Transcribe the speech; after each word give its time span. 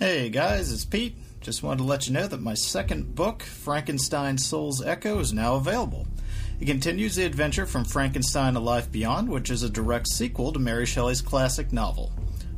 Hey 0.00 0.30
guys, 0.30 0.72
it's 0.72 0.86
Pete. 0.86 1.14
Just 1.42 1.62
wanted 1.62 1.82
to 1.82 1.84
let 1.84 2.06
you 2.06 2.14
know 2.14 2.26
that 2.26 2.40
my 2.40 2.54
second 2.54 3.14
book, 3.14 3.42
Frankenstein 3.42 4.38
Soul's 4.38 4.82
Echo, 4.82 5.18
is 5.18 5.34
now 5.34 5.56
available. 5.56 6.06
It 6.58 6.64
continues 6.64 7.16
the 7.16 7.26
adventure 7.26 7.66
from 7.66 7.84
Frankenstein 7.84 8.56
A 8.56 8.60
Life 8.60 8.90
Beyond, 8.90 9.28
which 9.28 9.50
is 9.50 9.62
a 9.62 9.68
direct 9.68 10.08
sequel 10.08 10.54
to 10.54 10.58
Mary 10.58 10.86
Shelley's 10.86 11.20
classic 11.20 11.70
novel. 11.70 12.14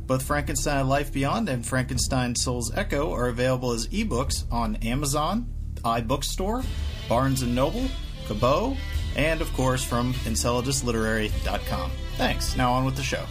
Both 0.07 0.23
Frankenstein 0.23 0.85
A 0.85 0.87
Life 0.87 1.11
Beyond 1.11 1.49
and 1.49 1.67
Frankenstein 1.67 2.33
Soul's 2.33 2.73
Echo 2.77 3.11
are 3.11 3.27
available 3.27 3.73
as 3.73 3.89
ebooks 3.89 4.45
on 4.49 4.77
Amazon, 4.77 5.45
iBookstore, 5.83 6.65
Barnes 7.09 7.43
& 7.43 7.45
Noble, 7.45 7.89
Kobo, 8.25 8.77
and 9.17 9.41
of 9.41 9.51
course 9.51 9.83
from 9.83 10.13
EnceladusLiterary.com. 10.13 11.91
Thanks. 12.15 12.55
Now 12.55 12.71
on 12.71 12.85
with 12.85 12.95
the 12.95 13.03
show. 13.03 13.25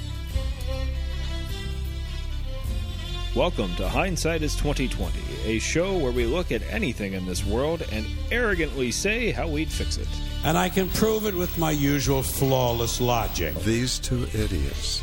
Welcome 3.35 3.75
to 3.77 3.89
Hindsight 3.89 4.43
is 4.43 4.55
2020, 4.57 5.19
a 5.47 5.59
show 5.59 5.97
where 5.97 6.13
we 6.13 6.27
look 6.27 6.53
at 6.53 6.61
anything 6.65 7.15
in 7.15 7.25
this 7.25 7.43
world 7.43 7.83
and 7.91 8.05
arrogantly 8.31 8.91
say 8.91 9.31
how 9.31 9.49
we'd 9.49 9.73
fix 9.73 9.97
it. 9.97 10.07
And 10.45 10.59
I 10.59 10.69
can 10.69 10.91
prove 10.91 11.25
it 11.25 11.35
with 11.35 11.57
my 11.57 11.71
usual 11.71 12.23
flawless 12.23 13.01
logic. 13.01 13.55
These 13.61 14.01
two 14.01 14.25
idiots. 14.35 15.03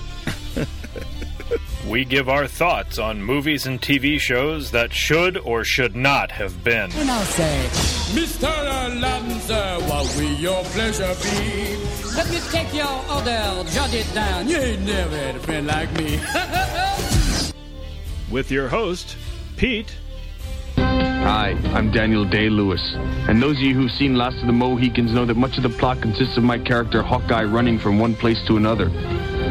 We 1.88 2.06
give 2.06 2.30
our 2.30 2.46
thoughts 2.46 3.00
on 3.00 3.20
movies 3.20 3.66
and 3.66 3.82
TV 3.82 4.20
shows 4.20 4.70
that 4.72 4.94
should 4.94 5.36
or 5.38 5.64
should 5.64 5.96
not 5.96 6.30
have 6.30 6.64
been. 6.64 6.92
And 6.92 7.10
I'll 7.10 7.24
say, 7.24 7.68
Mr. 8.14 8.48
Aladdin, 8.48 9.40
sir, 9.40 9.80
what 9.88 10.06
will 10.18 10.34
your 10.34 10.64
pleasure 10.66 11.16
be? 11.24 11.78
Let 12.16 12.30
me 12.30 12.40
take 12.52 12.76
your 12.76 12.86
order, 12.86 13.68
jot 13.72 13.92
it 13.92 14.14
down. 14.14 14.48
You 14.48 14.58
ain't 14.58 14.84
never 14.84 15.18
had 15.18 15.36
a 15.36 15.40
friend 15.40 15.66
like 15.66 15.92
me. 15.94 16.20
With 18.32 18.52
your 18.52 18.68
host, 18.68 19.18
Pete. 19.58 19.92
Hi, 20.76 21.58
I'm 21.74 21.92
Daniel 21.92 22.26
Day 22.26 22.48
Lewis. 22.48 22.94
And 23.28 23.42
those 23.42 23.58
of 23.58 23.64
you 23.64 23.74
who've 23.74 23.92
seen 23.92 24.14
Last 24.16 24.38
of 24.38 24.46
the 24.46 24.54
Mohicans 24.54 25.12
know 25.12 25.26
that 25.26 25.36
much 25.36 25.58
of 25.58 25.64
the 25.64 25.70
plot 25.70 26.00
consists 26.00 26.38
of 26.38 26.44
my 26.44 26.60
character 26.60 27.02
Hawkeye 27.02 27.46
running 27.46 27.80
from 27.80 27.98
one 27.98 28.14
place 28.14 28.40
to 28.46 28.56
another, 28.58 28.90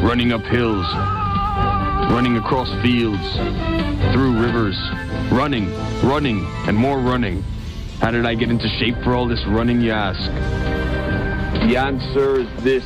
running 0.01 0.33
up 0.33 0.43
hills, 0.43 0.87
running 2.13 2.37
across 2.37 2.71
fields, 2.81 3.33
through 4.13 4.41
rivers, 4.41 4.79
running, 5.33 5.75
running, 6.05 6.47
and 6.69 6.77
more 6.77 7.01
running. 7.01 7.43
How 8.01 8.13
did 8.13 8.27
I 8.27 8.37
get 8.37 8.49
into 8.49 8.69
shape 8.79 8.95
for 9.03 9.13
all 9.13 9.27
this 9.27 9.45
running, 9.47 9.81
you 9.81 9.91
ask? 9.91 10.21
The 11.67 11.77
answer 11.77 12.41
is 12.41 12.63
this 12.63 12.85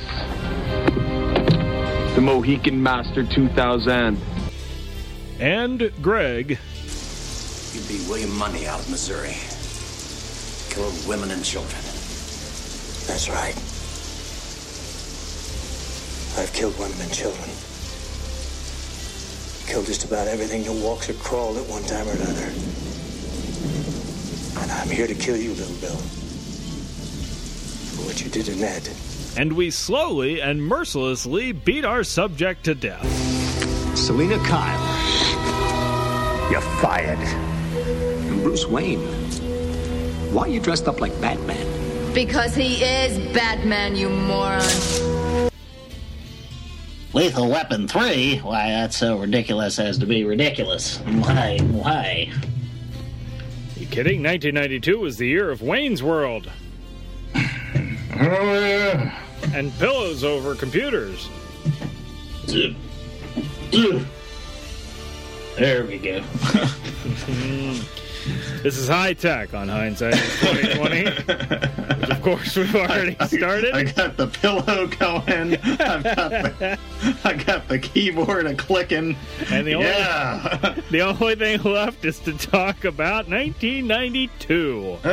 The 2.14 2.22
Mohican 2.22 2.82
Master 2.82 3.24
2000. 3.24 4.31
And 5.42 5.90
Greg. 6.00 6.50
You 6.50 7.80
beat 7.88 8.08
William 8.08 8.30
Munny 8.38 8.64
out 8.68 8.78
of 8.78 8.88
Missouri. 8.88 9.34
Killed 10.72 10.94
women 11.08 11.32
and 11.32 11.44
children. 11.44 11.82
That's 13.08 13.28
right. 13.28 13.56
I've 16.38 16.52
killed 16.52 16.78
women 16.78 16.94
and 17.00 17.12
children. 17.12 17.50
Killed 19.66 19.86
just 19.86 20.04
about 20.04 20.28
everything 20.28 20.62
that 20.62 20.74
walks 20.74 21.10
or 21.10 21.14
crawled 21.14 21.56
at 21.56 21.68
one 21.68 21.82
time 21.82 22.06
or 22.06 22.12
another. 22.12 22.46
And 24.62 24.70
I'm 24.70 24.90
here 24.90 25.08
to 25.08 25.14
kill 25.16 25.36
you, 25.36 25.54
little 25.54 25.74
Bill. 25.80 25.98
For 27.96 28.06
what 28.06 28.22
you 28.22 28.30
did 28.30 28.46
to 28.46 28.54
Ned. 28.54 28.88
And 29.36 29.54
we 29.54 29.72
slowly 29.72 30.40
and 30.40 30.62
mercilessly 30.62 31.50
beat 31.50 31.84
our 31.84 32.04
subject 32.04 32.62
to 32.66 32.76
death. 32.76 33.04
Selina 33.98 34.38
Kyle. 34.44 35.31
You're 36.52 36.60
fired. 36.60 37.18
And 37.18 38.42
Bruce 38.42 38.66
Wayne. 38.66 39.00
Why 40.34 40.42
are 40.42 40.48
you 40.48 40.60
dressed 40.60 40.86
up 40.86 41.00
like 41.00 41.18
Batman? 41.18 42.12
Because 42.12 42.54
he 42.54 42.84
is 42.84 43.16
Batman, 43.32 43.96
you 43.96 44.10
moron. 44.10 44.60
Lethal 47.14 47.48
Weapon 47.48 47.88
3? 47.88 48.40
Why, 48.40 48.68
that's 48.68 48.98
so 48.98 49.16
ridiculous 49.16 49.78
as 49.78 49.96
to 49.96 50.04
be 50.04 50.24
ridiculous. 50.24 50.98
Why, 50.98 51.58
why? 51.70 52.30
You 53.76 53.86
kidding? 53.86 54.22
1992 54.22 54.98
was 54.98 55.16
the 55.16 55.28
year 55.28 55.50
of 55.50 55.62
Wayne's 55.62 56.02
World. 56.02 56.50
Oh, 57.34 57.40
yeah. 58.14 59.18
And 59.54 59.72
pillows 59.78 60.22
over 60.22 60.54
computers. 60.54 61.30
There 65.56 65.84
we 65.84 65.98
go. 65.98 66.20
this 68.62 68.78
is 68.78 68.88
high 68.88 69.12
tech 69.12 69.52
on 69.52 69.68
hindsight 69.68 70.14
2020, 70.14 71.04
which 72.00 72.10
of 72.10 72.22
course 72.22 72.56
we've 72.56 72.74
already 72.74 73.16
started. 73.26 73.74
I, 73.74 73.80
I 73.80 73.84
got 73.84 74.16
the 74.16 74.28
pillow 74.28 74.86
going. 74.86 75.56
I've 75.56 76.04
got 76.04 76.30
the, 76.30 76.78
I 77.24 77.34
got 77.34 77.68
the 77.68 77.78
keyboard 77.78 78.46
a 78.46 78.54
clicking. 78.54 79.16
And 79.50 79.66
the 79.66 79.74
only, 79.74 79.88
yeah. 79.88 80.74
the 80.90 81.00
only 81.02 81.34
thing 81.34 81.62
left 81.62 82.04
is 82.04 82.18
to 82.20 82.32
talk 82.32 82.84
about 82.84 83.28
1992. 83.28 84.98
Uh, 85.04 85.08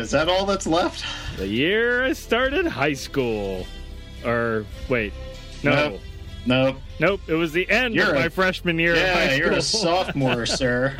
is 0.00 0.10
that 0.10 0.28
all 0.28 0.44
that's 0.44 0.66
left? 0.66 1.04
The 1.38 1.48
year 1.48 2.04
I 2.04 2.12
started 2.12 2.66
high 2.66 2.94
school. 2.94 3.66
Or 4.24 4.66
wait, 4.88 5.12
no. 5.62 5.90
Nope. 5.90 6.00
Nope. 6.48 6.76
Nope, 6.98 7.20
it 7.28 7.34
was 7.34 7.52
the 7.52 7.68
end 7.70 7.94
You're 7.94 8.06
of 8.10 8.16
a- 8.16 8.20
my 8.20 8.28
freshman 8.30 8.78
year 8.78 8.96
Yeah, 8.96 9.34
you're 9.34 9.52
a 9.52 9.62
sophomore, 9.62 10.46
sir. 10.46 10.96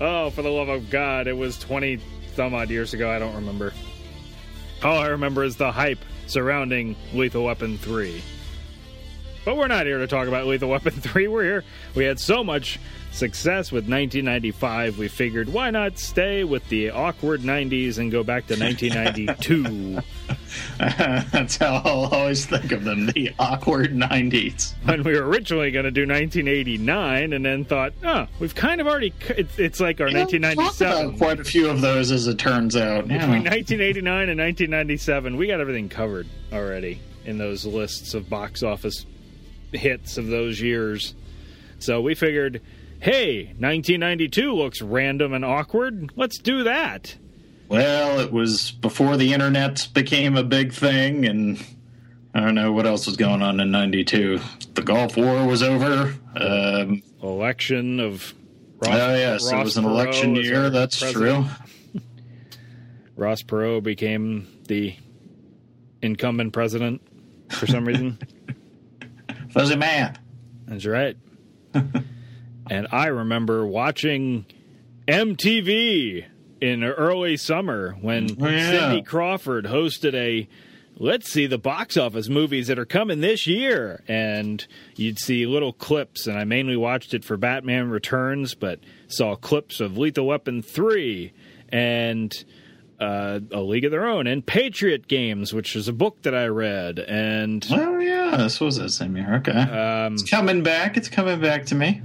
oh, 0.00 0.30
for 0.30 0.42
the 0.42 0.50
love 0.50 0.68
of 0.68 0.88
God, 0.90 1.26
it 1.28 1.36
was 1.36 1.58
20 1.58 1.98
some 2.34 2.54
odd 2.54 2.70
years 2.70 2.94
ago. 2.94 3.10
I 3.10 3.18
don't 3.18 3.34
remember. 3.34 3.72
All 4.82 4.98
I 4.98 5.08
remember 5.08 5.44
is 5.44 5.56
the 5.56 5.70
hype 5.70 5.98
surrounding 6.26 6.96
Lethal 7.12 7.44
Weapon 7.44 7.78
3. 7.78 8.22
But 9.46 9.56
we're 9.56 9.68
not 9.68 9.86
here 9.86 9.98
to 9.98 10.08
talk 10.08 10.26
about 10.26 10.48
Lethal 10.48 10.68
Weapon 10.68 10.92
3. 11.00 11.28
We're 11.28 11.44
here. 11.44 11.64
We 11.94 12.04
had 12.04 12.18
so 12.18 12.42
much 12.42 12.80
success 13.12 13.70
with 13.70 13.88
1995, 13.88 14.98
we 14.98 15.08
figured 15.08 15.48
why 15.48 15.70
not 15.70 15.98
stay 15.98 16.44
with 16.44 16.68
the 16.68 16.90
awkward 16.90 17.40
90s 17.40 17.96
and 17.96 18.12
go 18.12 18.22
back 18.22 18.46
to 18.48 18.58
1992 18.58 20.02
That's 21.32 21.56
how 21.56 21.80
I'll 21.82 22.12
always 22.12 22.44
think 22.44 22.72
of 22.72 22.84
them 22.84 23.06
the 23.06 23.32
awkward 23.38 23.92
90s. 23.92 24.74
when 24.84 25.02
we 25.02 25.18
were 25.18 25.26
originally 25.26 25.70
going 25.70 25.86
to 25.86 25.90
do 25.90 26.02
1989 26.02 27.32
and 27.32 27.42
then 27.42 27.64
thought, 27.64 27.94
oh, 28.04 28.26
we've 28.38 28.54
kind 28.54 28.82
of 28.82 28.86
already, 28.86 29.14
it's, 29.30 29.58
it's 29.58 29.80
like 29.80 30.00
our 30.02 30.08
You 30.08 30.14
know, 30.14 30.20
talked 30.24 30.42
1997. 30.42 31.06
about 31.06 31.18
quite 31.18 31.40
a 31.40 31.44
few 31.44 31.70
of 31.70 31.80
those, 31.80 32.10
as 32.10 32.26
it 32.26 32.38
turns 32.38 32.76
out. 32.76 33.08
Between 33.08 33.44
1989 33.44 34.28
and 34.28 34.38
1997, 34.38 35.38
we 35.38 35.46
got 35.46 35.60
everything 35.60 35.88
covered 35.88 36.26
already 36.52 37.00
in 37.24 37.38
those 37.38 37.64
lists 37.64 38.12
of 38.12 38.28
box 38.28 38.62
office 38.62 39.06
hits 39.72 40.18
of 40.18 40.26
those 40.26 40.60
years. 40.60 41.14
So 41.78 42.00
we 42.00 42.14
figured, 42.14 42.62
hey, 43.00 43.46
1992 43.58 44.52
looks 44.52 44.80
random 44.82 45.32
and 45.32 45.44
awkward. 45.44 46.12
Let's 46.16 46.38
do 46.38 46.64
that. 46.64 47.16
Well, 47.68 48.20
it 48.20 48.32
was 48.32 48.70
before 48.70 49.16
the 49.16 49.32
internet 49.32 49.88
became 49.92 50.36
a 50.36 50.44
big 50.44 50.72
thing, 50.72 51.26
and 51.26 51.64
I 52.32 52.40
don't 52.40 52.54
know 52.54 52.72
what 52.72 52.86
else 52.86 53.06
was 53.06 53.16
going 53.16 53.42
on 53.42 53.58
in 53.58 53.72
'92. 53.72 54.38
The 54.74 54.82
Gulf 54.82 55.16
War 55.16 55.44
was 55.46 55.62
over. 55.64 56.14
Um, 56.36 57.02
Election 57.22 57.98
of 57.98 58.32
Ross, 58.78 58.94
oh 58.94 59.14
yes, 59.16 59.50
it 59.50 59.56
was 59.56 59.76
an 59.76 59.84
Perot 59.84 59.90
election 59.90 60.36
year. 60.36 60.70
That's 60.70 61.00
president. 61.00 61.48
true. 61.92 62.02
Ross 63.16 63.42
Perot 63.42 63.82
became 63.82 64.46
the 64.68 64.94
incumbent 66.02 66.52
president 66.52 67.02
for 67.50 67.66
some 67.66 67.86
reason. 67.86 68.18
Fuzzy 69.56 69.76
man. 69.76 70.18
That's 70.66 70.84
right. 70.84 71.16
and 72.70 72.86
I 72.92 73.06
remember 73.06 73.66
watching 73.66 74.44
MTV 75.08 76.24
in 76.60 76.84
early 76.84 77.36
summer 77.38 77.96
when 78.00 78.36
Oh, 78.40 78.48
yeah. 78.48 78.70
Cindy 78.70 79.02
Crawford 79.02 79.64
hosted 79.64 80.14
a 80.14 80.46
let's 80.98 81.30
see 81.30 81.46
the 81.46 81.58
box 81.58 81.96
office 81.96 82.28
movies 82.28 82.66
that 82.68 82.78
are 82.78 82.86
coming 82.86 83.20
this 83.20 83.46
year 83.46 84.02
and 84.08 84.66
you'd 84.96 85.18
see 85.18 85.46
little 85.46 85.72
clips 85.72 86.26
and 86.26 86.38
I 86.38 86.44
mainly 86.44 86.76
watched 86.76 87.12
it 87.14 87.24
for 87.24 87.36
Batman 87.36 87.90
Returns 87.90 88.54
but 88.54 88.80
saw 89.08 89.36
clips 89.36 89.80
of 89.80 89.96
Lethal 89.98 90.26
Weapon 90.26 90.62
3 90.62 91.32
and 91.70 92.32
uh, 93.00 93.40
A 93.52 93.60
League 93.60 93.84
of 93.84 93.90
Their 93.90 94.06
Own 94.06 94.26
and 94.26 94.44
Patriot 94.44 95.08
Games 95.08 95.52
which 95.52 95.76
is 95.76 95.88
a 95.88 95.92
book 95.92 96.22
that 96.22 96.34
I 96.34 96.46
read 96.46 96.98
and 96.98 97.66
Oh 97.70 97.98
yeah, 97.98 98.36
this 98.36 98.60
was 98.60 98.76
that 98.76 98.90
same 98.90 99.16
year. 99.16 99.36
Okay, 99.36 99.52
um, 99.52 100.14
it's 100.14 100.28
coming 100.28 100.62
back. 100.62 100.96
It's 100.96 101.08
coming 101.08 101.40
back 101.40 101.66
to 101.66 101.74
me. 101.74 102.02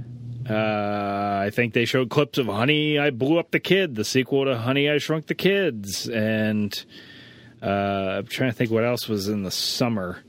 Uh, 0.48 1.40
I 1.44 1.50
think 1.52 1.72
they 1.72 1.84
showed 1.84 2.10
clips 2.10 2.36
of 2.36 2.46
Honey, 2.46 2.98
I 2.98 3.10
Blew 3.10 3.38
Up 3.38 3.52
the 3.52 3.60
Kid, 3.60 3.94
the 3.94 4.04
sequel 4.04 4.44
to 4.44 4.58
Honey, 4.58 4.90
I 4.90 4.98
Shrunk 4.98 5.26
the 5.26 5.36
Kids, 5.36 6.08
and 6.08 6.84
uh, 7.62 8.18
I'm 8.18 8.26
trying 8.26 8.50
to 8.50 8.56
think 8.56 8.70
what 8.70 8.84
else 8.84 9.08
was 9.08 9.28
in 9.28 9.44
the 9.44 9.52
summer. 9.52 10.22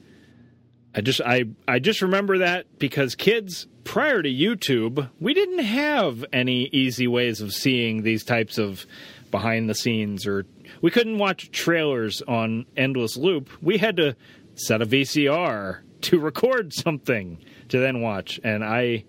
I 0.95 1.01
just 1.01 1.21
I 1.21 1.45
I 1.67 1.79
just 1.79 2.03
remember 2.03 2.39
that 2.39 2.77
because 2.77 3.15
kids 3.15 3.65
prior 3.83 4.21
to 4.21 4.29
YouTube, 4.29 5.09
we 5.19 5.33
didn't 5.33 5.65
have 5.65 6.23
any 6.31 6.65
easy 6.65 7.07
ways 7.07 7.41
of 7.41 7.51
seeing 7.51 8.03
these 8.03 8.23
types 8.23 8.59
of 8.59 8.85
behind 9.31 9.67
the 9.67 9.73
scenes 9.73 10.27
or 10.27 10.45
we 10.83 10.91
couldn't 10.91 11.17
watch 11.17 11.49
trailers 11.49 12.21
on 12.21 12.67
endless 12.77 13.17
loop. 13.17 13.49
We 13.63 13.77
had 13.77 13.97
to 13.97 14.15
set 14.55 14.81
a 14.81 14.85
VCR 14.85 15.79
to 16.01 16.19
record 16.19 16.73
something 16.73 17.39
to 17.69 17.79
then 17.79 18.01
watch 18.01 18.39
and 18.43 18.63
I 18.63 19.05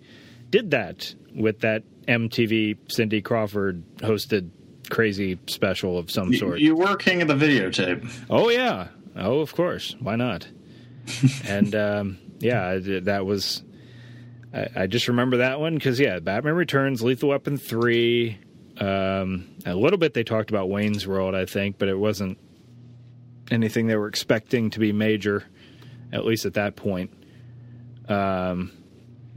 did 0.51 0.71
that 0.71 1.13
with 1.35 1.61
that 1.61 1.83
MTV 2.07 2.79
Cindy 2.91 3.21
Crawford 3.21 3.83
hosted 3.97 4.51
crazy 4.89 5.39
special 5.49 5.99
of 5.99 6.11
some 6.11 6.33
sort. 6.35 6.61
You, 6.61 6.77
were 6.77 6.97
king 6.97 7.23
of 7.23 7.29
the 7.29 7.35
videotape. 7.35 8.09
Oh 8.31 8.51
yeah. 8.51 8.89
Oh, 9.17 9.41
of 9.41 9.55
course. 9.55 9.97
Why 9.99 10.15
not? 10.15 10.47
and 11.49 11.75
um, 11.75 12.19
yeah, 12.39 12.79
that 13.03 13.27
was. 13.27 13.63
I, 14.53 14.69
I 14.77 14.87
just 14.87 15.09
remember 15.09 15.39
that 15.39 15.59
one 15.59 15.75
because 15.75 15.99
yeah, 15.99 16.21
Batman 16.21 16.55
Returns, 16.55 17.03
Lethal 17.03 17.31
Weapon 17.31 17.57
three. 17.57 18.39
Um, 18.79 19.57
a 19.65 19.75
little 19.75 19.99
bit 19.99 20.15
they 20.15 20.25
talked 20.25 20.51
about 20.51 20.69
Wayne's 20.69 21.07
World, 21.07 21.35
I 21.35 21.47
think, 21.47 21.79
but 21.79 21.89
it 21.89 21.99
wasn't 21.99 22.39
anything 23.51 23.87
they 23.87 23.97
were 23.97 24.09
expecting 24.09 24.71
to 24.71 24.81
be 24.81 24.93
major, 24.93 25.45
at 26.13 26.25
least 26.25 26.45
at 26.45 26.55
that 26.55 26.77
point. 26.77 27.13
Um, 28.09 28.73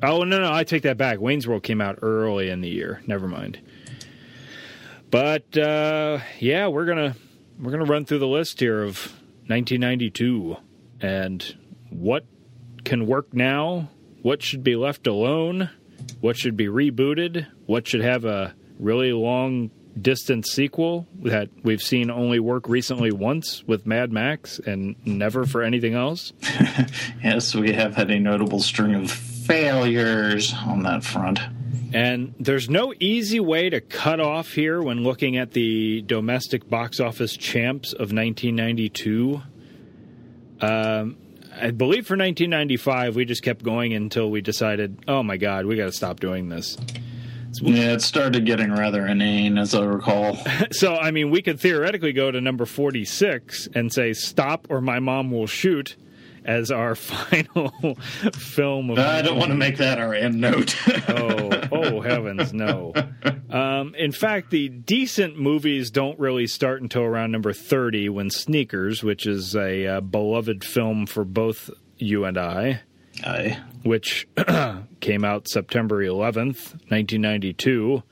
oh 0.01 0.24
no, 0.24 0.39
no, 0.39 0.51
I 0.51 0.63
take 0.63 0.84
that 0.84 0.98
back. 0.98 1.19
Wayne's 1.19 1.48
World 1.48 1.63
came 1.63 1.81
out 1.81 2.00
early 2.01 2.50
in 2.50 2.62
the 2.62 2.69
year. 2.69 3.01
Never 3.06 3.28
mind. 3.28 3.60
But 5.10 5.57
uh, 5.57 6.19
yeah, 6.40 6.68
we're 6.68 6.86
gonna 6.86 7.16
we're 7.60 7.72
gonna 7.72 7.86
run 7.86 8.06
through 8.06 8.19
the 8.19 8.28
list 8.28 8.60
here 8.60 8.83
of 8.83 8.98
1992 9.48 10.57
and 11.00 11.56
what 11.90 12.25
can 12.83 13.06
work 13.06 13.33
now, 13.33 13.90
what 14.22 14.42
should 14.42 14.63
be 14.63 14.75
left 14.75 15.07
alone, 15.07 15.69
what 16.19 16.36
should 16.36 16.57
be 16.57 16.66
rebooted, 16.66 17.48
what 17.66 17.88
should 17.88 18.01
have 18.01 18.25
a 18.25 18.54
really 18.79 19.13
long 19.13 19.71
distance 20.01 20.51
sequel 20.51 21.07
that 21.24 21.50
we've 21.63 21.81
seen 21.81 22.12
only 22.12 22.39
work 22.39 22.69
recently 22.69 23.12
once 23.12 23.63
with 23.65 23.85
Mad 23.85 24.12
Max 24.12 24.59
and 24.59 24.95
never 25.06 25.45
for 25.45 25.63
anything 25.63 25.94
else. 25.94 26.33
yes, 27.24 27.56
we 27.56 27.74
have 27.74 27.95
had 27.95 28.12
a 28.12 28.19
notable 28.19 28.59
string 28.59 28.95
of 28.95 29.12
failures 29.12 30.53
on 30.53 30.83
that 30.83 31.03
front. 31.03 31.39
And 31.94 32.35
there's 32.39 32.69
no 32.69 32.94
easy 33.00 33.39
way 33.39 33.69
to 33.69 33.79
cut 33.79 34.19
off 34.19 34.51
here 34.51 34.81
when 34.81 35.03
looking 35.03 35.38
at 35.38 35.53
the 35.53 36.01
domestic 36.01 36.69
box 36.69 37.00
office 37.00 37.35
champs 37.35 37.94
of 37.94 38.12
1992. 38.12 39.41
Um, 40.59 41.18
I 41.59 41.71
believe 41.71 42.06
for 42.06 42.15
1995, 42.15 43.15
we 43.15 43.25
just 43.25 43.41
kept 43.41 43.63
going 43.63 43.94
until 43.94 44.30
we 44.30 44.41
decided, 44.41 45.00
oh 45.07 45.23
my 45.23 45.38
God, 45.38 45.65
we 45.65 45.77
got 45.77 45.85
to 45.85 45.91
stop 45.91 46.19
doing 46.19 46.50
this. 46.50 46.77
Yeah, 47.62 47.92
it 47.94 48.01
started 48.01 48.45
getting 48.45 48.71
rather 48.71 49.06
inane, 49.06 49.57
as 49.57 49.74
I 49.74 49.83
recall. 49.83 50.38
so, 50.71 50.95
I 50.95 51.12
mean, 51.12 51.30
we 51.30 51.42
could 51.42 51.59
theoretically 51.59 52.13
go 52.13 52.31
to 52.31 52.42
number 52.42 52.65
46 52.65 53.69
and 53.74 53.92
say, 53.92 54.13
stop 54.13 54.68
or 54.69 54.81
my 54.81 55.00
mom 55.00 55.31
will 55.31 55.48
shoot 55.48 55.95
as 56.48 56.71
our 56.71 56.95
final 56.95 57.95
film. 58.33 58.89
Of 58.89 59.00
I 59.00 59.21
don't 59.21 59.38
want 59.38 59.51
to 59.51 59.57
make 59.57 59.77
that 59.77 60.00
our 60.00 60.13
end 60.13 60.39
note. 60.39 60.75
oh, 61.09 61.50
oh 61.71 62.01
heavens, 62.01 62.54
no. 62.54 62.94
Um, 63.50 63.94
in 63.95 64.12
fact, 64.12 64.50
the 64.50 64.69
decent 64.69 65.38
movies 65.38 65.92
don't 65.92 66.18
really 66.18 66.48
start 66.48 66.81
until 66.81 67.04
around 67.04 67.31
number 67.31 67.54
thirty, 67.54 68.09
when 68.09 68.30
Sneakers, 68.30 69.04
which 69.04 69.27
is 69.27 69.56
a 69.56 69.86
uh, 69.88 70.01
beloved 70.01 70.63
film 70.63 71.06
for 71.06 71.25
both 71.25 71.69
you 71.98 72.25
and 72.25 72.38
I, 72.38 72.81
Aye. 73.25 73.60
which 73.84 74.28
came 75.00 75.24
out 75.24 75.48
September 75.48 76.02
eleventh, 76.04 76.75
nineteen 76.92 77.22
ninety 77.22 77.54
two. 77.54 78.04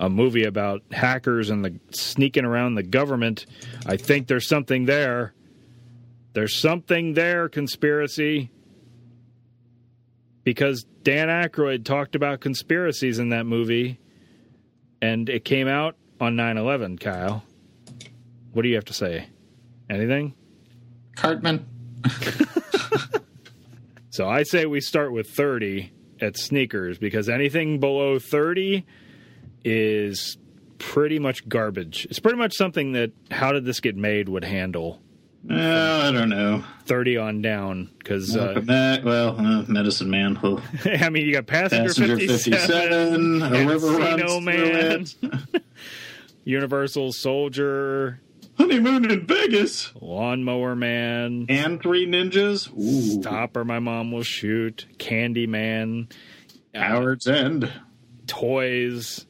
A 0.00 0.08
movie 0.08 0.44
about 0.44 0.82
hackers 0.92 1.50
and 1.50 1.64
the 1.64 1.78
sneaking 1.90 2.44
around 2.44 2.76
the 2.76 2.84
government. 2.84 3.46
I 3.84 3.96
think 3.96 4.28
there's 4.28 4.46
something 4.48 4.84
there. 4.84 5.34
There's 6.34 6.60
something 6.60 7.14
there, 7.14 7.48
conspiracy. 7.48 8.50
Because 10.44 10.84
Dan 11.02 11.26
Aykroyd 11.28 11.84
talked 11.84 12.14
about 12.14 12.40
conspiracies 12.40 13.18
in 13.18 13.30
that 13.30 13.44
movie, 13.44 13.98
and 15.02 15.28
it 15.28 15.44
came 15.44 15.66
out 15.66 15.96
on 16.20 16.36
9 16.36 16.56
11, 16.58 16.98
Kyle. 16.98 17.42
What 18.52 18.62
do 18.62 18.68
you 18.68 18.76
have 18.76 18.84
to 18.86 18.94
say? 18.94 19.26
Anything? 19.90 20.34
Cartman. 21.16 21.66
so 24.18 24.28
I 24.28 24.42
say 24.42 24.66
we 24.66 24.80
start 24.80 25.12
with 25.12 25.30
30 25.30 25.92
at 26.20 26.36
sneakers 26.36 26.98
because 26.98 27.28
anything 27.28 27.78
below 27.78 28.18
30 28.18 28.84
is 29.64 30.36
pretty 30.78 31.20
much 31.20 31.48
garbage. 31.48 32.04
It's 32.10 32.18
pretty 32.18 32.36
much 32.36 32.54
something 32.56 32.94
that 32.94 33.12
How 33.30 33.52
Did 33.52 33.64
This 33.64 33.78
Get 33.78 33.94
Made 33.94 34.28
would 34.28 34.42
handle. 34.42 35.00
Uh, 35.48 35.54
I 35.54 36.10
don't 36.10 36.30
know. 36.30 36.64
30 36.86 37.16
on 37.16 37.42
down 37.42 37.90
because 37.96 38.36
uh, 38.36 38.60
well 39.04 39.38
uh, 39.38 39.62
medicine 39.68 40.10
man 40.10 40.36
oh. 40.42 40.60
i 40.84 41.08
mean 41.10 41.24
you 41.24 41.32
got 41.32 41.46
passenger, 41.46 41.88
passenger 41.88 42.16
57, 42.16 43.40
57 43.40 43.42
a 43.42 43.68
river 43.68 43.86
runs 43.86 44.40
man 44.40 45.06
universal 46.44 47.12
soldier 47.12 48.18
honeymoon 48.58 49.10
in 49.10 49.26
vegas. 49.26 49.92
Lawnmower 50.00 50.76
man. 50.76 51.46
And 51.48 51.80
three 51.80 52.06
ninjas. 52.06 52.70
Ooh. 52.78 53.20
stop 53.22 53.56
or 53.56 53.64
my 53.64 53.78
mom 53.78 54.12
will 54.12 54.22
shoot. 54.22 54.86
Candy 54.98 55.46
man 55.46 56.08
howard's 56.74 57.26
end. 57.26 57.72
Toys. 58.26 59.26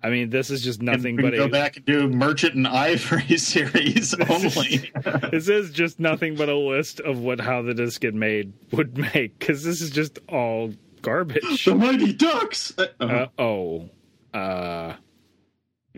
I 0.00 0.10
mean, 0.10 0.30
this 0.30 0.50
is 0.50 0.62
just 0.62 0.80
nothing 0.80 1.16
but 1.16 1.34
go 1.34 1.46
a, 1.46 1.48
back 1.48 1.76
and 1.76 1.84
do 1.84 2.08
Merchant 2.08 2.54
and 2.54 2.68
Ivory 2.68 3.36
series 3.36 4.14
only. 4.14 4.92
this 5.30 5.48
is 5.48 5.72
just 5.72 5.98
nothing 5.98 6.36
but 6.36 6.48
a 6.48 6.56
list 6.56 7.00
of 7.00 7.18
what 7.18 7.40
how 7.40 7.62
did 7.62 7.76
this 7.76 7.98
get 7.98 8.14
made 8.14 8.52
would 8.70 8.96
make 8.96 9.38
because 9.38 9.64
this 9.64 9.80
is 9.80 9.90
just 9.90 10.20
all 10.28 10.72
garbage. 11.02 11.64
The 11.64 11.74
Mighty 11.74 12.12
Ducks. 12.12 12.74
Uh, 12.78 13.26
oh, 13.38 13.90
uh, 14.32 14.94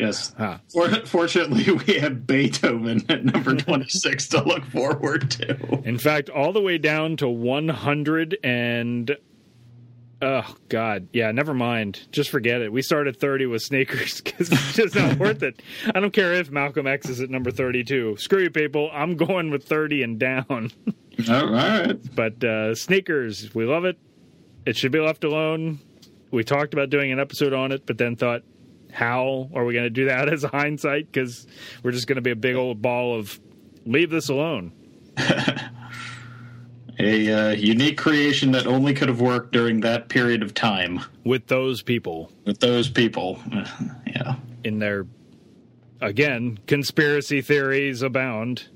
yes. 0.01 0.35
Huh. 0.37 0.59
For, 0.73 0.89
fortunately, 1.07 1.73
we 1.87 1.95
have 2.01 2.27
Beethoven 2.27 3.05
at 3.09 3.25
number 3.25 3.55
twenty-six 3.57 4.29
to 4.29 4.43
look 4.43 4.65
forward 4.67 5.31
to. 5.33 5.83
In 5.85 5.99
fact, 5.99 6.29
all 6.31 6.53
the 6.53 6.61
way 6.61 6.79
down 6.79 7.17
to 7.19 7.29
one 7.29 7.69
hundred 7.69 8.37
and 8.43 9.17
Oh 10.23 10.55
God, 10.69 11.09
yeah. 11.15 11.33
Never 11.33 11.55
mind. 11.55 12.07
Just 12.13 12.29
forget 12.29 12.61
it. 12.61 12.71
We 12.71 12.83
started 12.83 13.19
thirty 13.19 13.47
with 13.47 13.63
sneakers 13.63 14.21
because 14.25 14.53
it's 14.53 14.75
just 14.75 14.95
not 14.95 15.19
worth 15.19 15.43
it. 15.43 15.63
I 15.95 15.99
don't 16.01 16.13
care 16.13 16.35
if 16.35 16.51
Malcolm 16.51 16.87
X 16.87 17.09
is 17.09 17.21
at 17.21 17.31
number 17.31 17.51
thirty-two. 17.51 18.17
Screw 18.19 18.43
you, 18.43 18.51
people. 18.51 18.91
I'm 18.93 19.17
going 19.17 19.51
with 19.51 19.65
thirty 19.65 20.03
and 20.03 20.19
down. 20.19 20.71
All 21.29 21.51
right. 21.51 21.97
But 22.15 22.43
uh, 22.45 22.75
sneakers, 22.75 23.55
we 23.55 23.65
love 23.65 23.85
it. 23.85 23.99
It 24.67 24.77
should 24.77 24.93
be 24.93 25.01
left 25.01 25.25
alone. 25.25 25.79
We 26.31 26.45
talked 26.45 26.75
about 26.75 26.91
doing 26.91 27.13
an 27.13 27.19
episode 27.19 27.53
on 27.55 27.73
it, 27.73 27.87
but 27.87 27.99
then 27.99 28.15
thought, 28.15 28.43
how 28.93 29.49
are 29.55 29.65
we 29.65 29.75
going 29.75 29.85
to 29.85 29.91
do 29.91 30.07
that 30.07 30.29
as 30.33 30.45
a 30.45 30.49
hindsight? 30.49 31.11
Because 31.11 31.47
we're 31.83 31.93
just 31.93 32.07
going 32.07 32.17
to 32.17 32.23
be 32.23 32.31
a 32.31 32.37
big 32.37 32.57
old 32.57 32.83
ball 32.83 33.19
of 33.19 33.39
leave 33.87 34.11
this 34.11 34.29
alone 34.29 34.73
a 37.01 37.33
uh, 37.33 37.51
unique 37.53 37.97
creation 37.97 38.53
that 38.53 38.67
only 38.67 38.93
could 38.95 39.09
have 39.09 39.21
worked 39.21 39.53
during 39.53 39.81
that 39.81 40.09
period 40.09 40.43
of 40.43 40.55
time 40.55 41.01
with 41.25 41.47
those 41.47 41.83
people. 41.83 42.31
With 42.45 42.61
those 42.61 42.91
people, 42.91 43.41
yeah. 44.07 44.37
In 44.65 44.79
their 44.79 45.07
again, 46.01 46.59
conspiracy 46.67 47.41
theories 47.41 48.03
abound. 48.03 48.69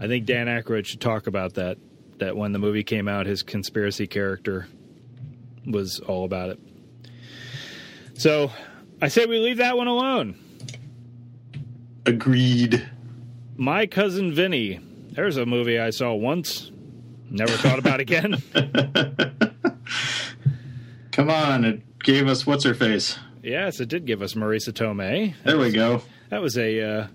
I 0.00 0.06
think 0.06 0.26
Dan 0.26 0.46
Aykroyd 0.46 0.86
should 0.86 1.00
talk 1.00 1.26
about 1.26 1.54
that. 1.54 1.78
That 2.18 2.36
when 2.36 2.52
the 2.52 2.58
movie 2.58 2.84
came 2.84 3.08
out, 3.08 3.26
his 3.26 3.42
conspiracy 3.42 4.06
character 4.06 4.66
was 5.66 6.00
all 6.00 6.24
about 6.24 6.48
it. 6.50 6.58
So, 8.14 8.50
I 9.00 9.08
say 9.08 9.26
we 9.26 9.38
leave 9.38 9.58
that 9.58 9.76
one 9.76 9.88
alone. 9.88 10.36
Agreed. 12.04 12.88
My 13.56 13.86
cousin 13.86 14.32
Vinny. 14.32 14.80
There's 15.10 15.36
a 15.36 15.46
movie 15.46 15.78
I 15.78 15.90
saw 15.90 16.12
once 16.12 16.70
Never 17.30 17.52
thought 17.52 17.78
about 17.78 18.00
again. 18.00 18.42
Come 21.12 21.30
on, 21.30 21.64
it 21.64 21.98
gave 22.00 22.28
us 22.28 22.46
what's 22.46 22.64
her 22.64 22.74
face. 22.74 23.18
Yes, 23.42 23.80
it 23.80 23.88
did 23.88 24.04
give 24.06 24.22
us 24.22 24.34
Marisa 24.34 24.70
Tomei. 24.70 25.34
There 25.44 25.58
we 25.58 25.72
go. 25.72 26.02
That 26.30 26.42
was 26.42 26.56
a 26.58 26.82
uh, 26.82 27.06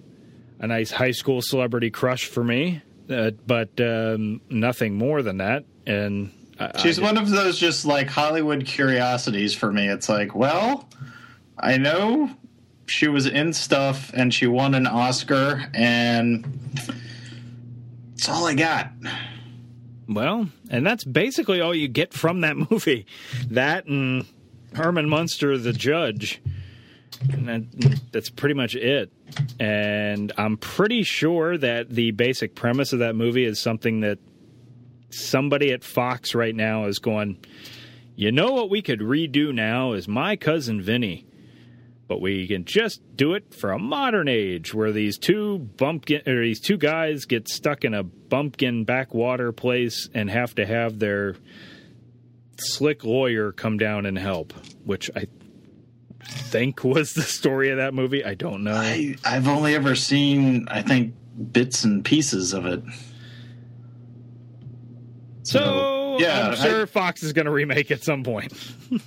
a 0.60 0.68
nice 0.68 0.92
high 0.92 1.12
school 1.12 1.42
celebrity 1.42 1.92
crush 1.92 2.26
for 2.26 2.44
me, 2.44 2.82
uh, 3.10 3.32
but 3.46 3.80
um, 3.80 4.42
nothing 4.50 4.96
more 4.96 5.22
than 5.22 5.38
that. 5.38 5.66
And 5.86 6.32
I, 6.60 6.78
she's 6.78 7.00
I 7.00 7.04
one 7.04 7.18
of 7.18 7.30
those 7.30 7.58
just 7.58 7.86
like 7.86 8.10
Hollywood 8.10 8.66
curiosities 8.66 9.54
for 9.54 9.72
me. 9.72 9.88
It's 9.88 10.10
like, 10.10 10.36
well, 10.36 10.90
I 11.62 11.77
know 11.77 12.32
she 12.88 13.08
was 13.08 13.27
in 13.27 13.53
stuff 13.53 14.12
and 14.13 14.34
she 14.34 14.48
won 14.48 14.74
an 14.75 14.88
Oscar, 14.88 15.70
and 15.74 16.46
it's 18.13 18.27
all 18.27 18.46
I 18.46 18.53
got 18.56 18.91
Well, 20.10 20.50
and 20.70 20.86
that's 20.86 21.03
basically 21.03 21.62
all 21.62 21.74
you 21.74 21.88
get 21.88 22.13
from 22.13 22.41
that 22.41 22.58
movie. 22.72 23.06
That 23.50 23.86
and 23.86 24.25
Herman 24.74 25.08
Munster, 25.08 25.58
the 25.58 25.74
judge. 25.74 26.41
And 27.32 27.48
that, 27.48 28.01
that's 28.12 28.30
pretty 28.30 28.56
much 28.56 28.75
it. 28.75 29.12
And 29.60 30.32
I'm 30.38 30.58
pretty 30.58 31.03
sure 31.03 31.58
that 31.58 31.89
the 31.89 32.12
basic 32.12 32.56
premise 32.56 32.94
of 32.94 33.00
that 33.00 33.15
movie 33.15 33.46
is 33.46 33.60
something 33.60 34.00
that 34.00 34.18
somebody 35.12 35.72
at 35.72 35.84
Fox 35.84 36.34
right 36.34 36.56
now 36.56 36.86
is 36.86 37.00
going, 37.00 37.38
you 38.15 38.32
know 38.32 38.53
what 38.53 38.70
we 38.70 38.82
could 38.82 39.00
redo 39.01 39.53
now 39.53 39.94
is 39.94 40.08
My 40.08 40.36
Cousin 40.36 40.82
Vinny. 40.82 41.25
But 42.12 42.20
we 42.20 42.46
can 42.46 42.65
just 42.65 43.00
do 43.15 43.36
it 43.36 43.53
for 43.53 43.72
a 43.72 43.80
modern 43.80 44.27
age 44.27 44.74
where 44.74 44.91
these 44.91 45.18
two 45.18 45.60
bumpkin 45.60 46.27
or 46.27 46.41
these 46.41 46.60
two 46.60 46.75
guys 46.75 47.24
get 47.24 47.48
stuck 47.48 47.86
in 47.86 47.94
a 47.94 48.03
bumpkin 48.03 48.84
backwater 48.84 49.53
place 49.53 50.10
and 50.13 50.30
have 50.30 50.53
to 50.56 50.65
have 50.65 51.00
their 51.00 51.38
slick 52.60 53.06
lawyer 53.06 53.53
come 53.53 53.77
down 53.77 54.06
and 54.06 54.18
help, 54.18 54.51
which 54.84 55.10
I 55.15 55.27
think 56.22 56.84
was 56.84 57.13
the 57.13 57.22
story 57.22 57.70
of 57.70 57.77
that 57.77 57.94
movie. 57.94 58.25
I 58.25 58.34
don't 58.34 58.65
know. 58.65 58.75
I, 58.75 59.15
I've 59.24 59.48
only 59.48 59.74
ever 59.74 59.96
seen, 59.96 60.68
I 60.70 60.82
think, 60.82 61.13
bits 61.53 61.86
and 61.86 62.03
pieces 62.03 62.51
of 62.51 62.65
it. 62.65 62.84
So, 65.44 65.60
yeah, 66.20 66.48
I'm 66.50 66.56
sure 66.56 66.82
I- 66.84 66.86
Fox 66.86 67.24
is 67.24 67.34
going 67.34 67.46
to 67.46 67.51
remake 67.51 67.91
at 67.91 68.03
some 68.03 68.24
point. 68.24 68.53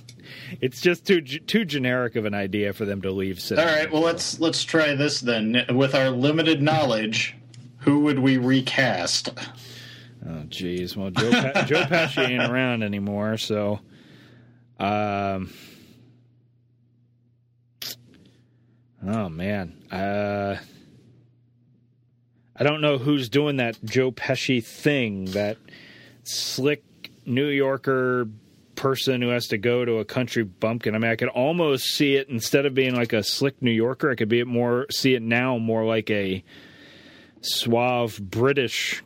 it's 0.61 0.81
just 0.81 1.05
too 1.05 1.21
too 1.21 1.65
generic 1.65 2.15
of 2.15 2.25
an 2.25 2.33
idea 2.33 2.73
for 2.73 2.85
them 2.85 3.01
to 3.01 3.11
leave. 3.11 3.39
All 3.51 3.57
right, 3.57 3.91
well 3.91 4.01
let's 4.01 4.39
let's 4.39 4.63
try 4.63 4.95
this 4.95 5.21
then. 5.21 5.65
With 5.73 5.95
our 5.95 6.09
limited 6.09 6.61
knowledge, 6.61 7.35
who 7.79 8.01
would 8.01 8.19
we 8.19 8.37
recast? 8.37 9.29
Oh, 10.27 10.43
jeez. 10.47 10.95
Well, 10.95 11.11
Joe 11.11 11.29
pa- 11.29 11.63
Joe 11.67 11.83
Pesci 11.83 12.27
ain't 12.29 12.51
around 12.51 12.83
anymore, 12.83 13.37
so. 13.37 13.79
Um. 14.79 15.51
Oh 19.07 19.29
man, 19.29 19.75
uh, 19.91 20.55
I 22.55 22.63
don't 22.63 22.81
know 22.81 22.97
who's 22.97 23.29
doing 23.29 23.57
that 23.57 23.77
Joe 23.83 24.11
Pesci 24.11 24.63
thing. 24.63 25.25
That 25.25 25.57
slick 26.23 26.83
New 27.25 27.47
Yorker 27.47 28.27
person 28.75 29.21
who 29.21 29.29
has 29.29 29.47
to 29.47 29.57
go 29.57 29.85
to 29.85 29.99
a 29.99 30.05
country 30.05 30.43
bumpkin. 30.43 30.95
I 30.95 30.97
mean, 30.99 31.11
I 31.11 31.15
could 31.15 31.29
almost 31.29 31.85
see 31.85 32.15
it 32.15 32.29
instead 32.29 32.65
of 32.65 32.73
being 32.73 32.95
like 32.95 33.13
a 33.13 33.23
slick 33.23 33.61
New 33.61 33.71
Yorker. 33.71 34.11
I 34.11 34.15
could 34.15 34.29
be 34.29 34.39
it 34.39 34.47
more 34.47 34.85
see 34.91 35.15
it 35.15 35.21
now 35.21 35.57
more 35.57 35.85
like 35.85 36.09
a 36.09 36.43
suave 37.41 38.19
British 38.21 39.03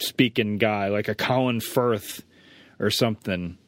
speaking 0.00 0.58
guy, 0.58 0.88
like 0.88 1.08
a 1.08 1.14
Colin 1.14 1.60
Firth 1.60 2.24
or 2.78 2.90
something. 2.90 3.58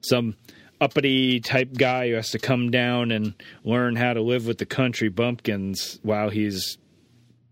Some 0.00 0.36
uppity 0.80 1.40
type 1.40 1.74
guy 1.76 2.08
who 2.08 2.14
has 2.14 2.30
to 2.30 2.38
come 2.38 2.70
down 2.70 3.10
and 3.10 3.34
learn 3.64 3.96
how 3.96 4.12
to 4.12 4.22
live 4.22 4.46
with 4.46 4.58
the 4.58 4.66
country 4.66 5.08
bumpkins 5.08 5.98
while 6.02 6.30
he's 6.30 6.78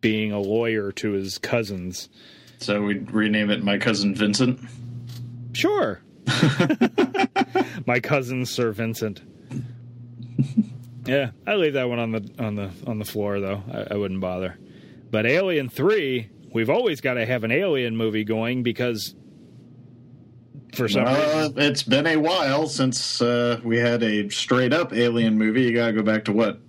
being 0.00 0.32
a 0.32 0.38
lawyer 0.38 0.92
to 0.92 1.12
his 1.12 1.38
cousins. 1.38 2.08
So 2.58 2.82
we'd 2.82 3.10
rename 3.10 3.50
it 3.50 3.64
My 3.64 3.78
Cousin 3.78 4.14
Vincent. 4.14 4.60
Sure. 5.56 6.00
My 7.86 8.00
cousin 8.00 8.44
Sir 8.46 8.72
Vincent. 8.72 9.22
Yeah, 11.06 11.30
I 11.46 11.54
leave 11.54 11.74
that 11.74 11.88
one 11.88 11.98
on 11.98 12.10
the 12.12 12.30
on 12.38 12.56
the 12.56 12.70
on 12.86 12.98
the 12.98 13.04
floor 13.04 13.38
though. 13.40 13.62
I, 13.72 13.94
I 13.94 13.96
wouldn't 13.96 14.20
bother. 14.20 14.58
But 15.10 15.24
Alien 15.24 15.68
Three, 15.68 16.30
we've 16.52 16.68
always 16.70 17.00
got 17.00 17.14
to 17.14 17.24
have 17.24 17.44
an 17.44 17.52
Alien 17.52 17.96
movie 17.96 18.24
going 18.24 18.62
because 18.64 19.14
for 20.74 20.88
some 20.88 21.04
reason, 21.04 21.20
Uh, 21.22 21.50
it's 21.56 21.84
been 21.84 22.06
a 22.06 22.16
while 22.16 22.66
since 22.66 23.22
uh, 23.22 23.60
we 23.64 23.78
had 23.78 24.02
a 24.02 24.28
straight 24.30 24.72
up 24.72 24.92
alien 24.92 25.38
movie. 25.38 25.62
You 25.62 25.72
gotta 25.74 25.92
go 25.92 26.02
back 26.02 26.24
to 26.26 26.32
what? 26.32 26.60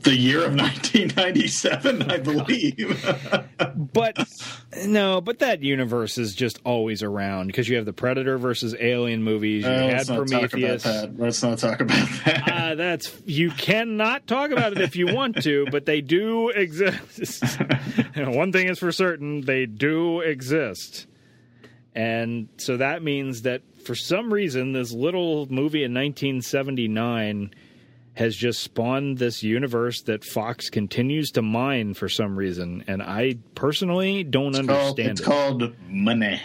The 0.00 0.14
year 0.14 0.44
of 0.44 0.54
1997, 0.56 2.10
I 2.10 2.18
believe. 2.18 3.04
but 3.92 4.18
no, 4.86 5.20
but 5.20 5.38
that 5.38 5.62
universe 5.62 6.18
is 6.18 6.34
just 6.34 6.60
always 6.64 7.02
around 7.02 7.46
because 7.46 7.68
you 7.68 7.76
have 7.76 7.84
the 7.86 7.92
Predator 7.92 8.36
versus 8.38 8.74
Alien 8.78 9.22
movies. 9.22 9.64
You 9.64 9.70
Uh, 9.70 9.78
had 9.88 10.08
let's 10.08 10.08
not 10.08 10.16
talk 10.16 10.28
about 10.28 10.50
Prometheus. 10.50 10.82
that. 10.82 11.18
Let's 11.18 11.42
not 11.42 11.58
talk 11.58 11.80
about 11.80 12.08
that. 12.24 12.48
Uh, 12.52 12.74
that's 12.74 13.12
you 13.24 13.50
cannot 13.50 14.26
talk 14.26 14.50
about 14.50 14.72
it 14.72 14.80
if 14.80 14.96
you 14.96 15.14
want 15.14 15.42
to, 15.42 15.66
but 15.70 15.86
they 15.86 16.00
do 16.00 16.48
exist. 16.50 17.42
One 18.16 18.52
thing 18.52 18.68
is 18.68 18.78
for 18.78 18.92
certain: 18.92 19.40
they 19.42 19.66
do 19.66 20.20
exist, 20.20 21.06
and 21.94 22.48
so 22.58 22.76
that 22.76 23.02
means 23.02 23.42
that 23.42 23.62
for 23.84 23.94
some 23.94 24.32
reason, 24.32 24.72
this 24.72 24.92
little 24.92 25.46
movie 25.50 25.84
in 25.84 25.92
1979 25.94 27.50
has 28.14 28.36
just 28.36 28.62
spawned 28.62 29.18
this 29.18 29.42
universe 29.42 30.02
that 30.02 30.24
Fox 30.24 30.70
continues 30.70 31.30
to 31.32 31.42
mine 31.42 31.94
for 31.94 32.08
some 32.08 32.36
reason, 32.36 32.84
and 32.86 33.02
I 33.02 33.38
personally 33.56 34.22
don't 34.24 34.52
Called- 34.54 34.70
understand 34.70 35.10
it's 35.10 35.20
it. 35.20 35.24
called 35.24 35.74
money. 35.88 36.40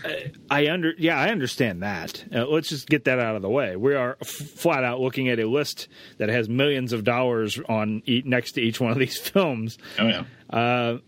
I 0.50 0.68
under 0.68 0.92
yeah, 0.98 1.16
I 1.18 1.28
understand 1.30 1.82
that. 1.82 2.24
Uh, 2.34 2.46
let's 2.46 2.68
just 2.68 2.88
get 2.88 3.04
that 3.04 3.18
out 3.18 3.36
of 3.36 3.42
the 3.42 3.48
way. 3.48 3.76
We 3.76 3.94
are 3.94 4.16
f- 4.20 4.28
flat 4.28 4.84
out 4.84 5.00
looking 5.00 5.28
at 5.28 5.38
a 5.38 5.46
list 5.48 5.88
that 6.18 6.28
has 6.28 6.48
millions 6.48 6.92
of 6.92 7.04
dollars 7.04 7.58
on 7.68 8.02
e- 8.06 8.22
next 8.24 8.52
to 8.52 8.60
each 8.60 8.80
one 8.80 8.90
of 8.92 8.98
these 8.98 9.16
films. 9.30 9.78
Oh 9.98 10.06
yeah. 10.08 10.24
Uh, 10.50 10.98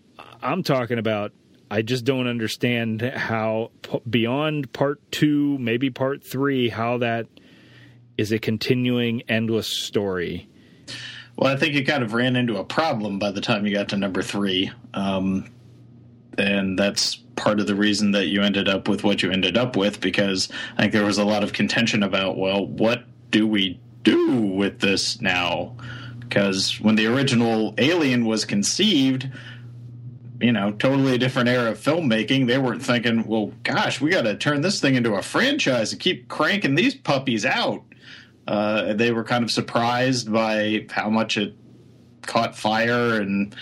I'm 0.43 0.63
talking 0.63 0.99
about. 0.99 1.33
I 1.71 1.83
just 1.83 2.05
don't 2.05 2.29
understand 2.29 3.01
how 3.03 3.73
p- 3.83 4.01
beyond 4.09 4.73
part 4.73 5.01
two, 5.11 5.59
maybe 5.59 5.91
part 5.91 6.23
three, 6.23 6.69
how 6.69 6.99
that 6.99 7.27
is 8.17 8.33
a 8.33 8.39
continuing 8.39 9.23
endless 9.29 9.67
story. 9.67 10.49
Well, 11.37 11.53
I 11.53 11.57
think 11.57 11.75
you 11.75 11.85
kind 11.85 12.03
of 12.03 12.13
ran 12.13 12.37
into 12.37 12.59
a 12.59 12.65
problem 12.65 13.19
by 13.19 13.33
the 13.33 13.41
time 13.41 13.67
you 13.67 13.75
got 13.75 13.89
to 13.89 13.97
number 13.97 14.23
three. 14.23 14.71
Um, 14.93 15.51
and 16.39 16.79
that's 16.79 17.17
part 17.37 17.61
of 17.61 17.67
the 17.67 17.75
reason 17.75 18.13
that 18.13 18.27
you 18.27 18.43
ended 18.43 18.69
up 18.69 18.89
with 18.89 19.03
what 19.03 19.23
you 19.23 19.31
ended 19.31 19.57
up 19.57 19.77
with 19.77 20.01
because 20.01 20.49
I 20.77 20.83
think 20.83 20.93
there 20.93 21.05
was 21.05 21.19
a 21.19 21.25
lot 21.25 21.43
of 21.43 21.53
contention 21.53 22.03
about, 22.03 22.37
well, 22.39 22.67
what 22.67 23.05
do 23.31 23.47
we 23.47 23.81
do 24.03 24.41
with 24.41 24.81
this 24.81 25.21
now? 25.21 25.77
Because 26.21 26.81
when 26.81 26.95
the 26.95 27.07
original 27.07 27.75
Alien 27.79 28.25
was 28.27 28.45
conceived, 28.45 29.29
you 30.41 30.53
know, 30.53 30.73
totally 30.73 31.17
different 31.17 31.49
era 31.49 31.71
of 31.71 31.79
filmmaking. 31.79 32.47
They 32.47 32.59
weren't 32.59 32.83
thinking, 32.83 33.25
well, 33.27 33.53
gosh, 33.63 34.01
we 34.01 34.11
got 34.11 34.23
to 34.23 34.37
turn 34.37 34.61
this 34.61 34.81
thing 34.81 34.95
into 34.95 35.15
a 35.15 35.23
franchise 35.23 35.93
and 35.93 36.01
keep 36.01 36.29
cranking 36.29 36.75
these 36.75 36.95
puppies 36.95 37.47
out. 37.47 37.83
Uh, 38.47 38.93
they 38.95 39.11
were 39.13 39.25
kind 39.25 39.45
of 39.45 39.51
surprised 39.51 40.33
by 40.33 40.87
how 40.91 41.09
much 41.09 41.37
it 41.37 41.55
caught 42.23 42.57
fire, 42.57 43.21
and 43.21 43.55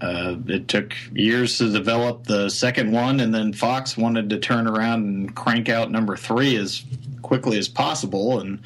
uh, 0.00 0.36
it 0.46 0.68
took 0.68 0.94
years 1.12 1.58
to 1.58 1.70
develop 1.70 2.24
the 2.24 2.48
second 2.50 2.92
one. 2.92 3.20
And 3.20 3.34
then 3.34 3.52
Fox 3.52 3.96
wanted 3.96 4.30
to 4.30 4.38
turn 4.38 4.66
around 4.66 5.04
and 5.04 5.34
crank 5.34 5.68
out 5.68 5.90
number 5.90 6.16
three 6.16 6.56
as 6.56 6.84
quickly 7.22 7.58
as 7.58 7.68
possible, 7.68 8.40
and 8.40 8.60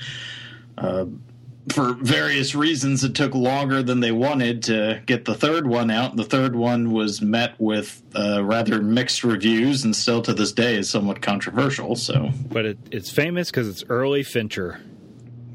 uh, 0.76 1.06
for 1.68 1.94
various 1.94 2.54
reasons, 2.54 3.04
it 3.04 3.14
took 3.14 3.34
longer 3.34 3.82
than 3.82 4.00
they 4.00 4.12
wanted 4.12 4.62
to 4.64 5.02
get 5.06 5.24
the 5.24 5.34
third 5.34 5.66
one 5.66 5.90
out. 5.90 6.16
The 6.16 6.24
third 6.24 6.56
one 6.56 6.90
was 6.90 7.20
met 7.20 7.54
with 7.58 8.02
uh, 8.16 8.42
rather 8.42 8.82
mixed 8.82 9.24
reviews, 9.24 9.84
and 9.84 9.94
still 9.94 10.22
to 10.22 10.32
this 10.32 10.52
day 10.52 10.76
is 10.76 10.88
somewhat 10.88 11.20
controversial. 11.20 11.96
So, 11.96 12.30
But 12.50 12.64
it, 12.64 12.78
it's 12.90 13.10
famous 13.10 13.50
because 13.50 13.68
it's 13.68 13.84
early 13.88 14.22
Fincher. 14.22 14.80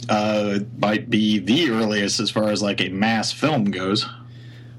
Uh, 0.09 0.59
might 0.77 1.09
be 1.09 1.39
the 1.39 1.71
earliest 1.71 2.19
as 2.19 2.29
far 2.29 2.49
as 2.49 2.61
like 2.61 2.81
a 2.81 2.89
mass 2.89 3.31
film 3.31 3.71
goes. 3.71 4.05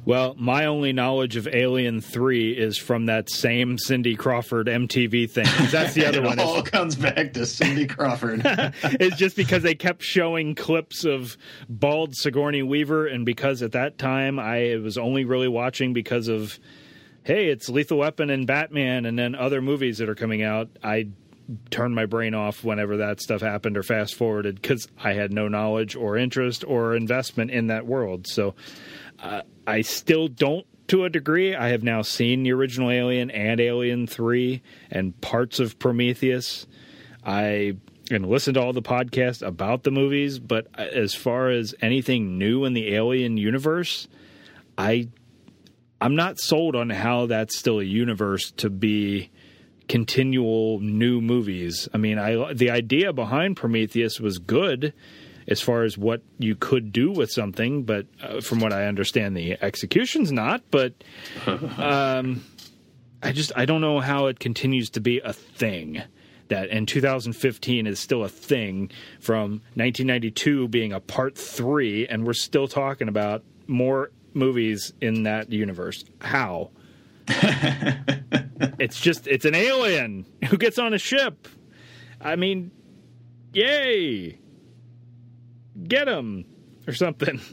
Well, 0.07 0.37
my 0.39 0.67
only 0.67 0.93
knowledge 0.93 1.35
of 1.35 1.49
Alien 1.49 2.01
3 2.01 2.53
is 2.53 2.79
from 2.79 3.07
that 3.07 3.29
same 3.29 3.77
Cindy 3.77 4.15
Crawford 4.15 4.69
MTV 4.69 5.29
thing. 5.29 5.47
That's 5.73 5.95
the 5.95 6.07
other 6.07 6.23
it 6.23 6.25
one. 6.25 6.39
It 6.39 6.43
all 6.43 6.63
comes 6.63 6.95
back 6.95 7.33
to 7.33 7.45
Cindy 7.45 7.89
Crawford. 7.89 8.43
it's 8.45 9.17
just 9.17 9.35
because 9.35 9.65
they 9.65 9.75
kept 9.75 10.05
showing 10.05 10.55
clips 10.55 11.05
of 11.05 11.37
bald 11.69 12.15
Sigourney 12.15 12.63
Weaver, 12.63 13.09
and 13.09 13.27
because 13.27 13.63
at 13.63 13.73
that 13.73 13.99
time 13.99 14.39
I 14.39 14.77
was 14.77 14.97
only 14.97 15.25
really 15.25 15.49
watching 15.49 15.93
because 15.93 16.29
of, 16.29 16.57
hey, 17.25 17.49
it's 17.49 17.69
Lethal 17.69 17.99
Weapon 17.99 18.31
and 18.31 18.47
Batman, 18.47 19.07
and 19.07 19.19
then 19.19 19.35
other 19.35 19.61
movies 19.61 19.99
that 19.99 20.09
are 20.09 20.15
coming 20.15 20.45
out. 20.45 20.69
I 20.85 21.09
turned 21.71 21.95
my 21.95 22.07
brain 22.07 22.35
off 22.35 22.65
whenever 22.65 22.99
that 22.99 23.21
stuff 23.21 23.41
happened 23.41 23.77
or 23.77 23.83
fast 23.83 24.15
forwarded 24.15 24.61
because 24.61 24.89
I 25.03 25.13
had 25.13 25.33
no 25.33 25.49
knowledge 25.49 25.95
or 25.95 26.17
interest 26.17 26.65
or 26.67 26.97
investment 26.97 27.51
in 27.51 27.69
that 27.69 27.87
world. 27.87 28.27
So 28.27 28.55
uh, 29.21 29.43
I 29.67 29.83
still 29.83 30.29
don't 30.29 30.67
to 30.89 31.05
a 31.05 31.11
degree. 31.11 31.55
I 31.55 31.69
have 31.69 31.83
now 31.83 32.03
seen 32.03 32.43
the 32.43 32.53
original 32.53 32.91
Alien 32.91 33.31
and 33.31 33.61
Alien 33.61 34.07
3 34.07 34.63
and 34.91 35.21
parts 35.21 35.61
of 35.61 35.79
Prometheus. 35.79 36.67
I 37.25 37.77
and 38.11 38.29
listened 38.29 38.55
to 38.55 38.61
all 38.61 38.73
the 38.73 38.83
podcasts 38.83 39.45
about 39.45 39.83
the 39.83 39.91
movies, 39.91 40.39
but 40.39 40.69
as 40.79 41.13
far 41.13 41.51
as 41.51 41.75
anything 41.81 42.39
new 42.39 42.65
in 42.65 42.73
the 42.73 42.95
Alien 42.95 43.37
universe, 43.37 44.07
I 44.79 45.09
I'm 46.01 46.15
not 46.15 46.39
sold 46.39 46.77
on 46.77 46.91
how 46.91 47.27
that's 47.27 47.59
still 47.59 47.81
a 47.81 47.85
universe 47.85 48.53
to 48.59 48.71
be 48.71 49.31
continual 49.89 50.81
new 50.81 51.21
movies. 51.21 51.89
I 51.93 51.99
mean, 51.99 52.19
I 52.19 52.53
the 52.53 52.71
idea 52.71 53.13
behind 53.13 53.57
Prometheus 53.57 54.21
was 54.21 54.39
good 54.39 54.93
as 55.49 55.61
far 55.61 55.85
as 55.85 55.97
what 55.97 56.23
you 56.39 56.57
could 56.57 56.93
do 56.93 57.13
with 57.13 57.31
something, 57.31 57.85
but 57.85 58.07
uh, 58.21 58.41
from 58.41 58.59
what 58.61 58.73
I 58.73 58.87
understand, 58.87 59.37
the 59.37 59.57
execution's 59.63 60.33
not. 60.33 60.63
But 60.71 60.95
um, 61.47 62.45
I 63.23 63.33
just 63.33 63.53
I 63.57 63.65
don't 63.65 63.81
know 63.81 64.01
how 64.01 64.27
it 64.27 64.39
continues 64.39 64.91
to 64.91 65.01
be 65.01 65.21
a 65.21 65.33
thing. 65.33 66.03
That 66.49 66.69
in 66.69 66.87
2015 66.87 67.89
is 67.89 67.99
still 67.99 68.23
a 68.23 68.29
thing 68.29 68.93
from 69.19 69.63
1992 69.75 70.69
being 70.69 70.93
a 70.93 71.01
part 71.01 71.37
three, 71.37 72.07
and 72.07 72.25
we're 72.25 72.35
still 72.35 72.69
talking 72.69 73.09
about 73.09 73.43
more 73.67 74.13
movies 74.33 74.93
in 75.01 75.25
that 75.25 75.51
universe. 75.51 76.05
How? 76.21 76.71
it's 78.79 79.01
just 79.01 79.27
it's 79.27 79.45
an 79.45 79.55
alien 79.55 80.27
who 80.49 80.57
gets 80.57 80.79
on 80.79 80.95
a 80.95 80.99
ship. 80.99 81.49
I 82.21 82.37
mean, 82.37 82.71
yay! 83.53 84.39
Get 85.87 86.09
him 86.09 86.45
or 86.87 86.95
something. 86.95 87.41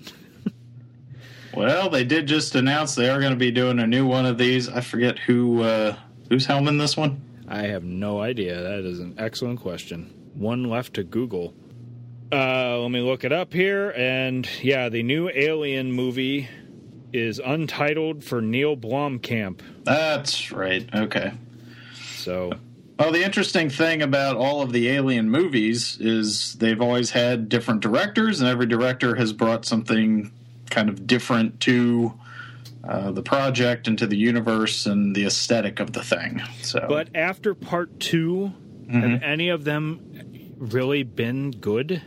Well, 1.55 1.89
they 1.91 2.03
did 2.03 2.25
just 2.25 2.55
announce 2.55 2.95
they 2.95 3.09
are 3.09 3.19
going 3.19 3.31
to 3.33 3.37
be 3.37 3.51
doing 3.51 3.77
a 3.79 3.85
new 3.85 4.07
one 4.07 4.25
of 4.25 4.39
these. 4.39 4.67
I 4.67 4.81
forget 4.81 5.19
who 5.19 5.61
uh, 5.61 5.95
who's 6.29 6.47
helming 6.47 6.79
this 6.79 6.97
one. 6.97 7.21
I 7.47 7.67
have 7.67 7.83
no 7.83 8.21
idea. 8.21 8.59
That 8.59 8.85
is 8.85 8.99
an 8.99 9.15
excellent 9.19 9.59
question. 9.59 10.31
One 10.33 10.63
left 10.63 10.95
to 10.95 11.03
Google. 11.03 11.53
Uh, 12.31 12.79
let 12.79 12.89
me 12.89 13.01
look 13.01 13.23
it 13.23 13.31
up 13.31 13.53
here. 13.53 13.91
And 13.91 14.49
yeah, 14.63 14.89
the 14.89 15.03
new 15.03 15.29
Alien 15.29 15.91
movie 15.91 16.49
is 17.13 17.39
untitled 17.39 18.23
for 18.23 18.41
Neil 18.41 18.75
Blomkamp. 18.75 19.61
That's 19.83 20.51
right. 20.51 20.87
Okay. 20.93 21.31
So. 22.15 22.53
Well, 22.99 23.11
the 23.11 23.23
interesting 23.23 23.69
thing 23.69 24.01
about 24.01 24.35
all 24.35 24.61
of 24.61 24.71
the 24.71 24.89
Alien 24.89 25.29
movies 25.29 25.97
is 25.99 26.53
they've 26.55 26.81
always 26.81 27.11
had 27.11 27.49
different 27.49 27.81
directors, 27.81 28.39
and 28.39 28.49
every 28.49 28.67
director 28.67 29.15
has 29.15 29.33
brought 29.33 29.65
something 29.65 30.31
kind 30.69 30.89
of 30.89 31.07
different 31.07 31.59
to 31.61 32.13
uh, 32.83 33.11
the 33.11 33.23
project 33.23 33.87
and 33.87 33.97
to 33.97 34.07
the 34.07 34.17
universe 34.17 34.85
and 34.85 35.15
the 35.15 35.25
aesthetic 35.25 35.79
of 35.79 35.93
the 35.93 36.03
thing. 36.03 36.41
So, 36.61 36.85
but 36.87 37.09
after 37.15 37.53
part 37.53 37.99
2 37.99 38.51
mm-hmm. 38.85 38.99
have 38.99 39.23
any 39.23 39.49
of 39.49 39.63
them 39.63 40.55
really 40.57 41.03
been 41.03 41.51
good? 41.51 42.01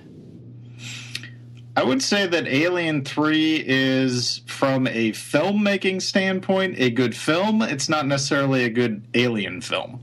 I 1.76 1.84
would 1.84 2.02
say 2.02 2.26
that 2.26 2.46
Alien 2.46 3.04
3 3.04 3.62
is, 3.66 4.40
from 4.46 4.86
a 4.86 5.12
filmmaking 5.12 6.00
standpoint, 6.00 6.78
a 6.78 6.88
good 6.88 7.14
film. 7.14 7.60
It's 7.60 7.90
not 7.90 8.06
necessarily 8.06 8.64
a 8.64 8.70
good 8.70 9.06
alien 9.12 9.60
film. 9.60 10.02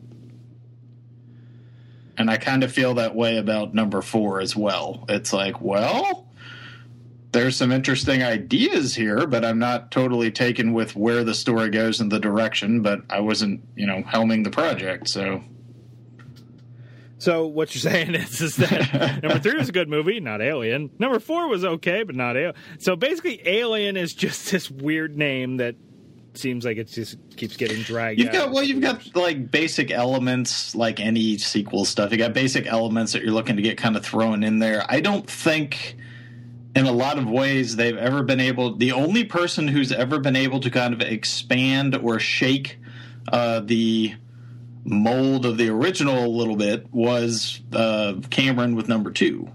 And 2.16 2.30
I 2.30 2.38
kind 2.38 2.64
of 2.64 2.72
feel 2.72 2.94
that 2.94 3.16
way 3.16 3.38
about 3.38 3.74
number 3.74 4.04
4 4.04 4.40
as 4.40 4.56
well. 4.56 5.04
It's 5.10 5.34
like, 5.34 5.62
well, 5.62 6.28
there's 7.32 7.56
some 7.56 7.72
interesting 7.72 8.22
ideas 8.22 8.94
here, 8.94 9.26
but 9.26 9.44
I'm 9.44 9.58
not 9.58 9.90
totally 9.90 10.30
taken 10.30 10.74
with 10.74 10.96
where 10.96 11.24
the 11.24 11.34
story 11.34 11.72
goes 11.72 12.00
in 12.00 12.10
the 12.10 12.20
direction, 12.20 12.84
but 12.84 13.02
I 13.10 13.20
wasn't, 13.22 13.64
you 13.76 13.88
know, 13.88 14.04
helming 14.04 14.44
the 14.44 14.52
project, 14.52 15.10
so 15.10 15.44
so 17.18 17.48
what 17.48 17.74
you're 17.74 17.92
saying 17.92 18.16
is, 18.16 18.42
is 18.42 18.56
that 18.58 19.22
number 19.24 19.40
three 19.40 19.56
was 19.56 19.70
a 19.70 19.72
good 19.74 19.90
movie, 19.90 20.20
not 20.20 20.42
Alien. 20.42 20.90
Number 21.00 21.20
four 21.20 21.48
was 21.48 21.64
okay, 21.64 22.04
but 22.04 22.16
not 22.16 22.36
Alien. 22.36 22.56
So 22.80 22.96
basically, 22.96 23.42
Alien 23.48 23.98
is 23.98 24.14
just 24.14 24.52
this 24.52 24.70
weird 24.70 25.18
name 25.18 25.58
that 25.58 25.76
seems 26.36 26.66
like 26.66 26.78
it 26.78 26.88
just 26.88 27.18
keeps 27.38 27.56
getting 27.58 27.82
dragged. 27.84 28.20
You've 28.20 28.32
got 28.32 28.52
well, 28.52 28.64
you've 28.64 28.82
got 28.82 29.16
like 29.16 29.52
basic 29.52 29.92
elements, 29.92 30.76
like 30.76 31.00
any 31.00 31.38
sequel 31.38 31.86
stuff. 31.86 32.12
You 32.12 32.18
got 32.18 32.34
basic 32.34 32.66
elements 32.66 33.14
that 33.14 33.24
you're 33.24 33.34
looking 33.34 33.56
to 33.56 33.62
get 33.62 33.78
kind 33.78 33.96
of 33.96 34.04
thrown 34.04 34.44
in 34.44 34.60
there. 34.60 34.84
I 34.90 35.00
don't 35.00 35.30
think. 35.30 35.96
In 36.76 36.88
a 36.88 36.92
lot 36.92 37.20
of 37.20 37.30
ways, 37.30 37.76
they've 37.76 37.96
ever 37.96 38.24
been 38.24 38.40
able. 38.40 38.76
The 38.76 38.94
only 38.94 39.26
person 39.26 39.68
who's 39.68 39.92
ever 39.92 40.20
been 40.20 40.36
able 40.36 40.60
to 40.62 40.72
kind 40.72 40.92
of 40.92 41.02
expand 41.02 41.96
or 41.96 42.18
shake 42.18 42.80
uh, 43.32 43.60
the 43.60 44.16
mold 44.84 45.46
of 45.46 45.58
the 45.58 45.70
original 45.70 46.26
a 46.26 46.28
little 46.28 46.56
bit 46.56 46.92
was 46.94 47.62
uh, 47.72 48.16
Cameron 48.30 48.76
with 48.76 48.88
number 48.88 49.12
two. 49.12 49.50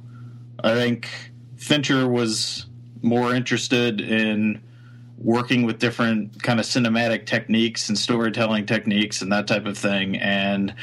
I 0.63 0.75
think 0.75 1.09
Fincher 1.57 2.09
was 2.09 2.67
more 3.03 3.35
interested 3.35 4.01
in 4.01 4.63
working 5.19 5.65
with 5.65 5.79
different 5.79 6.43
kind 6.43 6.61
of 6.61 6.67
cinematic 6.67 7.27
techniques 7.27 7.89
and 7.89 7.99
storytelling 7.99 8.67
techniques 8.67 9.21
and 9.21 9.33
that 9.33 9.47
type 9.47 9.67
of 9.67 9.77
thing 9.77 10.17
and 10.17 10.75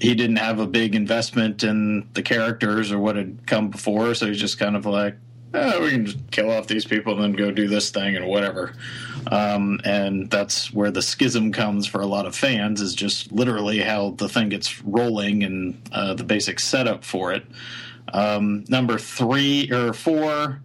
he 0.00 0.14
didn't 0.14 0.36
have 0.36 0.58
a 0.58 0.66
big 0.66 0.94
investment 0.94 1.62
in 1.62 2.08
the 2.14 2.22
characters 2.22 2.90
or 2.90 2.98
what 2.98 3.16
had 3.16 3.46
come 3.46 3.68
before 3.68 4.14
so 4.14 4.26
he's 4.26 4.40
just 4.40 4.58
kind 4.58 4.76
of 4.76 4.86
like 4.86 5.14
oh, 5.54 5.82
we 5.82 5.90
can 5.90 6.06
just 6.06 6.30
kill 6.30 6.50
off 6.50 6.66
these 6.66 6.84
people 6.84 7.14
and 7.14 7.22
then 7.22 7.32
go 7.32 7.50
do 7.50 7.68
this 7.68 7.90
thing 7.90 8.16
and 8.16 8.26
whatever. 8.26 8.74
Um, 9.26 9.80
and 9.84 10.30
that's 10.30 10.72
where 10.72 10.90
the 10.90 11.02
schism 11.02 11.52
comes 11.52 11.86
for 11.86 12.00
a 12.00 12.06
lot 12.06 12.26
of 12.26 12.34
fans 12.34 12.80
is 12.80 12.94
just 12.94 13.32
literally 13.32 13.78
how 13.78 14.10
the 14.10 14.28
thing 14.28 14.48
gets 14.48 14.82
rolling 14.82 15.42
and 15.42 15.88
uh, 15.92 16.14
the 16.14 16.24
basic 16.24 16.60
setup 16.60 17.04
for 17.04 17.32
it. 17.32 17.44
Um, 18.12 18.64
number 18.68 18.98
three 18.98 19.70
or 19.70 19.92
four, 19.92 20.62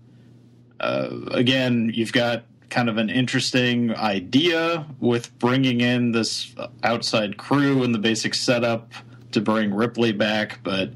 uh, 0.80 1.10
again, 1.32 1.91
you've 1.93 2.13
got 2.13 2.43
kind 2.69 2.89
of 2.89 2.98
an 2.98 3.10
interesting 3.10 3.95
idea 3.95 4.86
with 5.00 5.38
bringing 5.39 5.82
in 5.82 6.12
this 6.12 6.54
outside 6.84 7.38
crew 7.38 7.84
and 7.84 7.93
the 7.93 8.00
basic 8.00 8.34
setup 8.34 8.91
to 9.32 9.41
bring 9.41 9.74
Ripley 9.74 10.12
back, 10.12 10.60
but 10.63 10.91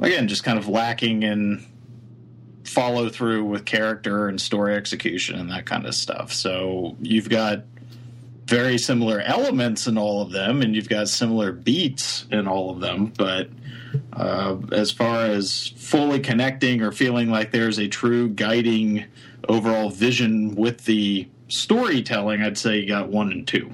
again, 0.00 0.28
just 0.28 0.44
kind 0.44 0.58
of 0.58 0.68
lacking 0.68 1.22
in 1.22 1.64
follow 2.70 3.08
through 3.08 3.44
with 3.44 3.64
character 3.64 4.28
and 4.28 4.40
story 4.40 4.76
execution 4.76 5.40
and 5.40 5.50
that 5.50 5.66
kind 5.66 5.86
of 5.86 5.94
stuff. 5.94 6.32
So 6.32 6.96
you've 7.00 7.28
got 7.28 7.64
very 8.46 8.78
similar 8.78 9.20
elements 9.20 9.88
in 9.88 9.98
all 9.98 10.22
of 10.22 10.30
them, 10.30 10.62
and 10.62 10.76
you've 10.76 10.88
got 10.88 11.08
similar 11.08 11.50
beats 11.50 12.26
in 12.30 12.46
all 12.46 12.70
of 12.70 12.80
them. 12.80 13.12
But 13.16 13.50
uh, 14.12 14.56
as 14.70 14.92
far 14.92 15.24
as 15.24 15.72
fully 15.76 16.20
connecting 16.20 16.80
or 16.82 16.92
feeling 16.92 17.28
like 17.28 17.50
there's 17.50 17.78
a 17.78 17.88
true 17.88 18.28
guiding 18.28 19.04
overall 19.48 19.90
vision 19.90 20.54
with 20.54 20.84
the 20.84 21.28
storytelling, 21.48 22.40
I'd 22.40 22.56
say 22.56 22.78
you 22.78 22.86
got 22.86 23.08
one 23.08 23.32
and 23.32 23.46
two. 23.48 23.72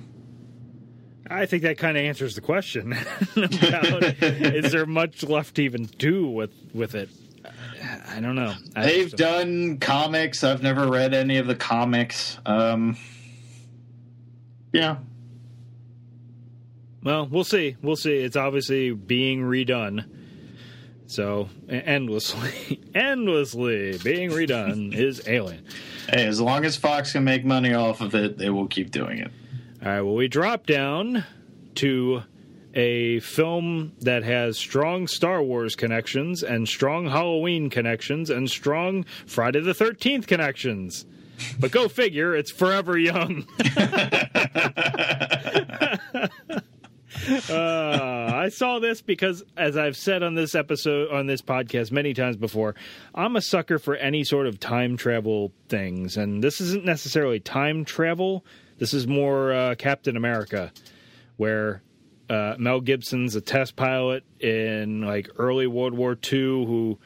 I 1.28 1.44
think 1.44 1.64
that 1.64 1.76
kind 1.76 1.98
of 1.98 2.02
answers 2.04 2.34
the 2.34 2.40
question 2.40 2.92
about 3.36 4.22
is 4.22 4.72
there 4.72 4.86
much 4.86 5.22
left 5.22 5.56
to 5.56 5.62
even 5.62 5.84
do 5.98 6.28
with 6.28 6.52
with 6.72 6.94
it. 6.94 7.10
I 8.08 8.20
don't 8.20 8.34
know. 8.34 8.54
I 8.74 8.86
They've 8.86 9.10
done 9.12 9.78
comics. 9.78 10.44
I've 10.44 10.62
never 10.62 10.88
read 10.88 11.14
any 11.14 11.38
of 11.38 11.46
the 11.46 11.56
comics. 11.56 12.38
Um, 12.46 12.96
yeah. 14.72 14.96
Well, 17.02 17.26
we'll 17.26 17.44
see. 17.44 17.76
We'll 17.82 17.96
see. 17.96 18.16
It's 18.18 18.36
obviously 18.36 18.92
being 18.92 19.42
redone. 19.42 20.04
So 21.06 21.48
endlessly, 21.68 22.80
endlessly 22.94 23.98
being 24.02 24.30
redone 24.30 24.94
is 24.98 25.26
Alien. 25.28 25.64
Hey, 26.08 26.26
as 26.26 26.40
long 26.40 26.64
as 26.64 26.76
Fox 26.76 27.12
can 27.12 27.24
make 27.24 27.44
money 27.44 27.74
off 27.74 28.00
of 28.00 28.14
it, 28.14 28.38
they 28.38 28.50
will 28.50 28.66
keep 28.66 28.90
doing 28.90 29.18
it. 29.18 29.30
All 29.82 29.88
right. 29.88 30.00
Well, 30.00 30.14
we 30.14 30.28
drop 30.28 30.66
down 30.66 31.24
to 31.76 32.22
a 32.76 33.18
film 33.20 33.92
that 34.00 34.22
has 34.22 34.58
strong 34.58 35.08
Star 35.08 35.42
Wars 35.42 35.74
connections 35.74 36.42
and 36.42 36.68
strong 36.68 37.08
Halloween 37.08 37.70
connections 37.70 38.28
and 38.28 38.50
strong 38.50 39.04
Friday 39.26 39.60
the 39.60 39.72
13th 39.72 40.26
connections. 40.26 41.06
But 41.58 41.70
go 41.70 41.88
figure, 41.88 42.36
it's 42.36 42.50
forever 42.50 42.98
young. 42.98 43.46
uh, 47.50 48.30
I 48.34 48.50
saw 48.50 48.78
this 48.78 49.00
because, 49.00 49.42
as 49.56 49.76
I've 49.76 49.96
said 49.96 50.22
on 50.22 50.34
this 50.34 50.54
episode, 50.54 51.10
on 51.10 51.26
this 51.26 51.40
podcast 51.42 51.90
many 51.92 52.12
times 52.14 52.36
before, 52.36 52.74
I'm 53.14 53.36
a 53.36 53.42
sucker 53.42 53.78
for 53.78 53.96
any 53.96 54.22
sort 54.22 54.46
of 54.46 54.60
time 54.60 54.96
travel 54.98 55.52
things. 55.68 56.16
And 56.16 56.44
this 56.44 56.60
isn't 56.60 56.84
necessarily 56.84 57.40
time 57.40 57.86
travel, 57.86 58.44
this 58.78 58.92
is 58.92 59.06
more 59.06 59.52
uh, 59.52 59.74
Captain 59.76 60.16
America, 60.16 60.72
where 61.36 61.82
uh, 62.28 62.56
Mel 62.58 62.80
Gibson's 62.80 63.34
a 63.34 63.40
test 63.40 63.76
pilot 63.76 64.24
in 64.40 65.02
like 65.02 65.28
early 65.36 65.66
World 65.66 65.94
War 65.94 66.12
II 66.12 66.66
who 66.66 66.98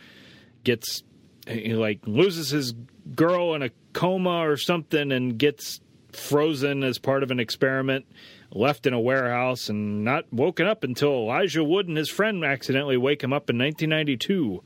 gets 0.64 1.02
he 1.46 1.74
like 1.74 2.00
loses 2.06 2.50
his 2.50 2.74
girl 3.14 3.54
in 3.54 3.62
a 3.62 3.70
coma 3.92 4.48
or 4.48 4.56
something 4.56 5.12
and 5.12 5.38
gets 5.38 5.80
frozen 6.12 6.82
as 6.82 6.98
part 6.98 7.22
of 7.22 7.30
an 7.30 7.40
experiment 7.40 8.04
left 8.52 8.86
in 8.86 8.92
a 8.92 9.00
warehouse 9.00 9.68
and 9.68 10.04
not 10.04 10.30
woken 10.32 10.66
up 10.66 10.82
until 10.84 11.12
Elijah 11.12 11.62
Wood 11.62 11.86
and 11.86 11.96
his 11.96 12.08
friend 12.08 12.44
accidentally 12.44 12.96
wake 12.96 13.22
him 13.22 13.32
up 13.32 13.48
in 13.48 13.58
1992 13.58 14.62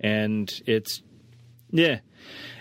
and 0.00 0.52
it's 0.66 1.02
yeah 1.70 2.00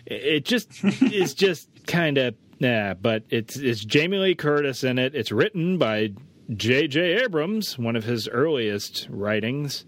it 0.06 0.46
just 0.46 0.84
is 0.84 1.34
just 1.34 1.70
kind 1.88 2.18
of 2.18 2.36
yeah 2.60 2.94
but 2.94 3.24
it's 3.30 3.58
it's 3.58 3.84
Jamie 3.84 4.18
Lee 4.18 4.36
Curtis 4.36 4.84
in 4.84 5.00
it. 5.00 5.16
It's 5.16 5.32
written 5.32 5.78
by 5.78 6.14
J.J. 6.50 7.24
Abrams, 7.24 7.78
one 7.78 7.96
of 7.96 8.04
his 8.04 8.28
earliest 8.28 9.08
writings, 9.10 9.86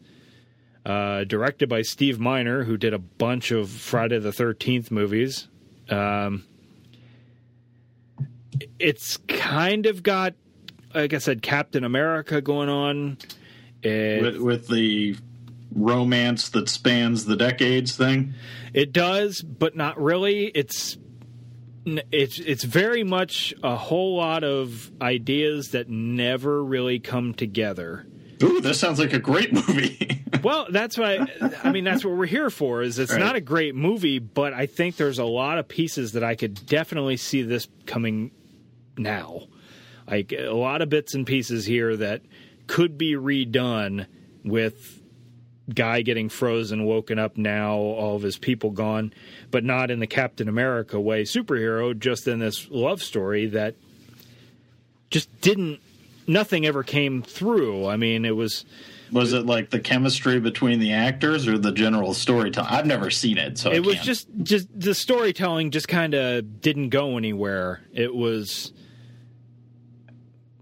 uh, 0.85 1.23
directed 1.23 1.69
by 1.69 1.81
Steve 1.81 2.19
Miner, 2.19 2.63
who 2.63 2.77
did 2.77 2.93
a 2.93 2.99
bunch 2.99 3.51
of 3.51 3.69
Friday 3.69 4.19
the 4.19 4.31
13th 4.31 4.91
movies. 4.91 5.47
Um, 5.89 6.45
it's 8.79 9.17
kind 9.27 9.85
of 9.85 10.03
got, 10.03 10.35
like 10.93 11.13
I 11.13 11.17
said, 11.17 11.41
Captain 11.41 11.83
America 11.83 12.41
going 12.41 12.69
on. 12.69 13.17
It, 13.81 14.21
with, 14.21 14.37
with 14.37 14.67
the 14.67 15.15
romance 15.75 16.49
that 16.49 16.69
spans 16.69 17.25
the 17.25 17.35
decades 17.35 17.95
thing. 17.95 18.33
It 18.73 18.91
does, 18.91 19.41
but 19.41 19.75
not 19.75 20.01
really. 20.01 20.45
It's 20.47 20.97
it's 21.85 22.39
it's 22.39 22.63
very 22.63 23.03
much 23.03 23.53
a 23.63 23.75
whole 23.75 24.15
lot 24.15 24.43
of 24.43 24.91
ideas 25.01 25.69
that 25.69 25.89
never 25.89 26.63
really 26.63 26.99
come 26.99 27.33
together. 27.33 28.05
Ooh, 28.41 28.61
this 28.61 28.79
sounds 28.79 28.99
like 28.99 29.13
a 29.13 29.19
great 29.19 29.53
movie. 29.67 30.23
well, 30.43 30.67
that's 30.69 30.97
why 30.97 31.27
I 31.63 31.71
mean 31.71 31.83
that's 31.83 32.03
what 32.03 32.15
we're 32.15 32.25
here 32.25 32.49
for. 32.49 32.81
Is 32.81 32.99
it's 32.99 33.11
right. 33.11 33.19
not 33.19 33.35
a 33.35 33.41
great 33.41 33.75
movie, 33.75 34.19
but 34.19 34.53
I 34.53 34.65
think 34.65 34.95
there's 34.95 35.19
a 35.19 35.25
lot 35.25 35.57
of 35.57 35.67
pieces 35.67 36.13
that 36.13 36.23
I 36.23 36.35
could 36.35 36.65
definitely 36.65 37.17
see 37.17 37.41
this 37.41 37.67
coming 37.85 38.31
now. 38.97 39.47
Like 40.07 40.33
a 40.33 40.51
lot 40.51 40.81
of 40.81 40.89
bits 40.89 41.13
and 41.15 41.25
pieces 41.25 41.65
here 41.65 41.95
that 41.97 42.21
could 42.67 42.97
be 42.97 43.13
redone 43.13 44.07
with 44.43 45.01
guy 45.73 46.01
getting 46.01 46.29
frozen, 46.29 46.85
woken 46.85 47.19
up 47.19 47.37
now, 47.37 47.75
all 47.75 48.15
of 48.15 48.21
his 48.21 48.37
people 48.37 48.71
gone, 48.71 49.13
but 49.51 49.63
not 49.63 49.91
in 49.91 49.99
the 49.99 50.07
Captain 50.07 50.49
America 50.49 50.99
way 50.99 51.23
superhero, 51.23 51.97
just 51.97 52.27
in 52.27 52.39
this 52.39 52.67
love 52.69 53.01
story 53.01 53.45
that 53.47 53.75
just 55.09 55.41
didn't, 55.41 55.79
nothing 56.27 56.65
ever 56.65 56.83
came 56.83 57.21
through. 57.21 57.87
I 57.87 57.97
mean, 57.97 58.25
it 58.25 58.35
was. 58.35 58.65
Was 59.11 59.33
it 59.33 59.45
like 59.45 59.69
the 59.69 59.79
chemistry 59.79 60.39
between 60.39 60.79
the 60.79 60.93
actors 60.93 61.47
or 61.47 61.59
the 61.59 61.71
general 61.71 62.15
storytelling? 62.15 62.71
I've 62.71 62.87
never 62.87 63.11
seen 63.11 63.37
it, 63.37 63.59
so 63.59 63.71
it 63.71 63.85
was 63.85 63.99
just 63.99 64.27
just 64.41 64.67
the 64.73 64.95
storytelling 64.95 65.69
just 65.69 65.87
kind 65.87 66.15
of 66.15 66.61
didn't 66.61 66.89
go 66.89 67.15
anywhere. 67.15 67.81
It 67.93 68.15
was 68.15 68.73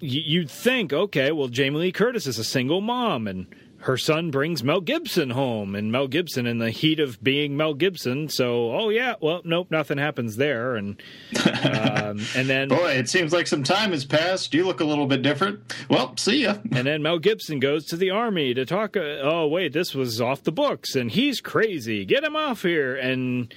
you'd 0.01 0.49
think, 0.49 0.91
okay, 0.91 1.31
well, 1.31 1.47
Jamie 1.47 1.77
Lee 1.77 1.91
Curtis 1.93 2.27
is 2.27 2.39
a 2.39 2.43
single 2.43 2.81
mom, 2.81 3.25
and 3.25 3.47
her 3.81 3.97
son 3.97 4.29
brings 4.29 4.63
Mel 4.63 4.79
Gibson 4.79 5.31
home, 5.31 5.75
and 5.75 5.91
Mel 5.91 6.07
Gibson 6.07 6.45
in 6.45 6.59
the 6.59 6.69
heat 6.69 6.99
of 6.99 7.21
being 7.23 7.57
Mel 7.57 7.73
Gibson. 7.73 8.29
So, 8.29 8.71
oh 8.71 8.89
yeah, 8.89 9.15
well, 9.21 9.41
nope, 9.43 9.67
nothing 9.71 9.97
happens 9.97 10.37
there, 10.37 10.75
and 10.75 11.01
um, 11.45 12.19
and 12.35 12.47
then 12.47 12.69
boy, 12.69 12.91
it 12.91 13.09
seems 13.09 13.33
like 13.33 13.47
some 13.47 13.63
time 13.63 13.91
has 13.91 14.05
passed. 14.05 14.53
You 14.53 14.65
look 14.65 14.81
a 14.81 14.85
little 14.85 15.07
bit 15.07 15.23
different. 15.23 15.73
Well, 15.89 16.15
see 16.17 16.43
ya. 16.43 16.57
And 16.73 16.87
then 16.87 17.03
Mel 17.03 17.19
Gibson 17.19 17.59
goes 17.59 17.85
to 17.87 17.95
the 17.95 18.09
army 18.11 18.53
to 18.53 18.65
talk. 18.65 18.95
Uh, 18.95 19.19
oh 19.21 19.47
wait, 19.47 19.73
this 19.73 19.93
was 19.93 20.21
off 20.21 20.43
the 20.43 20.51
books, 20.51 20.95
and 20.95 21.11
he's 21.11 21.41
crazy. 21.41 22.05
Get 22.05 22.23
him 22.23 22.35
off 22.35 22.61
here, 22.61 22.95
and 22.95 23.53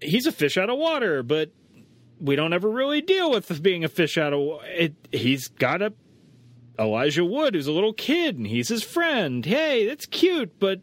he's 0.00 0.26
a 0.26 0.32
fish 0.32 0.56
out 0.56 0.70
of 0.70 0.78
water, 0.78 1.22
but. 1.22 1.50
We 2.20 2.34
don't 2.34 2.52
ever 2.52 2.68
really 2.68 3.00
deal 3.00 3.30
with 3.30 3.62
being 3.62 3.84
a 3.84 3.88
fish 3.88 4.18
out 4.18 4.32
of 4.32 4.60
it. 4.64 4.92
He's 5.12 5.46
got 5.46 5.82
a 5.82 5.92
Elijah 6.78 7.24
Wood, 7.24 7.54
who's 7.54 7.66
a 7.66 7.72
little 7.72 7.92
kid, 7.92 8.36
and 8.36 8.46
he's 8.46 8.68
his 8.68 8.82
friend. 8.82 9.44
Hey, 9.44 9.86
that's 9.86 10.06
cute, 10.06 10.58
but 10.58 10.80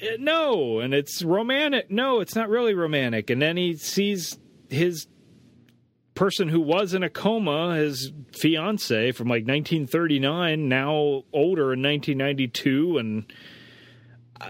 uh, 0.00 0.16
no, 0.18 0.80
and 0.80 0.94
it's 0.94 1.22
romantic. 1.22 1.90
No, 1.90 2.20
it's 2.20 2.34
not 2.34 2.48
really 2.48 2.74
romantic. 2.74 3.30
And 3.30 3.40
then 3.40 3.56
he 3.56 3.74
sees 3.76 4.38
his 4.68 5.06
person 6.14 6.48
who 6.48 6.60
was 6.60 6.94
in 6.94 7.02
a 7.02 7.10
coma, 7.10 7.76
his 7.76 8.12
fiance 8.32 9.12
from 9.12 9.28
like 9.28 9.42
1939, 9.42 10.68
now 10.68 11.24
older 11.32 11.72
in 11.72 11.82
1992, 11.82 12.98
and 12.98 13.32
uh, 14.40 14.46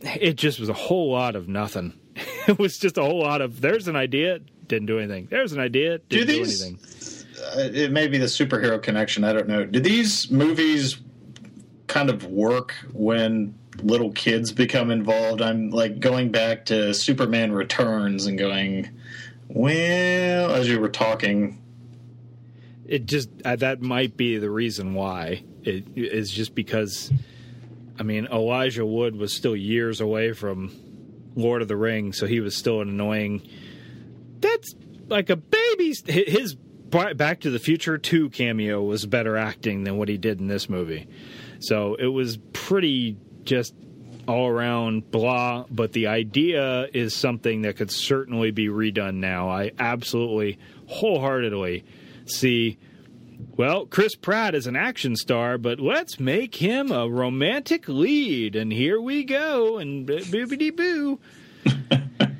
it 0.00 0.34
just 0.34 0.58
was 0.58 0.68
a 0.68 0.74
whole 0.74 1.12
lot 1.12 1.36
of 1.36 1.48
nothing. 1.48 1.92
it 2.48 2.58
was 2.58 2.78
just 2.78 2.98
a 2.98 3.02
whole 3.02 3.20
lot 3.20 3.40
of 3.40 3.60
there's 3.60 3.88
an 3.88 3.96
idea, 3.96 4.40
didn't 4.66 4.86
do 4.86 4.98
anything. 4.98 5.28
There's 5.30 5.52
an 5.52 5.60
idea, 5.60 5.98
didn't 5.98 6.26
do, 6.26 6.44
these, 6.44 6.60
do 6.60 6.66
anything 6.66 7.01
it 7.56 7.92
may 7.92 8.06
be 8.06 8.18
the 8.18 8.26
superhero 8.26 8.82
connection. 8.82 9.24
I 9.24 9.32
don't 9.32 9.48
know. 9.48 9.64
Do 9.64 9.80
these 9.80 10.30
movies 10.30 10.98
kind 11.86 12.08
of 12.08 12.24
work 12.26 12.74
when 12.92 13.58
little 13.82 14.12
kids 14.12 14.52
become 14.52 14.90
involved? 14.90 15.42
I'm 15.42 15.70
like 15.70 16.00
going 16.00 16.30
back 16.30 16.66
to 16.66 16.94
Superman 16.94 17.52
Returns 17.52 18.26
and 18.26 18.38
going, 18.38 18.90
well, 19.48 20.54
as 20.54 20.68
you 20.68 20.80
were 20.80 20.88
talking, 20.88 21.58
it 22.86 23.06
just 23.06 23.30
uh, 23.44 23.56
that 23.56 23.80
might 23.80 24.16
be 24.16 24.38
the 24.38 24.50
reason 24.50 24.94
why 24.94 25.44
it 25.62 25.84
is 25.96 26.30
just 26.30 26.54
because. 26.54 27.12
I 27.98 28.04
mean, 28.04 28.26
Elijah 28.32 28.86
Wood 28.86 29.16
was 29.16 29.34
still 29.34 29.54
years 29.54 30.00
away 30.00 30.32
from 30.32 30.72
Lord 31.36 31.62
of 31.62 31.68
the 31.68 31.76
Rings, 31.76 32.16
so 32.16 32.26
he 32.26 32.40
was 32.40 32.56
still 32.56 32.80
an 32.80 32.88
annoying. 32.88 33.46
That's 34.40 34.74
like 35.08 35.30
a 35.30 35.36
baby. 35.36 35.94
His 36.06 36.56
Back 36.92 37.40
to 37.40 37.50
the 37.50 37.58
Future 37.58 37.96
2 37.96 38.28
cameo 38.30 38.82
was 38.82 39.06
better 39.06 39.38
acting 39.38 39.84
than 39.84 39.96
what 39.96 40.08
he 40.08 40.18
did 40.18 40.40
in 40.40 40.46
this 40.46 40.68
movie. 40.68 41.08
So 41.60 41.94
it 41.94 42.06
was 42.06 42.36
pretty 42.52 43.16
just 43.44 43.74
all 44.28 44.46
around 44.46 45.10
blah, 45.10 45.64
but 45.70 45.92
the 45.92 46.08
idea 46.08 46.86
is 46.92 47.14
something 47.14 47.62
that 47.62 47.76
could 47.76 47.90
certainly 47.90 48.50
be 48.50 48.68
redone 48.68 49.16
now. 49.16 49.48
I 49.48 49.72
absolutely 49.78 50.58
wholeheartedly 50.86 51.84
see 52.26 52.78
well, 53.56 53.86
Chris 53.86 54.14
Pratt 54.14 54.54
is 54.54 54.66
an 54.66 54.76
action 54.76 55.16
star, 55.16 55.58
but 55.58 55.80
let's 55.80 56.20
make 56.20 56.54
him 56.54 56.92
a 56.92 57.08
romantic 57.08 57.88
lead. 57.88 58.54
And 58.54 58.72
here 58.72 59.00
we 59.00 59.24
go. 59.24 59.78
And 59.78 60.06
boobity 60.06 60.74
boo. 60.74 61.18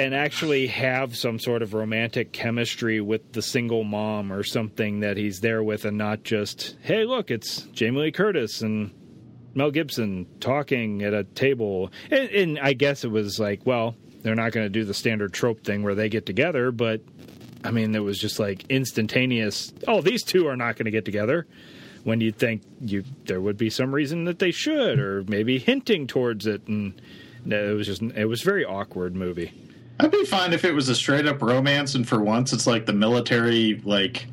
and 0.00 0.14
actually 0.14 0.66
have 0.68 1.14
some 1.14 1.38
sort 1.38 1.60
of 1.60 1.74
romantic 1.74 2.32
chemistry 2.32 3.02
with 3.02 3.32
the 3.32 3.42
single 3.42 3.84
mom 3.84 4.32
or 4.32 4.42
something 4.42 5.00
that 5.00 5.18
he's 5.18 5.40
there 5.40 5.62
with, 5.62 5.84
and 5.84 5.98
not 5.98 6.22
just, 6.22 6.74
hey, 6.80 7.04
look, 7.04 7.30
it's 7.30 7.62
Jamie 7.72 8.00
Lee 8.00 8.10
Curtis 8.10 8.62
and 8.62 8.92
Mel 9.54 9.70
Gibson 9.70 10.26
talking 10.40 11.02
at 11.02 11.12
a 11.12 11.24
table. 11.24 11.90
And, 12.10 12.30
and 12.30 12.58
I 12.58 12.72
guess 12.72 13.04
it 13.04 13.10
was 13.10 13.38
like, 13.38 13.66
well, 13.66 13.94
they're 14.22 14.34
not 14.34 14.52
going 14.52 14.64
to 14.64 14.70
do 14.70 14.86
the 14.86 14.94
standard 14.94 15.34
trope 15.34 15.64
thing 15.64 15.82
where 15.82 15.94
they 15.94 16.08
get 16.08 16.24
together, 16.24 16.72
but 16.72 17.02
I 17.62 17.70
mean, 17.70 17.94
it 17.94 18.02
was 18.02 18.18
just 18.18 18.38
like 18.38 18.64
instantaneous. 18.70 19.70
Oh, 19.86 20.00
these 20.00 20.22
two 20.22 20.48
are 20.48 20.56
not 20.56 20.76
going 20.76 20.86
to 20.86 20.90
get 20.90 21.04
together. 21.04 21.46
When 22.04 22.22
you'd 22.22 22.38
think 22.38 22.62
you 22.80 23.04
there 23.26 23.42
would 23.42 23.58
be 23.58 23.68
some 23.68 23.94
reason 23.94 24.24
that 24.24 24.38
they 24.38 24.50
should, 24.50 24.98
or 24.98 25.22
maybe 25.24 25.58
hinting 25.58 26.06
towards 26.06 26.46
it, 26.46 26.66
and 26.66 26.98
it 27.44 27.76
was 27.76 27.86
just 27.86 28.00
it 28.00 28.24
was 28.24 28.40
very 28.40 28.64
awkward 28.64 29.14
movie. 29.14 29.52
I'd 30.00 30.10
be 30.10 30.24
fine 30.24 30.52
if 30.52 30.64
it 30.64 30.72
was 30.72 30.88
a 30.88 30.94
straight 30.94 31.26
up 31.26 31.42
romance, 31.42 31.94
and 31.94 32.08
for 32.08 32.20
once, 32.20 32.52
it's 32.52 32.66
like 32.66 32.86
the 32.86 32.92
military 32.92 33.80
like 33.84 34.26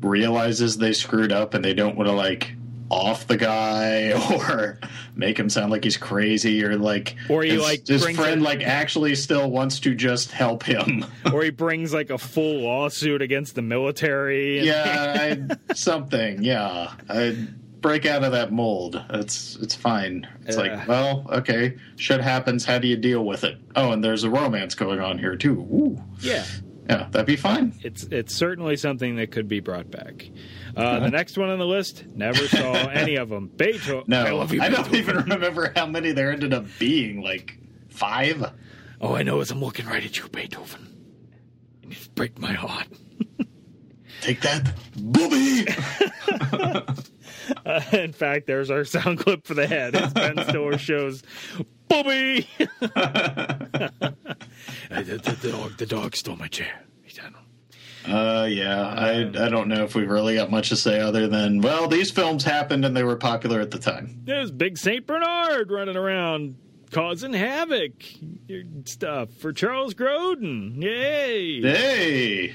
realizes 0.00 0.78
they 0.78 0.92
screwed 0.92 1.32
up 1.32 1.54
and 1.54 1.64
they 1.64 1.74
don't 1.74 1.96
want 1.96 2.08
to 2.08 2.14
like 2.14 2.54
off 2.90 3.26
the 3.26 3.36
guy 3.36 4.12
or 4.32 4.78
make 5.14 5.38
him 5.38 5.50
sound 5.50 5.70
like 5.70 5.84
he's 5.84 5.96
crazy 5.96 6.64
or 6.64 6.76
like 6.76 7.16
or 7.28 7.42
he 7.42 7.50
his, 7.50 7.62
like 7.62 7.86
his 7.86 8.08
friend 8.10 8.42
like 8.42 8.62
actually 8.62 9.14
still 9.14 9.50
wants 9.50 9.80
to 9.80 9.94
just 9.94 10.30
help 10.32 10.62
him. 10.62 11.04
Or 11.32 11.42
he 11.42 11.50
brings 11.50 11.92
like 11.92 12.08
a 12.10 12.16
full 12.16 12.62
lawsuit 12.62 13.20
against 13.20 13.54
the 13.54 13.62
military 13.62 14.64
yeah 14.64 15.36
I, 15.70 15.74
something 15.74 16.42
yeah. 16.42 16.92
I, 17.08 17.36
break 17.80 18.06
out 18.06 18.24
of 18.24 18.32
that 18.32 18.52
mold. 18.52 19.02
It's 19.10 19.56
it's 19.56 19.74
fine. 19.74 20.26
It's 20.46 20.56
uh, 20.56 20.60
like, 20.60 20.88
well, 20.88 21.26
okay, 21.30 21.76
shit 21.96 22.20
happens. 22.20 22.64
How 22.64 22.78
do 22.78 22.88
you 22.88 22.96
deal 22.96 23.24
with 23.24 23.44
it? 23.44 23.58
Oh, 23.76 23.92
and 23.92 24.02
there's 24.02 24.24
a 24.24 24.30
romance 24.30 24.74
going 24.74 25.00
on 25.00 25.18
here 25.18 25.36
too. 25.36 25.60
Ooh. 25.60 26.02
Yeah. 26.20 26.44
Yeah, 26.88 27.06
that'd 27.10 27.26
be 27.26 27.36
fine. 27.36 27.78
It's 27.82 28.04
it's 28.04 28.34
certainly 28.34 28.76
something 28.76 29.16
that 29.16 29.30
could 29.30 29.46
be 29.46 29.60
brought 29.60 29.90
back. 29.90 30.30
Uh, 30.74 30.80
uh-huh. 30.80 31.00
The 31.00 31.10
next 31.10 31.36
one 31.36 31.50
on 31.50 31.58
the 31.58 31.66
list, 31.66 32.06
never 32.14 32.48
saw 32.48 32.72
any 32.88 33.16
of 33.16 33.28
them. 33.28 33.48
Beethoven. 33.48 34.04
No, 34.06 34.40
I, 34.40 34.44
you, 34.46 34.62
I 34.62 34.70
don't 34.70 34.94
even 34.94 35.16
remember 35.16 35.70
how 35.76 35.84
many 35.84 36.12
there 36.12 36.32
ended 36.32 36.54
up 36.54 36.64
being. 36.78 37.20
Like 37.20 37.58
five. 37.90 38.52
Oh, 39.02 39.14
I 39.14 39.22
know 39.22 39.40
as 39.40 39.50
I'm 39.50 39.60
looking 39.60 39.84
right 39.84 40.02
at 40.02 40.16
you, 40.16 40.28
Beethoven. 40.28 40.88
You 41.82 41.96
break 42.14 42.38
my 42.38 42.52
heart. 42.52 42.88
Take 44.22 44.40
that, 44.40 44.74
booby. 44.96 45.66
Uh, 47.64 47.80
in 47.92 48.12
fact, 48.12 48.46
there's 48.46 48.70
our 48.70 48.84
sound 48.84 49.18
clip 49.18 49.46
for 49.46 49.54
the 49.54 49.66
head. 49.66 49.94
As 49.94 50.12
Ben 50.12 50.36
Stiller 50.48 50.78
shows, 50.78 51.22
Bobby. 51.88 52.48
the, 52.58 53.92
the, 54.90 55.38
the, 55.40 55.50
dog, 55.50 55.76
the 55.76 55.86
dog 55.86 56.16
stole 56.16 56.36
my 56.36 56.48
chair. 56.48 56.82
Uh, 58.08 58.46
yeah, 58.50 58.88
I 58.88 59.20
I 59.20 59.48
don't 59.50 59.68
know 59.68 59.84
if 59.84 59.94
we've 59.94 60.08
really 60.08 60.34
got 60.34 60.50
much 60.50 60.70
to 60.70 60.76
say 60.76 60.98
other 60.98 61.28
than 61.28 61.60
well, 61.60 61.88
these 61.88 62.10
films 62.10 62.42
happened 62.42 62.84
and 62.86 62.96
they 62.96 63.02
were 63.02 63.16
popular 63.16 63.60
at 63.60 63.70
the 63.70 63.78
time. 63.78 64.22
There's 64.24 64.50
Big 64.50 64.78
Saint 64.78 65.06
Bernard 65.06 65.70
running 65.70 65.96
around 65.96 66.56
causing 66.90 67.34
havoc 67.34 67.92
stuff 68.86 69.30
for 69.34 69.52
Charles 69.52 69.92
Grodin. 69.92 70.82
Yay! 70.82 71.60
Hey. 71.60 72.54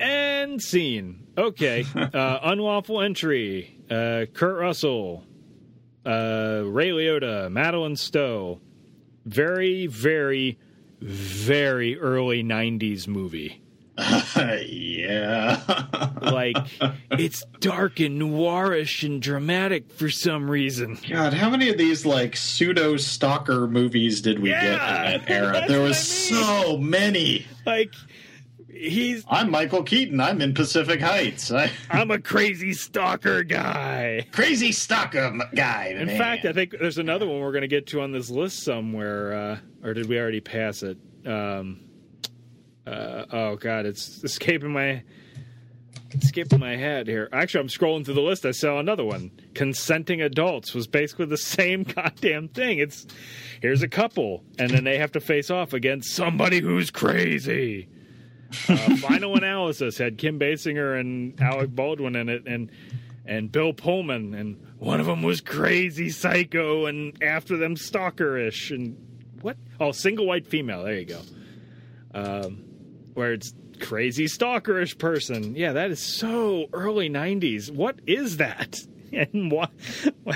And 0.00 0.60
scene. 0.62 1.26
Okay. 1.36 1.84
Uh, 1.94 2.38
unlawful 2.44 3.00
entry. 3.00 3.80
Uh, 3.90 4.26
Kurt 4.32 4.58
Russell. 4.58 5.24
Uh, 6.04 6.62
Ray 6.66 6.90
Liotta. 6.90 7.50
Madeline 7.50 7.96
Stowe. 7.96 8.60
Very, 9.24 9.86
very, 9.86 10.58
very 11.00 11.98
early 11.98 12.42
90s 12.44 13.08
movie. 13.08 13.62
yeah. 14.36 15.60
like, 16.20 16.56
it's 17.12 17.44
dark 17.60 18.00
and 18.00 18.20
noirish 18.20 19.04
and 19.04 19.22
dramatic 19.22 19.90
for 19.92 20.10
some 20.10 20.50
reason. 20.50 20.98
God, 21.08 21.32
how 21.32 21.48
many 21.48 21.68
of 21.68 21.78
these, 21.78 22.04
like, 22.04 22.36
pseudo 22.36 22.96
stalker 22.96 23.66
movies 23.68 24.20
did 24.20 24.40
we 24.40 24.50
Yeah, 24.50 24.62
get 24.62 24.72
in 24.72 25.20
that 25.26 25.30
era? 25.30 25.64
There 25.68 25.80
was 25.80 25.98
so 25.98 26.76
many. 26.76 27.46
Like, 27.64 27.92
he's. 28.74 29.24
I'm 29.28 29.50
Michael 29.50 29.82
Keaton. 29.82 30.20
I'm 30.20 30.40
in 30.40 30.54
Pacific 30.54 31.00
Heights. 31.00 31.50
I, 31.52 31.70
I'm 31.90 32.10
a 32.10 32.18
crazy 32.20 32.72
stalker 32.72 33.42
guy. 33.42 34.26
crazy 34.32 34.72
stalker 34.72 35.38
guy. 35.54 35.94
In 35.96 36.06
man. 36.06 36.18
fact, 36.18 36.44
I 36.44 36.52
think 36.52 36.74
there's 36.78 36.98
another 36.98 37.26
one 37.26 37.40
we're 37.40 37.52
going 37.52 37.62
to 37.62 37.68
get 37.68 37.86
to 37.88 38.02
on 38.02 38.12
this 38.12 38.30
list 38.30 38.62
somewhere, 38.64 39.32
uh, 39.32 39.58
or 39.86 39.94
did 39.94 40.08
we 40.08 40.18
already 40.18 40.40
pass 40.40 40.82
it? 40.82 40.98
Um, 41.26 41.80
uh, 42.86 43.24
oh 43.32 43.56
God, 43.56 43.86
it's 43.86 44.22
escaping 44.24 44.72
my 44.72 45.02
escaping 46.22 46.60
my 46.60 46.76
head 46.76 47.08
here. 47.08 47.28
Actually, 47.32 47.60
I'm 47.60 47.68
scrolling 47.68 48.04
through 48.04 48.14
the 48.14 48.20
list. 48.20 48.46
I 48.46 48.52
saw 48.52 48.78
another 48.78 49.04
one. 49.04 49.30
Consenting 49.54 50.22
adults 50.22 50.74
was 50.74 50.86
basically 50.86 51.26
the 51.26 51.36
same 51.38 51.82
goddamn 51.82 52.48
thing. 52.48 52.78
It's 52.78 53.06
here's 53.60 53.82
a 53.82 53.88
couple, 53.88 54.44
and 54.58 54.70
then 54.70 54.84
they 54.84 54.98
have 54.98 55.12
to 55.12 55.20
face 55.20 55.50
off 55.50 55.72
against 55.72 56.14
somebody 56.14 56.60
who's 56.60 56.90
crazy. 56.90 57.88
Uh, 58.68 58.96
Final 58.96 59.36
analysis 59.36 59.98
had 59.98 60.18
Kim 60.18 60.38
Basinger 60.38 60.98
and 60.98 61.40
Alec 61.40 61.70
Baldwin 61.74 62.16
in 62.16 62.28
it, 62.28 62.46
and 62.46 62.70
and 63.26 63.50
Bill 63.50 63.72
Pullman, 63.72 64.34
and 64.34 64.60
one 64.78 65.00
of 65.00 65.06
them 65.06 65.22
was 65.22 65.40
crazy 65.40 66.10
psycho, 66.10 66.86
and 66.86 67.20
after 67.22 67.56
them 67.56 67.74
stalkerish, 67.74 68.70
and 68.74 68.96
what? 69.40 69.56
Oh, 69.80 69.92
single 69.92 70.26
white 70.26 70.46
female. 70.46 70.84
There 70.84 70.98
you 70.98 71.06
go. 71.06 71.20
Um, 72.14 72.64
where 73.14 73.32
it's 73.32 73.52
crazy 73.80 74.26
stalkerish 74.26 74.98
person. 74.98 75.56
Yeah, 75.56 75.72
that 75.72 75.90
is 75.90 76.00
so 76.00 76.66
early 76.72 77.08
'90s. 77.08 77.70
What 77.70 78.00
is 78.06 78.36
that? 78.36 78.78
And 79.32 79.50
why? 79.50 79.68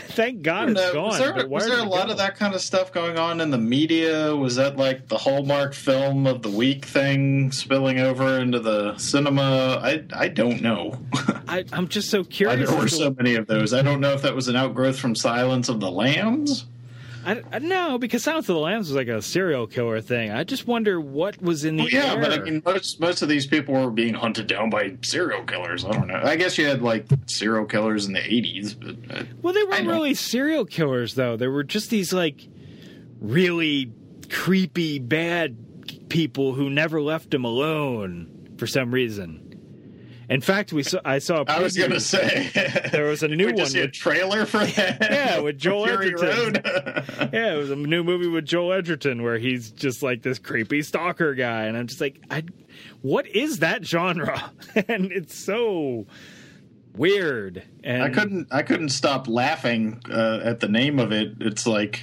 Thank 0.08 0.42
God 0.42 0.70
it's 0.70 0.80
uh, 0.80 0.86
No, 0.88 0.92
gone. 0.94 1.04
was 1.08 1.18
there, 1.18 1.48
was 1.48 1.66
there 1.66 1.78
a 1.80 1.82
lot 1.84 2.06
go? 2.06 2.12
of 2.12 2.18
that 2.18 2.36
kind 2.36 2.54
of 2.54 2.60
stuff 2.60 2.92
going 2.92 3.18
on 3.18 3.40
in 3.40 3.50
the 3.50 3.58
media? 3.58 4.34
Was 4.36 4.56
that 4.56 4.76
like 4.76 5.08
the 5.08 5.18
Hallmark 5.18 5.74
film 5.74 6.26
of 6.26 6.42
the 6.42 6.50
week 6.50 6.84
thing 6.84 7.50
spilling 7.52 7.98
over 7.98 8.38
into 8.38 8.60
the 8.60 8.96
cinema? 8.98 9.80
I 9.82 10.04
I 10.14 10.28
don't 10.28 10.62
know. 10.62 10.98
I, 11.48 11.64
I'm 11.72 11.88
just 11.88 12.10
so 12.10 12.20
I, 12.20 12.24
curious. 12.24 12.70
there 12.70 12.78
were 12.78 12.88
so 12.88 13.10
many 13.16 13.34
of 13.34 13.46
those. 13.46 13.72
I 13.72 13.82
don't 13.82 14.00
know 14.00 14.12
if 14.12 14.22
that 14.22 14.34
was 14.34 14.48
an 14.48 14.56
outgrowth 14.56 14.98
from 14.98 15.14
Silence 15.14 15.68
of 15.68 15.80
the 15.80 15.90
Lambs. 15.90 16.66
I, 17.28 17.42
I 17.52 17.58
no, 17.58 17.98
because 17.98 18.22
Silence 18.22 18.48
of 18.48 18.54
the 18.54 18.60
Lambs 18.60 18.88
was 18.88 18.96
like 18.96 19.08
a 19.08 19.20
serial 19.20 19.66
killer 19.66 20.00
thing. 20.00 20.30
I 20.30 20.44
just 20.44 20.66
wonder 20.66 21.00
what 21.00 21.40
was 21.42 21.64
in 21.64 21.76
the 21.76 21.82
Well, 21.84 21.90
yeah, 21.92 22.14
air. 22.14 22.20
but 22.20 22.32
I 22.32 22.40
mean, 22.42 22.62
most 22.64 23.00
most 23.00 23.22
of 23.22 23.28
these 23.28 23.46
people 23.46 23.74
were 23.74 23.90
being 23.90 24.14
hunted 24.14 24.46
down 24.46 24.70
by 24.70 24.96
serial 25.02 25.44
killers. 25.44 25.84
I 25.84 25.90
don't 25.92 26.06
know. 26.08 26.20
I 26.22 26.36
guess 26.36 26.56
you 26.58 26.66
had 26.66 26.80
like 26.82 27.06
serial 27.26 27.66
killers 27.66 28.06
in 28.06 28.12
the 28.14 28.24
eighties, 28.24 28.74
but 28.74 28.96
uh, 29.10 29.24
Well, 29.42 29.52
they 29.52 29.62
weren't 29.64 29.86
really 29.86 30.14
serial 30.14 30.64
killers, 30.64 31.14
though. 31.14 31.36
They 31.36 31.48
were 31.48 31.64
just 31.64 31.90
these 31.90 32.12
like 32.12 32.48
really 33.20 33.92
creepy, 34.30 34.98
bad 34.98 36.08
people 36.08 36.54
who 36.54 36.70
never 36.70 37.00
left 37.02 37.32
him 37.34 37.44
alone 37.44 38.54
for 38.58 38.66
some 38.66 38.90
reason. 38.92 39.47
In 40.28 40.40
fact, 40.42 40.72
we 40.72 40.82
saw. 40.82 41.00
I 41.04 41.18
saw. 41.20 41.42
a 41.42 41.44
I 41.48 41.60
was 41.62 41.76
gonna 41.76 42.00
say 42.00 42.50
there 42.92 43.06
was 43.06 43.22
a 43.22 43.28
new 43.34 43.46
we 43.46 43.52
one. 43.52 43.66
see 43.66 43.80
a 43.80 43.88
trailer 43.88 44.44
for 44.44 44.58
that. 44.64 44.98
yeah, 45.00 45.38
with 45.40 45.58
Joel 45.58 45.86
Fury 45.86 46.08
Edgerton. 46.14 46.62
Yeah, 47.32 47.54
it 47.54 47.56
was 47.56 47.70
a 47.70 47.76
new 47.76 48.04
movie 48.04 48.28
with 48.28 48.44
Joel 48.44 48.74
Edgerton 48.74 49.22
where 49.22 49.38
he's 49.38 49.70
just 49.70 50.02
like 50.02 50.22
this 50.22 50.38
creepy 50.38 50.82
stalker 50.82 51.34
guy, 51.34 51.64
and 51.64 51.76
I'm 51.76 51.86
just 51.86 52.00
like, 52.00 52.20
I, 52.30 52.44
what 53.00 53.26
is 53.26 53.60
that 53.60 53.84
genre? 53.84 54.52
and 54.86 55.10
it's 55.12 55.34
so 55.34 56.06
weird. 56.94 57.62
And 57.82 58.02
I 58.02 58.10
couldn't 58.10 58.48
I 58.50 58.62
couldn't 58.62 58.90
stop 58.90 59.28
laughing 59.28 60.00
uh, 60.10 60.40
at 60.44 60.60
the 60.60 60.68
name 60.68 60.98
of 60.98 61.12
it. 61.12 61.34
It's 61.40 61.66
like 61.66 62.02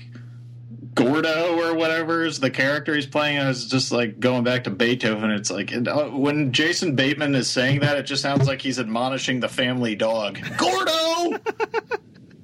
Gordo 0.95 1.59
or 1.59 1.75
whatever 1.75 2.23
is 2.25 2.39
the 2.39 2.49
character 2.49 2.95
he's 2.95 3.05
playing. 3.05 3.37
I 3.39 3.47
was 3.49 3.67
just 3.69 3.91
like 3.91 4.19
going 4.19 4.43
back 4.45 4.63
to 4.63 4.69
Beethoven. 4.71 5.29
It's 5.31 5.51
like 5.51 5.73
uh, 5.73 6.05
when 6.09 6.51
Jason 6.53 6.95
Bateman 6.95 7.35
is 7.35 7.49
saying 7.49 7.81
that, 7.81 7.97
it 7.97 8.03
just 8.03 8.21
sounds 8.21 8.47
like 8.47 8.61
he's 8.61 8.79
admonishing 8.79 9.41
the 9.41 9.49
family 9.49 9.95
dog. 9.95 10.39
Gordo, 10.57 11.37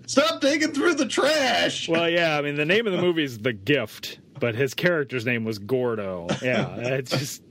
stop 0.05 0.41
digging 0.41 0.73
through 0.73 0.95
the 0.95 1.07
trash. 1.07 1.87
Well, 1.87 2.09
yeah, 2.09 2.37
I 2.37 2.41
mean, 2.41 2.55
the 2.55 2.65
name 2.65 2.85
of 2.87 2.93
the 2.93 3.01
movie 3.01 3.23
is 3.23 3.39
The 3.39 3.53
Gift, 3.53 4.19
but 4.39 4.53
his 4.53 4.73
character's 4.73 5.25
name 5.25 5.45
was 5.45 5.57
Gordo. 5.57 6.27
Yeah, 6.41 6.75
it's 6.77 7.11
just. 7.11 7.43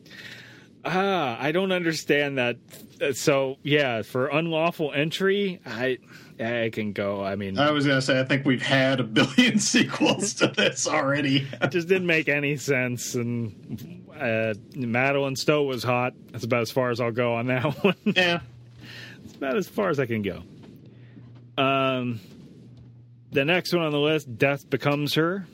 Ah, 0.85 1.37
I 1.39 1.53
don't 1.53 1.73
understand 1.73 2.39
that. 2.39 2.57
Uh, 3.01 3.13
So, 3.13 3.57
yeah, 3.63 4.01
for 4.03 4.29
unlawful 4.29 4.93
entry, 4.93 5.61
I 5.67 5.99
I 6.41 6.71
can 6.71 6.93
go. 6.93 7.23
I 7.23 7.37
mean, 7.37 7.59
I 7.59 7.71
was 7.71 7.87
gonna 7.87 8.01
say 8.03 8.19
I 8.19 8.25
think 8.25 8.47
we've 8.47 8.63
had 8.63 9.01
a 9.01 9.05
billion 9.05 9.59
sequels 9.61 10.35
to 10.35 10.49
this 10.49 10.89
already. 10.89 11.47
it 11.63 11.71
just 11.71 11.89
didn't 11.89 12.07
make 12.07 12.29
any 12.29 12.57
sense. 12.57 13.15
And 13.15 14.07
uh, 14.19 14.55
Madeline 14.75 15.37
Stowe 15.37 15.65
was 15.65 15.83
hot. 15.83 16.15
That's 16.33 16.45
about 16.45 16.63
as 16.63 16.71
far 16.71 16.91
as 16.91 17.01
I'll 17.01 17.13
go 17.13 17.35
on 17.35 17.47
that 17.47 17.63
one. 17.85 17.95
yeah, 18.05 18.41
it's 19.25 19.35
about 19.35 19.57
as 19.57 19.69
far 19.69 19.91
as 19.91 20.01
I 20.01 20.07
can 20.07 20.23
go. 20.23 20.43
Um, 21.63 22.21
the 23.33 23.45
next 23.45 23.75
one 23.75 23.83
on 23.85 23.93
the 23.93 23.99
list, 23.99 24.39
Death 24.39 24.69
Becomes 24.69 25.15
Her. 25.15 25.47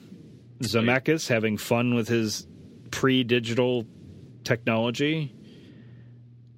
Zemeckis 0.59 1.27
having 1.27 1.57
fun 1.57 1.93
with 1.93 2.07
his 2.07 2.47
pre-digital 2.89 3.85
technology. 4.43 5.31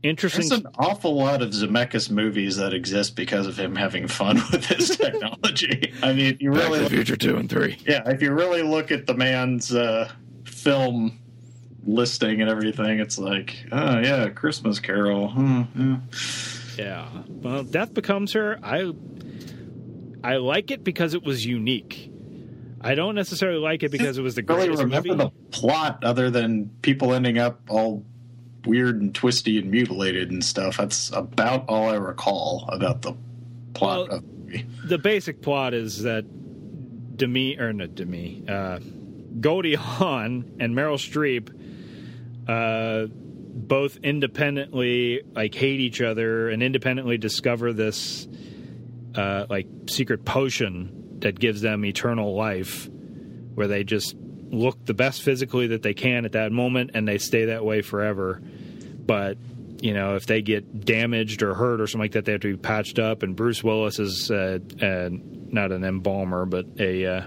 Interesting. 0.01 0.47
There's 0.47 0.62
an 0.62 0.67
awful 0.77 1.15
lot 1.15 1.41
of 1.41 1.49
Zemeckis 1.49 2.09
movies 2.09 2.55
that 2.57 2.73
exist 2.73 3.15
because 3.17 3.47
of 3.47 3.57
him 3.59 3.75
having 3.75 4.07
fun 4.07 4.35
with 4.51 4.65
his 4.65 4.95
technology. 4.95 5.93
I 6.01 6.13
mean, 6.13 6.33
if 6.35 6.41
you 6.41 6.51
Back 6.51 6.63
really 6.63 6.77
to 6.77 6.77
the 6.77 6.83
look, 6.83 6.91
Future 6.91 7.15
two 7.17 7.35
and 7.38 7.49
three. 7.49 7.77
yeah, 7.85 8.07
if 8.09 8.21
you 8.21 8.31
really 8.31 8.62
look 8.62 8.91
at 8.91 9.07
the 9.07 9.13
man's 9.13 9.73
uh, 9.75 10.09
film 10.45 11.19
listing 11.85 12.39
and 12.41 12.49
everything, 12.49 12.99
it's 12.99 13.17
like, 13.19 13.65
oh 13.73 13.99
yeah, 13.99 14.29
Christmas 14.29 14.79
Carol. 14.79 15.29
Hmm, 15.31 15.63
yeah. 15.77 15.97
Yeah. 16.77 17.09
Well, 17.27 17.63
Death 17.63 17.93
Becomes 17.93 18.31
Her. 18.33 18.57
I 18.63 18.93
I 20.23 20.38
like 20.38 20.71
it 20.71 20.83
because 20.85 21.13
it 21.13 21.23
was 21.23 21.45
unique. 21.45 22.09
I 22.81 22.95
don't 22.95 23.15
necessarily 23.15 23.59
like 23.59 23.83
it 23.83 23.91
because 23.91 24.17
it 24.17 24.21
was 24.21 24.35
the 24.35 24.43
Really 24.43 24.69
remember 24.69 25.09
movie. 25.09 25.23
the 25.25 25.29
plot 25.51 26.05
other 26.05 26.29
than 26.29 26.69
people 26.81 27.13
ending 27.13 27.38
up 27.38 27.59
all 27.69 28.05
weird 28.65 29.01
and 29.01 29.13
twisty 29.15 29.57
and 29.57 29.71
mutilated 29.71 30.31
and 30.31 30.43
stuff. 30.43 30.77
That's 30.77 31.11
about 31.11 31.65
all 31.69 31.89
I 31.89 31.95
recall 31.95 32.65
about 32.71 33.01
the 33.01 33.13
plot 33.73 34.09
Well, 34.09 34.17
of 34.17 34.21
the 34.21 34.27
movie. 34.43 34.65
the 34.85 34.97
basic 34.97 35.41
plot 35.41 35.73
is 35.73 36.03
that 36.03 36.25
Demi 37.17 37.57
or 37.59 37.73
not 37.73 37.95
Demi, 37.95 38.43
uh, 38.47 38.79
Goldie 39.39 39.75
Hawn 39.75 40.51
and 40.59 40.75
Meryl 40.75 40.95
Streep, 40.97 41.49
uh, 42.47 43.07
both 43.11 43.97
independently 43.97 45.21
like 45.35 45.53
hate 45.53 45.79
each 45.81 46.01
other 46.01 46.49
and 46.49 46.63
independently 46.63 47.17
discover 47.17 47.73
this 47.73 48.27
uh, 49.15 49.45
like 49.49 49.67
secret 49.89 50.23
potion 50.25 51.17
that 51.19 51.37
gives 51.37 51.61
them 51.61 51.83
eternal 51.83 52.35
life, 52.35 52.89
where 53.55 53.67
they 53.67 53.83
just 53.83 54.15
look 54.51 54.85
the 54.85 54.93
best 54.93 55.21
physically 55.21 55.67
that 55.67 55.83
they 55.83 55.93
can 55.93 56.25
at 56.25 56.33
that 56.33 56.51
moment 56.51 56.91
and 56.93 57.07
they 57.07 57.17
stay 57.17 57.45
that 57.45 57.63
way 57.63 57.81
forever. 57.81 58.41
But 59.05 59.38
you 59.81 59.93
know, 59.93 60.15
if 60.15 60.25
they 60.25 60.41
get 60.41 60.85
damaged 60.85 61.41
or 61.41 61.53
hurt 61.53 61.79
or 61.79 61.88
something 61.88 62.03
like 62.03 62.12
that, 62.12 62.25
they 62.25 62.33
have 62.33 62.41
to 62.41 62.51
be 62.51 62.57
patched 62.57 62.99
up. 62.99 63.23
And 63.23 63.35
Bruce 63.35 63.63
Willis 63.63 63.99
is 63.99 64.29
uh, 64.29 64.59
uh, 64.81 65.09
not 65.12 65.71
an 65.71 65.83
embalmer, 65.83 66.45
but 66.45 66.65
a 66.79 67.05
uh, 67.05 67.21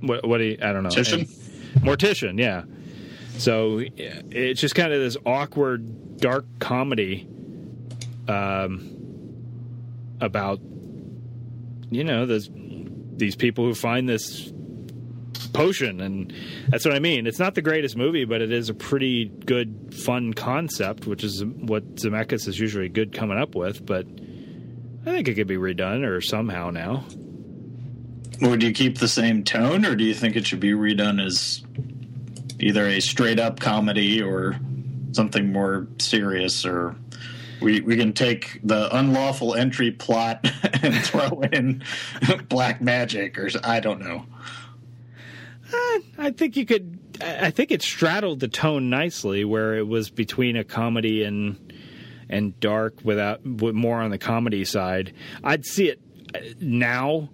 what? 0.00 0.26
What 0.26 0.38
do 0.38 0.44
you, 0.44 0.58
I 0.60 0.72
don't 0.72 0.82
know. 0.82 0.90
Mortician? 0.90 1.28
Mortician, 1.76 2.38
yeah. 2.38 2.64
So 3.38 3.82
it's 3.98 4.60
just 4.60 4.74
kind 4.74 4.92
of 4.92 5.00
this 5.00 5.16
awkward, 5.26 6.18
dark 6.18 6.46
comedy 6.60 7.26
um, 8.28 8.90
about 10.20 10.60
you 11.90 12.04
know 12.04 12.26
those 12.26 12.48
these 12.52 13.36
people 13.36 13.64
who 13.64 13.74
find 13.74 14.08
this 14.08 14.52
potion 15.54 16.00
and 16.00 16.34
that's 16.68 16.84
what 16.84 16.94
i 16.94 16.98
mean 16.98 17.26
it's 17.26 17.38
not 17.38 17.54
the 17.54 17.62
greatest 17.62 17.96
movie 17.96 18.24
but 18.24 18.42
it 18.42 18.52
is 18.52 18.68
a 18.68 18.74
pretty 18.74 19.26
good 19.46 19.94
fun 19.94 20.34
concept 20.34 21.06
which 21.06 21.24
is 21.24 21.44
what 21.44 21.94
zemeckis 21.94 22.46
is 22.46 22.58
usually 22.58 22.88
good 22.88 23.12
coming 23.12 23.38
up 23.38 23.54
with 23.54 23.86
but 23.86 24.04
i 25.06 25.10
think 25.10 25.28
it 25.28 25.34
could 25.34 25.46
be 25.46 25.56
redone 25.56 26.04
or 26.06 26.20
somehow 26.20 26.70
now 26.70 27.04
Would 28.40 28.62
you 28.64 28.72
keep 28.72 28.98
the 28.98 29.06
same 29.08 29.44
tone, 29.44 29.84
or 29.86 29.94
do 29.94 30.02
you 30.04 30.12
think 30.12 30.34
it 30.34 30.44
should 30.46 30.58
be 30.60 30.72
redone 30.72 31.24
as 31.24 31.62
either 32.58 32.84
a 32.86 33.00
straight 33.00 33.38
up 33.38 33.60
comedy 33.60 34.20
or 34.20 34.56
something 35.12 35.52
more 35.52 35.86
serious, 36.00 36.66
or 36.66 36.96
we 37.60 37.80
we 37.80 37.96
can 37.96 38.12
take 38.12 38.60
the 38.64 38.94
unlawful 38.94 39.54
entry 39.54 39.92
plot 39.92 40.40
and 40.82 40.94
throw 41.04 41.42
in 41.52 41.82
black 42.48 42.80
magic, 42.80 43.38
or 43.38 43.48
I 43.62 43.78
don't 43.78 44.00
know. 44.00 44.26
I 46.18 46.32
think 46.36 46.56
you 46.56 46.66
could. 46.66 47.00
I 47.20 47.50
think 47.50 47.70
it 47.70 47.82
straddled 47.82 48.40
the 48.40 48.48
tone 48.48 48.90
nicely, 48.90 49.44
where 49.44 49.76
it 49.76 49.86
was 49.86 50.10
between 50.10 50.56
a 50.56 50.64
comedy 50.64 51.22
and 51.22 51.72
and 52.28 52.58
dark, 52.60 52.94
without 53.04 53.44
with 53.44 53.74
more 53.74 54.00
on 54.00 54.10
the 54.10 54.18
comedy 54.18 54.64
side. 54.64 55.14
I'd 55.42 55.64
see 55.64 55.88
it 55.88 56.00
uh, 56.34 56.40
now. 56.60 57.30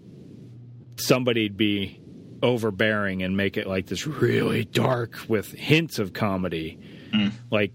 Somebody'd 0.96 1.57
be 1.57 1.98
overbearing 2.42 3.22
and 3.22 3.37
make 3.37 3.57
it 3.57 3.66
like 3.66 3.87
this 3.87 4.07
really 4.07 4.64
dark 4.64 5.16
with 5.29 5.50
hints 5.53 5.98
of 5.98 6.12
comedy, 6.12 6.79
mm. 7.12 7.33
like 7.50 7.72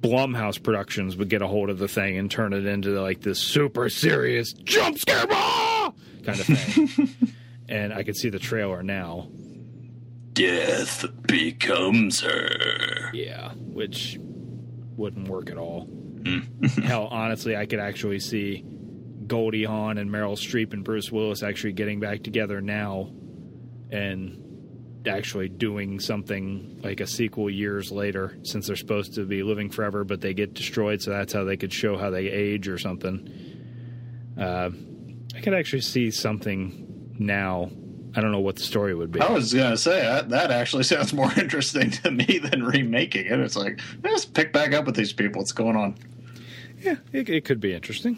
Blumhouse 0.00 0.62
Productions 0.62 1.16
would 1.16 1.28
get 1.28 1.42
a 1.42 1.46
hold 1.46 1.70
of 1.70 1.78
the 1.78 1.88
thing 1.88 2.16
and 2.16 2.30
turn 2.30 2.52
it 2.52 2.66
into 2.66 3.00
like 3.00 3.20
this 3.20 3.38
super 3.38 3.88
serious 3.88 4.52
jump 4.52 4.98
scare 4.98 5.26
ball 5.26 5.94
kind 6.24 6.40
of 6.40 6.46
thing. 6.46 7.34
And 7.70 7.94
I 7.94 8.02
could 8.02 8.16
see 8.16 8.28
the 8.28 8.38
trailer 8.38 8.82
now. 8.82 9.28
Death 10.32 11.06
becomes 11.26 12.20
her. 12.20 13.10
Yeah, 13.14 13.52
which 13.54 14.18
wouldn't 14.20 15.28
work 15.28 15.50
at 15.50 15.56
all. 15.56 15.86
Mm. 15.86 16.82
Hell, 16.84 17.08
honestly, 17.10 17.56
I 17.56 17.66
could 17.66 17.80
actually 17.80 18.20
see 18.20 18.64
Goldie 19.26 19.64
Hawn 19.64 19.98
and 19.98 20.10
Meryl 20.10 20.36
Streep 20.36 20.72
and 20.72 20.84
Bruce 20.84 21.10
Willis 21.10 21.42
actually 21.42 21.72
getting 21.72 22.00
back 22.00 22.22
together 22.22 22.60
now 22.60 23.10
and 23.90 25.06
actually 25.06 25.48
doing 25.48 25.98
something 25.98 26.80
like 26.82 27.00
a 27.00 27.06
sequel 27.06 27.48
years 27.48 27.90
later 27.90 28.36
since 28.42 28.66
they're 28.66 28.76
supposed 28.76 29.14
to 29.14 29.24
be 29.24 29.42
living 29.42 29.70
forever 29.70 30.04
but 30.04 30.20
they 30.20 30.34
get 30.34 30.52
destroyed 30.52 31.00
so 31.00 31.10
that's 31.10 31.32
how 31.32 31.42
they 31.42 31.56
could 31.56 31.72
show 31.72 31.96
how 31.96 32.10
they 32.10 32.26
age 32.26 32.68
or 32.68 32.76
something 32.76 33.26
uh, 34.38 34.68
i 35.34 35.40
could 35.40 35.54
actually 35.54 35.80
see 35.80 36.10
something 36.10 36.89
now 37.20 37.70
i 38.16 38.20
don't 38.20 38.32
know 38.32 38.40
what 38.40 38.56
the 38.56 38.62
story 38.62 38.94
would 38.94 39.12
be 39.12 39.20
i 39.20 39.30
was 39.30 39.54
gonna 39.54 39.76
say 39.76 40.00
that, 40.00 40.30
that 40.30 40.50
actually 40.50 40.82
sounds 40.92 41.12
more 41.12 41.32
interesting 41.38 41.90
to 41.90 42.10
me 42.10 42.38
than 42.38 42.64
remaking 42.64 43.26
it 43.26 43.38
it's 43.38 43.56
like 43.56 43.80
let's 44.02 44.24
pick 44.24 44.52
back 44.52 44.72
up 44.72 44.84
with 44.86 44.96
these 44.96 45.12
people 45.12 45.40
what's 45.40 45.52
going 45.52 45.76
on 45.76 45.94
yeah 46.80 46.96
it, 47.12 47.28
it 47.28 47.44
could 47.44 47.60
be 47.60 47.72
interesting 47.72 48.16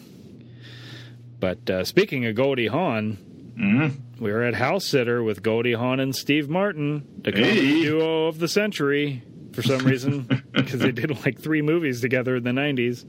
but 1.39 1.69
uh, 1.69 1.83
speaking 1.83 2.25
of 2.25 2.33
goldie 2.33 2.67
hawn 2.67 3.17
Mm-hmm. 3.57 4.23
We 4.23 4.31
were 4.31 4.43
at 4.43 4.55
House 4.55 4.85
Sitter 4.85 5.21
with 5.21 5.43
Goldie 5.43 5.73
Hawn 5.73 5.99
and 5.99 6.15
Steve 6.15 6.49
Martin, 6.49 7.07
the 7.19 7.31
hey. 7.31 7.83
duo 7.83 8.27
of 8.27 8.39
the 8.39 8.47
century, 8.47 9.21
for 9.51 9.61
some 9.61 9.85
reason, 9.85 10.43
because 10.51 10.79
they 10.79 10.91
did 10.91 11.23
like 11.23 11.39
three 11.39 11.61
movies 11.61 12.01
together 12.01 12.35
in 12.35 12.43
the 12.43 12.51
90s. 12.51 13.05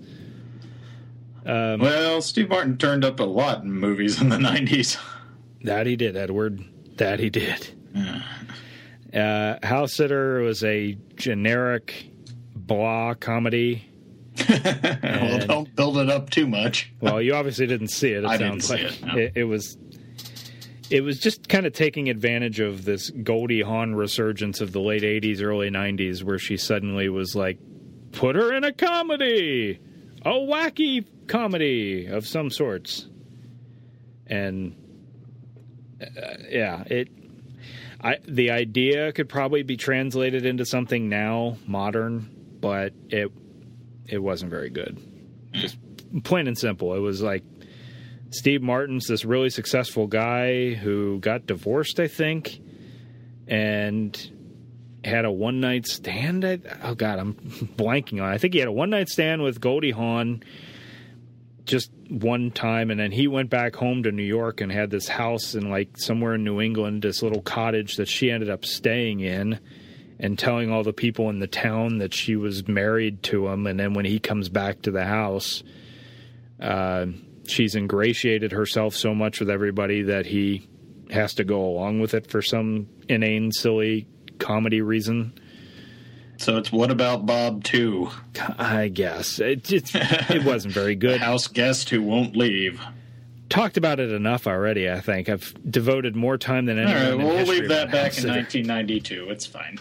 Um, 1.46 1.80
well, 1.80 2.22
Steve 2.22 2.48
Martin 2.48 2.78
turned 2.78 3.04
up 3.04 3.20
a 3.20 3.24
lot 3.24 3.62
in 3.62 3.72
movies 3.72 4.20
in 4.20 4.28
the 4.28 4.37
90s. 4.37 4.98
That 5.64 5.87
he 5.87 5.96
did, 5.96 6.16
Edward. 6.16 6.62
That 6.96 7.18
he 7.18 7.31
did. 7.31 7.68
Uh, 9.12 9.57
House 9.62 9.94
Sitter 9.94 10.40
was 10.40 10.62
a 10.62 10.96
generic 11.16 12.07
blah 12.55 13.14
comedy. 13.14 13.90
well, 14.48 15.46
don't 15.46 15.77
build 15.77 15.98
it 15.98 16.11
up 16.11 16.31
too 16.31 16.46
much. 16.46 16.92
well, 17.00 17.22
you 17.22 17.35
obviously 17.35 17.66
didn't 17.66 17.88
see 17.88 18.12
it. 18.12 18.24
it 18.24 18.27
I 18.29 18.37
sounds 18.37 18.68
didn't 18.68 18.83
like 18.85 18.92
see 18.92 19.05
it, 19.05 19.07
no. 19.07 19.16
it, 19.16 19.33
it 19.37 19.44
was 19.44 19.79
it 20.90 21.03
was 21.03 21.18
just 21.18 21.48
kind 21.48 21.66
of 21.66 21.72
taking 21.72 22.11
advantage 22.11 22.61
of 22.61 22.85
this 22.85 23.11
Goldie 23.11 23.62
Hawn 23.62 23.94
resurgence 23.94 24.61
of 24.61 24.72
the 24.72 24.81
late 24.81 25.03
80s, 25.03 25.42
early 25.42 25.70
90s, 25.70 26.22
where 26.22 26.38
she 26.38 26.57
suddenly 26.57 27.09
was 27.09 27.35
like, 27.35 27.59
put 28.12 28.37
her 28.37 28.53
in 28.53 28.64
a 28.64 28.72
comedy, 28.72 29.81
a 30.22 30.31
wacky 30.31 31.07
comedy 31.27 32.07
of 32.07 32.27
some 32.27 32.50
sorts. 32.50 33.09
And 34.27 34.77
Uh, 36.16 36.36
yeah, 36.48 36.84
it. 36.86 37.08
I, 38.00 38.18
the 38.28 38.50
idea 38.50 39.12
could 39.12 39.28
probably 39.28 39.62
be 39.62 39.76
translated 39.78 40.44
into 40.44 40.66
something 40.66 41.08
now 41.08 41.56
modern, 41.66 42.28
but 42.60 42.92
it 43.08 43.32
it 44.06 44.18
wasn't 44.18 44.50
very 44.50 44.70
good. 44.70 44.98
Just 45.52 45.78
plain 46.22 46.46
and 46.46 46.58
simple. 46.58 46.94
It 46.94 46.98
was 46.98 47.22
like 47.22 47.44
Steve 48.30 48.62
Martin's 48.62 49.06
this 49.06 49.24
really 49.24 49.50
successful 49.50 50.06
guy 50.06 50.74
who 50.74 51.18
got 51.20 51.46
divorced, 51.46 52.00
I 52.00 52.08
think, 52.08 52.60
and 53.48 54.30
had 55.04 55.24
a 55.24 55.30
one 55.30 55.60
night 55.60 55.86
stand. 55.86 56.44
I, 56.44 56.58
oh 56.82 56.94
God, 56.94 57.18
I'm 57.18 57.34
blanking 57.76 58.22
on. 58.22 58.30
It. 58.30 58.34
I 58.34 58.38
think 58.38 58.54
he 58.54 58.60
had 58.60 58.68
a 58.68 58.72
one 58.72 58.90
night 58.90 59.08
stand 59.08 59.42
with 59.42 59.60
Goldie 59.60 59.92
Hawn 59.92 60.42
just 61.64 61.90
one 62.09 62.50
time, 62.50 62.90
and 62.90 63.00
then 63.00 63.12
he 63.12 63.27
went 63.27 63.50
back 63.50 63.74
home 63.74 64.03
to 64.03 64.12
New 64.12 64.22
York 64.22 64.61
and 64.61 64.70
had 64.70 64.90
this 64.90 65.09
house 65.09 65.55
in 65.55 65.70
like 65.70 65.96
somewhere 65.96 66.35
in 66.35 66.44
New 66.44 66.61
England, 66.61 67.03
this 67.03 67.22
little 67.22 67.42
cottage 67.42 67.96
that 67.96 68.09
she 68.09 68.31
ended 68.31 68.50
up 68.50 68.64
staying 68.64 69.20
in. 69.20 69.59
And 70.16 70.38
telling 70.38 70.70
all 70.70 70.85
the 70.85 70.92
people 70.92 71.29
in 71.29 71.40
the 71.40 71.48
town 71.48 71.98
that 71.98 72.14
she 72.14 72.37
was 72.37 72.68
married 72.68 73.24
to 73.24 73.48
him, 73.48 73.66
and 73.66 73.79
then 73.79 73.94
when 73.94 74.05
he 74.05 74.20
comes 74.20 74.48
back 74.48 74.83
to 74.83 74.92
the 74.92 75.05
house, 75.05 75.64
uh, 76.61 77.07
she's 77.48 77.74
ingratiated 77.74 78.53
herself 78.53 78.94
so 78.94 79.12
much 79.12 79.40
with 79.40 79.50
everybody 79.50 80.03
that 80.03 80.24
he 80.24 80.68
has 81.11 81.35
to 81.35 81.44
go 81.44 81.64
along 81.64 81.98
with 82.00 82.14
it 82.14 82.31
for 82.31 82.42
some 82.42 82.88
inane, 83.09 83.50
silly 83.50 84.07
comedy 84.38 84.81
reason. 84.81 85.33
So 86.37 86.57
it's 86.57 86.73
what 86.73 86.90
about 86.90 87.27
Bob 87.27 87.64
too? 87.64 88.11
I 88.59 88.88
guess 88.88 89.38
it 89.38 89.70
it, 89.73 89.94
it 89.94 90.44
wasn't 90.44 90.75
very 90.75 90.94
good. 90.94 91.20
house 91.20 91.47
guest 91.47 91.90
who 91.90 92.03
won't 92.03 92.37
leave. 92.37 92.81
Talked 93.49 93.77
about 93.77 94.01
it 94.01 94.11
enough 94.11 94.47
already. 94.47 94.90
I 94.90 95.01
think 95.01 95.29
I've 95.29 95.55
devoted 95.70 96.16
more 96.16 96.37
time 96.37 96.66
than 96.66 96.79
anyone. 96.79 97.20
All 97.20 97.29
right, 97.31 97.37
we'll 97.37 97.47
leave 97.47 97.68
that 97.68 97.92
back 97.92 98.18
in 98.18 98.29
1992. 98.29 99.29
It's 99.31 99.47
fine. 99.47 99.79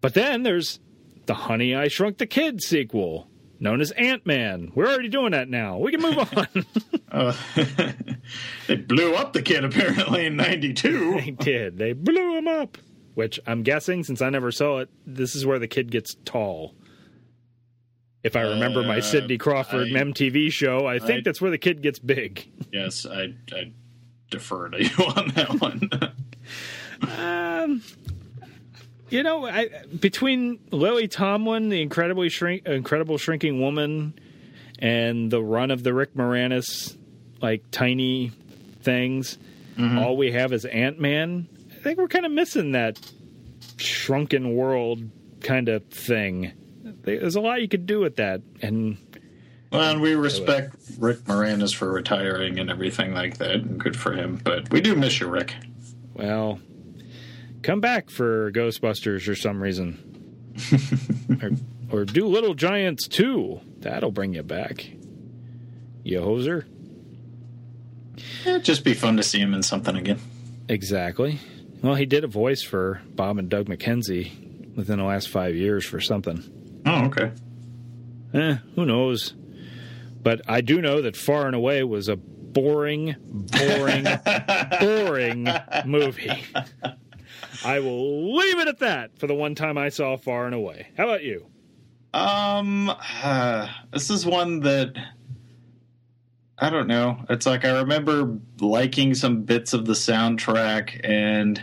But 0.00 0.14
then 0.14 0.42
there's 0.44 0.80
the 1.26 1.34
Honey 1.34 1.74
I 1.74 1.88
Shrunk 1.88 2.18
the 2.18 2.26
Kid 2.26 2.62
sequel 2.62 3.28
known 3.60 3.80
as 3.80 3.90
Ant 3.92 4.26
Man. 4.26 4.72
We're 4.74 4.86
already 4.88 5.08
doing 5.08 5.32
that 5.32 5.48
now. 5.48 5.78
We 5.78 5.90
can 5.92 6.00
move 6.00 6.18
on. 6.36 6.66
uh, 7.12 7.36
they 8.66 8.76
blew 8.76 9.14
up 9.14 9.34
the 9.34 9.42
kid 9.42 9.64
apparently 9.64 10.26
in 10.26 10.36
'92. 10.36 11.20
They 11.20 11.30
did. 11.30 11.78
They 11.78 11.92
blew 11.92 12.36
him 12.38 12.48
up. 12.48 12.78
Which 13.14 13.40
I'm 13.46 13.62
guessing, 13.62 14.04
since 14.04 14.22
I 14.22 14.30
never 14.30 14.52
saw 14.52 14.78
it, 14.78 14.88
this 15.06 15.34
is 15.34 15.44
where 15.44 15.58
the 15.58 15.68
kid 15.68 15.90
gets 15.90 16.16
tall. 16.24 16.74
If 18.22 18.36
I 18.36 18.42
remember 18.42 18.80
uh, 18.80 18.84
my 18.84 19.00
Cindy 19.00 19.38
Crawford 19.38 19.88
I, 19.88 19.90
MTV 19.90 20.52
show, 20.52 20.86
I 20.86 20.98
think 20.98 21.20
I, 21.20 21.22
that's 21.24 21.40
where 21.40 21.50
the 21.50 21.58
kid 21.58 21.82
gets 21.82 21.98
big. 21.98 22.46
Yes, 22.72 23.06
I, 23.06 23.34
I 23.52 23.72
defer 24.30 24.68
to 24.68 24.82
you 24.84 25.04
on 25.04 25.28
that 25.28 25.60
one. 25.60 25.90
um, 27.18 27.82
you 29.08 29.22
know, 29.22 29.46
I, 29.46 29.68
between 29.98 30.60
Lily 30.70 31.08
Tomlin, 31.08 31.68
the 31.68 31.82
incredibly 31.82 32.28
shrink, 32.28 32.66
incredible 32.66 33.18
shrinking 33.18 33.60
woman, 33.60 34.14
and 34.78 35.30
the 35.30 35.42
run 35.42 35.70
of 35.70 35.82
the 35.82 35.92
Rick 35.92 36.14
Moranis, 36.14 36.96
like 37.42 37.70
tiny 37.70 38.32
things, 38.82 39.38
mm-hmm. 39.76 39.98
all 39.98 40.16
we 40.16 40.32
have 40.32 40.52
is 40.52 40.64
Ant 40.64 41.00
Man. 41.00 41.48
I 41.80 41.82
think 41.82 41.98
we're 41.98 42.08
kind 42.08 42.26
of 42.26 42.32
missing 42.32 42.72
that 42.72 43.00
shrunken 43.78 44.54
world 44.54 45.10
kind 45.40 45.70
of 45.70 45.82
thing. 45.86 46.52
There's 47.04 47.36
a 47.36 47.40
lot 47.40 47.62
you 47.62 47.68
could 47.68 47.86
do 47.86 48.00
with 48.00 48.16
that, 48.16 48.42
and 48.60 48.98
well, 49.72 49.90
and 49.90 50.02
we 50.02 50.14
respect 50.14 50.76
Rick 50.98 51.20
Moranis 51.20 51.74
for 51.74 51.90
retiring 51.90 52.58
and 52.58 52.68
everything 52.68 53.14
like 53.14 53.38
that, 53.38 53.54
and 53.54 53.80
good 53.80 53.96
for 53.96 54.12
him. 54.12 54.38
But 54.44 54.70
we 54.70 54.82
do 54.82 54.94
miss 54.94 55.20
you, 55.20 55.28
Rick. 55.28 55.54
Well, 56.12 56.60
come 57.62 57.80
back 57.80 58.10
for 58.10 58.52
Ghostbusters 58.52 59.22
for 59.22 59.34
some 59.34 59.62
reason. 59.62 60.52
or, 61.90 62.00
or 62.00 62.04
do 62.04 62.26
Little 62.26 62.52
Giants 62.52 63.08
too. 63.08 63.58
That'll 63.78 64.10
bring 64.10 64.34
you 64.34 64.42
back. 64.42 64.86
You 66.02 66.20
hoser. 66.20 66.66
It'd 68.44 68.64
just 68.64 68.84
be 68.84 68.92
fun 68.92 69.16
to 69.16 69.22
see 69.22 69.38
him 69.38 69.54
in 69.54 69.62
something 69.62 69.96
again. 69.96 70.18
Exactly. 70.68 71.40
Well, 71.82 71.94
he 71.94 72.06
did 72.06 72.24
a 72.24 72.28
voice 72.28 72.62
for 72.62 73.00
Bob 73.14 73.38
and 73.38 73.48
Doug 73.48 73.66
McKenzie 73.66 74.76
within 74.76 74.98
the 74.98 75.04
last 75.04 75.28
five 75.28 75.54
years 75.54 75.84
for 75.84 76.00
something. 76.00 76.82
Oh, 76.86 77.06
okay. 77.06 77.32
Eh, 78.34 78.56
who 78.74 78.84
knows? 78.84 79.34
But 80.22 80.42
I 80.46 80.60
do 80.60 80.80
know 80.82 81.02
that 81.02 81.16
Far 81.16 81.46
and 81.46 81.56
Away 81.56 81.82
was 81.82 82.08
a 82.08 82.16
boring, 82.16 83.16
boring, 83.26 84.06
boring 84.80 85.48
movie. 85.86 86.44
I 87.64 87.80
will 87.80 88.36
leave 88.36 88.58
it 88.58 88.68
at 88.68 88.78
that 88.80 89.18
for 89.18 89.26
the 89.26 89.34
one 89.34 89.54
time 89.54 89.78
I 89.78 89.88
saw 89.88 90.16
Far 90.16 90.46
and 90.46 90.54
Away. 90.54 90.88
How 90.96 91.04
about 91.04 91.22
you? 91.22 91.46
Um, 92.12 92.90
uh, 93.22 93.68
this 93.92 94.10
is 94.10 94.26
one 94.26 94.60
that 94.60 94.94
I 96.58 96.68
don't 96.68 96.88
know. 96.88 97.24
It's 97.30 97.46
like 97.46 97.64
I 97.64 97.78
remember 97.78 98.38
liking 98.60 99.14
some 99.14 99.42
bits 99.42 99.72
of 99.72 99.86
the 99.86 99.94
soundtrack 99.94 101.00
and 101.04 101.62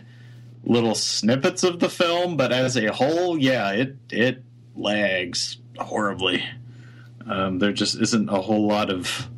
little 0.68 0.96
snippets 0.96 1.64
of 1.64 1.80
the 1.80 1.90
film, 1.90 2.38
but 2.38 2.52
as 2.52 2.76
a 2.78 2.92
whole, 2.92 3.38
yeah, 3.38 3.72
it 3.72 3.96
it 4.12 4.44
lags 4.76 5.58
horribly. 5.78 6.44
Um, 7.26 7.60
there 7.60 7.74
just 7.74 8.00
isn't 8.00 8.30
a 8.30 8.42
whole 8.42 8.68
lot 8.68 8.90
of 8.90 9.30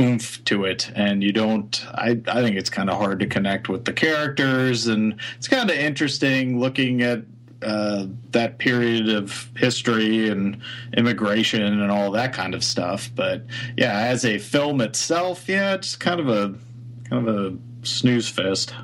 oomph 0.00 0.44
to 0.44 0.64
it, 0.64 0.90
and 0.94 1.22
you 1.22 1.32
don't. 1.32 1.84
I 1.92 2.20
I 2.26 2.42
think 2.42 2.56
it's 2.56 2.70
kind 2.70 2.90
of 2.90 2.98
hard 2.98 3.20
to 3.20 3.26
connect 3.26 3.68
with 3.68 3.84
the 3.84 3.92
characters, 3.92 4.86
and 4.86 5.20
it's 5.36 5.48
kind 5.48 5.70
of 5.70 5.76
interesting 5.76 6.60
looking 6.60 7.02
at 7.02 7.22
uh, 7.62 8.06
that 8.30 8.58
period 8.58 9.08
of 9.08 9.50
history 9.56 10.28
and 10.28 10.58
immigration 10.96 11.62
and 11.62 11.90
all 11.90 12.10
that 12.12 12.32
kind 12.32 12.54
of 12.54 12.62
stuff. 12.62 13.10
But 13.14 13.44
yeah, 13.76 13.98
as 13.98 14.24
a 14.24 14.38
film 14.38 14.80
itself, 14.80 15.48
yeah, 15.48 15.74
it's 15.74 15.96
kind 15.96 16.20
of 16.20 16.28
a 16.28 16.54
kind 17.08 17.28
of 17.28 17.36
a 17.36 17.56
snooze 17.86 18.28
fest. 18.28 18.74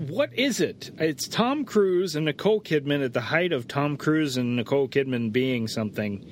What 0.00 0.32
is 0.32 0.60
it? 0.60 0.92
It's 0.98 1.28
Tom 1.28 1.66
Cruise 1.66 2.16
and 2.16 2.24
Nicole 2.24 2.62
Kidman 2.62 3.04
at 3.04 3.12
the 3.12 3.20
height 3.20 3.52
of 3.52 3.68
Tom 3.68 3.98
Cruise 3.98 4.38
and 4.38 4.56
Nicole 4.56 4.88
Kidman 4.88 5.30
being 5.30 5.68
something. 5.68 6.24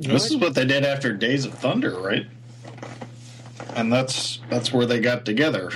This 0.00 0.26
is 0.28 0.36
what 0.36 0.56
they 0.56 0.64
did 0.64 0.84
after 0.84 1.12
Days 1.12 1.44
of 1.44 1.54
Thunder, 1.54 1.96
right? 2.00 2.26
And 3.76 3.92
that's 3.92 4.40
that's 4.50 4.72
where 4.72 4.84
they 4.84 4.98
got 4.98 5.24
together. 5.24 5.70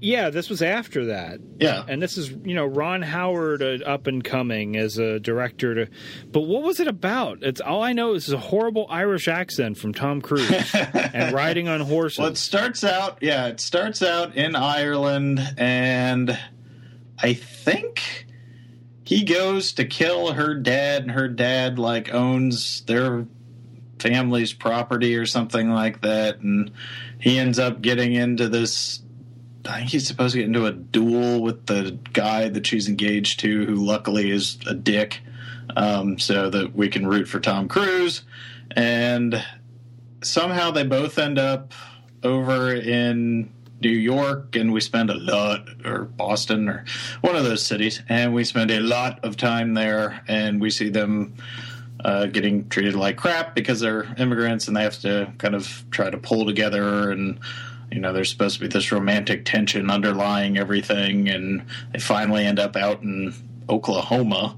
Yeah, 0.00 0.30
this 0.30 0.48
was 0.48 0.62
after 0.62 1.06
that. 1.06 1.40
Yeah, 1.58 1.84
and 1.88 2.00
this 2.00 2.16
is 2.16 2.30
you 2.30 2.54
know 2.54 2.66
Ron 2.66 3.02
Howard 3.02 3.62
uh, 3.62 3.84
up 3.84 4.06
and 4.06 4.22
coming 4.22 4.76
as 4.76 4.98
a 4.98 5.18
director. 5.18 5.74
To, 5.74 5.90
but 6.30 6.42
what 6.42 6.62
was 6.62 6.78
it 6.78 6.86
about? 6.86 7.42
It's 7.42 7.60
all 7.60 7.82
I 7.82 7.92
know 7.92 8.14
is 8.14 8.32
a 8.32 8.38
horrible 8.38 8.86
Irish 8.90 9.26
accent 9.26 9.76
from 9.76 9.92
Tom 9.92 10.20
Cruise 10.20 10.74
and 10.94 11.34
riding 11.34 11.68
on 11.68 11.80
horses. 11.80 12.20
Well, 12.20 12.28
it 12.28 12.36
starts 12.36 12.84
out. 12.84 13.18
Yeah, 13.22 13.48
it 13.48 13.60
starts 13.60 14.02
out 14.02 14.36
in 14.36 14.54
Ireland, 14.54 15.40
and 15.56 16.38
I 17.20 17.34
think 17.34 18.26
he 19.04 19.24
goes 19.24 19.72
to 19.72 19.84
kill 19.84 20.32
her 20.32 20.54
dad, 20.54 21.02
and 21.02 21.10
her 21.10 21.28
dad 21.28 21.78
like 21.80 22.14
owns 22.14 22.82
their 22.82 23.26
family's 23.98 24.52
property 24.52 25.16
or 25.16 25.26
something 25.26 25.70
like 25.70 26.02
that, 26.02 26.38
and 26.38 26.70
he 27.18 27.36
ends 27.36 27.58
up 27.58 27.80
getting 27.82 28.12
into 28.12 28.48
this 28.48 29.00
I 29.64 29.78
think 29.78 29.90
he's 29.90 30.06
supposed 30.06 30.32
to 30.32 30.38
get 30.38 30.46
into 30.46 30.66
a 30.66 30.72
duel 30.72 31.42
with 31.42 31.66
the 31.66 31.98
guy 32.12 32.48
that 32.48 32.66
she's 32.66 32.88
engaged 32.88 33.40
to, 33.40 33.66
who 33.66 33.74
luckily 33.74 34.30
is 34.30 34.58
a 34.66 34.74
dick, 34.74 35.20
um, 35.76 36.18
so 36.18 36.48
that 36.50 36.74
we 36.74 36.88
can 36.88 37.06
root 37.06 37.28
for 37.28 37.40
Tom 37.40 37.68
Cruise. 37.68 38.22
And 38.70 39.44
somehow 40.22 40.70
they 40.70 40.84
both 40.84 41.18
end 41.18 41.38
up 41.38 41.72
over 42.22 42.74
in 42.74 43.52
New 43.80 43.90
York, 43.90 44.56
and 44.56 44.72
we 44.72 44.80
spend 44.80 45.10
a 45.10 45.14
lot, 45.14 45.68
or 45.84 46.04
Boston, 46.04 46.68
or 46.68 46.84
one 47.20 47.36
of 47.36 47.44
those 47.44 47.64
cities, 47.64 48.02
and 48.08 48.34
we 48.34 48.44
spend 48.44 48.70
a 48.70 48.80
lot 48.80 49.24
of 49.24 49.36
time 49.36 49.74
there, 49.74 50.22
and 50.28 50.60
we 50.60 50.70
see 50.70 50.88
them. 50.88 51.34
Uh, 52.04 52.26
getting 52.26 52.68
treated 52.68 52.94
like 52.94 53.16
crap 53.16 53.56
because 53.56 53.80
they're 53.80 54.14
immigrants 54.18 54.68
and 54.68 54.76
they 54.76 54.84
have 54.84 54.96
to 55.00 55.32
kind 55.38 55.56
of 55.56 55.84
try 55.90 56.08
to 56.08 56.16
pull 56.16 56.46
together 56.46 57.10
and 57.10 57.40
you 57.90 58.00
know 58.00 58.12
there's 58.12 58.30
supposed 58.30 58.56
to 58.56 58.60
be 58.60 58.68
this 58.68 58.92
romantic 58.92 59.44
tension 59.44 59.90
underlying 59.90 60.58
everything 60.58 61.28
and 61.28 61.64
they 61.92 61.98
finally 61.98 62.44
end 62.44 62.58
up 62.58 62.76
out 62.76 63.02
in 63.02 63.34
oklahoma 63.68 64.56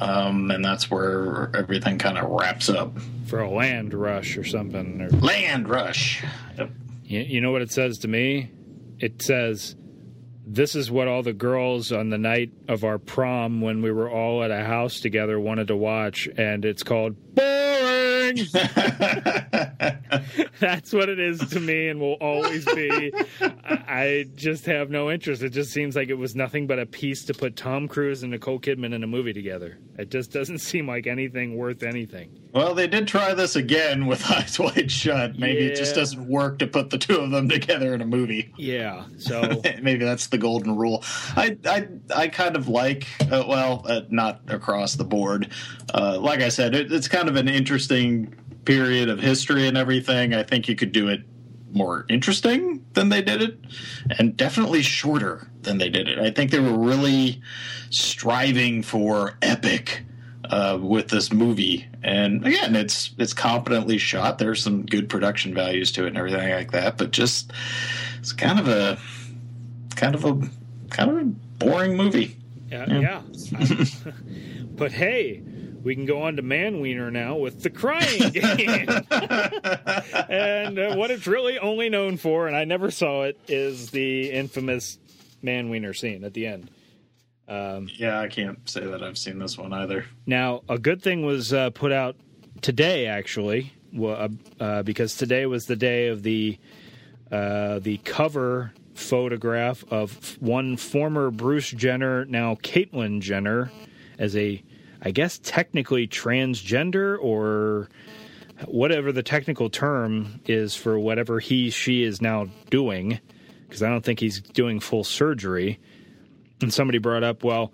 um, 0.00 0.50
and 0.50 0.64
that's 0.64 0.90
where 0.90 1.50
everything 1.54 1.98
kind 1.98 2.16
of 2.16 2.30
wraps 2.30 2.70
up. 2.70 2.98
For 3.26 3.40
a 3.40 3.50
land 3.50 3.92
rush 3.92 4.36
or 4.36 4.44
something 4.44 5.02
or... 5.02 5.10
land 5.10 5.68
rush. 5.68 6.24
Yep. 6.56 6.70
you, 7.04 7.20
you 7.20 7.40
know 7.42 7.52
what 7.52 7.62
it 7.62 7.70
says 7.70 7.98
to 7.98 8.08
me? 8.08 8.50
It 8.98 9.22
says 9.22 9.76
this 10.46 10.74
is 10.74 10.90
what 10.90 11.06
all 11.06 11.22
the 11.22 11.34
girls 11.34 11.92
on 11.92 12.08
the 12.08 12.18
night 12.18 12.50
of 12.66 12.82
our 12.82 12.98
prom 12.98 13.60
when 13.60 13.82
we 13.82 13.92
were 13.92 14.10
all 14.10 14.42
at 14.42 14.50
a 14.50 14.64
house 14.64 15.00
together 15.00 15.38
wanted 15.38 15.68
to 15.68 15.76
watch 15.76 16.28
and 16.36 16.64
it's 16.64 16.82
called 16.82 17.14
boring. 17.34 18.38
That's 20.60 20.92
what 20.92 21.08
it 21.08 21.18
is 21.18 21.40
to 21.50 21.60
me 21.60 21.88
and 21.88 22.00
will 22.00 22.18
always 22.20 22.64
be. 22.66 23.12
I 23.40 24.26
just 24.34 24.66
have 24.66 24.90
no 24.90 25.10
interest. 25.10 25.42
It 25.42 25.50
just 25.50 25.72
seems 25.72 25.96
like 25.96 26.08
it 26.08 26.18
was 26.18 26.36
nothing 26.36 26.66
but 26.66 26.78
a 26.78 26.86
piece 26.86 27.24
to 27.26 27.34
put 27.34 27.56
tom 27.56 27.88
cruise 27.88 28.22
and 28.22 28.32
nicole 28.32 28.60
kidman 28.60 28.94
in 28.94 29.02
a 29.02 29.06
movie 29.06 29.32
together. 29.32 29.78
It 29.98 30.10
just 30.10 30.32
doesn't 30.32 30.58
seem 30.58 30.86
like 30.86 31.06
anything 31.06 31.56
worth 31.56 31.82
anything. 31.82 32.36
Well 32.52 32.74
they 32.74 32.88
did 32.88 33.06
try 33.08 33.32
this 33.34 33.56
again 33.56 34.06
with 34.06 34.28
eyes 34.30 34.58
wide 34.58 34.90
shut. 34.90 35.38
Maybe 35.38 35.64
yeah. 35.64 35.70
it 35.70 35.76
just 35.76 35.94
doesn't 35.94 36.28
work 36.28 36.58
to 36.58 36.66
put 36.66 36.90
the 36.90 36.98
two 36.98 37.16
of 37.16 37.30
them 37.30 37.48
together 37.48 37.94
in 37.94 38.00
a 38.00 38.06
movie. 38.06 38.52
Yeah 38.56 39.04
so 39.18 39.62
maybe 39.82 40.04
that's 40.04 40.28
the 40.28 40.38
golden 40.38 40.76
rule. 40.76 41.02
I 41.36 41.56
I 41.64 41.88
I 42.14 42.28
kind 42.28 42.56
of 42.56 42.68
like 42.68 43.06
uh, 43.20 43.44
well, 43.46 43.84
uh, 43.86 44.02
not 44.10 44.40
across 44.48 44.94
the 44.94 45.04
board. 45.04 45.50
Uh, 45.92 46.18
like 46.20 46.40
I 46.40 46.48
said, 46.48 46.74
it, 46.74 46.92
it's 46.92 47.08
kind 47.08 47.19
of 47.28 47.36
an 47.36 47.48
interesting 47.48 48.34
period 48.64 49.08
of 49.08 49.20
history 49.20 49.66
and 49.66 49.76
everything. 49.76 50.34
I 50.34 50.42
think 50.42 50.68
you 50.68 50.76
could 50.76 50.92
do 50.92 51.08
it 51.08 51.22
more 51.72 52.04
interesting 52.08 52.84
than 52.94 53.08
they 53.08 53.22
did 53.22 53.42
it, 53.42 53.58
and 54.18 54.36
definitely 54.36 54.82
shorter 54.82 55.48
than 55.62 55.78
they 55.78 55.88
did 55.88 56.08
it. 56.08 56.18
I 56.18 56.30
think 56.30 56.50
they 56.50 56.58
were 56.58 56.76
really 56.76 57.40
striving 57.90 58.82
for 58.82 59.36
epic. 59.42 60.04
Uh, 60.48 60.76
with 60.82 61.06
this 61.10 61.32
movie, 61.32 61.86
and 62.02 62.44
again, 62.44 62.74
it's 62.74 63.14
it's 63.18 63.32
competently 63.32 63.98
shot. 63.98 64.38
There's 64.38 64.60
some 64.60 64.84
good 64.84 65.08
production 65.08 65.54
values 65.54 65.92
to 65.92 66.06
it 66.06 66.08
and 66.08 66.18
everything 66.18 66.50
like 66.50 66.72
that, 66.72 66.98
but 66.98 67.12
just 67.12 67.52
it's 68.18 68.32
kind 68.32 68.58
of 68.58 68.66
a 68.66 68.98
kind 69.94 70.16
of 70.16 70.24
a 70.24 70.50
kind 70.88 71.10
of 71.10 71.16
a 71.18 71.24
boring 71.64 71.96
movie. 71.96 72.36
Yeah, 72.68 72.86
yeah. 72.88 73.22
yeah. 73.52 74.12
but 74.72 74.90
hey, 74.90 75.42
we 75.82 75.94
can 75.94 76.06
go 76.06 76.22
on 76.22 76.36
to 76.36 76.42
Man 76.42 76.80
Wiener 76.80 77.10
now 77.10 77.36
with 77.36 77.62
the 77.62 77.70
crying 77.70 78.30
game. 78.32 78.88
and 80.28 80.78
uh, 80.78 80.94
what 80.96 81.10
it's 81.10 81.26
really 81.26 81.58
only 81.58 81.88
known 81.88 82.16
for, 82.16 82.46
and 82.46 82.56
I 82.56 82.64
never 82.64 82.90
saw 82.90 83.22
it, 83.22 83.38
is 83.48 83.90
the 83.90 84.30
infamous 84.30 84.98
Man 85.42 85.70
Wiener 85.70 85.94
scene 85.94 86.24
at 86.24 86.34
the 86.34 86.46
end. 86.46 86.70
Um, 87.48 87.88
yeah, 87.96 88.20
I 88.20 88.28
can't 88.28 88.68
say 88.68 88.86
that 88.86 89.02
I've 89.02 89.18
seen 89.18 89.38
this 89.38 89.58
one 89.58 89.72
either. 89.72 90.04
Now, 90.24 90.62
a 90.68 90.78
good 90.78 91.02
thing 91.02 91.26
was 91.26 91.52
uh, 91.52 91.70
put 91.70 91.90
out 91.90 92.16
today, 92.60 93.06
actually, 93.06 93.72
uh, 93.98 94.28
uh, 94.60 94.82
because 94.84 95.16
today 95.16 95.46
was 95.46 95.66
the 95.66 95.76
day 95.76 96.08
of 96.08 96.22
the 96.22 96.58
uh, 97.32 97.78
the 97.78 97.98
cover 97.98 98.72
photograph 98.94 99.84
of 99.90 100.36
one 100.40 100.76
former 100.76 101.30
Bruce 101.30 101.70
Jenner, 101.70 102.24
now 102.24 102.56
Caitlyn 102.56 103.20
Jenner, 103.20 103.70
as 104.18 104.36
a, 104.36 104.62
I 105.02 105.10
guess, 105.10 105.38
technically 105.42 106.06
transgender 106.06 107.16
or 107.20 107.88
whatever 108.66 109.12
the 109.12 109.22
technical 109.22 109.70
term 109.70 110.40
is 110.46 110.76
for 110.76 110.98
whatever 110.98 111.40
he, 111.40 111.70
she 111.70 112.02
is 112.02 112.20
now 112.20 112.46
doing, 112.68 113.18
because 113.66 113.82
I 113.82 113.88
don't 113.88 114.04
think 114.04 114.20
he's 114.20 114.40
doing 114.40 114.80
full 114.80 115.04
surgery. 115.04 115.78
And 116.60 116.72
somebody 116.72 116.98
brought 116.98 117.24
up, 117.24 117.42
well, 117.42 117.72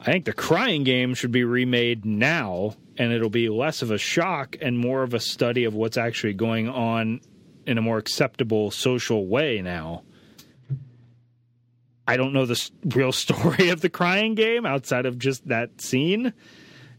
I 0.00 0.04
think 0.12 0.26
the 0.26 0.32
crying 0.32 0.84
game 0.84 1.14
should 1.14 1.32
be 1.32 1.44
remade 1.44 2.04
now, 2.04 2.74
and 2.98 3.12
it'll 3.12 3.30
be 3.30 3.48
less 3.48 3.80
of 3.80 3.90
a 3.90 3.98
shock 3.98 4.56
and 4.60 4.78
more 4.78 5.02
of 5.02 5.14
a 5.14 5.20
study 5.20 5.64
of 5.64 5.74
what's 5.74 5.96
actually 5.96 6.34
going 6.34 6.68
on 6.68 7.20
in 7.66 7.78
a 7.78 7.82
more 7.82 7.98
acceptable 7.98 8.70
social 8.70 9.26
way 9.26 9.62
now. 9.62 10.02
I 12.06 12.16
don't 12.16 12.32
know 12.32 12.46
the 12.46 12.70
real 12.84 13.12
story 13.12 13.70
of 13.70 13.80
the 13.80 13.90
crying 13.90 14.34
game 14.34 14.66
outside 14.66 15.06
of 15.06 15.18
just 15.18 15.48
that 15.48 15.80
scene. 15.80 16.32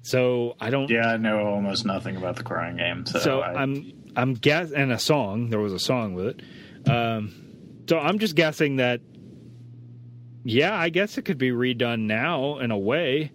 So 0.08 0.56
I 0.58 0.70
don't. 0.70 0.90
Yeah, 0.90 1.06
I 1.06 1.18
know 1.18 1.46
almost 1.46 1.86
nothing 1.86 2.16
about 2.16 2.38
the 2.38 2.44
crying 2.44 2.78
game. 2.78 3.06
So, 3.06 3.20
so 3.20 3.40
I, 3.42 3.62
am 3.62 3.92
I'm 4.16 4.36
guess 4.36 4.72
and 4.72 4.90
a 4.94 5.00
song. 5.00 5.50
There 5.50 5.60
was 5.60 5.74
a 5.74 5.80
song 5.80 6.14
with 6.14 6.28
it. 6.28 6.90
Um, 6.90 7.34
so 7.90 8.00
I'm 8.00 8.18
just 8.18 8.34
guessing 8.34 8.78
that. 8.78 9.02
Yeah, 10.46 10.74
I 10.74 10.88
guess 10.88 11.18
it 11.18 11.24
could 11.24 11.38
be 11.38 11.50
redone 11.50 12.04
now 12.04 12.60
in 12.60 12.72
a 12.72 12.78
way, 12.78 13.34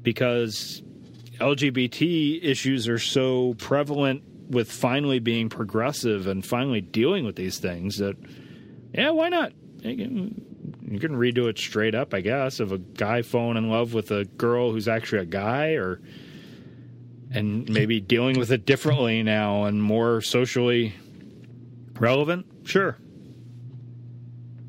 because 0.00 0.82
LGBT 1.38 2.42
issues 2.42 2.88
are 2.88 2.98
so 2.98 3.52
prevalent 3.58 4.22
with 4.48 4.72
finally 4.72 5.18
being 5.18 5.50
progressive 5.50 6.28
and 6.28 6.46
finally 6.46 6.80
dealing 6.80 7.26
with 7.26 7.36
these 7.36 7.58
things 7.58 7.98
that. 7.98 8.16
Yeah, 8.94 9.10
why 9.10 9.28
not? 9.28 9.52
You 10.88 11.00
can 11.00 11.16
redo 11.16 11.48
it 11.48 11.58
straight 11.58 11.94
up, 11.94 12.14
I 12.14 12.20
guess, 12.20 12.60
of 12.60 12.72
a 12.72 12.78
guy 12.78 13.22
falling 13.22 13.56
in 13.56 13.68
love 13.68 13.92
with 13.92 14.10
a 14.10 14.24
girl 14.24 14.70
who's 14.70 14.88
actually 14.88 15.22
a 15.22 15.26
guy, 15.26 15.72
or 15.72 16.00
and 17.30 17.68
maybe 17.68 18.00
dealing 18.00 18.38
with 18.38 18.52
it 18.52 18.64
differently 18.64 19.22
now 19.22 19.64
and 19.64 19.82
more 19.82 20.20
socially 20.20 20.94
relevant. 21.98 22.46
Sure. 22.64 22.96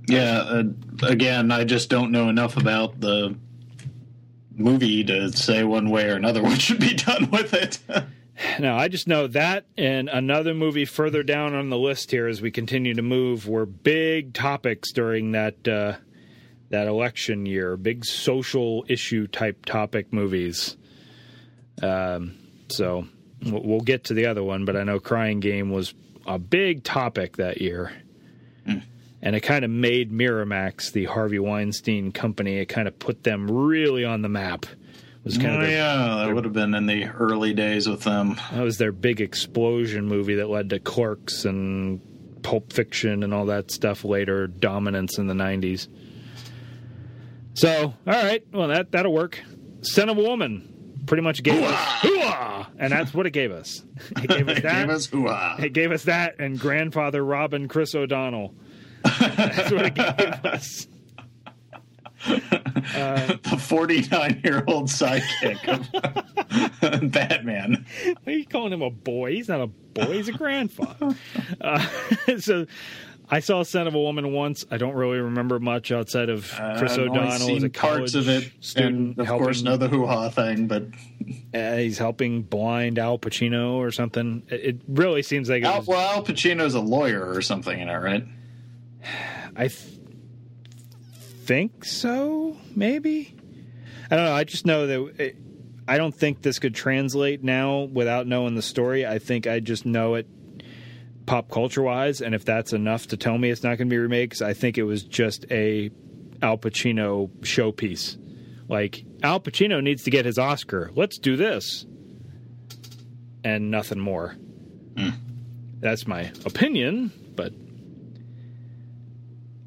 Yeah. 0.07 0.39
Uh, 0.39 0.63
again, 1.03 1.51
I 1.51 1.63
just 1.65 1.89
don't 1.89 2.11
know 2.11 2.29
enough 2.29 2.57
about 2.57 2.99
the 2.99 3.35
movie 4.55 5.03
to 5.03 5.31
say 5.31 5.63
one 5.63 5.89
way 5.89 6.09
or 6.09 6.15
another 6.15 6.41
what 6.43 6.59
should 6.59 6.79
be 6.79 6.95
done 6.95 7.29
with 7.29 7.53
it. 7.53 7.79
no, 8.59 8.75
I 8.75 8.87
just 8.87 9.07
know 9.07 9.27
that 9.27 9.65
and 9.77 10.09
another 10.09 10.53
movie 10.53 10.85
further 10.85 11.23
down 11.23 11.53
on 11.53 11.69
the 11.69 11.77
list 11.77 12.11
here 12.11 12.27
as 12.27 12.41
we 12.41 12.51
continue 12.51 12.93
to 12.93 13.01
move 13.01 13.47
were 13.47 13.65
big 13.65 14.33
topics 14.33 14.91
during 14.91 15.31
that 15.31 15.67
uh, 15.67 15.97
that 16.69 16.87
election 16.87 17.45
year, 17.45 17.77
big 17.77 18.05
social 18.05 18.85
issue 18.87 19.27
type 19.27 19.65
topic 19.65 20.11
movies. 20.11 20.77
Um, 21.81 22.35
so 22.69 23.07
we'll 23.43 23.81
get 23.81 24.05
to 24.05 24.13
the 24.13 24.25
other 24.25 24.43
one, 24.43 24.65
but 24.65 24.75
I 24.75 24.83
know 24.83 24.99
Crying 24.99 25.39
Game 25.39 25.71
was 25.71 25.93
a 26.25 26.39
big 26.39 26.83
topic 26.83 27.37
that 27.37 27.61
year. 27.61 27.91
And 29.19 29.35
it 29.35 29.41
kind 29.41 29.65
of 29.65 29.71
made 29.71 30.11
Miramax, 30.11 30.91
the 30.91 31.05
Harvey 31.05 31.39
Weinstein 31.39 32.11
company, 32.11 32.57
it 32.57 32.67
kind 32.67 32.87
of 32.87 32.99
put 32.99 33.23
them 33.23 33.49
really 33.49 34.05
on 34.05 34.21
the 34.21 34.29
map. 34.29 34.65
It 34.65 35.23
was 35.23 35.37
kind 35.37 35.55
oh, 35.55 35.55
of 35.55 35.61
their, 35.61 35.71
yeah, 35.71 36.23
that 36.23 36.33
would 36.33 36.43
have 36.43 36.53
been 36.53 36.75
in 36.75 36.85
the 36.85 37.05
early 37.05 37.53
days 37.53 37.89
with 37.89 38.03
them. 38.03 38.39
that 38.51 38.61
was 38.61 38.77
their 38.77 38.91
big 38.91 39.19
explosion 39.19 40.05
movie 40.05 40.35
that 40.35 40.49
led 40.49 40.69
to 40.69 40.79
Clerks 40.79 41.45
and 41.45 41.99
Pulp 42.43 42.71
Fiction 42.71 43.23
and 43.23 43.33
all 43.33 43.47
that 43.47 43.71
stuff 43.71 44.05
later, 44.05 44.47
dominance 44.47 45.17
in 45.17 45.27
the 45.27 45.33
90s. 45.33 45.87
So, 47.57 47.85
all 47.85 48.13
right, 48.13 48.43
well 48.53 48.67
that 48.67 48.91
that'll 48.91 49.11
work. 49.11 49.39
Scent 49.81 50.11
of 50.11 50.17
a 50.19 50.21
Woman 50.21 51.01
pretty 51.07 51.23
much 51.23 51.41
gave 51.41 51.63
us 51.63 51.75
hooah, 52.01 52.67
and 52.77 52.91
that's 52.93 53.15
what 53.15 53.25
it 53.25 53.31
gave 53.31 53.51
us. 53.51 53.83
It 54.11 54.27
gave 54.29 54.47
us 54.47 54.57
It 54.59 54.61
gave 54.61 54.89
us 54.89 55.07
hooah. 55.07 55.59
It 55.63 55.73
gave 55.73 55.91
us 55.91 56.03
that 56.03 56.39
and 56.39 56.59
grandfather 56.59 57.25
Robin 57.25 57.67
Chris 57.67 57.95
O'Donnell. 57.95 58.53
That's 59.03 59.71
what 59.71 59.85
it 59.87 59.95
gave 59.95 60.05
us. 60.45 60.87
the 62.27 63.59
49 63.59 64.41
year 64.43 64.63
old 64.67 64.85
sidekick 64.87 65.67
of 65.67 67.11
Batman. 67.11 67.85
Are 68.25 68.31
you 68.31 68.45
calling 68.45 68.73
him 68.73 68.81
a 68.81 68.89
boy? 68.89 69.33
He's 69.33 69.47
not 69.47 69.61
a 69.61 69.67
boy. 69.67 70.13
He's 70.13 70.27
a 70.27 70.33
grandfather. 70.33 71.15
Uh, 71.61 71.87
so 72.39 72.65
I 73.29 73.41
saw 73.41 73.63
Scent 73.63 73.87
of 73.87 73.95
a 73.95 73.99
Woman 73.99 74.31
once. 74.31 74.65
I 74.71 74.77
don't 74.77 74.93
really 74.95 75.19
remember 75.19 75.59
much 75.59 75.91
outside 75.91 76.29
of 76.29 76.49
Chris 76.77 76.93
I've 76.93 76.99
O'Donnell 76.99 77.57
as 77.57 77.63
a 77.63 77.69
parts 77.69 78.15
of 78.15 78.29
it, 78.29 78.51
student. 78.61 78.95
and 78.95 79.19
of 79.19 79.25
helping, 79.25 79.43
course 79.43 79.61
know 79.61 79.75
the 79.75 79.89
hoo 79.89 80.05
ha 80.05 80.29
thing. 80.29 80.67
But 80.67 80.85
uh, 81.53 81.75
he's 81.75 81.97
helping 81.97 82.43
blind 82.43 82.97
Al 82.97 83.19
Pacino 83.19 83.73
or 83.73 83.91
something. 83.91 84.43
It, 84.49 84.61
it 84.63 84.81
really 84.87 85.23
seems 85.23 85.49
like 85.49 85.63
Al, 85.63 85.79
was, 85.79 85.87
well, 85.87 86.17
Al 86.17 86.23
Pacino's 86.23 86.73
a 86.73 86.79
lawyer 86.79 87.29
or 87.29 87.41
something 87.41 87.77
in 87.77 87.89
it, 87.89 87.95
right? 87.95 88.25
I 89.55 89.67
th- 89.67 89.99
think 91.43 91.83
so. 91.83 92.55
Maybe 92.75 93.35
I 94.09 94.15
don't 94.15 94.25
know. 94.25 94.33
I 94.33 94.45
just 94.45 94.65
know 94.65 94.87
that 94.87 95.21
it, 95.21 95.37
I 95.85 95.97
don't 95.97 96.15
think 96.15 96.41
this 96.41 96.59
could 96.59 96.75
translate 96.75 97.43
now 97.43 97.81
without 97.81 98.25
knowing 98.25 98.55
the 98.55 98.61
story. 98.61 99.05
I 99.05 99.19
think 99.19 99.47
I 99.47 99.59
just 99.59 99.85
know 99.85 100.15
it 100.15 100.27
pop 101.27 101.51
culture 101.51 101.83
wise, 101.83 102.21
and 102.21 102.33
if 102.33 102.43
that's 102.43 102.73
enough 102.73 103.07
to 103.07 103.17
tell 103.17 103.37
me 103.37 103.51
it's 103.51 103.61
not 103.61 103.77
going 103.77 103.89
to 103.89 103.93
be 103.93 103.99
remakes, 103.99 104.41
I 104.41 104.53
think 104.53 104.79
it 104.79 104.83
was 104.83 105.03
just 105.03 105.45
a 105.51 105.91
Al 106.41 106.57
Pacino 106.57 107.29
showpiece. 107.41 108.17
Like 108.67 109.03
Al 109.21 109.39
Pacino 109.39 109.83
needs 109.83 110.03
to 110.03 110.09
get 110.09 110.25
his 110.25 110.39
Oscar. 110.39 110.89
Let's 110.95 111.19
do 111.19 111.35
this, 111.35 111.85
and 113.43 113.69
nothing 113.69 113.99
more. 113.99 114.35
Hmm. 114.97 115.09
That's 115.79 116.07
my 116.07 116.31
opinion, 116.45 117.11
but 117.35 117.53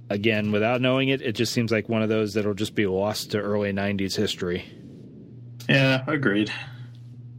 again, 0.08 0.50
without 0.50 0.80
knowing 0.80 1.08
it, 1.08 1.22
it 1.22 1.32
just 1.32 1.52
seems 1.52 1.70
like 1.70 1.88
one 1.88 2.02
of 2.02 2.08
those 2.08 2.34
that'll 2.34 2.54
just 2.54 2.74
be 2.74 2.86
lost 2.86 3.30
to 3.30 3.38
early 3.38 3.72
'90s 3.72 4.16
history. 4.16 4.64
Yeah, 5.68 6.02
agreed. 6.06 6.52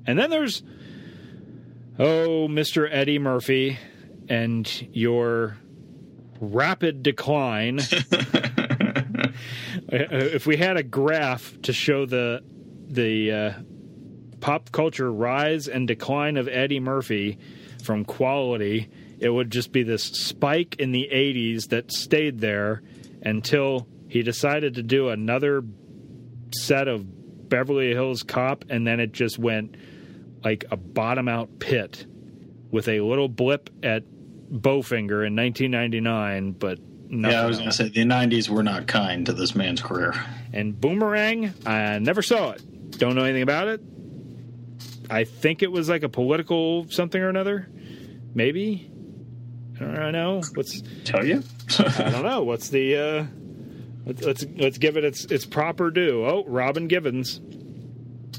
And 0.08 0.18
then 0.18 0.30
there's 0.30 0.64
oh, 2.00 2.48
Mr. 2.48 2.88
Eddie 2.90 3.20
Murphy 3.20 3.78
and 4.32 4.88
your 4.94 5.58
rapid 6.40 7.04
decline. 7.04 7.80
if 9.90 10.48
we 10.48 10.56
had 10.56 10.78
a 10.78 10.84
graph 10.84 11.62
to 11.64 11.74
show 11.74 12.06
the 12.06 12.42
the 12.88 13.32
uh, 13.32 13.52
pop 14.40 14.72
culture 14.72 15.12
rise 15.12 15.68
and 15.68 15.86
decline 15.86 16.38
of 16.38 16.48
Eddie 16.48 16.80
Murphy 16.80 17.40
from 17.84 18.06
quality, 18.06 18.90
it 19.20 19.28
would 19.28 19.52
just 19.52 19.74
be 19.74 19.84
this 19.84 20.04
spike 20.04 20.78
in 20.80 20.94
the 20.94 21.10
80s 21.12 21.68
that 21.70 21.92
stayed 21.92 22.40
there 22.40 22.84
until 23.22 23.86
he 24.08 24.24
decided 24.24 24.76
to 24.76 24.84
do 24.84 25.10
another 25.10 25.62
set 26.54 26.88
of 26.88 27.50
Beverly 27.50 27.90
Hills 27.90 28.24
Cop, 28.24 28.64
and 28.70 28.88
then 28.88 29.02
it 29.02 29.12
just 29.12 29.38
went 29.38 29.76
like 30.42 30.64
a 30.72 30.78
bottom 30.78 31.28
out 31.28 31.60
pit 31.60 32.06
with 32.72 32.88
a 32.88 33.02
little 33.02 33.28
blip 33.28 33.70
at 33.84 34.04
Bowfinger 34.52 35.26
in 35.26 35.36
1999, 35.36 36.52
but 36.54 36.80
nothing 37.10 37.32
yeah, 37.32 37.44
I 37.44 37.46
was 37.46 37.58
going 37.58 37.70
to 37.70 37.76
say 37.76 37.90
the 37.90 38.04
'90s 38.04 38.50
were 38.50 38.64
not 38.64 38.88
kind 38.88 39.26
to 39.26 39.34
this 39.34 39.56
man's 39.56 39.82
career. 39.82 40.14
And 40.54 40.80
Boomerang, 40.80 41.54
I 41.66 42.00
never 42.00 42.22
saw 42.22 42.52
it. 42.52 42.98
Don't 42.98 43.16
know 43.16 43.24
anything 43.24 43.44
about 43.44 43.68
it. 43.68 43.82
I 45.10 45.24
think 45.26 45.62
it 45.62 45.72
was 45.72 45.90
like 45.90 46.04
a 46.04 46.10
political 46.10 46.88
something 46.90 47.22
or 47.22 47.30
another. 47.30 47.70
Maybe. 48.34 48.90
I 49.80 49.84
don't 49.84 50.12
know. 50.12 50.42
What's 50.54 50.82
tell 51.04 51.26
you? 51.26 51.44
I 51.80 52.10
don't 52.12 52.24
know. 52.24 52.44
What's 52.44 52.70
the 52.70 52.98
uh 52.98 53.26
let's 54.06 54.22
let's, 54.22 54.46
let's 54.58 54.78
give 54.78 54.98
it 54.98 55.04
its 55.04 55.26
its 55.26 55.46
proper 55.46 55.92
due. 55.92 56.26
Oh, 56.26 56.44
Robin 56.46 56.88
Givens. 56.88 57.42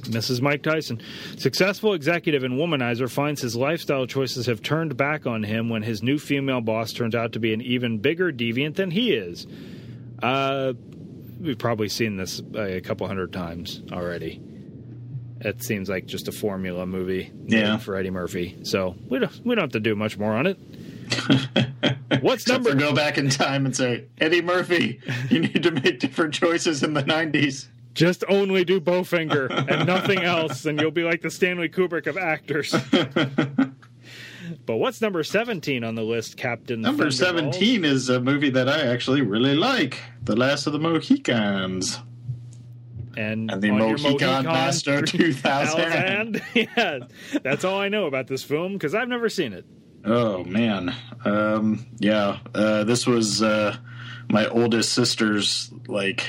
Mrs. 0.03 0.41
Mike 0.41 0.63
Tyson. 0.63 1.01
Successful 1.39 1.95
executive 1.95 2.43
and 2.45 2.55
womanizer 2.59 3.11
finds 3.11 3.41
his 3.41 3.55
lifestyle 3.57 4.07
choices 4.07 4.47
have 4.47 4.63
turned 4.63 4.97
back 4.97 5.27
on 5.27 5.43
him 5.43 5.69
when 5.69 5.83
his 5.83 6.03
new 6.03 6.19
female 6.19 6.61
boss 6.61 6.93
turns 6.93 7.15
out 7.15 7.33
to 7.33 7.39
be 7.41 7.53
an 7.55 7.61
even 7.61 7.99
bigger 7.99 8.33
deviant 8.33 8.75
than 8.75 8.91
he 8.91 9.13
is. 9.13 9.47
Uh, 10.23 10.73
we've 11.41 11.59
probably 11.59 11.89
seen 11.89 12.17
this 12.17 12.41
uh, 12.55 12.63
a 12.63 12.81
couple 12.81 13.07
hundred 13.07 13.33
times 13.33 13.83
already. 13.93 14.41
It 15.41 15.63
seems 15.65 15.89
like 15.89 16.07
just 16.07 16.29
a 16.29 16.33
formula 16.33 16.87
movie 16.87 17.33
Yeah. 17.47 17.77
for 17.79 17.97
Eddie 17.97 18.11
Murphy. 18.11 18.59
So 18.63 18.95
we 19.09 19.19
don't 19.19 19.41
we 19.45 19.55
don't 19.57 19.63
have 19.65 19.73
to 19.73 19.81
do 19.81 19.97
much 19.97 20.17
more 20.19 20.33
on 20.33 20.47
it. 20.47 20.59
What's 22.23 22.47
number? 22.47 22.75
go 22.75 22.93
back 22.95 23.19
in 23.19 23.29
time 23.29 23.67
and 23.67 23.75
say, 23.77 24.05
Eddie 24.19 24.43
Murphy, 24.43 25.01
you 25.31 25.41
need 25.41 25.63
to 25.65 25.71
make 25.73 25.99
different 25.99 26.35
choices 26.35 26.83
in 26.85 26.95
the 26.95 27.03
'90s. 27.03 27.67
Just 27.95 28.25
only 28.29 28.65
do 28.65 28.81
Bowfinger 28.81 29.69
and 29.71 29.87
nothing 29.87 30.21
else, 30.21 30.65
and 30.65 30.81
you'll 30.81 30.91
be 30.91 31.05
like 31.05 31.21
the 31.21 31.31
Stanley 31.31 31.69
Kubrick 31.69 32.07
of 32.07 32.17
actors. 32.17 32.73
but 34.67 34.77
what's 34.77 35.01
number 35.01 35.23
17 35.23 35.85
on 35.85 35.95
the 35.95 36.03
list, 36.03 36.37
Captain? 36.37 36.81
Number 36.81 37.11
17 37.11 37.85
is 37.85 38.09
a 38.09 38.21
movie 38.21 38.51
that 38.51 38.69
I 38.69 38.87
actually 38.87 39.21
really 39.21 39.55
like 39.55 40.01
The 40.23 40.37
Last 40.37 40.67
of 40.67 40.73
the 40.73 40.79
Mohicans. 40.79 42.01
And, 43.15 43.51
And 43.51 43.63
the 43.63 43.67
your 43.69 43.77
Mohican 43.77 44.45
Master 44.45 45.03
2000. 45.07 46.41
2000. 46.41 46.43
yeah, 46.55 46.99
that's 47.43 47.65
all 47.65 47.79
I 47.79 47.89
know 47.91 48.07
about 48.07 48.27
this 48.27 48.43
film 48.43 48.73
because 48.73 48.95
I've 48.95 49.09
never 49.09 49.29
seen 49.29 49.53
it. 49.53 49.67
Oh, 50.05 50.45
man. 50.45 50.95
Um, 51.25 51.87
yeah, 51.99 52.39
uh, 52.55 52.85
this 52.85 53.07
was 53.07 53.43
uh, 53.43 53.77
my 54.31 54.47
oldest 54.49 54.95
sister's, 54.95 55.71
like, 55.87 56.27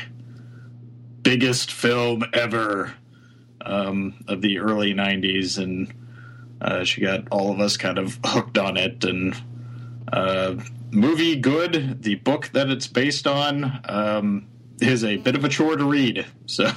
biggest 1.24 1.72
film 1.72 2.24
ever 2.34 2.94
um, 3.62 4.24
of 4.28 4.42
the 4.42 4.60
early 4.60 4.94
90s. 4.94 5.58
And 5.58 5.94
uh, 6.62 6.84
she 6.84 7.02
got 7.02 7.28
all 7.32 7.52
of 7.52 7.60
us 7.60 7.78
kind 7.78 7.98
of 7.98 8.20
hooked 8.24 8.58
on 8.58 8.78
it. 8.78 9.04
And 9.04 9.36
uh, 10.12 10.56
movie 10.92 11.36
good. 11.36 12.04
The 12.04 12.16
book 12.16 12.50
that 12.54 12.70
it's 12.70 12.88
based 12.88 13.26
on 13.26 13.82
um, 13.86 14.48
is 14.80 15.04
a 15.04 15.18
bit 15.18 15.36
of 15.36 15.44
a 15.44 15.50
chore 15.50 15.76
to 15.78 15.86
read. 15.86 16.26
So. 16.46 16.70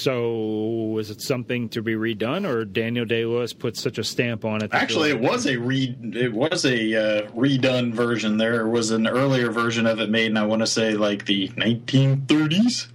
So, 0.00 0.96
is 0.98 1.10
it 1.10 1.20
something 1.20 1.68
to 1.70 1.82
be 1.82 1.92
redone, 1.92 2.48
or 2.48 2.64
Daniel 2.64 3.04
Day 3.04 3.26
Lewis 3.26 3.52
put 3.52 3.76
such 3.76 3.98
a 3.98 4.04
stamp 4.04 4.46
on 4.46 4.62
it? 4.62 4.70
Actually, 4.72 5.10
it 5.10 5.20
was 5.20 5.46
a 5.46 5.58
re 5.58 5.94
it 6.00 6.32
was 6.32 6.64
a 6.64 6.94
uh, 6.94 7.30
redone 7.32 7.92
version. 7.92 8.38
There 8.38 8.66
was 8.66 8.92
an 8.92 9.06
earlier 9.06 9.50
version 9.50 9.86
of 9.86 10.00
it 10.00 10.08
made, 10.08 10.28
and 10.28 10.38
I 10.38 10.46
want 10.46 10.60
to 10.60 10.66
say 10.66 10.94
like 10.94 11.26
the 11.26 11.48
1930s. 11.48 12.86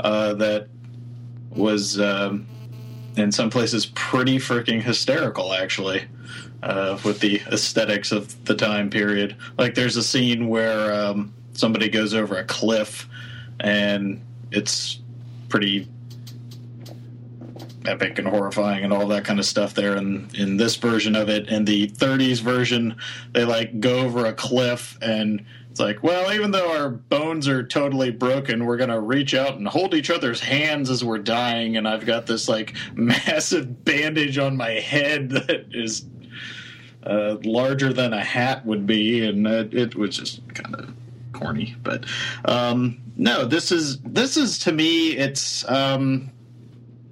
Uh, 0.00 0.34
that 0.34 0.66
was 1.50 2.00
um, 2.00 2.48
in 3.16 3.30
some 3.30 3.48
places 3.50 3.86
pretty 3.86 4.38
freaking 4.38 4.82
hysterical, 4.82 5.54
actually, 5.54 6.04
uh, 6.64 6.98
with 7.04 7.20
the 7.20 7.40
aesthetics 7.52 8.10
of 8.10 8.44
the 8.44 8.56
time 8.56 8.90
period. 8.90 9.36
Like, 9.56 9.76
there's 9.76 9.96
a 9.96 10.02
scene 10.02 10.48
where 10.48 10.92
um, 10.92 11.32
somebody 11.52 11.88
goes 11.88 12.12
over 12.12 12.36
a 12.38 12.44
cliff, 12.44 13.08
and 13.60 14.20
it's 14.50 14.98
pretty 15.48 15.88
epic 17.86 18.18
and 18.18 18.28
horrifying 18.28 18.84
and 18.84 18.92
all 18.92 19.06
that 19.08 19.24
kind 19.24 19.38
of 19.38 19.46
stuff 19.46 19.74
there 19.74 19.96
in 19.96 20.28
in 20.34 20.56
this 20.56 20.76
version 20.76 21.16
of 21.16 21.28
it. 21.28 21.48
In 21.48 21.64
the 21.64 21.88
30s 21.88 22.40
version 22.40 22.96
they 23.32 23.44
like 23.44 23.80
go 23.80 24.00
over 24.00 24.26
a 24.26 24.32
cliff 24.32 24.98
and 25.00 25.44
it's 25.70 25.80
like 25.80 26.02
well 26.02 26.32
even 26.32 26.50
though 26.50 26.72
our 26.72 26.90
bones 26.90 27.48
are 27.48 27.62
totally 27.62 28.10
broken 28.10 28.66
we're 28.66 28.76
gonna 28.76 29.00
reach 29.00 29.34
out 29.34 29.56
and 29.56 29.68
hold 29.68 29.94
each 29.94 30.10
other's 30.10 30.40
hands 30.40 30.90
as 30.90 31.04
we're 31.04 31.18
dying. 31.18 31.76
And 31.76 31.88
i've 31.88 32.06
got 32.06 32.26
this 32.26 32.48
like 32.48 32.74
massive 32.94 33.84
bandage 33.84 34.38
on 34.38 34.56
my 34.56 34.70
head 34.70 35.30
that 35.30 35.66
is 35.72 36.06
uh, 37.02 37.36
larger 37.44 37.92
than 37.92 38.12
a 38.12 38.22
hat 38.22 38.64
would 38.66 38.86
be. 38.86 39.24
And 39.24 39.46
it, 39.46 39.74
it 39.74 39.94
was 39.94 40.16
just 40.16 40.46
kind 40.54 40.74
of 40.74 40.94
corny. 41.32 41.76
But 41.82 42.04
um, 42.44 43.00
no, 43.16 43.44
this 43.44 43.72
is 43.72 43.98
this 44.00 44.36
is 44.36 44.58
to 44.60 44.72
me, 44.72 45.16
it's 45.16 45.68
um, 45.68 46.30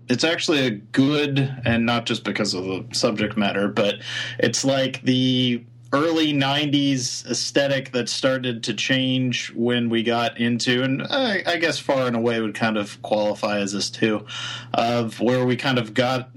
it's 0.09 0.24
actually 0.24 0.66
a 0.66 0.70
good, 0.70 1.38
and 1.64 1.86
not 1.86 2.06
just 2.06 2.24
because 2.24 2.54
of 2.54 2.64
the 2.64 2.86
subject 2.92 3.36
matter, 3.36 3.68
but 3.68 3.96
it's 4.38 4.64
like 4.64 5.02
the 5.02 5.64
early 5.92 6.32
90s 6.34 7.26
aesthetic 7.30 7.92
that 7.92 8.09
started 8.09 8.62
to 8.62 8.74
change 8.74 9.50
when 9.54 9.88
we 9.88 10.02
got 10.02 10.38
into 10.38 10.82
and 10.82 11.02
I, 11.02 11.42
I, 11.46 11.56
guess 11.56 11.78
far 11.78 12.06
and 12.06 12.14
away 12.14 12.42
would 12.42 12.54
kind 12.54 12.76
of 12.76 13.00
qualify 13.00 13.61
as 13.61 13.72
this 13.72 13.88
too 13.88 14.26
of 14.74 15.18
where 15.18 15.46
we 15.46 15.56
kind 15.56 15.78
of 15.78 15.94
got 15.94 16.28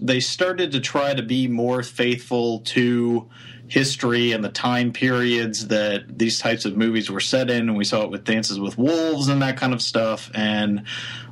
they 0.00 0.20
started 0.20 0.72
to 0.72 0.80
try 0.80 1.14
to 1.14 1.22
be 1.22 1.48
more 1.48 1.82
faithful 1.82 2.60
to 2.60 3.28
history 3.68 4.32
and 4.32 4.44
the 4.44 4.48
time 4.48 4.92
periods 4.92 5.68
that 5.68 6.18
these 6.18 6.38
types 6.38 6.64
of 6.64 6.76
movies 6.76 7.10
were 7.10 7.20
set 7.20 7.50
in 7.50 7.68
and 7.68 7.76
we 7.76 7.84
saw 7.84 8.02
it 8.02 8.10
with 8.10 8.24
dances 8.24 8.60
with 8.60 8.78
wolves 8.78 9.26
and 9.28 9.42
that 9.42 9.56
kind 9.56 9.72
of 9.72 9.82
stuff 9.82 10.30
and 10.34 10.84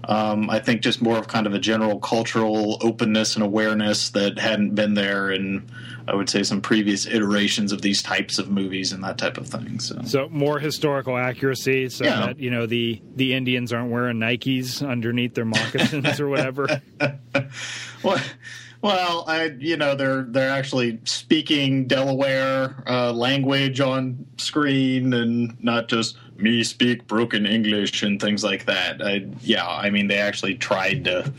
um, 0.09 0.51
i 0.51 0.59
think 0.59 0.81
just 0.81 1.01
more 1.01 1.17
of 1.17 1.29
kind 1.29 1.47
of 1.47 1.55
a 1.55 1.61
general 1.61 2.01
cultural 2.01 2.77
openness 2.83 3.37
and 3.37 3.45
awareness 3.45 4.11
that 4.11 4.37
hadn't 4.37 4.75
been 4.75 4.95
there 4.95 5.31
in 5.31 5.65
I 6.07 6.15
would 6.15 6.29
say 6.29 6.43
some 6.43 6.61
previous 6.61 7.07
iterations 7.07 7.73
of 7.73 7.81
these 7.81 8.03
types 8.03 8.39
of 8.39 8.51
movies 8.51 8.93
and 8.93 9.03
that 9.05 9.17
type 9.17 9.39
of 9.39 9.49
thing. 9.49 9.81
So, 9.81 10.03
so 10.05 10.29
more 10.29 10.59
historical 10.59 11.17
accuracy, 11.17 11.89
so 11.89 12.05
yeah. 12.05 12.27
that 12.27 12.39
you 12.39 12.51
know 12.51 12.67
the 12.67 13.01
the 13.17 13.33
Indians 13.33 13.73
aren't 13.73 13.91
wearing 13.91 14.19
Nikes 14.19 14.87
underneath 14.87 15.35
their 15.35 15.47
moccasins 15.47 16.21
or 16.21 16.29
whatever. 16.29 16.83
well, 18.05 18.23
well, 18.83 19.25
I 19.27 19.45
you 19.59 19.77
know 19.77 19.95
they're 19.95 20.23
they're 20.23 20.51
actually 20.51 21.01
speaking 21.05 21.87
Delaware 21.87 22.85
uh, 22.87 23.13
language 23.13 23.81
on 23.81 24.27
screen 24.37 25.15
and 25.15 25.63
not 25.63 25.89
just 25.89 26.19
me 26.37 26.63
speak 26.65 27.07
broken 27.07 27.47
English 27.47 28.03
and 28.03 28.21
things 28.21 28.45
like 28.45 28.67
that. 28.67 29.01
I, 29.01 29.27
yeah, 29.41 29.67
I 29.67 29.91
mean 29.91 30.09
they 30.09 30.19
actually 30.19 30.57
tried 30.57 31.05
to 31.05 31.33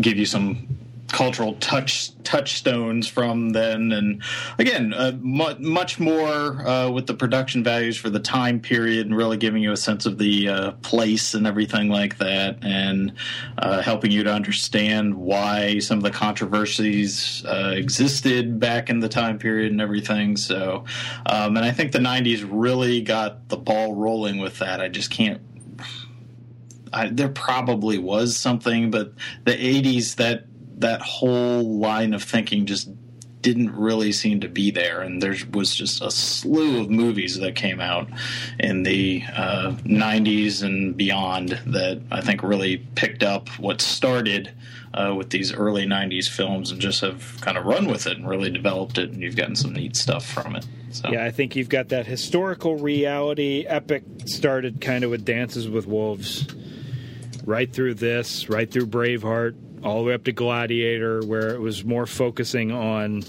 give 0.00 0.18
you 0.18 0.26
some 0.26 0.75
cultural 1.08 1.54
touch 1.54 2.10
touchstones 2.22 3.06
from 3.06 3.50
then. 3.50 3.92
And 3.92 4.22
again 4.58 4.92
uh, 4.92 5.12
mu- 5.20 5.58
much 5.58 6.00
more 6.00 6.66
uh, 6.66 6.90
with 6.90 7.06
the 7.06 7.14
production 7.14 7.62
values 7.62 7.96
for 7.96 8.10
the 8.10 8.20
time 8.20 8.60
period 8.60 9.06
and 9.06 9.16
really 9.16 9.36
giving 9.36 9.62
you 9.62 9.72
a 9.72 9.76
sense 9.76 10.06
of 10.06 10.18
the 10.18 10.48
uh, 10.48 10.70
place 10.82 11.34
and 11.34 11.46
everything 11.46 11.88
like 11.88 12.18
that 12.18 12.58
and 12.62 13.12
uh, 13.58 13.80
helping 13.80 14.10
you 14.10 14.24
to 14.24 14.32
understand 14.32 15.14
why 15.14 15.78
some 15.78 15.98
of 15.98 16.04
the 16.04 16.10
controversies 16.10 17.44
uh, 17.46 17.72
existed 17.76 18.58
back 18.58 18.90
in 18.90 19.00
the 19.00 19.08
time 19.08 19.38
period 19.38 19.70
and 19.70 19.80
everything. 19.80 20.36
So 20.36 20.84
um, 21.26 21.56
and 21.56 21.64
I 21.64 21.70
think 21.70 21.92
the 21.92 21.98
90s 21.98 22.46
really 22.50 23.00
got 23.02 23.48
the 23.48 23.56
ball 23.56 23.94
rolling 23.94 24.38
with 24.38 24.58
that. 24.58 24.80
I 24.80 24.88
just 24.88 25.10
can't 25.10 25.40
I, 26.92 27.08
there 27.08 27.28
probably 27.28 27.98
was 27.98 28.36
something, 28.36 28.90
but 28.90 29.12
the 29.44 29.52
80s 29.52 30.16
that 30.16 30.46
that 30.76 31.00
whole 31.00 31.78
line 31.78 32.14
of 32.14 32.22
thinking 32.22 32.66
just 32.66 32.88
didn't 33.46 33.76
really 33.76 34.10
seem 34.10 34.40
to 34.40 34.48
be 34.48 34.72
there, 34.72 35.02
and 35.02 35.22
there 35.22 35.36
was 35.52 35.72
just 35.72 36.02
a 36.02 36.10
slew 36.10 36.80
of 36.80 36.90
movies 36.90 37.38
that 37.38 37.54
came 37.54 37.80
out 37.80 38.08
in 38.58 38.82
the 38.82 39.22
uh, 39.32 39.70
'90s 39.84 40.64
and 40.64 40.96
beyond 40.96 41.50
that 41.66 42.02
I 42.10 42.22
think 42.22 42.42
really 42.42 42.78
picked 42.96 43.22
up 43.22 43.48
what 43.60 43.80
started 43.80 44.52
uh, 44.94 45.14
with 45.16 45.30
these 45.30 45.52
early 45.52 45.86
'90s 45.86 46.28
films 46.28 46.72
and 46.72 46.80
just 46.80 47.02
have 47.02 47.40
kind 47.40 47.56
of 47.56 47.64
run 47.64 47.86
with 47.86 48.08
it 48.08 48.16
and 48.16 48.28
really 48.28 48.50
developed 48.50 48.98
it, 48.98 49.10
and 49.10 49.22
you've 49.22 49.36
gotten 49.36 49.54
some 49.54 49.74
neat 49.74 49.94
stuff 49.94 50.26
from 50.26 50.56
it. 50.56 50.66
So. 50.90 51.10
Yeah, 51.12 51.24
I 51.24 51.30
think 51.30 51.54
you've 51.54 51.68
got 51.68 51.90
that 51.90 52.06
historical 52.06 52.76
reality 52.76 53.64
epic 53.68 54.02
started 54.24 54.80
kind 54.80 55.04
of 55.04 55.10
with 55.10 55.24
Dances 55.24 55.68
with 55.68 55.86
Wolves, 55.86 56.48
right 57.44 57.72
through 57.72 57.94
this, 57.94 58.48
right 58.48 58.68
through 58.68 58.86
Braveheart, 58.86 59.54
all 59.86 59.98
the 59.98 60.08
way 60.08 60.14
up 60.14 60.24
to 60.24 60.32
Gladiator, 60.32 61.20
where 61.22 61.54
it 61.54 61.60
was 61.60 61.84
more 61.84 62.06
focusing 62.06 62.72
on 62.72 63.22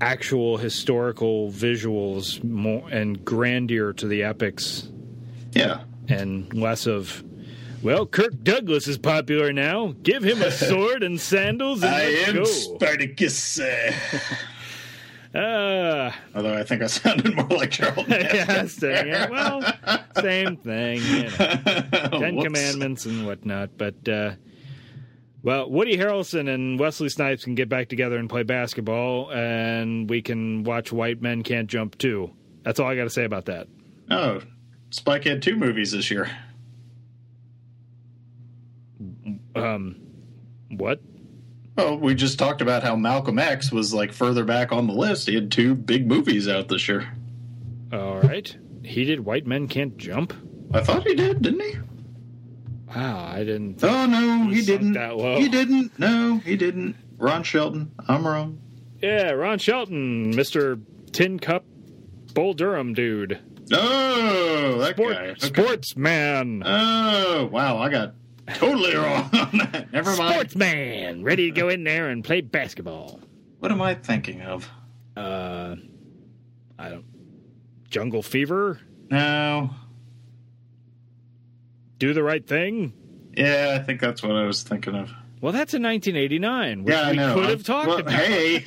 actual 0.00 0.56
historical 0.56 1.50
visuals 1.50 2.42
more 2.44 2.88
and 2.90 3.24
grandeur 3.24 3.92
to 3.94 4.06
the 4.06 4.22
epics. 4.22 4.88
Yeah. 5.52 5.82
And 6.08 6.52
less 6.54 6.86
of 6.86 7.24
well, 7.82 8.06
Kirk 8.06 8.42
Douglas 8.42 8.88
is 8.88 8.98
popular 8.98 9.52
now. 9.52 9.94
Give 10.02 10.22
him 10.22 10.42
a 10.42 10.50
sword 10.68 11.02
and 11.02 11.20
sandals 11.20 11.82
and 11.82 11.94
I 11.94 12.00
am 12.00 12.34
go. 12.36 12.44
Spartacus. 12.44 13.60
Uh, 13.60 13.92
Although 16.34 16.56
I 16.56 16.64
think 16.64 16.82
I 16.82 16.86
sounded 16.86 17.34
more 17.34 17.46
like 17.48 17.70
Charles. 17.70 18.08
yeah, 18.08 18.66
same, 18.66 19.06
yeah, 19.08 19.28
well, 19.28 19.62
same 20.20 20.56
thing. 20.56 21.02
You 21.02 21.24
know. 21.24 21.28
Ten 22.18 22.40
Commandments 22.42 23.04
and 23.06 23.26
whatnot. 23.26 23.70
But 23.76 24.08
uh, 24.08 24.32
well, 25.46 25.70
Woody 25.70 25.96
Harrelson 25.96 26.52
and 26.52 26.76
Wesley 26.76 27.08
Snipes 27.08 27.44
can 27.44 27.54
get 27.54 27.68
back 27.68 27.88
together 27.88 28.16
and 28.16 28.28
play 28.28 28.42
basketball, 28.42 29.30
and 29.30 30.10
we 30.10 30.20
can 30.20 30.64
watch 30.64 30.90
White 30.90 31.22
Men 31.22 31.44
Can't 31.44 31.68
Jump 31.68 31.96
too. 31.98 32.32
That's 32.64 32.80
all 32.80 32.88
I 32.88 32.96
got 32.96 33.04
to 33.04 33.10
say 33.10 33.24
about 33.24 33.44
that. 33.44 33.68
Oh, 34.10 34.40
Spike 34.90 35.22
had 35.22 35.42
two 35.42 35.54
movies 35.54 35.92
this 35.92 36.10
year. 36.10 36.28
Um, 39.54 40.00
what? 40.72 41.00
Well, 41.76 41.96
we 41.96 42.16
just 42.16 42.40
talked 42.40 42.60
about 42.60 42.82
how 42.82 42.96
Malcolm 42.96 43.38
X 43.38 43.70
was 43.70 43.94
like 43.94 44.12
further 44.12 44.44
back 44.44 44.72
on 44.72 44.88
the 44.88 44.94
list. 44.94 45.28
He 45.28 45.36
had 45.36 45.52
two 45.52 45.76
big 45.76 46.08
movies 46.08 46.48
out 46.48 46.66
this 46.66 46.88
year. 46.88 47.08
All 47.92 48.20
right. 48.20 48.56
He 48.82 49.04
did 49.04 49.20
White 49.20 49.46
Men 49.46 49.68
Can't 49.68 49.96
Jump? 49.96 50.34
I 50.74 50.82
thought 50.82 51.06
he 51.06 51.14
did, 51.14 51.40
didn't 51.40 51.60
he? 51.60 51.76
Wow, 52.94 53.26
I 53.32 53.38
didn't. 53.44 53.82
Oh 53.82 54.06
no, 54.06 54.48
he, 54.48 54.56
he 54.56 54.62
didn't. 54.62 54.94
He 55.38 55.48
didn't. 55.48 55.98
No, 55.98 56.38
he 56.38 56.56
didn't. 56.56 56.96
Ron 57.18 57.42
Shelton. 57.42 57.90
I'm 58.08 58.26
wrong. 58.26 58.60
Yeah, 59.02 59.30
Ron 59.32 59.58
Shelton, 59.58 60.30
Mister 60.30 60.78
Tin 61.12 61.38
Cup 61.38 61.64
Bull 62.34 62.54
Durham 62.54 62.94
dude. 62.94 63.40
Oh, 63.72 64.78
that 64.78 64.94
Sport, 64.96 65.14
guy. 65.14 65.26
Okay. 65.28 65.46
Sportsman. 65.46 66.62
Oh, 66.64 67.48
wow, 67.50 67.78
I 67.78 67.88
got 67.88 68.14
totally 68.54 68.94
wrong 68.96 69.28
on 69.32 69.58
that. 69.72 69.92
Never 69.92 70.14
mind. 70.16 70.34
Sportsman, 70.34 71.24
ready 71.24 71.50
to 71.50 71.60
go 71.60 71.68
in 71.68 71.82
there 71.82 72.08
and 72.10 72.22
play 72.22 72.40
basketball. 72.42 73.20
What 73.58 73.72
am 73.72 73.82
I 73.82 73.94
thinking 73.94 74.42
of? 74.42 74.70
Uh, 75.16 75.76
I 76.78 76.90
don't. 76.90 77.04
Jungle 77.90 78.22
Fever. 78.22 78.78
No. 79.10 79.70
Do 81.98 82.12
the 82.14 82.22
right 82.22 82.46
thing. 82.46 82.92
Yeah, 83.36 83.76
I 83.78 83.82
think 83.82 84.00
that's 84.00 84.22
what 84.22 84.32
I 84.32 84.44
was 84.44 84.62
thinking 84.62 84.94
of. 84.94 85.10
Well, 85.40 85.52
that's 85.52 85.74
in 85.74 85.82
1989, 85.82 86.84
which 86.84 86.94
Yeah, 86.94 87.02
I 87.02 87.10
we 87.10 87.18
could 87.34 87.50
have 87.50 87.62
talked 87.62 87.88
Well, 87.88 87.98
about. 88.00 88.12
hey. 88.14 88.56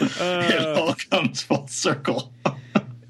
it 0.00 0.20
uh, 0.20 0.80
all 0.80 0.94
comes 1.10 1.42
full 1.42 1.66
circle. 1.68 2.32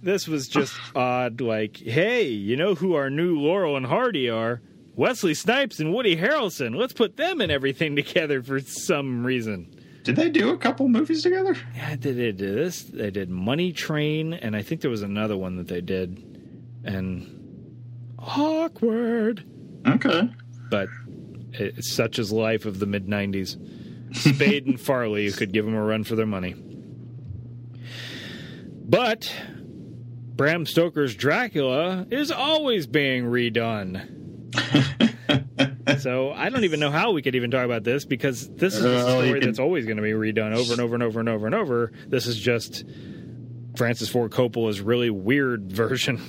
This 0.03 0.29
was 0.29 0.47
just 0.47 0.73
odd. 0.95 1.41
Like, 1.41 1.77
hey, 1.79 2.29
you 2.29 2.55
know 2.57 2.77
who 2.77 2.95
our 2.95 3.11
new 3.11 3.41
Laurel 3.41 3.77
and 3.77 3.85
Hardy 3.85 4.31
are? 4.31 4.63
Wesley 4.95 5.35
Snipes 5.35 5.81
and 5.81 5.93
Woody 5.93 6.15
Harrelson. 6.17 6.77
Let's 6.77 6.93
put 6.93 7.17
them 7.17 7.41
and 7.41 7.51
everything 7.51 7.97
together 7.97 8.41
for 8.41 8.61
some 8.61 9.27
reason. 9.27 9.75
Did 10.05 10.15
they 10.15 10.31
do 10.31 10.51
a 10.51 10.59
couple 10.59 10.87
movies 10.87 11.25
together? 11.25 11.57
Yeah, 11.75 11.97
they 11.97 12.13
did 12.15 12.39
this. 12.39 12.85
They 12.85 13.11
did 13.11 13.31
Money 13.31 13.73
Train, 13.73 14.33
and 14.33 14.55
I 14.55 14.63
think 14.63 14.81
there 14.81 14.93
was 14.93 15.03
another 15.03 15.37
one 15.37 15.57
that 15.57 15.67
they 15.67 15.81
did. 15.81 16.23
And 16.85 17.36
awkward. 18.27 19.45
Okay. 19.87 20.31
But 20.71 20.89
it's 21.53 21.93
such 21.93 22.19
as 22.19 22.33
life 22.33 22.67
of 22.67 22.79
the 22.79 22.87
mid 22.87 23.07
90s. 23.07 23.57
Spade 24.17 24.67
and 24.67 24.81
Farley 24.81 25.31
could 25.33 25.53
give 25.53 25.65
them 25.65 25.75
a 25.75 25.83
run 25.83 26.05
for 26.05 26.17
their 26.17 26.27
money. 26.27 26.55
But 28.89 29.33
Bram 30.37 30.65
Stoker's 30.67 31.15
Dracula 31.15 32.07
is 32.11 32.31
always 32.31 32.87
being 32.87 33.25
redone. 33.25 34.13
so 36.01 36.33
I 36.33 36.49
don't 36.51 36.65
even 36.65 36.81
know 36.81 36.91
how 36.91 37.13
we 37.13 37.23
could 37.23 37.35
even 37.35 37.51
talk 37.51 37.65
about 37.65 37.85
this 37.85 38.05
because 38.05 38.49
this 38.49 38.75
is 38.77 38.85
a 38.85 39.01
story 39.01 39.33
can- 39.33 39.41
that's 39.41 39.59
always 39.59 39.87
going 39.87 39.97
to 39.97 40.03
be 40.03 40.13
redone 40.13 40.55
over 40.55 40.73
and 40.73 40.81
over 40.81 40.95
and 40.95 41.03
over 41.03 41.21
and 41.21 41.29
over 41.29 41.47
and 41.47 41.55
over. 41.55 41.93
This 42.07 42.27
is 42.27 42.39
just 42.39 42.85
Francis 43.77 44.09
Ford 44.09 44.31
Coppola's 44.31 44.81
really 44.81 45.11
weird 45.11 45.73
version. 45.73 46.21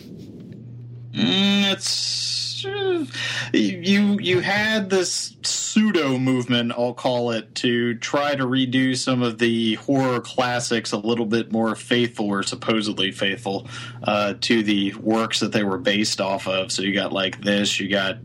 Mm, 1.18 1.72
it's 1.74 2.66
uh, 2.66 3.06
you. 3.54 4.20
You 4.20 4.40
had 4.40 4.90
this 4.90 5.36
pseudo 5.44 6.18
movement, 6.18 6.74
I'll 6.78 6.94
call 6.94 7.32
it, 7.32 7.56
to 7.56 7.96
try 7.96 8.36
to 8.36 8.46
redo 8.46 8.96
some 8.96 9.24
of 9.24 9.38
the 9.38 9.76
horror 9.76 10.20
classics 10.20 10.92
a 10.92 10.98
little 10.98 11.26
bit 11.26 11.52
more 11.52 11.76
faithful, 11.76 12.28
or 12.28 12.44
supposedly 12.44 13.12
faithful, 13.12 13.68
uh, 14.04 14.36
to 14.42 14.64
the 14.64 14.94
works 14.96 15.40
that 15.40 15.52
they 15.52 15.64
were 15.64 15.78
based 15.78 16.22
off 16.22 16.48
of. 16.48 16.72
So 16.72 16.84
you 16.84 16.94
got 16.94 17.12
like 17.12 17.42
this. 17.42 17.80
You 17.80 17.90
got 17.90 18.18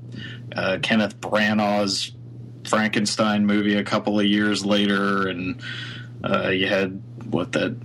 uh, 0.55 0.79
Kenneth 0.83 1.21
Branagh's 1.21 2.13
Frankenstein 2.65 3.47
movie 3.47 3.77
a 3.77 3.85
couple 3.85 4.21
of 4.21 4.27
years 4.27 4.65
later, 4.65 5.29
and 5.29 5.63
uh, 6.25 6.49
you 6.49 6.69
had 6.69 7.03
what 7.31 7.53
that 7.53 7.77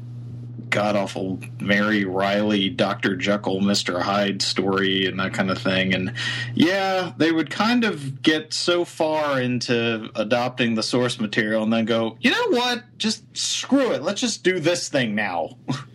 god 0.70 0.96
awful 0.96 1.40
Mary 1.60 2.06
Reilly, 2.06 2.70
Dr. 2.70 3.16
Jekyll, 3.16 3.62
Mr. 3.62 4.02
Hyde 4.02 4.42
story 4.42 5.06
and 5.06 5.20
that 5.20 5.34
kind 5.34 5.50
of 5.50 5.58
thing. 5.58 5.94
And 5.94 6.14
yeah, 6.54 7.14
they 7.18 7.32
would 7.32 7.50
kind 7.50 7.84
of 7.84 8.22
get 8.22 8.54
so 8.54 8.86
far 8.86 9.42
into 9.42 10.10
adopting 10.16 10.76
the 10.76 10.84
source 10.84 11.20
material 11.20 11.64
and 11.64 11.72
then 11.72 11.86
go, 11.86 12.18
you 12.20 12.32
know 12.32 12.48
what? 12.50 12.84
Just 12.98 13.24
screw 13.36 13.92
it. 13.92 14.04
Let's 14.04 14.22
just 14.22 14.44
do 14.44 14.60
this 14.60 14.90
thing 14.90 15.16
now. 15.16 15.58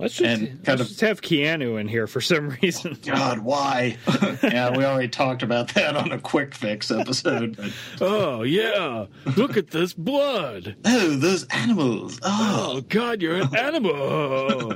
Let's 0.00 0.14
just, 0.14 0.40
and 0.40 0.48
kind 0.64 0.78
let's 0.78 0.80
of, 0.80 0.88
just 0.88 1.00
have 1.02 1.20
Keanu 1.20 1.78
in 1.78 1.86
here 1.86 2.06
for 2.06 2.22
some 2.22 2.48
reason. 2.62 2.96
God, 3.04 3.40
why? 3.40 3.98
yeah, 4.42 4.74
we 4.74 4.82
already 4.82 5.08
talked 5.08 5.42
about 5.42 5.74
that 5.74 5.94
on 5.94 6.10
a 6.10 6.18
quick 6.18 6.54
fix 6.54 6.90
episode. 6.90 7.56
But... 7.56 7.72
Oh 8.00 8.42
yeah, 8.42 9.06
look 9.36 9.58
at 9.58 9.70
this 9.70 9.92
blood. 9.92 10.76
Oh, 10.86 11.16
those 11.16 11.44
animals. 11.48 12.18
Oh, 12.22 12.76
oh 12.76 12.80
God, 12.80 13.20
you're 13.20 13.36
an 13.36 13.54
animal. 13.54 14.72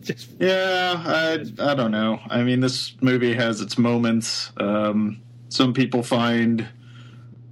just... 0.00 0.28
Yeah, 0.40 0.94
I 1.06 1.44
I 1.60 1.74
don't 1.74 1.92
know. 1.92 2.18
I 2.28 2.42
mean, 2.42 2.58
this 2.58 2.96
movie 3.00 3.34
has 3.34 3.60
its 3.60 3.78
moments. 3.78 4.50
Um, 4.56 5.22
some 5.50 5.72
people 5.72 6.02
find 6.02 6.68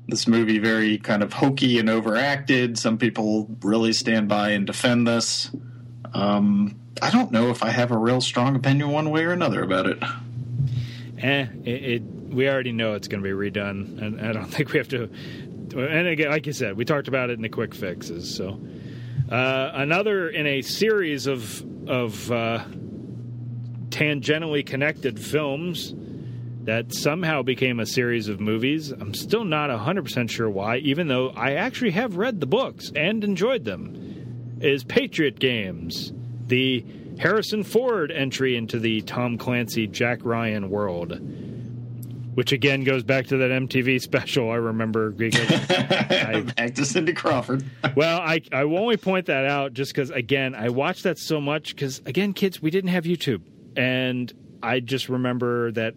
this 0.09 0.27
movie 0.27 0.59
very 0.59 0.99
kind 0.99 1.23
of 1.23 1.35
hokey 1.35 1.79
and 1.79 1.89
overacted. 1.89 2.79
Some 2.79 2.99
people 2.99 3.57
really 3.63 3.93
stand 3.93 4.29
by 4.29 4.51
and 4.51 4.67
defend 4.67 5.07
this. 5.07 5.53
Um, 6.15 6.79
I 7.01 7.11
don't 7.11 7.31
know 7.31 7.51
if 7.51 7.63
I 7.63 7.71
have 7.71 7.91
a 7.91 7.97
real 7.97 8.21
strong 8.21 8.57
opinion 8.57 8.91
one 8.91 9.11
way 9.11 9.25
or 9.25 9.33
another 9.33 9.63
about 9.63 9.87
it. 9.87 10.03
Eh, 11.21 11.47
it, 11.65 11.69
it 11.69 12.03
we 12.03 12.49
already 12.49 12.73
know 12.73 12.95
it's 12.95 13.09
going 13.09 13.23
to 13.23 13.29
be 13.29 13.35
redone, 13.35 14.01
and 14.01 14.21
I 14.21 14.33
don't 14.33 14.47
think 14.53 14.73
we 14.73 14.79
have 14.79 14.89
to. 14.89 15.05
And 15.05 16.09
again, 16.09 16.31
like 16.31 16.47
you 16.47 16.53
said, 16.53 16.77
we 16.77 16.85
talked 16.85 17.09
about 17.09 17.31
it 17.31 17.35
in 17.35 17.43
the 17.43 17.49
quick 17.49 17.75
fixes. 17.75 18.35
So 18.35 18.61
uh, 19.31 19.71
another 19.75 20.29
in 20.29 20.47
a 20.47 20.63
series 20.63 21.27
of 21.27 21.65
of 21.89 22.31
uh, 22.31 22.65
tangentially 23.91 24.65
connected 24.65 25.19
films 25.19 25.95
that 26.65 26.93
somehow 26.93 27.43
became 27.43 27.81
a 27.81 27.87
series 27.87 28.29
of 28.29 28.41
movies. 28.41 28.91
I'm 28.91 29.15
still 29.15 29.45
not 29.45 29.71
100% 29.71 30.31
sure 30.31 30.51
why, 30.51 30.77
even 30.79 31.09
though 31.09 31.31
I 31.31 31.55
actually 31.55 31.93
have 31.93 32.19
read 32.19 32.41
the 32.41 32.47
books 32.47 32.93
and 32.95 33.25
enjoyed 33.25 33.65
them 33.65 34.08
is 34.61 34.85
Patriot 34.85 35.39
Games, 35.39 36.13
the 36.47 36.85
Harrison 37.19 37.63
Ford 37.63 38.11
entry 38.11 38.57
into 38.57 38.79
the 38.79 39.01
Tom 39.03 39.39
Clancy 39.39 39.87
Jack 39.87 40.21
Ryan 40.23 40.71
world. 40.71 41.21
Which 42.35 42.53
again 42.53 42.85
goes 42.85 43.03
back 43.03 43.27
to 43.29 43.37
that 43.39 43.51
MTV 43.51 44.01
special 44.01 44.49
I 44.53 44.57
remember 44.57 45.13
I, 45.21 46.45
back 46.57 46.75
to 46.77 46.85
Cindy 46.85 47.13
Crawford. 47.13 47.65
well, 47.97 48.21
I 48.21 48.41
I 48.53 48.65
will 48.65 48.79
only 48.79 48.97
point 48.97 49.27
that 49.27 49.45
out 49.45 49.73
just 49.73 49.93
because 49.93 50.11
again 50.11 50.55
I 50.55 50.69
watched 50.69 51.03
that 51.03 51.19
so 51.19 51.41
much 51.41 51.75
because 51.75 52.01
again 52.07 52.35
kids 52.35 52.63
we 52.63 52.71
didn't 52.71 52.91
have 52.91 53.03
YouTube 53.05 53.43
and 53.77 54.33
I 54.63 54.79
just 54.79 55.09
remember 55.09 55.73
that 55.73 55.95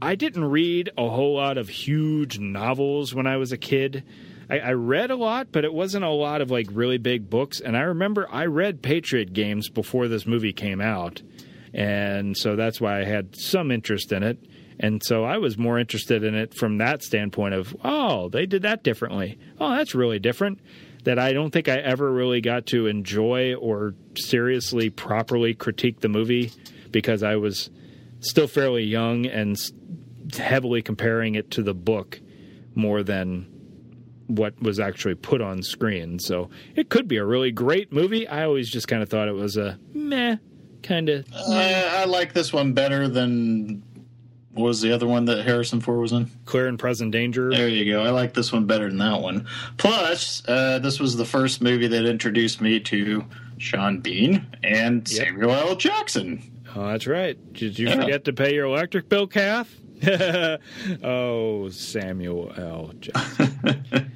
I 0.00 0.14
didn't 0.14 0.44
read 0.46 0.90
a 0.98 1.08
whole 1.08 1.36
lot 1.36 1.58
of 1.58 1.68
huge 1.68 2.38
novels 2.38 3.14
when 3.14 3.26
I 3.26 3.36
was 3.36 3.52
a 3.52 3.58
kid. 3.58 4.04
I, 4.52 4.58
I, 4.58 4.72
read 4.72 5.10
a 5.10 5.16
lot, 5.16 5.50
but 5.50 5.64
it 5.64 5.72
wasn't 5.72 6.04
a 6.04 6.10
lot 6.10 6.42
of 6.42 6.50
like 6.50 6.66
really 6.70 6.98
big 6.98 7.30
books. 7.30 7.60
And 7.60 7.74
I 7.74 7.80
remember 7.82 8.28
I 8.30 8.44
read 8.44 8.82
Patriot 8.82 9.32
Games 9.32 9.70
before 9.70 10.08
this 10.08 10.26
movie 10.26 10.52
came 10.52 10.78
out, 10.78 11.22
and 11.72 12.36
so 12.36 12.54
that's 12.54 12.78
why 12.78 13.00
I 13.00 13.04
had 13.04 13.34
some 13.34 13.70
interest 13.70 14.12
in 14.12 14.22
it. 14.22 14.38
And 14.78 15.02
so 15.02 15.24
I 15.24 15.38
was 15.38 15.56
more 15.56 15.78
interested 15.78 16.22
in 16.22 16.34
it 16.34 16.52
from 16.52 16.78
that 16.78 17.02
standpoint 17.02 17.54
of, 17.54 17.74
oh, 17.82 18.28
they 18.28 18.44
did 18.44 18.62
that 18.62 18.84
differently. 18.84 19.38
Oh, 19.58 19.70
that's 19.70 19.94
really 19.94 20.18
different. 20.18 20.60
That 21.04 21.18
I 21.18 21.32
don't 21.32 21.50
think 21.50 21.68
I 21.68 21.76
ever 21.76 22.12
really 22.12 22.42
got 22.42 22.66
to 22.66 22.86
enjoy 22.86 23.54
or 23.54 23.94
seriously 24.18 24.90
properly 24.90 25.54
critique 25.54 26.00
the 26.00 26.08
movie 26.08 26.52
because 26.90 27.22
I 27.22 27.36
was 27.36 27.70
still 28.20 28.48
fairly 28.48 28.84
young 28.84 29.24
and 29.24 29.56
heavily 30.36 30.82
comparing 30.82 31.36
it 31.36 31.50
to 31.52 31.62
the 31.62 31.74
book 31.74 32.20
more 32.74 33.02
than 33.02 33.51
what 34.26 34.60
was 34.62 34.80
actually 34.80 35.14
put 35.14 35.40
on 35.40 35.62
screen. 35.62 36.18
So 36.18 36.50
it 36.74 36.88
could 36.88 37.08
be 37.08 37.16
a 37.16 37.24
really 37.24 37.50
great 37.50 37.92
movie. 37.92 38.26
I 38.26 38.44
always 38.44 38.68
just 38.68 38.88
kind 38.88 39.02
of 39.02 39.08
thought 39.08 39.28
it 39.28 39.32
was 39.34 39.56
a 39.56 39.78
meh 39.92 40.36
kind 40.82 41.08
of. 41.08 41.26
Uh, 41.32 41.90
I 41.92 42.04
like 42.04 42.32
this 42.32 42.52
one 42.52 42.72
better 42.72 43.08
than 43.08 43.82
what 44.54 44.66
was 44.66 44.80
the 44.82 44.92
other 44.92 45.06
one 45.06 45.24
that 45.26 45.44
Harrison 45.44 45.80
Ford 45.80 46.00
was 46.00 46.12
in? 46.12 46.30
Clear 46.44 46.68
and 46.68 46.78
Present 46.78 47.10
Danger. 47.10 47.50
There 47.50 47.68
you 47.68 47.90
go. 47.90 48.02
I 48.02 48.10
like 48.10 48.34
this 48.34 48.52
one 48.52 48.66
better 48.66 48.88
than 48.88 48.98
that 48.98 49.20
one. 49.22 49.46
Plus, 49.78 50.42
uh, 50.46 50.78
this 50.78 51.00
was 51.00 51.16
the 51.16 51.24
first 51.24 51.62
movie 51.62 51.88
that 51.88 52.04
introduced 52.04 52.60
me 52.60 52.78
to 52.80 53.24
Sean 53.56 54.00
Bean 54.00 54.46
and 54.62 55.08
yep. 55.10 55.26
Samuel 55.26 55.52
L. 55.52 55.76
Jackson. 55.76 56.42
Oh, 56.74 56.88
that's 56.88 57.06
right. 57.06 57.38
Did 57.52 57.78
you 57.78 57.88
yeah. 57.88 57.96
forget 57.96 58.24
to 58.24 58.32
pay 58.32 58.54
your 58.54 58.66
electric 58.66 59.08
bill, 59.08 59.26
Kath? 59.26 59.74
oh, 61.02 61.68
Samuel 61.70 62.52
L. 62.56 62.92
Jackson. 62.98 64.10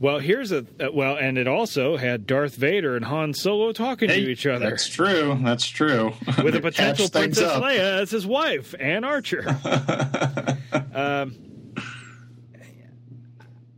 well, 0.00 0.18
here's 0.18 0.52
a 0.52 0.66
uh, 0.80 0.90
well, 0.92 1.16
and 1.16 1.38
it 1.38 1.48
also 1.48 1.96
had 1.96 2.26
Darth 2.26 2.56
Vader 2.56 2.96
and 2.96 3.04
Han 3.06 3.32
Solo 3.32 3.72
talking 3.72 4.10
hey, 4.10 4.24
to 4.24 4.30
each 4.30 4.46
other. 4.46 4.70
That's 4.70 4.88
true. 4.88 5.38
That's 5.42 5.66
true. 5.66 6.12
With 6.42 6.54
a 6.54 6.60
potential 6.62 7.08
Princess 7.08 7.52
Leia 7.52 8.00
as 8.00 8.10
his 8.10 8.26
wife, 8.26 8.74
Anne 8.78 9.04
Archer. 9.04 9.48
um, 10.92 11.36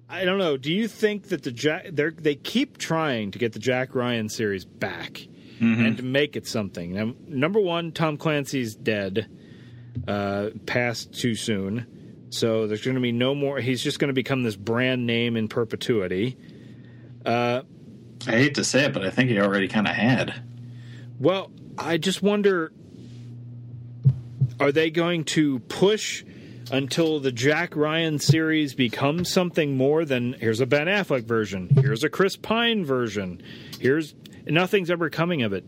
I 0.08 0.24
don't 0.24 0.38
know. 0.38 0.56
Do 0.56 0.72
you 0.72 0.88
think 0.88 1.28
that 1.28 1.42
the 1.42 1.52
Jack 1.52 1.88
they 1.92 2.34
keep 2.34 2.78
trying 2.78 3.30
to 3.32 3.38
get 3.38 3.52
the 3.52 3.58
Jack 3.58 3.94
Ryan 3.94 4.28
series 4.28 4.64
back 4.64 5.28
mm-hmm. 5.60 5.84
and 5.84 5.96
to 5.96 6.02
make 6.02 6.34
it 6.34 6.46
something? 6.46 6.94
Now, 6.94 7.14
number 7.28 7.60
one, 7.60 7.92
Tom 7.92 8.16
Clancy's 8.16 8.74
dead 8.74 9.28
uh, 10.06 10.50
passed 10.66 11.12
too 11.12 11.34
soon. 11.34 11.86
So 12.30 12.66
there's 12.66 12.82
going 12.82 12.96
to 12.96 13.00
be 13.00 13.12
no 13.12 13.34
more. 13.34 13.60
He's 13.60 13.82
just 13.82 13.98
going 13.98 14.08
to 14.08 14.14
become 14.14 14.42
this 14.42 14.56
brand 14.56 15.06
name 15.06 15.36
in 15.36 15.48
perpetuity. 15.48 16.36
Uh, 17.24 17.62
I 18.26 18.30
hate 18.30 18.54
to 18.56 18.64
say 18.64 18.84
it, 18.84 18.92
but 18.92 19.04
I 19.04 19.10
think 19.10 19.30
he 19.30 19.40
already 19.40 19.68
kind 19.68 19.86
of 19.86 19.94
had. 19.94 20.34
Well, 21.18 21.50
I 21.78 21.98
just 21.98 22.22
wonder 22.22 22.72
are 24.58 24.72
they 24.72 24.90
going 24.90 25.24
to 25.24 25.58
push 25.60 26.24
until 26.70 27.20
the 27.20 27.30
Jack 27.30 27.76
Ryan 27.76 28.18
series 28.18 28.74
becomes 28.74 29.30
something 29.30 29.76
more 29.76 30.04
than 30.04 30.32
here's 30.34 30.60
a 30.60 30.66
Ben 30.66 30.86
Affleck 30.86 31.24
version, 31.24 31.68
here's 31.68 32.02
a 32.02 32.08
Chris 32.08 32.36
Pine 32.36 32.84
version, 32.84 33.42
here's 33.78 34.14
nothing's 34.46 34.90
ever 34.90 35.10
coming 35.10 35.42
of 35.42 35.52
it. 35.52 35.64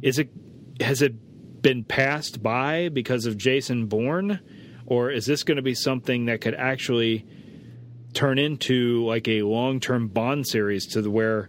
Is 0.00 0.18
it 0.18 0.30
has 0.80 1.02
it 1.02 1.14
been 1.62 1.84
passed 1.84 2.42
by 2.42 2.88
because 2.88 3.26
of 3.26 3.38
Jason 3.38 3.86
Bourne? 3.86 4.40
Or 4.86 5.10
is 5.10 5.26
this 5.26 5.44
going 5.44 5.56
to 5.56 5.62
be 5.62 5.74
something 5.74 6.26
that 6.26 6.40
could 6.40 6.54
actually 6.54 7.24
turn 8.12 8.38
into 8.38 9.04
like 9.06 9.28
a 9.28 9.42
long 9.42 9.80
term 9.80 10.08
Bond 10.08 10.46
series 10.46 10.86
to 10.88 11.02
the 11.02 11.10
where 11.10 11.48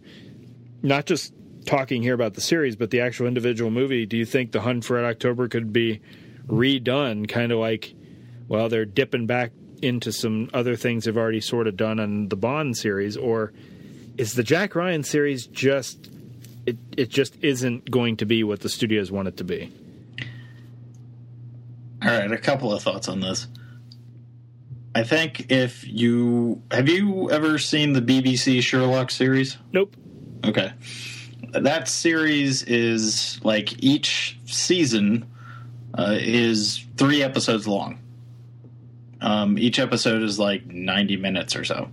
not 0.82 1.06
just 1.06 1.34
talking 1.66 2.02
here 2.02 2.14
about 2.14 2.34
the 2.34 2.42
series, 2.42 2.76
but 2.76 2.92
the 2.92 3.02
actual 3.02 3.28
individual 3.28 3.72
movie, 3.72 4.06
do 4.06 4.18
you 4.18 4.26
think 4.26 4.52
The 4.52 4.62
Hunt 4.62 4.86
for 4.86 4.96
Red 4.96 5.06
October 5.06 5.48
could 5.48 5.74
be 5.74 6.02
redone 6.48 7.28
kind 7.28 7.52
of 7.52 7.60
like, 7.60 7.94
well, 8.48 8.70
they're 8.70 8.86
dipping 8.86 9.26
back 9.26 9.52
into 9.82 10.12
some 10.12 10.50
other 10.54 10.76
things 10.76 11.06
they've 11.06 11.18
already 11.18 11.42
sort 11.42 11.68
of 11.68 11.76
done 11.76 12.00
on 12.00 12.30
the 12.30 12.36
Bond 12.36 12.78
series? 12.78 13.18
Or 13.18 13.54
is 14.18 14.34
the 14.34 14.44
Jack 14.44 14.76
Ryan 14.76 15.04
series 15.04 15.48
just, 15.48 16.10
it, 16.66 16.78
it 16.96 17.10
just 17.10 17.38
isn't 17.42 17.90
going 17.90 18.18
to 18.18 18.26
be 18.26 18.44
what 18.44 18.60
the 18.60 18.70
studios 18.70 19.12
want 19.12 19.28
it 19.28 19.38
to 19.38 19.44
be? 19.44 19.72
All 22.04 22.12
right, 22.12 22.32
a 22.32 22.38
couple 22.38 22.74
of 22.74 22.84
thoughts 22.84 23.08
on 23.08 23.22
this. 23.22 23.48
I 24.96 25.04
think 25.04 25.52
if 25.52 25.88
you 25.88 26.62
have 26.70 26.88
you 26.90 27.32
ever 27.32 27.58
seen 27.58 27.94
the 27.94 28.02
BBC 28.02 28.62
Sherlock 28.62 29.10
series? 29.10 29.58
Nope. 29.72 29.96
Okay. 30.44 30.74
That 31.52 31.88
series 31.88 32.64
is 32.64 33.40
like 33.44 33.82
each 33.84 34.38
season 34.46 35.30
uh, 35.98 36.18
is 36.20 36.86
three 36.98 37.24
episodes 37.24 37.68
long. 37.68 38.00
Um, 39.22 39.58
each 39.58 39.80
episode 39.80 40.22
is 40.24 40.38
like 40.38 40.66
90 40.66 41.18
minutes 41.18 41.56
or 41.56 41.64
so. 41.64 41.90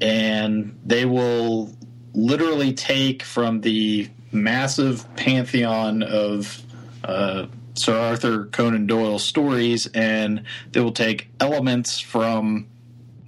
And 0.00 0.78
they 0.84 1.04
will 1.04 1.74
literally 2.14 2.72
take 2.72 3.22
from 3.22 3.60
the 3.60 4.08
massive 4.32 5.04
pantheon 5.16 6.02
of 6.02 6.62
uh, 7.04 7.46
Sir 7.80 7.98
Arthur 7.98 8.44
Conan 8.46 8.86
Doyle 8.86 9.18
stories, 9.18 9.86
and 9.86 10.44
they 10.72 10.80
will 10.80 10.92
take 10.92 11.30
elements 11.40 11.98
from 11.98 12.66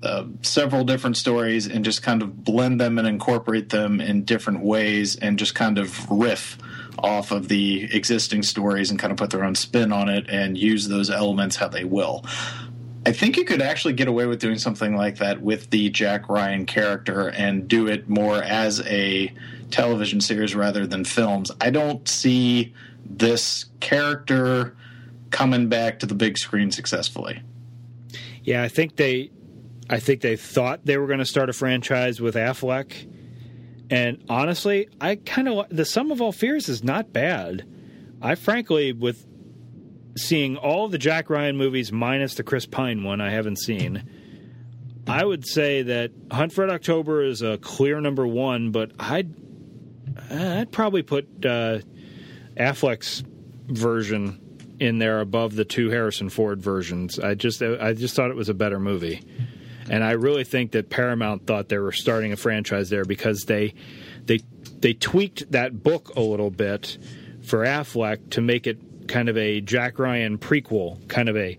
uh, 0.02 0.24
several 0.42 0.84
different 0.84 1.16
stories 1.16 1.66
and 1.66 1.84
just 1.84 2.02
kind 2.02 2.22
of 2.22 2.44
blend 2.44 2.80
them 2.80 2.98
and 2.98 3.08
incorporate 3.08 3.70
them 3.70 4.00
in 4.00 4.24
different 4.24 4.60
ways 4.60 5.16
and 5.16 5.38
just 5.38 5.54
kind 5.54 5.78
of 5.78 6.10
riff 6.10 6.58
off 6.98 7.30
of 7.30 7.48
the 7.48 7.84
existing 7.94 8.42
stories 8.42 8.90
and 8.90 8.98
kind 8.98 9.10
of 9.10 9.16
put 9.16 9.30
their 9.30 9.42
own 9.42 9.54
spin 9.54 9.90
on 9.90 10.08
it 10.08 10.28
and 10.28 10.58
use 10.58 10.88
those 10.88 11.08
elements 11.08 11.56
how 11.56 11.68
they 11.68 11.84
will. 11.84 12.24
I 13.06 13.12
think 13.12 13.36
you 13.36 13.44
could 13.44 13.62
actually 13.62 13.94
get 13.94 14.06
away 14.06 14.26
with 14.26 14.38
doing 14.38 14.58
something 14.58 14.94
like 14.94 15.16
that 15.18 15.40
with 15.40 15.70
the 15.70 15.88
Jack 15.88 16.28
Ryan 16.28 16.66
character 16.66 17.30
and 17.30 17.66
do 17.66 17.88
it 17.88 18.08
more 18.08 18.42
as 18.42 18.80
a 18.82 19.32
television 19.70 20.20
series 20.20 20.54
rather 20.54 20.86
than 20.86 21.04
films. 21.04 21.50
I 21.60 21.70
don't 21.70 22.06
see 22.06 22.74
this 23.04 23.66
character 23.80 24.76
coming 25.30 25.68
back 25.68 25.98
to 26.00 26.06
the 26.06 26.14
big 26.14 26.38
screen 26.38 26.70
successfully. 26.70 27.42
Yeah, 28.44 28.62
I 28.62 28.68
think 28.68 28.96
they, 28.96 29.30
I 29.88 29.98
think 29.98 30.20
they 30.20 30.36
thought 30.36 30.84
they 30.84 30.96
were 30.98 31.06
going 31.06 31.18
to 31.18 31.24
start 31.24 31.48
a 31.48 31.52
franchise 31.52 32.20
with 32.20 32.34
Affleck, 32.34 33.08
and 33.90 34.24
honestly, 34.28 34.88
I 35.00 35.16
kind 35.16 35.48
of 35.48 35.66
the 35.70 35.84
sum 35.84 36.10
of 36.10 36.20
all 36.20 36.32
fears 36.32 36.68
is 36.68 36.82
not 36.82 37.12
bad. 37.12 37.66
I 38.20 38.36
frankly, 38.36 38.92
with 38.92 39.26
seeing 40.16 40.56
all 40.56 40.88
the 40.88 40.98
Jack 40.98 41.30
Ryan 41.30 41.56
movies 41.56 41.92
minus 41.92 42.34
the 42.34 42.42
Chris 42.42 42.66
Pine 42.66 43.04
one, 43.04 43.20
I 43.20 43.30
haven't 43.30 43.58
seen. 43.58 44.02
I 45.06 45.24
would 45.24 45.46
say 45.46 45.82
that 45.82 46.12
Hunt 46.30 46.52
for 46.52 46.68
October 46.68 47.22
is 47.22 47.42
a 47.42 47.58
clear 47.58 48.00
number 48.00 48.26
one, 48.26 48.70
but 48.70 48.92
I'd 48.98 49.34
I'd 50.30 50.70
probably 50.70 51.02
put 51.02 51.44
uh, 51.44 51.80
Affleck's 52.56 53.22
version 53.66 54.38
in 54.78 54.98
there 54.98 55.20
above 55.20 55.54
the 55.54 55.64
two 55.64 55.90
Harrison 55.90 56.28
Ford 56.28 56.60
versions. 56.60 57.18
I 57.18 57.34
just 57.34 57.62
I 57.62 57.92
just 57.92 58.16
thought 58.16 58.30
it 58.30 58.36
was 58.36 58.48
a 58.48 58.54
better 58.54 58.80
movie, 58.80 59.22
and 59.88 60.02
I 60.02 60.12
really 60.12 60.44
think 60.44 60.72
that 60.72 60.90
Paramount 60.90 61.46
thought 61.46 61.68
they 61.68 61.78
were 61.78 61.92
starting 61.92 62.32
a 62.32 62.36
franchise 62.36 62.90
there 62.90 63.04
because 63.04 63.44
they 63.44 63.74
they 64.24 64.40
they 64.80 64.92
tweaked 64.92 65.50
that 65.52 65.82
book 65.82 66.14
a 66.16 66.20
little 66.20 66.50
bit 66.50 66.98
for 67.42 67.64
Affleck 67.64 68.30
to 68.30 68.40
make 68.40 68.66
it 68.66 69.08
kind 69.08 69.28
of 69.28 69.36
a 69.36 69.60
Jack 69.60 69.98
Ryan 69.98 70.38
prequel, 70.38 71.06
kind 71.08 71.28
of 71.28 71.36
a, 71.36 71.58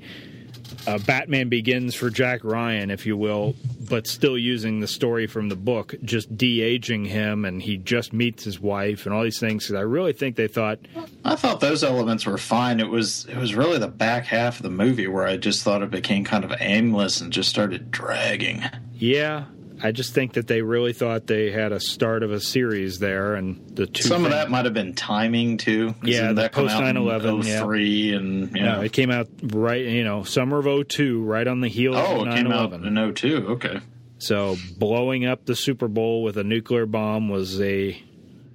a 0.87 0.99
Batman 0.99 1.49
Begins 1.49 1.95
for 1.95 2.09
Jack 2.09 2.43
Ryan, 2.43 2.91
if 2.91 3.05
you 3.05 3.15
will, 3.17 3.55
but 3.89 4.07
still 4.07 4.37
using 4.37 4.79
the 4.79 4.87
story 4.87 5.27
from 5.27 5.49
the 5.49 5.55
book, 5.55 5.95
just 6.03 6.37
de 6.37 6.61
aging 6.61 7.05
him, 7.05 7.45
and 7.45 7.61
he 7.61 7.77
just 7.77 8.13
meets 8.13 8.43
his 8.43 8.59
wife 8.59 9.05
and 9.05 9.13
all 9.13 9.23
these 9.23 9.39
things. 9.39 9.65
Because 9.65 9.75
I 9.75 9.81
really 9.81 10.13
think 10.13 10.35
they 10.35 10.47
thought. 10.47 10.79
I 11.23 11.35
thought 11.35 11.59
those 11.59 11.83
elements 11.83 12.25
were 12.25 12.37
fine. 12.37 12.79
It 12.79 12.89
was 12.89 13.25
it 13.25 13.37
was 13.37 13.55
really 13.55 13.77
the 13.77 13.87
back 13.87 14.25
half 14.25 14.57
of 14.57 14.63
the 14.63 14.69
movie 14.69 15.07
where 15.07 15.25
I 15.25 15.37
just 15.37 15.63
thought 15.63 15.81
it 15.81 15.91
became 15.91 16.23
kind 16.23 16.43
of 16.43 16.53
aimless 16.59 17.21
and 17.21 17.31
just 17.31 17.49
started 17.49 17.91
dragging. 17.91 18.63
Yeah, 18.93 19.45
I 19.85 19.91
just 19.91 20.13
think 20.13 20.33
that 20.33 20.47
they 20.47 20.61
really 20.61 20.93
thought 20.93 21.27
they 21.27 21.51
had 21.51 21.73
a 21.73 21.79
start 21.79 22.23
of 22.23 22.31
a 22.31 22.39
series 22.39 22.99
there, 22.99 23.35
and 23.35 23.75
the 23.75 23.85
two. 23.85 24.03
Some 24.03 24.23
things, 24.23 24.27
of 24.27 24.31
that 24.31 24.49
might 24.49 24.63
have 24.63 24.73
been 24.73 24.93
timing 24.93 25.57
too. 25.57 25.93
Yeah, 26.01 26.31
that 26.31 26.53
post 26.53 26.73
9/11, 26.73 27.45
yeah. 27.45 27.61
three 27.61 28.13
and 28.13 28.55
you 28.55 28.63
know. 28.63 28.77
no, 28.77 28.81
it 28.81 28.93
came 28.93 29.11
out 29.11 29.27
right. 29.43 29.85
You 29.85 30.05
know, 30.05 30.23
summer 30.23 30.59
of 30.59 30.87
02, 30.87 31.21
right 31.21 31.45
on 31.45 31.59
the 31.59 31.67
heels 31.67 31.97
oh, 31.97 32.21
of 32.21 32.27
9/11. 32.27 32.31
it 32.31 32.35
came 32.35 32.51
out 32.53 32.73
in 32.73 33.13
02. 33.13 33.47
Okay. 33.49 33.79
So 34.19 34.55
blowing 34.77 35.25
up 35.25 35.45
the 35.45 35.55
Super 35.55 35.89
Bowl 35.89 36.23
with 36.23 36.37
a 36.37 36.45
nuclear 36.45 36.85
bomb 36.85 37.27
was 37.27 37.59
a 37.59 38.01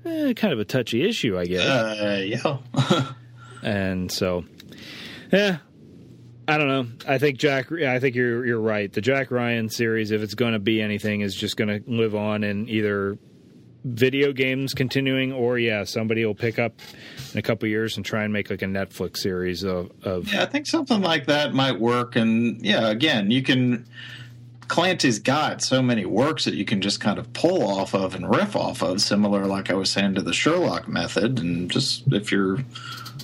eh, 0.06 0.32
kind 0.32 0.54
of 0.54 0.60
a 0.60 0.64
touchy 0.64 1.06
issue, 1.06 1.38
I 1.38 1.44
guess. 1.44 1.66
Uh, 1.66 2.22
yeah. 2.24 3.12
and 3.62 4.10
so, 4.10 4.46
yeah, 5.30 5.58
I 6.48 6.56
don't 6.56 6.68
know. 6.68 6.86
I 7.06 7.18
think 7.18 7.38
Jack. 7.38 7.70
I 7.70 8.00
think 8.00 8.16
you're 8.16 8.44
you're 8.46 8.60
right. 8.60 8.90
The 8.90 9.02
Jack 9.02 9.30
Ryan 9.30 9.68
series, 9.68 10.10
if 10.10 10.22
it's 10.22 10.34
going 10.34 10.54
to 10.54 10.58
be 10.58 10.80
anything, 10.80 11.20
is 11.20 11.34
just 11.34 11.58
going 11.58 11.68
to 11.68 11.90
live 11.90 12.14
on 12.14 12.42
in 12.42 12.70
either 12.70 13.18
video 13.84 14.32
games 14.32 14.72
continuing, 14.72 15.30
or 15.30 15.58
yeah, 15.58 15.84
somebody 15.84 16.24
will 16.24 16.34
pick 16.34 16.58
up 16.58 16.80
in 17.32 17.38
a 17.38 17.42
couple 17.42 17.68
years 17.68 17.98
and 17.98 18.06
try 18.06 18.24
and 18.24 18.32
make 18.32 18.48
like 18.48 18.62
a 18.62 18.66
Netflix 18.66 19.18
series 19.18 19.62
of, 19.62 19.92
of. 20.02 20.32
Yeah, 20.32 20.42
I 20.42 20.46
think 20.46 20.66
something 20.66 21.02
like 21.02 21.26
that 21.26 21.52
might 21.52 21.78
work. 21.78 22.16
And 22.16 22.64
yeah, 22.64 22.88
again, 22.88 23.30
you 23.30 23.42
can. 23.42 23.86
Clancy's 24.68 25.18
got 25.18 25.62
so 25.62 25.80
many 25.80 26.04
works 26.04 26.44
that 26.44 26.52
you 26.54 26.64
can 26.64 26.82
just 26.82 27.00
kind 27.00 27.18
of 27.18 27.32
pull 27.32 27.62
off 27.62 27.94
of 27.94 28.14
and 28.14 28.28
riff 28.28 28.54
off 28.54 28.82
of, 28.82 29.00
similar, 29.00 29.46
like 29.46 29.70
I 29.70 29.74
was 29.74 29.90
saying, 29.90 30.14
to 30.16 30.22
the 30.22 30.34
Sherlock 30.34 30.88
method. 30.88 31.38
And 31.38 31.70
just 31.70 32.04
if 32.12 32.30
you're 32.30 32.58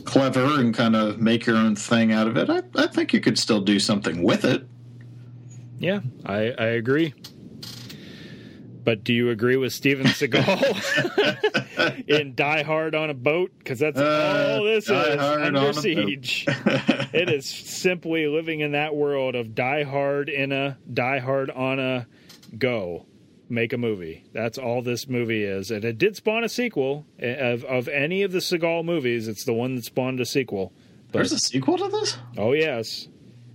clever 0.05 0.61
and 0.61 0.74
kind 0.74 0.96
of 0.96 1.20
make 1.20 1.46
your 1.46 1.57
own 1.57 1.76
thing 1.76 2.12
out 2.12 2.26
of 2.26 2.36
it, 2.36 2.50
I, 2.50 2.62
I 2.76 2.86
think 2.86 3.12
you 3.12 3.20
could 3.20 3.38
still 3.38 3.61
do 3.61 3.78
something 3.78 4.22
with 4.22 4.44
it. 4.44 4.66
Yeah, 5.78 6.00
I, 6.24 6.50
I 6.52 6.66
agree. 6.66 7.14
But 8.84 9.02
do 9.02 9.14
you 9.14 9.30
agree 9.30 9.57
with 9.57 9.72
Steven 9.72 10.07
Seagal 10.07 10.44
in 12.09 12.34
Die 12.34 12.62
Hard 12.62 12.94
on 12.94 13.09
a 13.09 13.14
boat? 13.14 13.50
Because 13.59 13.78
that's 13.78 13.98
uh, 13.98 14.57
all 14.59 14.64
this 14.64 14.84
is 14.84 14.90
under 14.90 15.72
siege. 15.72 16.44
it 16.48 17.30
is 17.30 17.46
simply 17.46 18.26
living 18.26 18.61
in 18.61 18.72
that 18.72 18.94
world 18.94 19.34
of 19.34 19.55
Die 19.55 19.84
Hard 19.84 20.28
in 20.28 20.52
a 20.52 20.76
Die 20.92 21.18
Hard 21.18 21.50
on 21.50 21.78
a 21.78 22.07
go. 22.59 23.07
Make 23.49 23.72
a 23.72 23.78
movie. 23.78 24.24
That's 24.32 24.57
all 24.57 24.80
this 24.80 25.07
movie 25.07 25.45
is, 25.45 25.70
and 25.70 25.84
it 25.84 25.99
did 25.99 26.16
spawn 26.16 26.45
a 26.45 26.49
sequel 26.49 27.07
of 27.18 27.62
of 27.64 27.88
any 27.88 28.22
of 28.22 28.32
the 28.32 28.38
Seagal 28.38 28.84
movies. 28.84 29.28
It's 29.28 29.45
the 29.45 29.53
one 29.53 29.74
that 29.76 29.84
spawned 29.84 30.18
a 30.20 30.24
sequel. 30.24 30.72
But, 31.12 31.18
There's 31.18 31.32
a 31.32 31.38
sequel 31.38 31.76
to 31.78 31.88
this. 31.88 32.16
Oh 32.38 32.53
yes, 32.53 33.07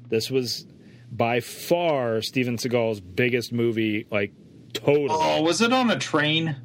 this 0.10 0.30
was 0.30 0.68
by 1.12 1.40
far 1.40 2.22
Steven 2.22 2.58
Seagal's 2.58 3.02
biggest 3.02 3.52
movie, 3.52 4.06
like 4.12 4.32
total. 4.74 5.08
Oh, 5.10 5.42
was 5.42 5.62
it 5.62 5.74
on 5.74 5.90
a 5.90 5.98
train? 5.98 6.56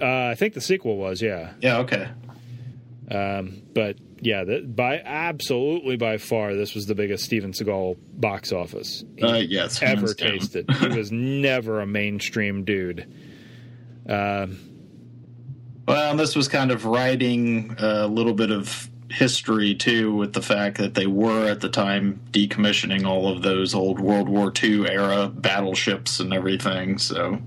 Uh, 0.00 0.26
I 0.26 0.34
think 0.34 0.54
the 0.54 0.60
sequel 0.60 0.96
was, 0.96 1.22
yeah. 1.22 1.52
Yeah, 1.60 1.78
okay. 1.78 2.08
Um, 3.10 3.62
but 3.72 3.96
yeah, 4.20 4.44
by 4.66 4.98
absolutely 4.98 5.96
by 5.96 6.18
far, 6.18 6.54
this 6.54 6.74
was 6.74 6.86
the 6.86 6.94
biggest 6.94 7.24
Steven 7.24 7.52
Seagal 7.52 7.96
box 8.12 8.52
office 8.52 9.04
uh, 9.22 9.34
yes, 9.34 9.82
ever 9.82 10.14
tasted. 10.14 10.70
he 10.80 10.88
was 10.88 11.10
never 11.10 11.80
a 11.80 11.86
mainstream 11.86 12.64
dude. 12.64 13.06
Um, 14.08 14.58
well, 15.86 16.16
this 16.16 16.36
was 16.36 16.48
kind 16.48 16.70
of 16.70 16.84
writing 16.84 17.74
a 17.78 18.06
little 18.06 18.34
bit 18.34 18.50
of 18.50 18.88
history 19.10 19.74
too, 19.74 20.14
with 20.14 20.32
the 20.32 20.42
fact 20.42 20.78
that 20.78 20.94
they 20.94 21.06
were 21.06 21.48
at 21.48 21.60
the 21.60 21.68
time 21.68 22.20
decommissioning 22.30 23.06
all 23.06 23.28
of 23.28 23.42
those 23.42 23.74
old 23.74 23.98
World 23.98 24.28
War 24.28 24.52
II 24.62 24.88
era 24.88 25.28
battleships 25.28 26.20
and 26.20 26.32
everything. 26.32 26.98
So 26.98 27.40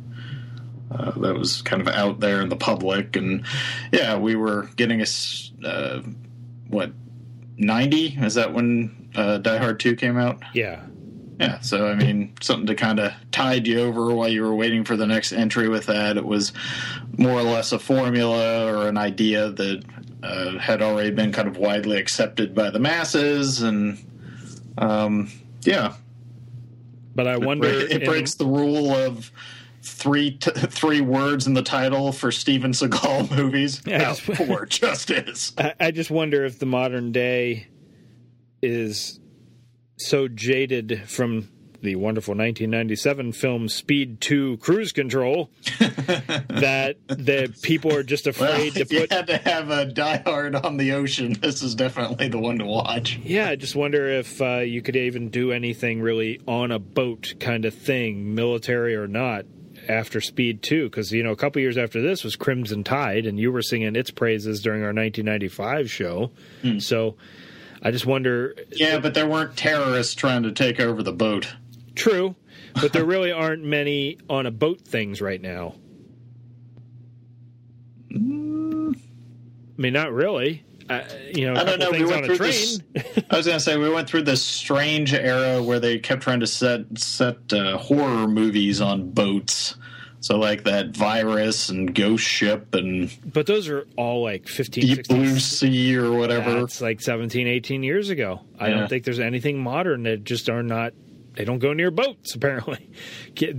uh, 0.92 1.12
that 1.20 1.36
was 1.36 1.62
kind 1.62 1.82
of 1.82 1.88
out 1.88 2.20
there 2.20 2.42
in 2.42 2.50
the 2.50 2.56
public, 2.56 3.16
and 3.16 3.46
yeah, 3.92 4.18
we 4.18 4.36
were 4.36 4.70
getting 4.76 5.02
a 5.02 5.06
uh, 5.66 6.02
what 6.74 6.92
ninety? 7.58 8.18
Is 8.20 8.34
that 8.36 8.54
when 8.54 9.10
uh, 9.16 9.38
Die 9.38 9.58
Hard 9.58 9.80
Two 9.80 9.96
came 9.96 10.18
out? 10.18 10.42
Yeah. 10.54 10.84
Yeah, 11.40 11.60
so 11.62 11.88
I 11.88 11.96
mean, 11.96 12.34
something 12.42 12.68
to 12.68 12.76
kind 12.76 13.00
of 13.00 13.12
tide 13.32 13.68
you 13.68 13.80
over 13.80 14.14
while 14.14 14.30
you 14.30 14.44
were 14.44 14.54
waiting 14.54 14.84
for 14.84 14.96
the 14.96 15.08
next 15.08 15.34
entry 15.34 15.68
with 15.68 15.88
that. 15.88 16.16
It 16.16 16.26
was 16.26 16.54
more 17.18 17.40
or 17.40 17.44
less 17.44 17.72
a 17.72 17.80
formula 17.80 18.72
or 18.72 18.88
an 18.88 18.98
idea 18.98 19.50
that 19.50 19.84
uh, 20.22 20.60
had 20.60 20.82
already 20.82 21.10
been 21.10 21.32
kind 21.32 21.48
of 21.48 21.58
widely 21.58 21.98
accepted 21.98 22.54
by 22.54 22.70
the 22.70 22.80
masses, 22.80 23.64
and 23.64 23.98
um, 24.78 25.32
yeah. 25.62 25.96
But 27.16 27.28
I 27.28 27.38
wonder, 27.38 27.68
it, 27.68 27.92
it 27.92 28.06
breaks 28.06 28.36
in... 28.36 28.46
the 28.46 28.54
rule 28.54 28.92
of 28.92 29.32
three 29.84 30.32
t- 30.32 30.52
three 30.56 31.02
words 31.02 31.48
in 31.48 31.54
the 31.54 31.62
title 31.62 32.12
for 32.12 32.32
Steven 32.32 32.72
Seagal 32.74 33.36
movies. 33.36 33.82
Yeah, 33.86 34.16
poor 34.26 34.66
justice. 34.66 35.54
I, 35.58 35.74
I 35.80 35.92
just 35.92 36.12
wonder 36.12 36.46
if 36.46 36.60
the 36.60 36.66
modern 36.66 37.12
day 37.12 37.68
is 38.62 39.20
so 39.98 40.28
jaded 40.28 41.04
from 41.08 41.50
the 41.82 41.96
wonderful 41.98 42.32
1997 42.32 43.34
film 43.34 43.68
Speed 43.68 44.22
2 44.22 44.58
Cruise 44.58 44.94
Control 44.94 45.52
that 45.80 46.96
the 47.08 47.54
people 47.62 47.94
are 47.94 48.04
just 48.04 48.26
afraid 48.26 48.74
well, 48.74 48.86
to 48.86 48.86
put. 48.86 48.92
You 48.92 49.08
had 49.12 49.28
to 49.28 49.38
have 49.38 49.70
a 49.70 49.86
Die 49.86 50.24
Hard 50.26 50.56
on 50.56 50.78
the 50.78 50.94
ocean. 50.94 51.34
This 51.34 51.62
is 51.62 51.76
definitely 51.76 52.30
the 52.30 52.40
one 52.40 52.58
to 52.60 52.66
watch. 52.66 53.18
Yeah, 53.18 53.50
I 53.50 53.58
just 53.58 53.76
wonder 53.76 54.08
if 54.08 54.42
uh, 54.42 54.60
you 54.60 54.82
could 54.82 54.96
even 54.96 55.30
do 55.30 55.52
anything 55.52 56.02
really 56.02 56.40
on 56.48 56.72
a 56.72 56.80
boat 56.80 57.34
kind 57.42 57.66
of 57.66 57.74
thing, 57.74 58.34
military 58.34 58.96
or 58.96 59.08
not. 59.08 59.46
After 59.88 60.22
Speed 60.22 60.64
2, 60.64 60.90
because 60.90 61.12
you 61.12 61.24
know 61.24 61.32
a 61.32 61.36
couple 61.36 61.62
years 61.62 61.78
after 61.78 62.02
this 62.02 62.24
was 62.24 62.36
Crimson 62.36 62.84
Tide, 62.84 63.26
and 63.26 63.40
you 63.40 63.52
were 63.52 63.62
singing 63.62 63.96
its 63.96 64.12
praises 64.12 64.62
during 64.62 64.82
our 64.82 64.94
1995 64.94 65.92
show. 65.92 66.32
Hmm. 66.62 66.80
So, 66.80 67.16
I 67.82 67.92
just 67.92 68.06
wonder. 68.06 68.56
Yeah, 68.72 69.00
but 69.00 69.14
there 69.14 69.28
weren't 69.28 69.58
terrorists 69.58 70.16
trying 70.16 70.44
to 70.44 70.52
take 70.52 70.80
over 70.80 71.04
the 71.04 71.12
boat. 71.12 71.54
True, 71.96 72.36
but 72.74 72.94
there 72.94 73.06
really 73.06 73.32
aren't 73.32 73.64
many 73.64 74.18
on 74.30 74.46
a 74.46 74.52
boat 74.52 74.82
things 74.82 75.22
right 75.22 75.42
now. 75.42 75.76
Mm. 78.12 78.96
I 78.96 79.82
mean, 79.82 79.94
not 79.94 80.14
really. 80.14 80.64
Uh, 80.90 81.02
you 81.34 81.52
know, 81.52 81.60
I 81.60 81.64
don't 81.64 81.80
know. 81.80 81.92
We 81.92 82.06
went 82.06 82.26
through 82.26 82.38
this. 82.38 82.80
I 83.30 83.38
was 83.38 83.46
going 83.46 83.58
to 83.58 83.64
say 83.64 83.78
we 83.78 83.90
went 83.90 84.08
through 84.08 84.24
this 84.24 84.42
strange 84.44 85.14
era 85.14 85.62
where 85.64 85.80
they 85.80 85.98
kept 86.00 86.22
trying 86.22 86.42
to 86.42 86.48
set 86.48 86.82
set 86.98 87.52
uh, 87.54 87.78
horror 87.78 88.28
movies 88.28 88.82
on 88.82 89.12
boats. 89.12 89.76
So 90.20 90.38
like 90.38 90.64
that 90.64 90.96
virus 90.96 91.68
and 91.68 91.94
ghost 91.94 92.24
ship 92.24 92.74
and 92.76 93.14
But 93.34 93.46
those 93.46 93.68
are 93.68 93.86
all 93.98 94.24
like 94.24 94.48
15, 94.48 94.82
deep 94.82 94.96
16, 94.98 95.18
blue 95.18 95.38
sea 95.40 95.98
or 95.98 96.12
whatever. 96.14 96.62
That's 96.62 96.80
like 96.80 97.02
17, 97.02 97.46
18 97.46 97.84
years 97.84 98.10
ago. 98.10 98.40
I 98.58 98.70
Yeah. 98.70 98.76
don't 98.76 98.88
think 98.88 99.04
there's 99.04 99.20
anything 99.20 99.62
modern 99.62 100.04
that 100.04 100.24
just 100.24 100.48
are 100.50 100.64
not. 100.64 100.94
They 101.34 101.44
don't 101.46 101.60
go 101.60 101.74
near 101.74 101.92
boats, 101.92 102.36
apparently. 102.36 102.90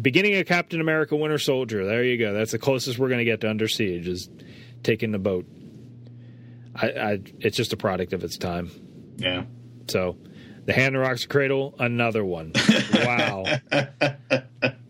Beginning 0.01 0.37
of 0.37 0.47
Captain 0.47 0.81
America 0.81 1.17
Winter 1.17 1.39
Soldier. 1.39 1.85
There 1.85 2.03
you 2.05 2.17
go. 2.17 2.33
That's 2.33 2.53
the 2.53 2.59
closest 2.59 2.99
we're 2.99 3.09
going 3.09 3.19
to 3.19 3.25
get 3.27 3.41
to 3.43 3.51
Under 3.51 3.69
Siege 3.69 4.09
is 4.09 4.31
taking 4.83 5.11
the 5.11 5.19
boat. 5.19 5.45
I, 6.75 6.87
I, 6.89 7.21
it's 7.41 7.57
just 7.57 7.73
a 7.73 7.77
product 7.77 8.13
of 8.13 8.25
its 8.25 8.37
time. 8.37 8.71
Yeah. 9.17 9.45
So, 9.89 10.17
The 10.65 10.73
Hand 10.73 10.99
Rocks 10.99 11.27
Cradle, 11.27 11.75
another 11.79 12.25
one. 12.25 12.53
Wow. 12.95 13.45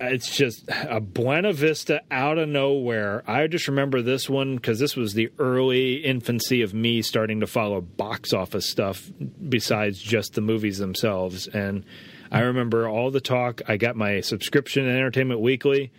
it's 0.01 0.35
just 0.37 0.65
a 0.69 1.01
Buena 1.01 1.53
Vista 1.53 2.03
out 2.11 2.39
of 2.39 2.49
nowhere. 2.49 3.23
I 3.27 3.47
just 3.47 3.67
remember 3.69 4.03
this 4.03 4.29
one 4.29 4.57
because 4.57 4.79
this 4.79 4.95
was 4.97 5.15
the 5.15 5.31
early 5.39 5.97
infancy 5.97 6.63
of 6.63 6.75
me 6.75 7.03
starting 7.03 7.41
to 7.41 7.47
follow 7.47 7.81
box 7.81 8.33
office 8.33 8.71
stuff 8.71 9.11
besides 9.49 10.01
just 10.01 10.35
the 10.35 10.41
movies 10.41 10.79
themselves. 10.79 11.49
And 11.49 11.85
I 12.31 12.41
remember 12.41 12.89
all 12.89 13.11
the 13.11 13.21
talk. 13.21 13.63
I 13.69 13.77
got 13.77 13.97
my 13.97 14.21
subscription 14.21 14.87
in 14.87 14.95
Entertainment 14.95 15.41
Weekly, 15.41 15.93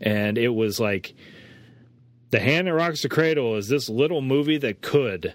and 0.00 0.38
it 0.38 0.48
was 0.48 0.80
like 0.80 1.14
The 2.30 2.40
Hand 2.40 2.66
that 2.68 2.74
Rocks 2.74 3.02
the 3.02 3.08
Cradle 3.08 3.56
is 3.56 3.68
this 3.68 3.88
little 3.88 4.22
movie 4.22 4.58
that 4.58 4.82
could. 4.82 5.34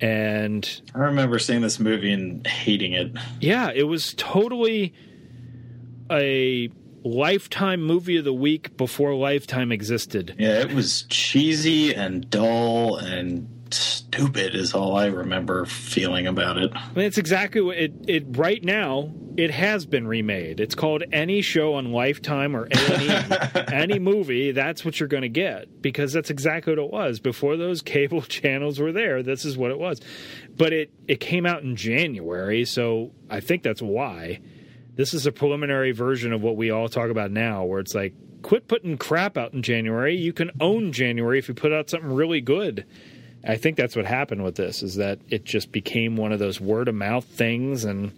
And 0.00 0.80
I 0.94 0.98
remember 0.98 1.38
seeing 1.38 1.62
this 1.62 1.80
movie 1.80 2.12
and 2.12 2.46
hating 2.46 2.92
it. 2.92 3.12
yeah, 3.40 3.70
it 3.74 3.84
was 3.84 4.14
totally 4.16 4.92
a 6.10 6.68
lifetime 7.02 7.82
movie 7.82 8.16
of 8.16 8.24
the 8.24 8.32
week 8.32 8.76
before 8.76 9.14
Lifetime 9.14 9.72
existed. 9.72 10.34
Yeah, 10.38 10.60
it 10.60 10.72
was 10.72 11.02
cheesy 11.08 11.94
and 11.94 12.28
dull 12.28 12.96
and 12.96 13.48
stupid 13.74 14.54
is 14.54 14.74
all 14.74 14.96
I 14.96 15.06
remember 15.06 15.64
feeling 15.64 16.26
about 16.26 16.58
it. 16.58 16.70
I 16.74 16.88
mean, 16.94 17.06
it's 17.06 17.18
exactly 17.18 17.60
what 17.60 17.76
it, 17.76 17.92
it. 18.06 18.24
Right 18.36 18.62
now, 18.62 19.10
it 19.36 19.50
has 19.50 19.86
been 19.86 20.06
remade. 20.06 20.60
It's 20.60 20.74
called 20.74 21.02
any 21.12 21.42
show 21.42 21.74
on 21.74 21.92
Lifetime 21.92 22.56
or 22.56 22.68
any 22.70 23.08
any 23.72 23.98
movie. 23.98 24.52
That's 24.52 24.84
what 24.84 24.98
you're 24.98 25.08
going 25.08 25.22
to 25.22 25.28
get 25.28 25.82
because 25.82 26.12
that's 26.12 26.30
exactly 26.30 26.72
what 26.72 26.84
it 26.84 26.90
was 26.90 27.20
before 27.20 27.56
those 27.56 27.82
cable 27.82 28.22
channels 28.22 28.78
were 28.78 28.92
there. 28.92 29.22
This 29.22 29.44
is 29.44 29.56
what 29.56 29.70
it 29.70 29.78
was, 29.78 30.00
but 30.56 30.72
it 30.72 30.92
it 31.08 31.20
came 31.20 31.46
out 31.46 31.62
in 31.62 31.76
January, 31.76 32.64
so 32.64 33.12
I 33.30 33.40
think 33.40 33.62
that's 33.62 33.82
why. 33.82 34.40
This 34.94 35.12
is 35.12 35.26
a 35.26 35.32
preliminary 35.32 35.92
version 35.92 36.32
of 36.32 36.40
what 36.40 36.56
we 36.56 36.70
all 36.70 36.88
talk 36.88 37.10
about 37.10 37.30
now, 37.30 37.64
where 37.64 37.80
it's 37.80 37.94
like, 37.94 38.14
quit 38.40 38.66
putting 38.66 38.96
crap 38.96 39.36
out 39.36 39.52
in 39.52 39.62
January. 39.62 40.16
You 40.16 40.32
can 40.32 40.52
own 40.58 40.92
January 40.92 41.38
if 41.38 41.48
you 41.48 41.54
put 41.54 41.70
out 41.70 41.90
something 41.90 42.10
really 42.10 42.40
good. 42.40 42.86
I 43.46 43.56
think 43.56 43.76
that's 43.76 43.94
what 43.94 44.06
happened 44.06 44.42
with 44.42 44.56
this 44.56 44.82
is 44.82 44.96
that 44.96 45.20
it 45.28 45.44
just 45.44 45.70
became 45.70 46.16
one 46.16 46.32
of 46.32 46.38
those 46.38 46.60
word 46.60 46.88
of 46.88 46.94
mouth 46.94 47.24
things 47.24 47.84
and 47.84 48.12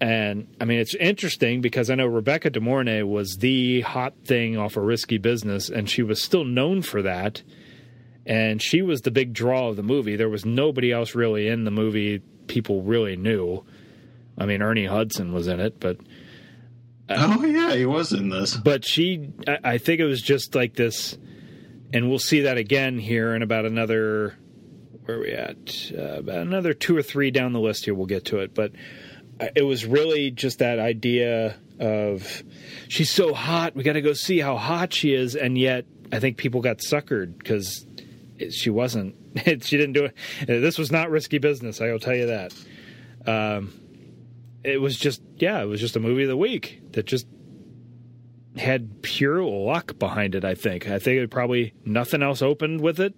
and 0.00 0.46
I 0.60 0.64
mean 0.64 0.78
it's 0.78 0.94
interesting 0.94 1.60
because 1.60 1.90
I 1.90 1.94
know 1.94 2.06
Rebecca 2.06 2.50
De 2.50 2.60
Mornay 2.60 3.02
was 3.02 3.38
the 3.38 3.80
hot 3.80 4.14
thing 4.24 4.56
off 4.56 4.76
a 4.76 4.80
risky 4.80 5.18
business 5.18 5.70
and 5.70 5.88
she 5.88 6.02
was 6.02 6.22
still 6.22 6.44
known 6.44 6.82
for 6.82 7.02
that 7.02 7.42
and 8.26 8.62
she 8.62 8.82
was 8.82 9.00
the 9.00 9.10
big 9.10 9.32
draw 9.32 9.68
of 9.68 9.76
the 9.76 9.82
movie. 9.82 10.16
There 10.16 10.28
was 10.28 10.44
nobody 10.44 10.92
else 10.92 11.14
really 11.14 11.48
in 11.48 11.64
the 11.64 11.70
movie 11.70 12.18
people 12.46 12.82
really 12.82 13.16
knew. 13.16 13.64
I 14.36 14.44
mean 14.44 14.60
Ernie 14.60 14.86
Hudson 14.86 15.32
was 15.32 15.48
in 15.48 15.60
it, 15.60 15.80
but 15.80 15.96
uh, 17.08 17.36
oh 17.40 17.44
yeah, 17.46 17.74
he 17.74 17.86
was 17.86 18.12
in 18.12 18.28
this. 18.28 18.54
But 18.54 18.84
she 18.84 19.30
I, 19.46 19.58
I 19.64 19.78
think 19.78 20.00
it 20.00 20.04
was 20.04 20.20
just 20.20 20.54
like 20.54 20.74
this 20.74 21.16
and 21.92 22.08
we'll 22.08 22.18
see 22.18 22.42
that 22.42 22.58
again 22.58 22.98
here 22.98 23.34
in 23.34 23.42
about 23.42 23.64
another 23.64 24.36
where 25.04 25.16
are 25.16 25.20
we 25.20 25.32
at? 25.32 25.92
Uh, 25.96 26.18
about 26.18 26.38
another 26.38 26.74
two 26.74 26.94
or 26.94 27.02
three 27.02 27.30
down 27.30 27.54
the 27.54 27.60
list 27.60 27.86
here 27.86 27.94
we'll 27.94 28.06
get 28.06 28.26
to 28.26 28.40
it. 28.40 28.54
But 28.54 28.72
uh, 29.40 29.48
it 29.56 29.62
was 29.62 29.86
really 29.86 30.30
just 30.30 30.58
that 30.58 30.78
idea 30.78 31.56
of 31.80 32.42
she's 32.88 33.10
so 33.10 33.32
hot 33.32 33.74
we 33.74 33.84
got 33.84 33.92
to 33.94 34.02
go 34.02 34.12
see 34.12 34.38
how 34.40 34.56
hot 34.56 34.92
she 34.92 35.14
is 35.14 35.36
and 35.36 35.56
yet 35.56 35.84
i 36.10 36.18
think 36.18 36.36
people 36.36 36.60
got 36.60 36.78
suckered 36.78 37.38
because 37.38 37.86
she 38.50 38.70
wasn't. 38.70 39.14
She 39.44 39.76
didn't 39.76 39.92
do 39.92 40.06
it. 40.06 40.14
This 40.46 40.78
was 40.78 40.90
not 40.90 41.10
risky 41.10 41.38
business 41.38 41.80
i'll 41.80 42.00
tell 42.00 42.14
you 42.16 42.26
that. 42.26 42.54
Um, 43.26 43.72
it 44.64 44.80
was 44.80 44.96
just 44.96 45.22
yeah 45.36 45.62
it 45.62 45.66
was 45.66 45.80
just 45.80 45.94
a 45.94 46.00
movie 46.00 46.24
of 46.24 46.28
the 46.28 46.36
week 46.36 46.80
that 46.92 47.06
just 47.06 47.26
had 48.58 49.02
pure 49.02 49.42
luck 49.42 49.98
behind 49.98 50.34
it. 50.34 50.44
I 50.44 50.54
think. 50.54 50.88
I 50.88 50.98
think 50.98 51.20
it 51.20 51.30
probably 51.30 51.72
nothing 51.84 52.22
else 52.22 52.42
opened 52.42 52.80
with 52.80 53.00
it. 53.00 53.14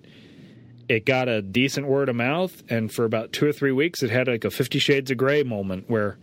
It 0.89 1.07
got 1.07 1.29
a 1.29 1.41
decent 1.41 1.87
word 1.87 2.09
of 2.09 2.17
mouth, 2.17 2.63
and 2.69 2.93
for 2.93 3.05
about 3.05 3.33
two 3.33 3.47
or 3.47 3.53
three 3.53 3.71
weeks, 3.73 4.03
it 4.03 4.11
had 4.11 4.27
like 4.29 4.45
a 4.45 4.51
Fifty 4.51 4.79
Shades 4.81 5.11
of 5.11 5.17
Grey 5.19 5.43
moment 5.45 5.89
where 5.89 6.19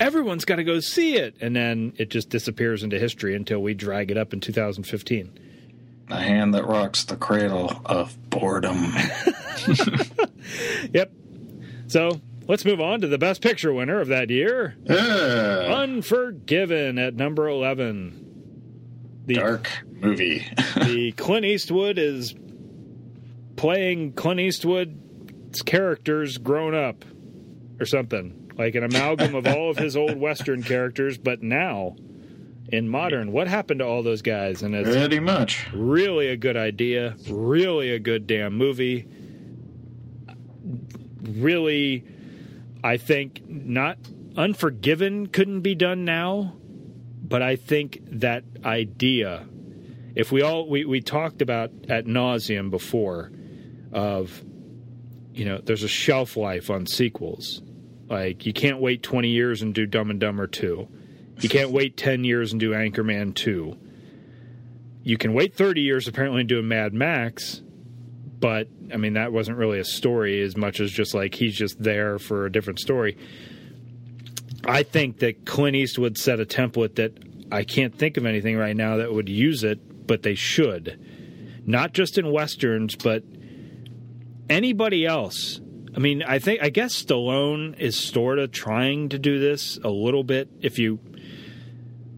everyone's 0.00 0.44
got 0.44 0.56
to 0.56 0.64
go 0.64 0.80
see 0.80 1.16
it, 1.16 1.36
and 1.40 1.54
then 1.54 1.92
it 1.98 2.10
just 2.10 2.28
disappears 2.28 2.82
into 2.82 2.98
history 2.98 3.34
until 3.36 3.60
we 3.60 3.74
drag 3.74 4.10
it 4.10 4.16
up 4.16 4.32
in 4.32 4.40
2015. 4.40 5.38
The 6.08 6.16
hand 6.16 6.54
that 6.54 6.66
rocks 6.66 7.04
the 7.04 7.16
cradle 7.16 7.80
of 7.86 8.16
boredom. 8.30 8.92
Yep. 10.92 11.12
So 11.88 12.20
let's 12.46 12.64
move 12.64 12.80
on 12.80 13.00
to 13.02 13.06
the 13.06 13.18
Best 13.18 13.42
Picture 13.42 13.72
winner 13.72 14.00
of 14.00 14.08
that 14.08 14.30
year, 14.30 14.76
Yeah. 14.84 15.68
Unforgiven 15.74 16.98
at 16.98 17.14
number 17.14 17.46
eleven. 17.48 18.27
The 19.28 19.34
Dark 19.34 19.70
movie. 19.92 20.46
the 20.76 21.12
Clint 21.12 21.44
Eastwood 21.44 21.98
is 21.98 22.34
playing 23.56 24.12
Clint 24.14 24.40
Eastwood's 24.40 25.62
characters 25.62 26.38
grown 26.38 26.74
up 26.74 27.04
or 27.80 27.86
something 27.86 28.50
like 28.56 28.74
an 28.74 28.84
amalgam 28.84 29.34
of 29.34 29.46
all 29.46 29.70
of 29.70 29.76
his 29.78 29.96
old 29.96 30.16
Western 30.20 30.62
characters, 30.62 31.16
but 31.18 31.42
now 31.42 31.94
in 32.70 32.88
modern. 32.88 33.32
What 33.32 33.48
happened 33.48 33.80
to 33.80 33.86
all 33.86 34.02
those 34.02 34.22
guys? 34.22 34.62
And 34.62 34.74
it's 34.74 34.88
Pretty 34.88 35.20
much. 35.20 35.68
really 35.72 36.28
a 36.28 36.36
good 36.36 36.56
idea, 36.56 37.14
really 37.30 37.90
a 37.90 37.98
good 37.98 38.26
damn 38.26 38.54
movie. 38.56 39.06
Really, 41.22 42.04
I 42.82 42.96
think 42.96 43.42
not 43.48 43.98
Unforgiven 44.36 45.26
couldn't 45.26 45.60
be 45.62 45.74
done 45.74 46.04
now, 46.04 46.54
but 47.28 47.42
I 47.42 47.56
think 47.56 48.00
that 48.20 48.44
idea, 48.64 49.46
if 50.14 50.32
we 50.32 50.42
all 50.42 50.68
we, 50.68 50.84
we 50.86 51.00
talked 51.02 51.42
about 51.42 51.70
at 51.88 52.06
nauseum 52.06 52.70
before, 52.70 53.30
of 53.92 54.42
you 55.34 55.44
know, 55.44 55.60
there's 55.62 55.82
a 55.82 55.88
shelf 55.88 56.36
life 56.36 56.70
on 56.70 56.86
sequels. 56.86 57.62
Like 58.08 58.46
you 58.46 58.52
can't 58.52 58.80
wait 58.80 59.02
20 59.02 59.28
years 59.28 59.62
and 59.62 59.74
do 59.74 59.86
Dumb 59.86 60.10
and 60.10 60.18
Dumber 60.18 60.46
2. 60.46 60.88
You 61.40 61.48
can't 61.48 61.70
wait 61.70 61.96
10 61.96 62.24
years 62.24 62.52
and 62.52 62.58
do 62.58 62.72
Anchorman 62.72 63.34
2. 63.34 63.76
You 65.04 65.16
can 65.16 65.34
wait 65.34 65.54
30 65.54 65.82
years 65.82 66.08
apparently 66.08 66.40
and 66.40 66.48
do 66.48 66.58
a 66.58 66.62
Mad 66.62 66.92
Max, 66.94 67.62
but 68.40 68.68
I 68.92 68.96
mean 68.96 69.12
that 69.12 69.32
wasn't 69.32 69.58
really 69.58 69.78
a 69.78 69.84
story 69.84 70.42
as 70.42 70.56
much 70.56 70.80
as 70.80 70.90
just 70.90 71.14
like 71.14 71.34
he's 71.34 71.54
just 71.54 71.80
there 71.82 72.18
for 72.18 72.46
a 72.46 72.52
different 72.52 72.80
story. 72.80 73.18
I 74.64 74.82
think 74.82 75.18
that 75.20 75.44
Clint 75.44 75.76
Eastwood 75.76 76.18
set 76.18 76.40
a 76.40 76.44
template 76.44 76.96
that 76.96 77.12
I 77.50 77.64
can't 77.64 77.96
think 77.96 78.16
of 78.16 78.26
anything 78.26 78.56
right 78.56 78.76
now 78.76 78.96
that 78.96 79.12
would 79.12 79.28
use 79.28 79.64
it, 79.64 80.06
but 80.06 80.22
they 80.22 80.34
should. 80.34 81.62
Not 81.66 81.92
just 81.92 82.18
in 82.18 82.32
westerns, 82.32 82.96
but 82.96 83.22
anybody 84.48 85.06
else. 85.06 85.60
I 85.94 86.00
mean, 86.00 86.22
I 86.22 86.38
think 86.38 86.62
I 86.62 86.70
guess 86.70 87.02
Stallone 87.02 87.78
is 87.78 87.98
sort 87.98 88.38
of 88.38 88.52
trying 88.52 89.08
to 89.10 89.18
do 89.18 89.38
this 89.38 89.78
a 89.82 89.88
little 89.88 90.24
bit 90.24 90.48
if 90.60 90.78
you 90.78 91.00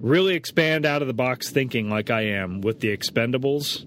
really 0.01 0.35
expand 0.35 0.87
out 0.87 1.03
of 1.03 1.09
the 1.09 1.15
box 1.15 1.51
thinking 1.51 1.89
like 1.91 2.11
I 2.11 2.23
am 2.23 2.61
with 2.61 2.81
the 2.81 2.97
Expendables. 2.97 3.87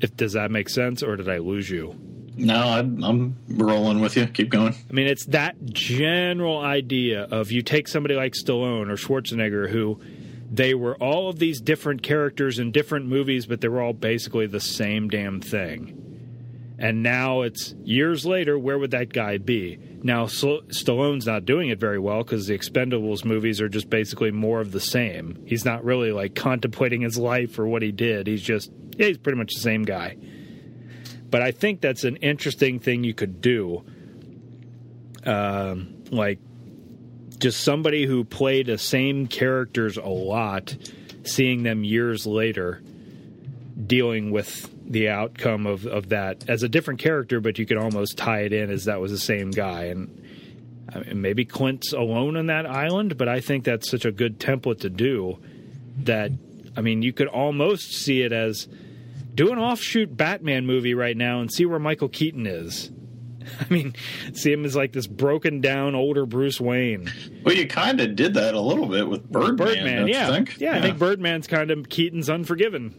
If 0.00 0.16
does 0.16 0.32
that 0.32 0.50
make 0.50 0.68
sense 0.68 1.02
or 1.02 1.16
did 1.16 1.28
I 1.28 1.38
lose 1.38 1.68
you? 1.68 2.09
No, 2.40 2.56
I'm, 2.56 3.36
rolling 3.48 4.00
with 4.00 4.16
you. 4.16 4.26
Keep 4.26 4.50
going. 4.50 4.74
I 4.88 4.92
mean, 4.92 5.06
it's 5.06 5.26
that 5.26 5.62
general 5.66 6.58
idea 6.58 7.24
of 7.24 7.52
you 7.52 7.62
take 7.62 7.86
somebody 7.86 8.14
like 8.14 8.32
Stallone 8.32 8.88
or 8.88 8.96
Schwarzenegger 8.96 9.68
who 9.68 10.00
they 10.50 10.74
were 10.74 10.96
all 10.96 11.28
of 11.28 11.38
these 11.38 11.60
different 11.60 12.02
characters 12.02 12.58
in 12.58 12.72
different 12.72 13.06
movies, 13.06 13.46
but 13.46 13.60
they 13.60 13.68
were 13.68 13.82
all 13.82 13.92
basically 13.92 14.46
the 14.46 14.58
same 14.58 15.08
damn 15.08 15.40
thing. 15.40 15.96
And 16.78 17.02
now 17.02 17.42
it's 17.42 17.74
years 17.84 18.24
later, 18.24 18.58
where 18.58 18.78
would 18.78 18.92
that 18.92 19.12
guy 19.12 19.36
be? 19.36 19.78
Now, 20.02 20.24
Stallone's 20.24 21.26
not 21.26 21.44
doing 21.44 21.68
it 21.68 21.78
very 21.78 21.98
well 21.98 22.24
because 22.24 22.46
the 22.46 22.58
Expendables 22.58 23.22
movies 23.22 23.60
are 23.60 23.68
just 23.68 23.90
basically 23.90 24.30
more 24.30 24.62
of 24.62 24.72
the 24.72 24.80
same. 24.80 25.44
He's 25.46 25.66
not 25.66 25.84
really 25.84 26.10
like 26.10 26.34
contemplating 26.34 27.02
his 27.02 27.18
life 27.18 27.58
or 27.58 27.66
what 27.66 27.82
he 27.82 27.92
did. 27.92 28.26
He's 28.26 28.42
just, 28.42 28.72
yeah, 28.96 29.08
he's 29.08 29.18
pretty 29.18 29.36
much 29.36 29.52
the 29.52 29.60
same 29.60 29.82
guy. 29.82 30.16
But 31.30 31.42
I 31.42 31.52
think 31.52 31.80
that's 31.80 32.04
an 32.04 32.16
interesting 32.16 32.80
thing 32.80 33.04
you 33.04 33.14
could 33.14 33.40
do. 33.40 33.84
Um, 35.24 36.02
like, 36.10 36.38
just 37.38 37.60
somebody 37.62 38.06
who 38.06 38.24
played 38.24 38.66
the 38.66 38.78
same 38.78 39.26
characters 39.26 39.96
a 39.96 40.08
lot 40.08 40.76
seeing 41.24 41.62
them 41.62 41.84
years 41.84 42.26
later 42.26 42.82
dealing 43.86 44.30
with 44.30 44.68
the 44.90 45.08
outcome 45.08 45.66
of, 45.66 45.86
of 45.86 46.08
that 46.10 46.48
as 46.48 46.62
a 46.62 46.68
different 46.68 47.00
character, 47.00 47.40
but 47.40 47.58
you 47.58 47.64
could 47.64 47.76
almost 47.76 48.18
tie 48.18 48.40
it 48.40 48.52
in 48.52 48.70
as 48.70 48.84
that 48.84 49.00
was 49.00 49.10
the 49.10 49.18
same 49.18 49.50
guy. 49.50 49.84
And 49.84 50.22
I 50.92 51.00
mean, 51.00 51.22
maybe 51.22 51.44
Clint's 51.44 51.92
alone 51.92 52.36
on 52.36 52.46
that 52.46 52.66
island, 52.66 53.16
but 53.16 53.28
I 53.28 53.40
think 53.40 53.64
that's 53.64 53.90
such 53.90 54.04
a 54.04 54.10
good 54.10 54.38
template 54.38 54.80
to 54.80 54.90
do 54.90 55.38
that, 55.98 56.32
I 56.76 56.80
mean, 56.80 57.02
you 57.02 57.12
could 57.12 57.28
almost 57.28 57.92
see 57.92 58.22
it 58.22 58.32
as 58.32 58.68
do 59.40 59.52
an 59.52 59.58
offshoot 59.58 60.14
Batman 60.14 60.66
movie 60.66 60.92
right 60.92 61.16
now 61.16 61.40
and 61.40 61.50
see 61.50 61.64
where 61.64 61.78
Michael 61.78 62.10
Keaton 62.10 62.46
is. 62.46 62.90
I 63.60 63.72
mean, 63.72 63.94
see 64.34 64.52
him 64.52 64.66
as 64.66 64.76
like 64.76 64.92
this 64.92 65.06
broken 65.06 65.62
down 65.62 65.94
older 65.94 66.26
Bruce 66.26 66.60
Wayne. 66.60 67.10
Well, 67.42 67.54
you 67.54 67.66
kind 67.66 68.02
of 68.02 68.16
did 68.16 68.34
that 68.34 68.52
a 68.52 68.60
little 68.60 68.86
bit 68.86 69.08
with 69.08 69.24
Birdman. 69.30 69.56
Birdman, 69.56 70.08
yeah. 70.08 70.30
yeah. 70.30 70.44
yeah, 70.58 70.76
I 70.76 70.82
think 70.82 70.98
Birdman's 70.98 71.46
kind 71.46 71.70
of 71.70 71.88
Keaton's 71.88 72.28
Unforgiven. 72.28 72.94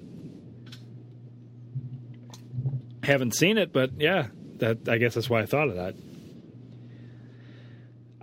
Haven't 3.03 3.35
seen 3.35 3.59
it, 3.59 3.71
but 3.71 3.91
yeah, 3.99 4.29
that 4.55 4.89
I 4.89 4.97
guess 4.97 5.13
that's 5.13 5.29
why 5.29 5.41
I 5.41 5.45
thought 5.45 5.69
of 5.69 5.75
that. 5.75 5.93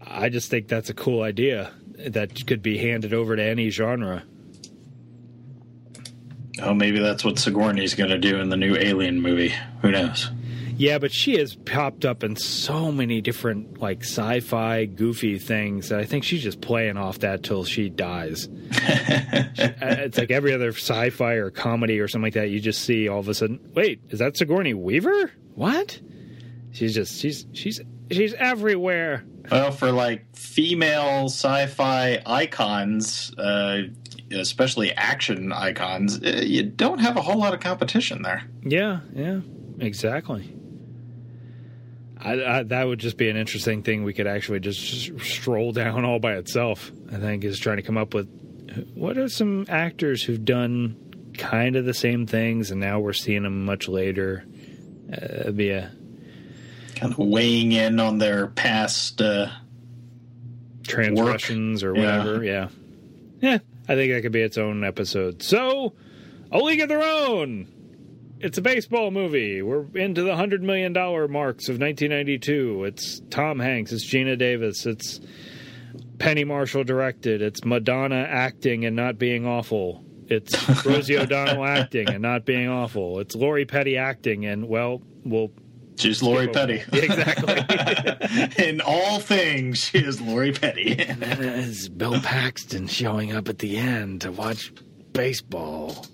I 0.05 0.29
just 0.29 0.51
think 0.51 0.67
that's 0.67 0.91
a 0.91 0.95
cool 0.95 1.23
idea 1.23 1.73
that 2.09 2.49
could 2.49 2.63
be 2.63 2.79
handed 2.79 3.15
over 3.15 3.37
to 3.37 3.43
any 3.43 3.71
genre. 3.71 4.25
Oh, 6.61 6.75
maybe 6.75 6.99
that's 6.99 7.25
what 7.25 7.39
Sigourney's 7.39 7.95
going 7.95 8.11
to 8.11 8.19
do 8.19 8.39
in 8.39 8.49
the 8.49 8.57
new 8.57 8.77
Alien 8.77 9.21
movie. 9.21 9.55
Who 9.83 9.91
knows? 9.91 10.31
Yeah, 10.79 10.99
but 10.99 11.13
she 11.13 11.37
has 11.39 11.57
popped 11.57 12.05
up 12.05 12.23
in 12.23 12.37
so 12.37 12.93
many 12.93 13.21
different 13.21 13.81
like 13.81 14.05
sci-fi 14.05 14.85
goofy 14.85 15.37
things 15.39 15.89
that 15.89 15.99
I 15.99 16.05
think 16.05 16.23
she's 16.23 16.43
just 16.43 16.61
playing 16.61 16.97
off 16.97 17.19
that 17.19 17.43
till 17.43 17.65
she 17.65 17.89
dies. 17.89 18.49
it's 18.71 20.19
like 20.19 20.31
every 20.31 20.55
other 20.55 20.69
sci-fi 20.69 21.33
or 21.33 21.51
comedy 21.51 21.99
or 21.99 22.07
something 22.07 22.27
like 22.27 22.35
that. 22.35 22.51
You 22.51 22.61
just 22.61 22.85
see 22.85 23.09
all 23.09 23.19
of 23.19 23.29
a 23.29 23.35
sudden, 23.35 23.59
wait, 23.75 24.01
is 24.11 24.21
that 24.21 24.37
Sigourney 24.37 24.73
Weaver? 24.73 25.33
What? 25.57 26.01
She's 26.71 26.95
just 26.95 27.21
she's 27.21 27.45
she's 27.53 27.81
she's 28.13 28.35
everywhere. 28.35 29.25
Well, 29.51 29.73
for 29.73 29.91
like 29.91 30.37
female 30.37 31.25
sci-fi 31.25 32.23
icons, 32.25 33.37
uh, 33.37 33.83
especially 34.33 34.93
action 34.93 35.53
icons, 35.53 36.23
uh, 36.23 36.43
you 36.45 36.63
don't 36.63 36.99
have 36.99 37.17
a 37.17 37.23
whole 37.23 37.39
lot 37.39 37.55
of 37.55 37.61
competition 37.61 38.23
there. 38.23 38.43
Yeah, 38.63 39.01
yeah, 39.15 39.41
exactly. 39.79 40.55
I, 42.21 42.45
I, 42.45 42.63
that 42.65 42.85
would 42.85 42.99
just 42.99 43.17
be 43.17 43.29
an 43.29 43.37
interesting 43.37 43.83
thing 43.83 44.03
we 44.03 44.13
could 44.13 44.27
actually 44.27 44.61
just 44.61 45.21
stroll 45.21 45.73
down 45.73 46.05
all 46.05 46.19
by 46.19 46.35
itself. 46.35 46.91
I 47.13 47.17
think 47.17 47.45
is 47.45 47.59
trying 47.59 47.77
to 47.77 47.83
come 47.83 47.97
up 47.97 48.13
with 48.13 48.29
what 48.95 49.17
are 49.17 49.29
some 49.29 49.67
actors 49.69 50.23
who've 50.23 50.45
done 50.45 51.33
kind 51.37 51.77
of 51.77 51.85
the 51.85 51.95
same 51.95 52.27
things, 52.27 52.71
and 52.71 52.81
now 52.81 52.99
we're 53.01 53.13
seeing 53.13 53.45
them 53.45 53.65
much 53.65 53.89
later. 53.89 54.45
Uh, 55.11 55.25
it'd 55.41 55.57
be 55.57 55.71
a 55.71 55.93
kind 56.97 57.13
of 57.13 57.19
weighing 57.19 57.73
in 57.73 58.01
on 58.01 58.19
their 58.19 58.49
past 58.49 59.23
uh, 59.23 59.49
transgressions 60.87 61.85
work. 61.85 61.91
or 61.91 62.01
whatever. 62.01 62.45
Yeah. 62.45 62.69
yeah, 63.41 63.53
yeah. 63.53 63.59
I 63.89 63.95
think 63.95 64.13
that 64.13 64.23
could 64.23 64.33
be 64.33 64.43
its 64.43 64.59
own 64.59 64.85
episode. 64.85 65.43
So, 65.43 65.95
a 66.53 66.59
league 66.59 66.81
of 66.81 66.89
their 66.89 67.03
own. 67.03 67.67
It's 68.41 68.59
a 68.59 68.63
baseball 68.63 69.11
movie. 69.11 69.63
We're 69.63 69.87
into 69.95 70.23
the 70.23 70.37
hundred 70.37 70.63
million 70.63 70.93
dollar 70.93 71.27
marks 71.27 71.69
of 71.69 71.81
1992. 71.81 72.85
It's 72.85 73.21
Tom 73.31 73.59
Hanks. 73.59 73.91
It's 73.91 74.05
Geena 74.05 74.39
Davis. 74.39 74.87
It's 74.87 75.21
Penny 76.19 76.45
Marshall 76.45 76.85
directed. 76.85 77.43
It's 77.43 77.65
Madonna 77.65 78.27
acting 78.29 78.85
and 78.85 78.95
not 78.95 79.19
being 79.19 79.47
awful. 79.47 80.05
It's 80.29 80.69
Rosie 80.87 81.19
O'Donnell 81.19 81.65
acting 81.65 82.09
and 82.11 82.21
not 82.23 82.45
being 82.45 82.69
awful. 82.69 83.19
It's 83.21 83.35
Lori 83.35 83.65
Petty 83.65 83.97
acting 83.97 84.45
and 84.45 84.69
well, 84.69 85.03
we'll. 85.25 85.51
She's 85.99 86.23
Lori 86.23 86.47
Petty. 86.49 86.83
exactly. 86.93 88.65
In 88.65 88.81
all 88.81 89.19
things, 89.19 89.85
she 89.85 89.99
is 89.99 90.21
Lori 90.21 90.53
Petty. 90.53 90.97
and 90.99 91.21
then 91.21 91.41
there's 91.41 91.89
Bill 91.89 92.21
Paxton 92.21 92.87
showing 92.87 93.33
up 93.33 93.49
at 93.49 93.59
the 93.59 93.77
end 93.77 94.21
to 94.21 94.31
watch 94.31 94.73
baseball. 95.13 96.07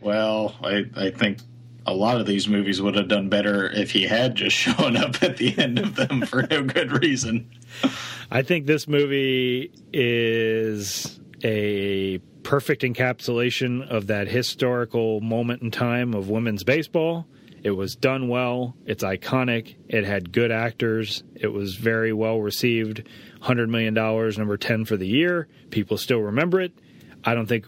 Well, 0.00 0.56
I, 0.62 0.86
I 0.96 1.10
think 1.10 1.38
a 1.86 1.94
lot 1.94 2.20
of 2.20 2.26
these 2.26 2.48
movies 2.48 2.82
would 2.82 2.96
have 2.96 3.08
done 3.08 3.28
better 3.28 3.70
if 3.70 3.92
he 3.92 4.02
had 4.02 4.34
just 4.34 4.56
shown 4.64 4.96
up 4.96 5.22
at 5.22 5.36
the 5.36 5.56
end 5.56 5.78
of 5.78 5.94
them 5.94 6.22
for 6.22 6.42
no 6.42 6.64
good 6.64 7.00
reason. 7.02 7.48
I 8.30 8.42
think 8.42 8.66
this 8.66 8.88
movie 8.88 9.70
is 9.92 11.20
a 11.44 12.18
perfect 12.42 12.82
encapsulation 12.82 13.88
of 13.88 14.08
that 14.08 14.26
historical 14.28 15.20
moment 15.20 15.62
in 15.62 15.70
time 15.70 16.12
of 16.14 16.28
women's 16.28 16.64
baseball. 16.64 17.26
It 17.64 17.70
was 17.70 17.96
done 17.96 18.28
well. 18.28 18.76
It's 18.84 19.02
iconic. 19.02 19.76
It 19.88 20.04
had 20.04 20.32
good 20.32 20.52
actors. 20.52 21.24
It 21.34 21.46
was 21.46 21.76
very 21.76 22.12
well 22.12 22.38
received. 22.38 23.08
$100 23.40 23.70
million, 23.70 23.94
number 23.94 24.58
10 24.58 24.84
for 24.84 24.98
the 24.98 25.06
year. 25.06 25.48
People 25.70 25.96
still 25.96 26.20
remember 26.20 26.60
it. 26.60 26.78
I 27.24 27.34
don't 27.34 27.46
think 27.46 27.64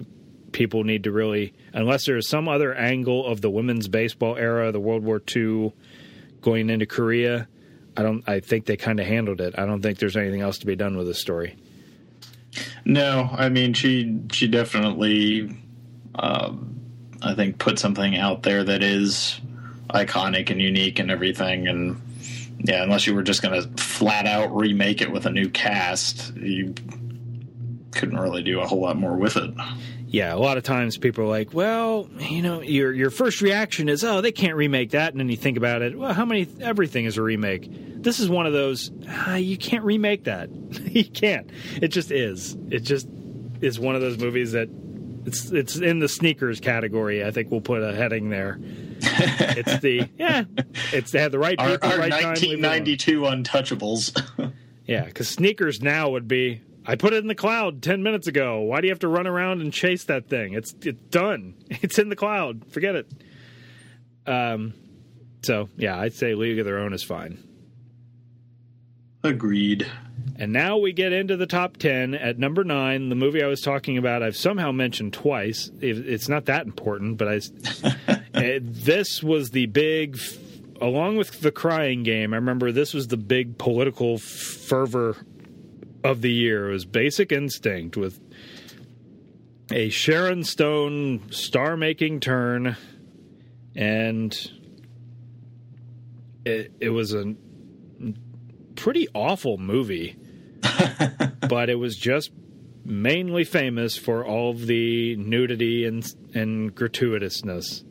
people 0.52 0.84
need 0.84 1.04
to 1.04 1.12
really, 1.12 1.54
unless 1.72 2.04
there 2.04 2.18
is 2.18 2.28
some 2.28 2.46
other 2.46 2.74
angle 2.74 3.26
of 3.26 3.40
the 3.40 3.50
women's 3.50 3.88
baseball 3.88 4.36
era, 4.36 4.70
the 4.70 4.80
World 4.80 5.02
War 5.02 5.20
II, 5.34 5.72
going 6.42 6.68
into 6.68 6.84
Korea. 6.84 7.48
I 7.96 8.02
don't. 8.02 8.22
I 8.28 8.40
think 8.40 8.66
they 8.66 8.76
kind 8.76 9.00
of 9.00 9.06
handled 9.06 9.40
it. 9.40 9.58
I 9.58 9.64
don't 9.64 9.80
think 9.80 9.98
there's 9.98 10.18
anything 10.18 10.42
else 10.42 10.58
to 10.58 10.66
be 10.66 10.76
done 10.76 10.98
with 10.98 11.06
this 11.06 11.18
story. 11.18 11.56
No, 12.84 13.30
I 13.32 13.48
mean 13.48 13.72
she 13.72 14.20
she 14.30 14.46
definitely, 14.46 15.58
um, 16.14 16.78
I 17.22 17.34
think, 17.34 17.58
put 17.58 17.78
something 17.78 18.18
out 18.18 18.42
there 18.42 18.62
that 18.64 18.82
is 18.82 19.40
iconic 19.88 20.50
and 20.50 20.60
unique 20.60 20.98
and 20.98 21.10
everything. 21.10 21.68
And 21.68 22.00
yeah, 22.58 22.82
unless 22.82 23.06
you 23.06 23.14
were 23.14 23.22
just 23.22 23.42
going 23.42 23.60
to 23.60 23.82
flat 23.82 24.26
out 24.26 24.54
remake 24.54 25.00
it 25.00 25.10
with 25.10 25.26
a 25.26 25.30
new 25.30 25.48
cast, 25.48 26.34
you 26.36 26.74
couldn't 27.92 28.18
really 28.18 28.42
do 28.42 28.60
a 28.60 28.66
whole 28.66 28.80
lot 28.80 28.96
more 28.96 29.16
with 29.16 29.36
it 29.36 29.54
yeah, 30.08 30.32
a 30.32 30.38
lot 30.38 30.56
of 30.56 30.62
times 30.62 30.96
people 30.96 31.24
are 31.24 31.28
like, 31.28 31.52
well, 31.52 32.08
you 32.18 32.40
know, 32.40 32.62
your 32.62 32.92
your 32.92 33.10
first 33.10 33.40
reaction 33.40 33.88
is, 33.88 34.04
oh, 34.04 34.20
they 34.20 34.32
can't 34.32 34.54
remake 34.54 34.92
that, 34.92 35.12
and 35.12 35.20
then 35.20 35.28
you 35.28 35.36
think 35.36 35.56
about 35.56 35.82
it, 35.82 35.98
well, 35.98 36.12
how 36.12 36.24
many? 36.24 36.46
Everything 36.60 37.06
is 37.06 37.16
a 37.16 37.22
remake. 37.22 37.68
This 38.02 38.20
is 38.20 38.28
one 38.28 38.46
of 38.46 38.52
those. 38.52 38.90
Ah, 39.08 39.34
you 39.34 39.56
can't 39.58 39.84
remake 39.84 40.24
that. 40.24 40.48
you 40.90 41.04
can't. 41.04 41.50
It 41.82 41.88
just 41.88 42.10
is. 42.10 42.56
It 42.70 42.80
just 42.80 43.08
is 43.60 43.80
one 43.80 43.94
of 43.94 44.00
those 44.00 44.18
movies 44.18 44.52
that 44.52 44.68
it's 45.26 45.50
it's 45.50 45.76
in 45.76 45.98
the 45.98 46.08
sneakers 46.08 46.60
category. 46.60 47.24
I 47.24 47.32
think 47.32 47.50
we'll 47.50 47.60
put 47.60 47.82
a 47.82 47.94
heading 47.94 48.30
there. 48.30 48.60
It's 49.00 49.78
the 49.80 50.08
yeah. 50.18 50.44
It's 50.92 51.10
they 51.10 51.20
had 51.20 51.32
the 51.32 51.38
right 51.38 51.58
people, 51.58 51.78
our, 51.82 51.92
our 51.92 51.98
right 51.98 52.10
1992 52.10 53.20
Untouchables. 53.22 54.52
yeah, 54.86 55.04
because 55.04 55.28
sneakers 55.28 55.82
now 55.82 56.10
would 56.10 56.28
be 56.28 56.62
I 56.84 56.96
put 56.96 57.12
it 57.12 57.18
in 57.18 57.26
the 57.26 57.34
cloud 57.34 57.82
10 57.82 58.02
minutes 58.02 58.26
ago. 58.26 58.60
Why 58.60 58.80
do 58.80 58.86
you 58.86 58.92
have 58.92 59.00
to 59.00 59.08
run 59.08 59.26
around 59.26 59.60
and 59.60 59.72
chase 59.72 60.04
that 60.04 60.28
thing? 60.28 60.54
It's 60.54 60.74
it's 60.82 61.02
done. 61.10 61.54
It's 61.82 61.98
in 61.98 62.08
the 62.08 62.16
cloud. 62.16 62.70
Forget 62.70 62.94
it. 62.94 63.12
Um 64.26 64.74
so, 65.42 65.68
yeah, 65.76 65.96
I'd 65.96 66.14
say 66.14 66.34
League 66.34 66.58
of 66.58 66.64
Their 66.64 66.78
Own 66.78 66.92
is 66.92 67.04
fine. 67.04 67.46
Agreed. 69.22 69.86
And 70.38 70.52
now 70.52 70.78
we 70.78 70.92
get 70.92 71.12
into 71.12 71.36
the 71.36 71.46
top 71.46 71.76
10 71.76 72.14
at 72.14 72.38
number 72.38 72.64
9, 72.64 73.08
the 73.08 73.14
movie 73.14 73.42
I 73.42 73.46
was 73.46 73.60
talking 73.60 73.96
about 73.96 74.22
I've 74.22 74.36
somehow 74.36 74.72
mentioned 74.72 75.12
twice. 75.12 75.70
It's 75.80 76.28
not 76.28 76.46
that 76.46 76.66
important, 76.66 77.16
but 77.16 77.28
I 77.28 77.36
this 78.36 79.22
was 79.22 79.50
the 79.50 79.66
big 79.66 80.18
along 80.80 81.16
with 81.16 81.40
the 81.40 81.50
crying 81.50 82.02
game. 82.02 82.32
I 82.32 82.36
remember 82.36 82.72
this 82.72 82.92
was 82.92 83.08
the 83.08 83.16
big 83.16 83.58
political 83.58 84.18
fervor 84.18 85.16
of 86.04 86.20
the 86.20 86.30
year. 86.30 86.68
It 86.68 86.72
was 86.72 86.84
Basic 86.84 87.32
Instinct 87.32 87.96
with 87.96 88.20
a 89.70 89.88
Sharon 89.88 90.44
Stone 90.44 91.32
star 91.32 91.76
making 91.76 92.20
turn, 92.20 92.76
and 93.74 94.50
it, 96.44 96.72
it 96.80 96.90
was 96.90 97.14
a 97.14 97.34
pretty 98.76 99.08
awful 99.14 99.58
movie, 99.58 100.16
but 101.48 101.68
it 101.70 101.78
was 101.78 101.96
just 101.96 102.30
mainly 102.84 103.42
famous 103.42 103.96
for 103.96 104.24
all 104.24 104.50
of 104.50 104.66
the 104.66 105.16
nudity 105.16 105.86
and, 105.86 106.14
and 106.34 106.74
gratuitousness 106.74 107.85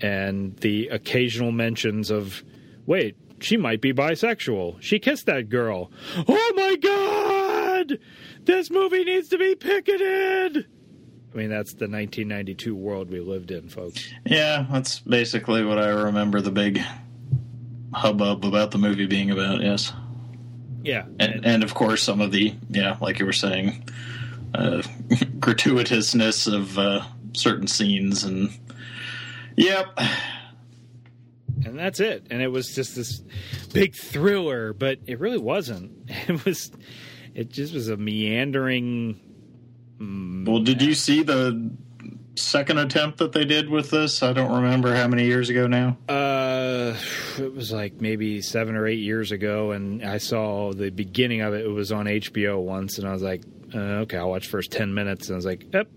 and 0.00 0.56
the 0.58 0.88
occasional 0.88 1.52
mentions 1.52 2.10
of, 2.10 2.42
wait, 2.86 3.16
she 3.40 3.56
might 3.56 3.80
be 3.80 3.92
bisexual. 3.92 4.80
She 4.80 4.98
kissed 4.98 5.26
that 5.26 5.48
girl. 5.48 5.90
Oh 6.28 6.52
my 6.56 6.76
god! 6.76 7.98
This 8.44 8.70
movie 8.70 9.04
needs 9.04 9.28
to 9.28 9.38
be 9.38 9.54
picketed! 9.54 10.66
I 11.36 11.38
mean, 11.38 11.50
that's 11.50 11.72
the 11.72 11.84
1992 11.84 12.74
world 12.74 13.10
we 13.10 13.20
lived 13.20 13.50
in, 13.50 13.68
folks. 13.68 14.10
Yeah, 14.24 14.64
that's 14.70 15.00
basically 15.00 15.64
what 15.64 15.78
I 15.78 15.88
remember 15.88 16.40
the 16.40 16.50
big 16.50 16.80
hubbub 17.92 18.44
about 18.44 18.70
the 18.70 18.78
movie 18.78 19.06
being 19.06 19.30
about, 19.30 19.60
yes. 19.60 19.92
Yeah. 20.82 21.04
And, 21.18 21.44
and 21.44 21.62
of 21.62 21.74
course, 21.74 22.02
some 22.02 22.22
of 22.22 22.32
the, 22.32 22.54
yeah, 22.70 22.96
like 23.02 23.18
you 23.18 23.26
were 23.26 23.34
saying, 23.34 23.86
uh, 24.54 24.80
gratuitousness 25.40 26.50
of 26.52 26.78
uh, 26.78 27.02
certain 27.34 27.66
scenes, 27.66 28.24
and 28.24 28.50
yep. 29.56 29.98
And 31.64 31.78
that's 31.78 32.00
it. 32.00 32.26
And 32.30 32.42
it 32.42 32.48
was 32.48 32.74
just 32.74 32.94
this 32.94 33.22
big 33.72 33.94
thriller, 33.94 34.72
but 34.72 34.98
it 35.06 35.20
really 35.20 35.38
wasn't. 35.38 35.92
It 36.28 36.44
was. 36.44 36.70
It 37.34 37.50
just 37.50 37.74
was 37.74 37.88
a 37.88 37.96
meandering. 37.96 39.20
Well, 40.00 40.60
did 40.60 40.80
you 40.80 40.94
see 40.94 41.22
the 41.22 41.70
second 42.34 42.78
attempt 42.78 43.18
that 43.18 43.32
they 43.32 43.44
did 43.44 43.68
with 43.68 43.90
this? 43.90 44.22
I 44.22 44.32
don't 44.32 44.62
remember 44.62 44.94
how 44.94 45.06
many 45.08 45.24
years 45.26 45.50
ago 45.50 45.66
now. 45.66 45.98
Uh, 46.08 46.96
it 47.38 47.54
was 47.54 47.72
like 47.72 48.00
maybe 48.00 48.40
seven 48.40 48.76
or 48.76 48.86
eight 48.86 49.00
years 49.00 49.32
ago, 49.32 49.72
and 49.72 50.02
I 50.04 50.18
saw 50.18 50.72
the 50.72 50.90
beginning 50.90 51.42
of 51.42 51.54
it. 51.54 51.66
It 51.66 51.70
was 51.70 51.92
on 51.92 52.06
HBO 52.06 52.60
once, 52.62 52.98
and 52.98 53.06
I 53.06 53.12
was 53.12 53.22
like, 53.22 53.42
uh, 53.74 53.78
okay, 54.04 54.16
I'll 54.16 54.30
watch 54.30 54.48
first 54.48 54.70
ten 54.70 54.94
minutes, 54.94 55.28
and 55.28 55.34
I 55.34 55.36
was 55.36 55.46
like, 55.46 55.66
yep, 55.72 55.88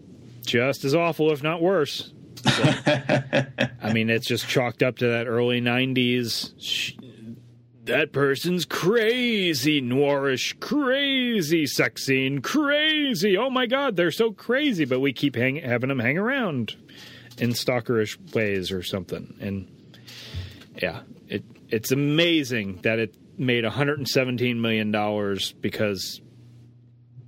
just 0.45 0.84
as 0.84 0.95
awful, 0.95 1.31
if 1.31 1.41
not 1.44 1.61
worse. 1.61 2.11
So, 2.44 2.64
I 3.82 3.94
mean, 3.94 4.10
it's 4.10 4.28
just 4.28 4.48
chalked 4.48 4.84
up 4.84 4.98
to 4.98 5.07
that 5.07 5.28
early 5.28 5.61
'90s 5.61 6.95
that 7.90 8.14
person's 8.14 8.66
crazy, 8.66 9.82
noirish, 9.82 10.60
crazy 10.60 11.66
sex 11.66 12.06
scene, 12.06 12.40
crazy. 12.40 13.36
Oh 13.36 13.49
my 13.49 13.66
god, 13.66 13.95
they're 13.95 14.11
so 14.11 14.32
crazy, 14.32 14.86
but 14.86 14.99
we 14.99 15.11
keep 15.11 15.36
hang- 15.36 15.57
having 15.57 15.90
them 15.90 15.99
hang 15.99 16.18
around 16.18 16.76
in 17.40 17.52
stalkerish 17.52 18.18
ways 18.34 18.72
or 18.72 18.84
something. 18.84 19.36
And 19.41 19.68
yeah, 20.82 21.02
it 21.28 21.44
it's 21.70 21.91
amazing 21.91 22.80
that 22.84 22.99
it 22.99 23.16
made 23.38 23.64
117 23.64 24.61
million 24.61 24.91
dollars 24.91 25.53
because 25.53 26.22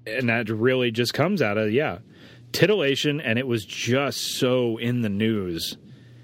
and 0.06 0.30
that 0.30 0.50
really 0.50 0.92
just 0.92 1.14
comes 1.14 1.42
out 1.42 1.58
of 1.58 1.72
yeah, 1.72 2.00
titillation 2.52 3.22
and 3.22 3.40
it 3.40 3.48
was 3.48 3.66
just 3.66 4.38
so 4.38 4.78
in 4.78 5.02
the 5.02 5.10
news 5.10 5.78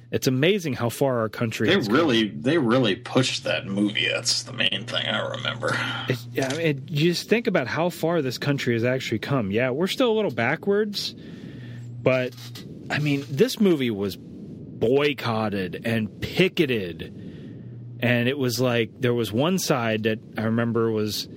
it's 0.10 0.28
amazing 0.28 0.74
how 0.74 0.90
far 0.90 1.20
our 1.20 1.30
country. 1.30 1.68
They 1.68 1.76
really, 1.76 2.30
come. 2.30 2.41
they 2.41 2.58
really 2.58 2.95
pushed 2.95 3.44
that 3.44 3.66
movie. 3.66 4.08
That's 4.08 4.44
the 4.44 4.54
main 4.54 4.86
thing 4.86 5.06
I 5.06 5.32
remember. 5.32 5.78
It, 6.08 6.18
yeah, 6.32 6.49
I 6.49 6.58
mean, 6.58 6.86
you 6.88 7.12
just 7.12 7.28
think 7.28 7.48
about 7.48 7.68
how 7.68 7.90
far 7.90 8.22
this 8.22 8.38
country 8.38 8.74
has 8.74 8.86
actually 8.86 9.20
come. 9.20 9.52
Yeah, 9.52 9.72
we're 9.72 9.88
still 9.88 10.10
a 10.10 10.16
little 10.16 10.32
backwards, 10.32 11.14
but 12.02 12.34
I 12.90 12.99
mean, 12.99 13.26
this 13.30 13.60
movie 13.60 13.91
was 13.91 14.16
boycotted 14.18 15.82
and 15.86 16.22
picketed, 16.22 17.98
and 17.99 18.30
it 18.30 18.38
was 18.38 18.62
like 18.62 18.91
there 19.02 19.14
was 19.14 19.34
one 19.34 19.60
side 19.60 20.04
that 20.04 20.20
I 20.38 20.44
remember 20.44 20.90
was, 20.90 21.28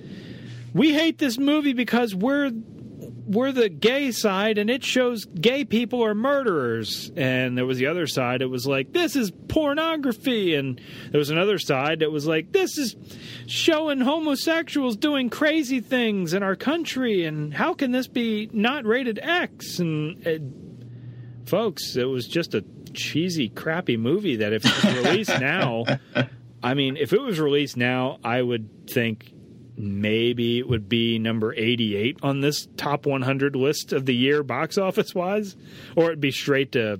we 0.73 0.93
hate 0.93 1.17
this 1.17 1.37
movie 1.37 1.73
because 1.73 2.15
we're 2.15 2.51
we're 3.25 3.51
the 3.51 3.69
gay 3.69 4.11
side 4.11 4.57
and 4.57 4.69
it 4.69 4.83
shows 4.83 5.25
gay 5.25 5.65
people 5.65 6.03
are 6.03 6.13
murderers. 6.13 7.11
And 7.15 7.57
there 7.57 7.65
was 7.65 7.77
the 7.77 7.87
other 7.87 8.07
side, 8.07 8.41
it 8.41 8.47
was 8.47 8.65
like, 8.65 8.93
this 8.93 9.15
is 9.15 9.31
pornography. 9.31 10.55
And 10.55 10.79
there 11.11 11.19
was 11.19 11.29
another 11.29 11.57
side 11.59 11.99
that 11.99 12.11
was 12.11 12.25
like, 12.25 12.51
this 12.51 12.77
is 12.77 12.95
showing 13.47 14.01
homosexuals 14.01 14.95
doing 14.97 15.29
crazy 15.29 15.79
things 15.79 16.33
in 16.33 16.43
our 16.43 16.55
country. 16.55 17.25
And 17.25 17.53
how 17.53 17.73
can 17.73 17.91
this 17.91 18.07
be 18.07 18.49
not 18.51 18.85
rated 18.85 19.19
X? 19.21 19.79
And 19.79 20.25
it, 20.25 20.41
folks, 21.45 21.95
it 21.95 22.05
was 22.05 22.27
just 22.27 22.53
a 22.53 22.63
cheesy, 22.93 23.49
crappy 23.49 23.97
movie 23.97 24.37
that 24.37 24.53
if 24.53 24.65
it 24.65 24.85
was 24.85 25.05
released 25.05 25.39
now, 25.39 25.85
I 26.63 26.73
mean, 26.73 26.97
if 26.97 27.13
it 27.13 27.21
was 27.21 27.39
released 27.39 27.77
now, 27.77 28.19
I 28.23 28.41
would 28.41 28.89
think 28.89 29.30
maybe 29.81 30.59
it 30.59 30.67
would 30.67 30.87
be 30.87 31.19
number 31.19 31.53
88 31.53 32.19
on 32.23 32.41
this 32.41 32.67
top 32.77 33.05
100 33.05 33.55
list 33.55 33.93
of 33.93 34.05
the 34.05 34.15
year 34.15 34.43
box 34.43 34.77
office 34.77 35.15
wise 35.15 35.55
or 35.95 36.05
it'd 36.05 36.21
be 36.21 36.31
straight 36.31 36.71
to 36.73 36.99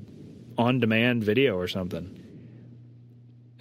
on 0.58 0.80
demand 0.80 1.24
video 1.24 1.56
or 1.56 1.68
something 1.68 2.18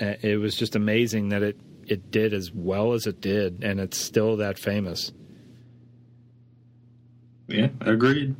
uh, 0.00 0.14
it 0.22 0.38
was 0.38 0.54
just 0.56 0.76
amazing 0.76 1.28
that 1.28 1.42
it 1.42 1.58
it 1.86 2.10
did 2.10 2.32
as 2.32 2.52
well 2.52 2.92
as 2.92 3.06
it 3.06 3.20
did 3.20 3.62
and 3.62 3.80
it's 3.80 3.98
still 3.98 4.36
that 4.36 4.58
famous 4.58 5.12
yeah 7.48 7.68
agreed 7.80 8.34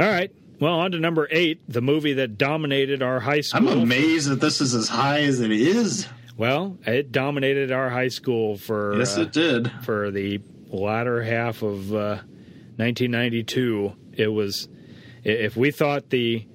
all 0.00 0.06
right 0.06 0.32
well, 0.58 0.74
on 0.80 0.92
to 0.92 0.98
number 0.98 1.28
eight, 1.30 1.60
the 1.68 1.82
movie 1.82 2.14
that 2.14 2.38
dominated 2.38 3.02
our 3.02 3.20
high 3.20 3.42
school. 3.42 3.68
I'm 3.68 3.78
amazed 3.82 4.30
that 4.30 4.40
this 4.40 4.60
is 4.60 4.74
as 4.74 4.88
high 4.88 5.20
as 5.20 5.40
it 5.40 5.50
is. 5.50 6.06
Well, 6.36 6.76
it 6.86 7.12
dominated 7.12 7.72
our 7.72 7.88
high 7.88 8.08
school 8.08 8.56
for 8.56 8.98
yes, 8.98 9.16
uh, 9.16 9.22
it 9.22 9.32
did 9.32 9.72
for 9.82 10.10
the 10.10 10.40
latter 10.68 11.22
half 11.22 11.62
of 11.62 11.92
uh, 11.92 12.20
1992. 12.76 13.94
It 14.12 14.28
was 14.28 14.68
if 15.24 15.56
we 15.56 15.70
thought 15.70 16.10
the 16.10 16.46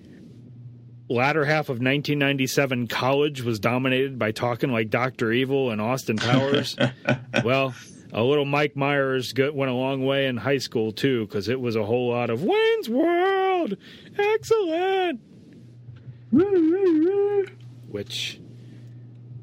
latter 1.09 1.45
half 1.45 1.65
of 1.65 1.77
1997 1.77 2.87
college 2.87 3.41
was 3.41 3.59
dominated 3.59 4.17
by 4.17 4.31
talking 4.31 4.71
like 4.71 4.89
Doctor 4.89 5.31
Evil 5.31 5.71
and 5.71 5.81
Austin 5.81 6.17
Powers. 6.17 6.77
well, 7.43 7.73
a 8.13 8.23
little 8.23 8.45
Mike 8.45 8.75
Myers 8.75 9.33
went 9.35 9.71
a 9.71 9.73
long 9.73 10.05
way 10.05 10.27
in 10.27 10.37
high 10.37 10.57
school 10.57 10.91
too, 10.91 11.25
because 11.25 11.49
it 11.49 11.59
was 11.59 11.75
a 11.75 11.83
whole 11.83 12.09
lot 12.09 12.29
of 12.29 12.43
Wayne's 12.43 12.89
World, 12.89 13.77
excellent. 14.17 15.21
Which 17.89 18.40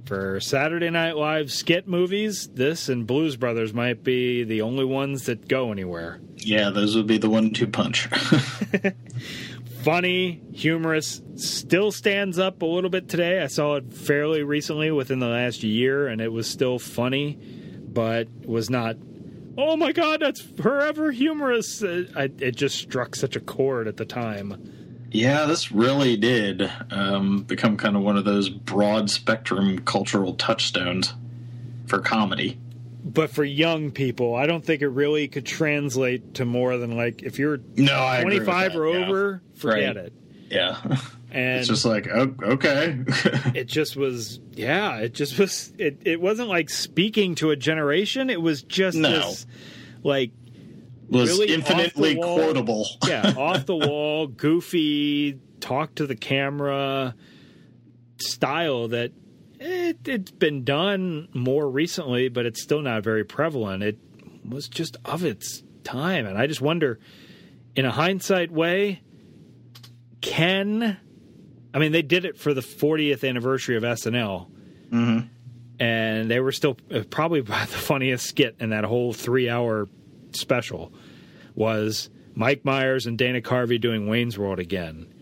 for 0.09 0.41
Saturday 0.41 0.89
Night 0.89 1.19
Live 1.19 1.53
skit 1.53 1.87
movies, 1.87 2.49
this 2.55 2.89
and 2.89 3.07
Blues 3.07 3.37
Brothers 3.37 3.75
might 3.75 4.03
be 4.03 4.43
the 4.43 4.63
only 4.63 4.87
ones 4.87 5.27
that 5.27 5.47
go 5.47 5.71
anywhere. 5.71 6.19
Yeah, 6.37 6.71
those 6.71 6.97
would 6.97 7.07
be 7.07 7.19
the 7.19 7.29
one-two 7.29 7.67
punch. 7.67 8.09
Funny, 9.83 10.41
humorous, 10.55 11.21
still 11.37 11.93
stands 11.93 12.39
up 12.39 12.63
a 12.63 12.67
little 12.67 12.89
bit 12.89 13.11
today. 13.11 13.43
I 13.43 13.49
saw 13.49 13.77
it 13.77 13.93
fairly 13.93 14.43
recently 14.43 14.91
within 14.91 15.19
the 15.19 15.29
last 15.29 15.63
year, 15.63 16.09
and 16.09 16.23
it 16.23 16.33
was 16.33 16.49
still 16.49 16.79
funny, 16.79 17.39
but 17.87 18.29
was 18.47 18.71
not. 18.71 18.97
Oh 19.59 19.77
my 19.77 19.93
God, 19.93 20.21
that's 20.21 20.41
forever 20.41 21.13
humorous! 21.13 21.83
Uh, 21.83 22.05
it, 22.17 22.43
it 22.43 22.57
just 22.57 22.77
struck 22.79 23.15
such 23.15 23.37
a 23.37 23.41
chord 23.41 23.87
at 23.87 23.99
the 23.99 24.07
time. 24.07 24.78
Yeah, 25.11 25.47
this 25.47 25.73
really 25.73 26.17
did 26.17 26.71
um, 26.91 27.43
become 27.43 27.77
kind 27.77 27.97
of 27.97 28.03
one 28.03 28.19
of 28.19 28.25
those 28.25 28.49
broad 28.49 29.11
spectrum 29.11 29.79
cultural 29.81 30.35
touchstones 30.35 31.15
for 31.87 32.01
comedy. 32.01 32.59
But 33.03 33.31
for 33.31 33.45
young 33.45 33.91
people, 33.91 34.35
I 34.35 34.47
don't 34.47 34.63
think 34.63 34.83
it 34.83 34.89
really 34.89 35.29
could 35.29 35.47
translate 35.47 36.35
to 36.35 36.45
more 36.45 36.77
than 36.77 36.97
like 36.97 37.23
if 37.23 37.39
you're 37.39 37.59
no, 37.77 38.19
25 38.21 38.77
or 38.77 38.89
yeah. 38.89 39.07
over, 39.07 39.43
forget 39.55 39.97
right. 39.97 40.05
it. 40.07 40.13
Yeah. 40.51 40.77
And 41.31 41.59
it's 41.59 41.69
just 41.69 41.85
like 41.85 42.09
oh, 42.11 42.35
okay. 42.43 42.99
it 43.55 43.65
just 43.65 43.97
was 43.97 44.41
yeah, 44.53 44.97
it 44.97 45.13
just 45.13 45.39
was 45.39 45.71
it 45.77 45.99
it 46.07 46.23
wasn't 46.23 46.49
like 46.49 46.71
speaking 46.71 47.35
to 47.35 47.51
a 47.51 47.57
generation, 47.57 48.31
it 48.31 48.41
was 48.41 48.63
just 48.63 48.97
no. 48.97 49.11
this 49.11 49.47
like 50.03 50.31
was 51.09 51.31
really 51.31 51.55
infinitely 51.55 52.17
quotable. 52.17 52.87
yeah, 53.07 53.35
off 53.37 53.67
the 53.67 53.77
wall, 53.77 54.27
goofy, 54.27 55.39
talk 55.61 55.95
to 55.97 56.07
the 56.07 56.17
camera 56.17 57.15
style 58.21 58.89
that 58.89 59.13
it, 59.61 60.07
it's 60.07 60.31
been 60.31 60.65
done 60.65 61.29
more 61.33 61.69
recently, 61.69 62.29
but 62.29 62.47
it's 62.47 62.63
still 62.63 62.83
not 62.83 63.03
very 63.03 63.25
prevalent. 63.25 63.83
It 63.83 63.99
was 64.45 64.69
just 64.69 64.97
of 65.05 65.25
its 65.25 65.63
time, 65.85 66.27
and 66.27 66.39
I 66.39 66.47
just 66.47 66.61
wonder, 66.61 66.99
in 67.75 67.85
a 67.85 67.91
hindsight 67.91 68.51
way, 68.51 69.03
can 70.21 70.99
I 71.73 71.79
mean 71.79 71.93
they 71.93 72.03
did 72.03 72.25
it 72.25 72.37
for 72.37 72.55
the 72.55 72.61
40th 72.61 73.29
anniversary 73.29 73.77
of 73.77 73.83
SNL, 73.83 74.49
mm-hmm. 74.91 75.27
and 75.81 76.31
they 76.31 76.41
were 76.41 76.53
still 76.53 76.77
uh, 76.93 77.03
probably 77.09 77.41
about 77.41 77.69
the 77.69 77.77
funniest 77.77 78.27
skit 78.27 78.57
in 78.61 78.71
that 78.71 78.85
whole 78.85 79.13
three-hour 79.13 79.89
special 80.39 80.93
was 81.55 82.11
Mike 82.35 82.65
Myers 82.65 83.07
and 83.07 83.19
Dana 83.19 83.41
Carvey 83.41 83.81
doing 83.81 84.07
Wayne's 84.07 84.39
World 84.39 84.59
again. 84.59 85.13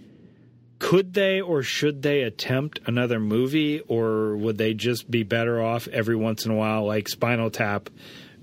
Could 0.79 1.15
they 1.15 1.41
or 1.41 1.63
should 1.63 2.03
they 2.03 2.23
attempt 2.23 2.81
another 2.87 3.19
movie, 3.19 3.81
or 3.81 4.37
would 4.37 4.59
they 4.59 4.75
just 4.75 5.11
be 5.11 5.23
better 5.23 5.63
off 5.63 5.89
every 5.89 6.17
once 6.17 6.45
in 6.45 6.53
a 6.53 6.55
while, 6.55 6.85
like 6.85 7.09
Spinal 7.09 7.51
Tap, 7.51 7.89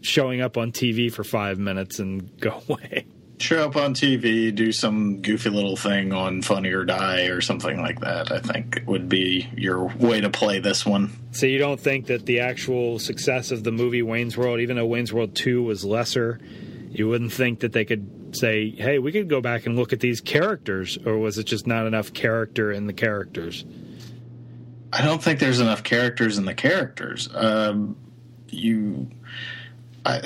showing 0.02 0.42
up 0.42 0.58
on 0.58 0.72
TV 0.72 1.12
for 1.12 1.24
five 1.24 1.60
minutes 1.60 2.00
and 2.00 2.36
go 2.40 2.62
away? 2.68 3.06
Show 3.44 3.66
up 3.66 3.76
on 3.76 3.94
TV, 3.94 4.56
do 4.56 4.72
some 4.72 5.22
goofy 5.22 5.50
little 5.50 5.76
thing 5.76 6.14
on 6.14 6.42
Funny 6.42 6.72
or 6.72 6.86
Die 6.86 7.24
or 7.24 7.42
something 7.42 7.82
like 7.82 8.00
that. 8.00 8.32
I 8.32 8.40
think 8.40 8.82
would 8.86 9.10
be 9.10 9.50
your 9.58 9.88
way 9.98 10.22
to 10.22 10.30
play 10.30 10.60
this 10.60 10.86
one. 10.86 11.12
So 11.32 11.46
you 11.46 11.58
don't 11.58 11.78
think 11.78 12.06
that 12.06 12.26
the 12.26 12.40
actual 12.40 13.00
success 13.00 13.52
of 13.52 13.66
the 13.66 13.72
movie 13.74 14.02
Wayne's 14.02 14.38
World, 14.38 14.62
even 14.62 14.78
though 14.78 14.86
Wayne's 14.86 15.12
World 15.12 15.36
Two 15.36 15.62
was 15.62 15.84
lesser, 15.84 16.40
you 16.90 17.10
wouldn't 17.10 17.34
think 17.34 17.60
that 17.60 17.74
they 17.74 17.84
could 17.84 18.34
say, 18.34 18.70
"Hey, 18.70 18.98
we 18.98 19.12
could 19.12 19.28
go 19.28 19.42
back 19.42 19.66
and 19.66 19.76
look 19.76 19.92
at 19.92 20.00
these 20.00 20.22
characters," 20.22 20.98
or 21.06 21.18
was 21.18 21.38
it 21.38 21.44
just 21.44 21.68
not 21.68 21.86
enough 21.86 22.14
character 22.14 22.72
in 22.72 22.88
the 22.88 22.94
characters? 22.94 23.66
I 24.94 25.04
don't 25.04 25.22
think 25.22 25.40
there's 25.40 25.60
enough 25.60 25.84
characters 25.84 26.38
in 26.38 26.46
the 26.46 26.54
characters. 26.54 27.28
Um, 27.36 27.98
you 28.48 29.10
I, 30.06 30.20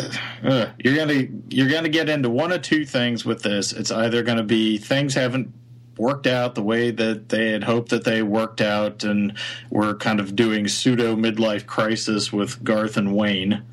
uh, 0.44 0.72
you're 0.80 0.96
gonna 0.96 1.28
you're 1.50 1.70
gonna 1.70 1.90
get 1.90 2.10
into 2.10 2.30
one 2.30 2.52
of 2.52 2.62
two 2.62 2.86
things 2.86 3.26
with 3.26 3.44
this. 3.44 3.74
It's 3.74 3.92
either 3.92 4.24
to 4.38 4.44
be 4.44 4.78
things 4.78 5.14
haven't 5.14 5.54
worked 5.98 6.28
out 6.28 6.56
the 6.56 6.64
way 6.64 6.92
that 6.92 7.30
they 7.30 7.52
had 7.52 7.64
hoped 7.64 7.90
that 7.90 8.04
they 8.04 8.22
worked 8.22 8.62
out, 8.62 9.04
and 9.04 9.38
we're 9.70 9.96
kind 9.96 10.20
of 10.20 10.36
doing 10.36 10.68
pseudo 10.68 11.16
midlife 11.16 11.66
crisis 11.66 12.32
with 12.34 12.64
Garth 12.64 12.98
and 12.98 13.16
Wayne, 13.16 13.64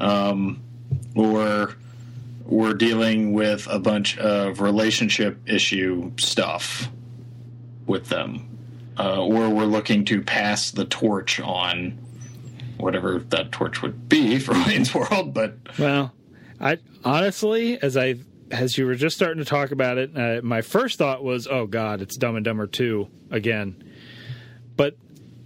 um, 0.00 0.62
or 1.14 1.74
we're 2.44 2.74
dealing 2.74 3.32
with 3.32 3.66
a 3.70 3.78
bunch 3.78 4.18
of 4.18 4.60
relationship 4.60 5.38
issue 5.46 6.12
stuff 6.18 6.88
with 7.86 8.08
them, 8.08 8.58
uh, 8.98 9.22
or 9.22 9.48
we're 9.50 9.64
looking 9.64 10.04
to 10.06 10.22
pass 10.22 10.70
the 10.70 10.84
torch 10.84 11.40
on 11.40 11.98
whatever 12.78 13.18
that 13.18 13.52
torch 13.52 13.82
would 13.82 14.08
be 14.08 14.38
for 14.38 14.52
Wayne's 14.52 14.94
World. 14.94 15.34
But 15.34 15.56
well, 15.78 16.12
I 16.60 16.78
honestly, 17.04 17.80
as 17.80 17.96
I 17.96 18.16
as 18.50 18.78
you 18.78 18.86
were 18.86 18.94
just 18.94 19.16
starting 19.16 19.42
to 19.42 19.48
talk 19.48 19.70
about 19.70 19.98
it, 19.98 20.16
uh, 20.16 20.40
my 20.42 20.62
first 20.62 20.98
thought 20.98 21.22
was, 21.22 21.46
"Oh 21.46 21.66
God, 21.66 22.00
it's 22.00 22.16
Dumb 22.16 22.36
and 22.36 22.44
Dumber 22.44 22.66
two 22.66 23.08
again." 23.30 23.84
But 24.76 24.96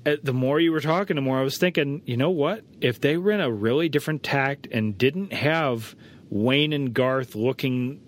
uh, 0.04 0.16
the 0.22 0.32
more 0.32 0.60
you 0.60 0.72
were 0.72 0.80
talking, 0.80 1.16
the 1.16 1.22
more 1.22 1.38
I 1.38 1.42
was 1.42 1.58
thinking, 1.58 2.02
you 2.04 2.16
know 2.16 2.30
what? 2.30 2.64
If 2.80 3.00
they 3.00 3.16
were 3.16 3.32
in 3.32 3.40
a 3.40 3.50
really 3.50 3.88
different 3.88 4.22
tact 4.22 4.66
and 4.70 4.96
didn't 4.96 5.32
have 5.32 5.94
Wayne 6.28 6.72
and 6.72 6.92
Garth 6.92 7.34
looking 7.34 8.00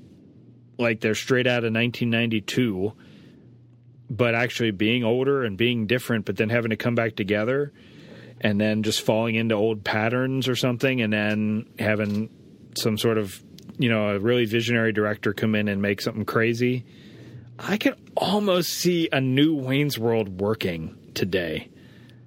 like 0.78 1.00
they're 1.00 1.14
straight 1.14 1.46
out 1.46 1.64
of 1.64 1.72
1992, 1.72 2.92
but 4.10 4.34
actually 4.34 4.72
being 4.72 5.04
older 5.04 5.44
and 5.44 5.56
being 5.56 5.86
different, 5.86 6.24
but 6.24 6.36
then 6.36 6.48
having 6.50 6.70
to 6.70 6.76
come 6.76 6.94
back 6.94 7.16
together 7.16 7.72
and 8.44 8.60
then 8.60 8.82
just 8.82 9.00
falling 9.00 9.34
into 9.34 9.54
old 9.54 9.82
patterns 9.82 10.46
or 10.46 10.54
something, 10.54 11.00
and 11.00 11.12
then 11.12 11.66
having 11.78 12.28
some 12.76 12.98
sort 12.98 13.18
of 13.18 13.42
you 13.78 13.88
know 13.88 14.10
a 14.10 14.18
really 14.20 14.44
visionary 14.44 14.92
director 14.92 15.32
come 15.32 15.56
in 15.56 15.66
and 15.66 15.82
make 15.82 16.00
something 16.00 16.26
crazy. 16.26 16.84
I 17.58 17.78
can 17.78 17.94
almost 18.16 18.70
see 18.70 19.08
a 19.10 19.20
new 19.20 19.54
Wayne's 19.54 19.98
World 19.98 20.40
working 20.40 20.96
today. 21.14 21.70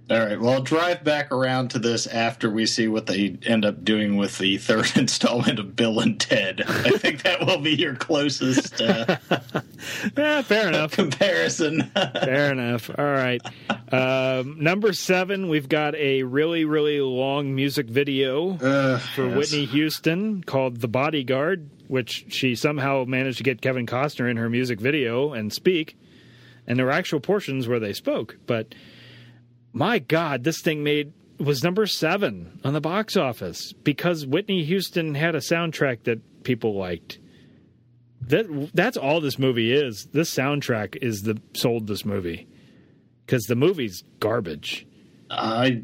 All 0.10 0.18
right. 0.18 0.40
Well, 0.40 0.54
I'll 0.54 0.62
drive 0.62 1.04
back 1.04 1.34
around 1.34 1.72
to 1.72 1.80
this 1.80 2.08
after 2.08 2.50
we 2.50 2.66
see 2.66 2.88
what 2.88 3.08
they 3.08 3.38
end 3.46 3.66
up 3.66 3.84
doing 3.84 4.16
with 4.16 4.38
the 4.38 4.58
third 4.58 4.90
installment 4.96 5.60
of 5.60 5.76
Bill 5.76 6.00
and 6.00 6.18
Ted. 6.18 6.62
I 6.66 6.92
think 6.92 7.24
that 7.24 7.46
will 7.46 7.58
be 7.58 7.76
your 7.76 7.96
closest 7.96 8.82
uh, 8.82 9.18
yeah, 10.18 10.42
fair 10.44 10.70
enough 10.70 10.92
comparison. 10.92 11.84
fair 11.94 12.54
enough. 12.54 12.90
All 12.90 13.04
right. 13.04 13.42
Um, 13.92 14.64
number 14.64 14.94
seven, 14.94 15.50
we've 15.50 15.68
got 15.68 15.94
a 15.96 16.24
really, 16.24 16.64
really 16.64 17.02
long 17.02 17.54
music 17.54 17.88
video 17.88 18.58
uh, 18.60 19.00
for 19.00 19.28
yes. 19.28 19.38
Whitney 19.38 19.66
Houston 19.66 20.42
called 20.42 20.78
"The 20.78 20.88
Bodyguard," 20.88 21.70
which 21.90 22.28
she 22.30 22.56
somehow 22.56 23.04
managed 23.06 23.40
to 23.40 23.44
get 23.44 23.62
Kevin 23.62 23.86
Costner 23.86 24.32
in 24.32 24.38
her 24.38 24.50
music 24.50 24.80
video 24.80 25.34
and 25.34 25.52
speak. 25.52 25.98
And 26.66 26.80
there 26.80 26.86
were 26.86 26.92
actual 26.94 27.20
portions 27.20 27.68
where 27.68 27.80
they 27.80 27.94
spoke, 27.94 28.38
but 28.46 28.74
my 29.74 30.00
God, 30.00 30.44
this 30.44 30.62
thing 30.62 30.84
made 30.84 31.14
was 31.40 31.64
number 31.64 31.86
seven 31.86 32.60
on 32.64 32.74
the 32.74 32.82
box 32.82 33.16
office 33.16 33.74
because 33.84 34.26
Whitney 34.26 34.64
Houston 34.64 35.16
had 35.16 35.36
a 35.36 35.40
soundtrack 35.40 36.04
that 36.04 36.44
people 36.44 36.76
liked. 36.76 37.20
That 38.22 38.72
that's 38.74 38.98
all 38.98 39.22
this 39.22 39.38
movie 39.38 39.72
is. 39.72 40.08
This 40.12 40.34
soundtrack 40.34 40.98
is 41.02 41.22
the 41.22 41.40
sold 41.54 41.88
this 41.88 42.04
movie 42.04 42.48
because 43.26 43.44
the 43.44 43.56
movie's 43.56 44.04
garbage. 44.20 44.88
I 45.30 45.84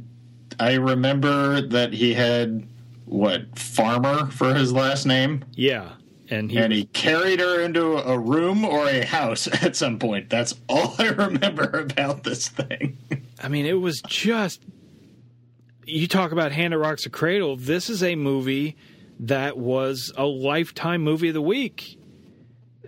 I 0.59 0.73
remember 0.73 1.61
that 1.61 1.93
he 1.93 2.13
had 2.13 2.67
what 3.05 3.57
Farmer 3.57 4.27
for 4.27 4.53
his 4.53 4.73
last 4.73 5.05
name. 5.05 5.45
Yeah, 5.53 5.93
and 6.29 6.51
he 6.51 6.57
and 6.57 6.71
he 6.71 6.85
carried 6.85 7.39
her 7.39 7.61
into 7.61 7.97
a 7.97 8.17
room 8.17 8.65
or 8.65 8.87
a 8.87 9.05
house 9.05 9.47
at 9.63 9.75
some 9.75 9.99
point. 9.99 10.29
That's 10.29 10.55
all 10.69 10.95
I 10.97 11.09
remember 11.09 11.63
about 11.63 12.23
this 12.23 12.47
thing. 12.47 12.97
I 13.41 13.47
mean, 13.47 13.65
it 13.65 13.73
was 13.79 14.01
just. 14.07 14.61
You 15.85 16.07
talk 16.07 16.31
about 16.31 16.53
Hannah 16.53 16.77
Rocks 16.77 17.05
a 17.05 17.09
Cradle. 17.09 17.57
This 17.57 17.89
is 17.89 18.03
a 18.03 18.15
movie 18.15 18.77
that 19.19 19.57
was 19.57 20.13
a 20.15 20.23
lifetime 20.23 21.01
movie 21.01 21.27
of 21.27 21.33
the 21.33 21.41
week. 21.41 21.99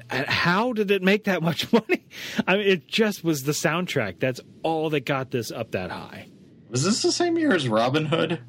How 0.09 0.71
did 0.71 0.91
it 0.91 1.03
make 1.03 1.25
that 1.25 1.41
much 1.43 1.71
money? 1.73 2.05
I 2.47 2.57
mean, 2.57 2.67
it 2.67 2.87
just 2.87 3.23
was 3.23 3.43
the 3.43 3.51
soundtrack. 3.51 4.19
That's 4.19 4.39
all 4.63 4.89
that 4.91 5.01
got 5.01 5.31
this 5.31 5.51
up 5.51 5.71
that 5.71 5.91
high. 5.91 6.29
Was 6.69 6.83
this 6.83 7.01
the 7.01 7.11
same 7.11 7.37
year 7.37 7.53
as 7.53 7.67
Robin 7.67 8.05
Hood? 8.05 8.39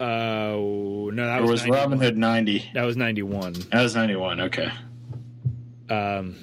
Uh, 0.00 1.10
no, 1.10 1.26
that 1.26 1.40
was, 1.42 1.50
was 1.50 1.60
91. 1.62 1.80
Robin 1.80 1.98
Hood 2.00 2.16
ninety. 2.16 2.70
That 2.74 2.84
was 2.84 2.96
ninety 2.96 3.22
one. 3.22 3.54
That 3.72 3.82
was 3.82 3.94
ninety 3.94 4.16
one. 4.16 4.40
Okay. 4.42 4.70
Um, 5.90 6.36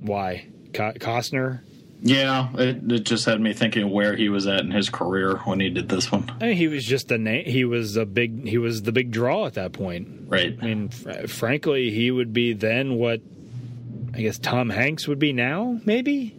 why 0.00 0.46
Co- 0.72 0.92
Costner? 0.92 1.60
Yeah, 2.02 2.48
it, 2.54 2.90
it, 2.90 3.00
just 3.00 3.26
had 3.26 3.40
me 3.40 3.52
thinking 3.52 3.90
where 3.90 4.16
he 4.16 4.30
was 4.30 4.46
at 4.46 4.60
in 4.60 4.70
his 4.70 4.88
career 4.88 5.36
when 5.44 5.60
he 5.60 5.68
did 5.68 5.88
this 5.88 6.10
one. 6.10 6.32
I 6.40 6.46
mean, 6.46 6.56
he 6.56 6.66
was 6.66 6.84
just 6.84 7.10
a 7.10 7.18
name. 7.18 7.44
He 7.44 7.64
was 7.64 7.96
a 7.96 8.06
big. 8.06 8.46
He 8.46 8.56
was 8.56 8.82
the 8.82 8.92
big 8.92 9.10
draw 9.10 9.46
at 9.46 9.54
that 9.54 9.72
point. 9.72 10.08
Right. 10.26 10.56
I 10.60 10.64
mean, 10.64 10.88
fr- 10.88 11.26
frankly, 11.26 11.90
he 11.90 12.10
would 12.10 12.32
be 12.32 12.54
then 12.54 12.94
what 12.94 13.20
I 14.14 14.22
guess 14.22 14.38
Tom 14.38 14.70
Hanks 14.70 15.06
would 15.08 15.18
be 15.18 15.32
now, 15.32 15.78
maybe. 15.84 16.36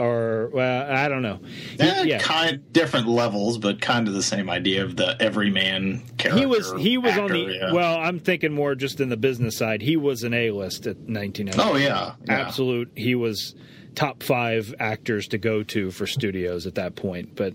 Or 0.00 0.48
well, 0.54 0.90
I 0.90 1.08
don't 1.08 1.20
know. 1.20 1.40
He, 1.78 2.08
yeah, 2.08 2.20
kind 2.20 2.56
of 2.56 2.72
different 2.72 3.06
levels, 3.06 3.58
but 3.58 3.82
kind 3.82 4.08
of 4.08 4.14
the 4.14 4.22
same 4.22 4.48
idea 4.48 4.82
of 4.82 4.96
the 4.96 5.14
everyman 5.20 6.02
character. 6.16 6.38
He 6.40 6.46
was 6.46 6.72
he 6.78 6.96
was 6.96 7.12
actor, 7.12 7.24
on 7.24 7.32
the 7.32 7.38
yeah. 7.40 7.72
well. 7.72 7.98
I'm 7.98 8.18
thinking 8.18 8.50
more 8.50 8.74
just 8.74 9.00
in 9.00 9.10
the 9.10 9.18
business 9.18 9.58
side. 9.58 9.82
He 9.82 9.98
was 9.98 10.22
an 10.22 10.32
A 10.32 10.52
list 10.52 10.86
at 10.86 10.96
1990. 10.96 11.60
Oh 11.60 11.76
yeah, 11.76 12.14
yeah, 12.24 12.40
absolute. 12.40 12.92
He 12.96 13.14
was 13.14 13.54
top 13.94 14.22
five 14.22 14.74
actors 14.80 15.28
to 15.28 15.38
go 15.38 15.62
to 15.64 15.90
for 15.90 16.06
studios 16.06 16.66
at 16.66 16.76
that 16.76 16.96
point. 16.96 17.36
But 17.36 17.54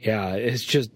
yeah, 0.00 0.34
it's 0.34 0.64
just 0.64 0.90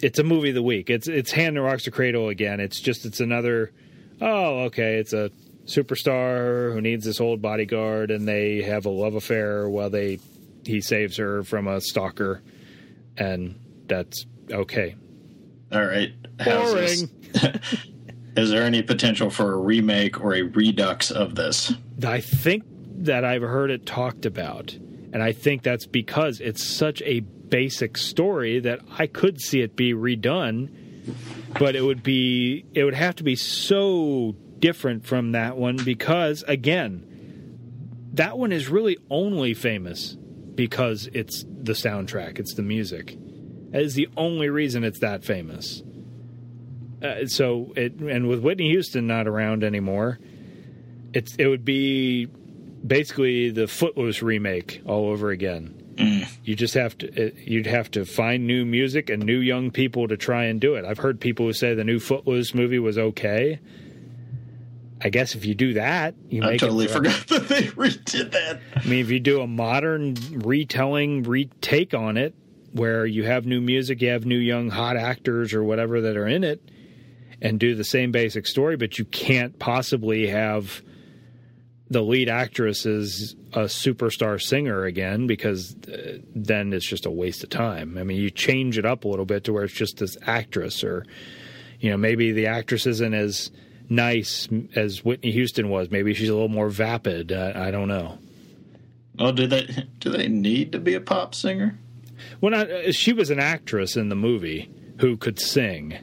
it's 0.00 0.20
a 0.20 0.24
movie 0.24 0.50
of 0.50 0.54
the 0.54 0.62
week. 0.62 0.90
It's 0.90 1.08
it's 1.08 1.32
Hand 1.32 1.56
in 1.56 1.62
Rocks 1.64 1.84
to 1.84 1.90
Cradle 1.90 2.28
again. 2.28 2.60
It's 2.60 2.78
just 2.78 3.04
it's 3.04 3.18
another. 3.18 3.72
Oh, 4.20 4.60
okay. 4.66 4.96
It's 4.98 5.12
a 5.12 5.32
superstar 5.66 6.72
who 6.72 6.80
needs 6.80 7.04
this 7.04 7.20
old 7.20 7.42
bodyguard, 7.42 8.10
and 8.10 8.26
they 8.26 8.62
have 8.62 8.86
a 8.86 8.90
love 8.90 9.14
affair 9.14 9.68
while 9.68 9.90
they 9.90 10.18
he 10.64 10.80
saves 10.80 11.16
her 11.16 11.42
from 11.44 11.68
a 11.68 11.80
stalker, 11.80 12.42
and 13.16 13.58
that's 13.86 14.26
okay. 14.50 14.96
All 15.72 15.84
right. 15.84 16.12
Boring. 16.38 17.10
Is 18.36 18.50
there 18.50 18.64
any 18.64 18.82
potential 18.82 19.30
for 19.30 19.54
a 19.54 19.56
remake 19.56 20.20
or 20.20 20.34
a 20.34 20.42
redux 20.42 21.10
of 21.10 21.34
this? 21.34 21.72
I 22.04 22.20
think 22.20 22.64
that 22.98 23.24
I've 23.24 23.42
heard 23.42 23.70
it 23.70 23.86
talked 23.86 24.26
about, 24.26 24.74
and 24.74 25.22
I 25.22 25.32
think 25.32 25.62
that's 25.62 25.86
because 25.86 26.40
it's 26.40 26.62
such 26.62 27.00
a 27.02 27.20
basic 27.20 27.96
story 27.96 28.60
that 28.60 28.80
I 28.98 29.06
could 29.06 29.40
see 29.40 29.62
it 29.62 29.74
be 29.74 29.94
redone, 29.94 30.68
but 31.58 31.76
it 31.76 31.82
would 31.82 32.02
be 32.02 32.66
it 32.74 32.84
would 32.84 32.94
have 32.94 33.16
to 33.16 33.24
be 33.24 33.36
so 33.36 34.36
different 34.60 35.04
from 35.04 35.32
that 35.32 35.56
one 35.56 35.76
because 35.76 36.44
again, 36.46 37.04
that 38.14 38.38
one 38.38 38.52
is 38.52 38.68
really 38.68 38.96
only 39.10 39.54
famous 39.54 40.16
because 40.54 41.08
it's 41.12 41.44
the 41.44 41.74
soundtrack, 41.74 42.38
it's 42.38 42.54
the 42.54 42.62
music. 42.62 43.16
That 43.70 43.82
is 43.82 43.94
the 43.94 44.08
only 44.16 44.48
reason 44.48 44.84
it's 44.84 45.00
that 45.00 45.24
famous. 45.24 45.82
Uh, 47.02 47.26
so 47.26 47.72
it 47.76 47.94
and 47.96 48.28
with 48.28 48.40
Whitney 48.40 48.70
Houston 48.70 49.06
not 49.06 49.28
around 49.28 49.62
anymore, 49.62 50.18
it's 51.12 51.34
it 51.36 51.46
would 51.46 51.64
be 51.64 52.26
basically 52.86 53.50
the 53.50 53.66
Footloose 53.66 54.22
remake 54.22 54.82
all 54.86 55.10
over 55.10 55.30
again. 55.30 55.82
Mm. 55.96 56.28
You 56.44 56.54
just 56.54 56.74
have 56.74 56.96
to 56.98 57.32
you'd 57.38 57.66
have 57.66 57.90
to 57.92 58.04
find 58.04 58.46
new 58.46 58.64
music 58.64 59.10
and 59.10 59.24
new 59.24 59.38
young 59.38 59.70
people 59.70 60.08
to 60.08 60.16
try 60.16 60.44
and 60.44 60.60
do 60.60 60.74
it. 60.74 60.84
I've 60.84 60.98
heard 60.98 61.20
people 61.20 61.46
who 61.46 61.52
say 61.52 61.74
the 61.74 61.84
new 61.84 61.98
Footloose 61.98 62.54
movie 62.54 62.78
was 62.78 62.98
okay. 62.98 63.60
I 65.02 65.10
guess 65.10 65.34
if 65.34 65.44
you 65.44 65.54
do 65.54 65.74
that, 65.74 66.14
you 66.28 66.42
I 66.42 66.52
make 66.52 66.60
totally 66.60 66.88
forgot 66.88 67.26
that 67.28 67.48
they 67.48 67.64
redid 67.64 68.32
that. 68.32 68.60
I 68.74 68.84
mean, 68.86 69.00
if 69.00 69.10
you 69.10 69.20
do 69.20 69.40
a 69.40 69.46
modern 69.46 70.16
retelling, 70.32 71.22
retake 71.24 71.92
on 71.92 72.16
it, 72.16 72.34
where 72.72 73.06
you 73.06 73.24
have 73.24 73.46
new 73.46 73.60
music, 73.60 74.02
you 74.02 74.08
have 74.08 74.26
new 74.26 74.38
young 74.38 74.70
hot 74.70 74.96
actors 74.96 75.54
or 75.54 75.64
whatever 75.64 76.00
that 76.02 76.16
are 76.16 76.26
in 76.26 76.44
it, 76.44 76.70
and 77.40 77.60
do 77.60 77.74
the 77.74 77.84
same 77.84 78.12
basic 78.12 78.46
story, 78.46 78.76
but 78.76 78.98
you 78.98 79.04
can't 79.04 79.58
possibly 79.58 80.28
have 80.28 80.82
the 81.88 82.02
lead 82.02 82.28
actress 82.28 82.84
is 82.84 83.36
a 83.52 83.60
superstar 83.60 84.40
singer 84.42 84.84
again 84.84 85.26
because 85.26 85.76
uh, 85.86 86.18
then 86.34 86.72
it's 86.72 86.86
just 86.86 87.06
a 87.06 87.10
waste 87.10 87.44
of 87.44 87.50
time. 87.50 87.96
I 87.96 88.02
mean, 88.02 88.20
you 88.20 88.30
change 88.30 88.76
it 88.76 88.84
up 88.84 89.04
a 89.04 89.08
little 89.08 89.24
bit 89.24 89.44
to 89.44 89.52
where 89.52 89.64
it's 89.64 89.74
just 89.74 89.98
this 89.98 90.16
actress, 90.26 90.82
or 90.82 91.04
you 91.78 91.90
know, 91.90 91.96
maybe 91.96 92.32
the 92.32 92.46
actress 92.46 92.86
isn't 92.86 93.14
as 93.14 93.50
nice 93.88 94.48
as 94.74 95.04
Whitney 95.04 95.30
Houston 95.32 95.68
was. 95.68 95.90
Maybe 95.90 96.14
she's 96.14 96.28
a 96.28 96.32
little 96.34 96.48
more 96.48 96.68
vapid. 96.68 97.32
Uh, 97.32 97.52
I 97.54 97.70
don't 97.70 97.88
know. 97.88 98.18
Oh, 99.18 99.32
do 99.32 99.46
they 99.46 99.66
do 100.00 100.10
they 100.10 100.28
need 100.28 100.72
to 100.72 100.78
be 100.78 100.94
a 100.94 101.00
pop 101.00 101.34
singer? 101.34 101.78
Well, 102.40 102.50
not, 102.52 102.70
uh, 102.70 102.92
she 102.92 103.12
was 103.12 103.30
an 103.30 103.38
actress 103.40 103.96
in 103.96 104.08
the 104.08 104.16
movie 104.16 104.70
who 105.00 105.16
could 105.16 105.38
sing. 105.38 105.98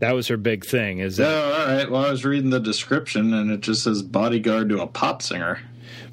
That 0.00 0.12
was 0.14 0.28
her 0.28 0.36
big 0.36 0.64
thing. 0.64 0.98
Is 1.00 1.18
Oh, 1.18 1.24
that, 1.24 1.60
all 1.68 1.76
right. 1.76 1.90
Well, 1.90 2.04
I 2.06 2.10
was 2.10 2.24
reading 2.24 2.50
the 2.50 2.60
description, 2.60 3.34
and 3.34 3.50
it 3.50 3.60
just 3.60 3.82
says 3.82 4.02
bodyguard 4.02 4.68
to 4.70 4.80
a 4.80 4.86
pop 4.86 5.22
singer. 5.22 5.60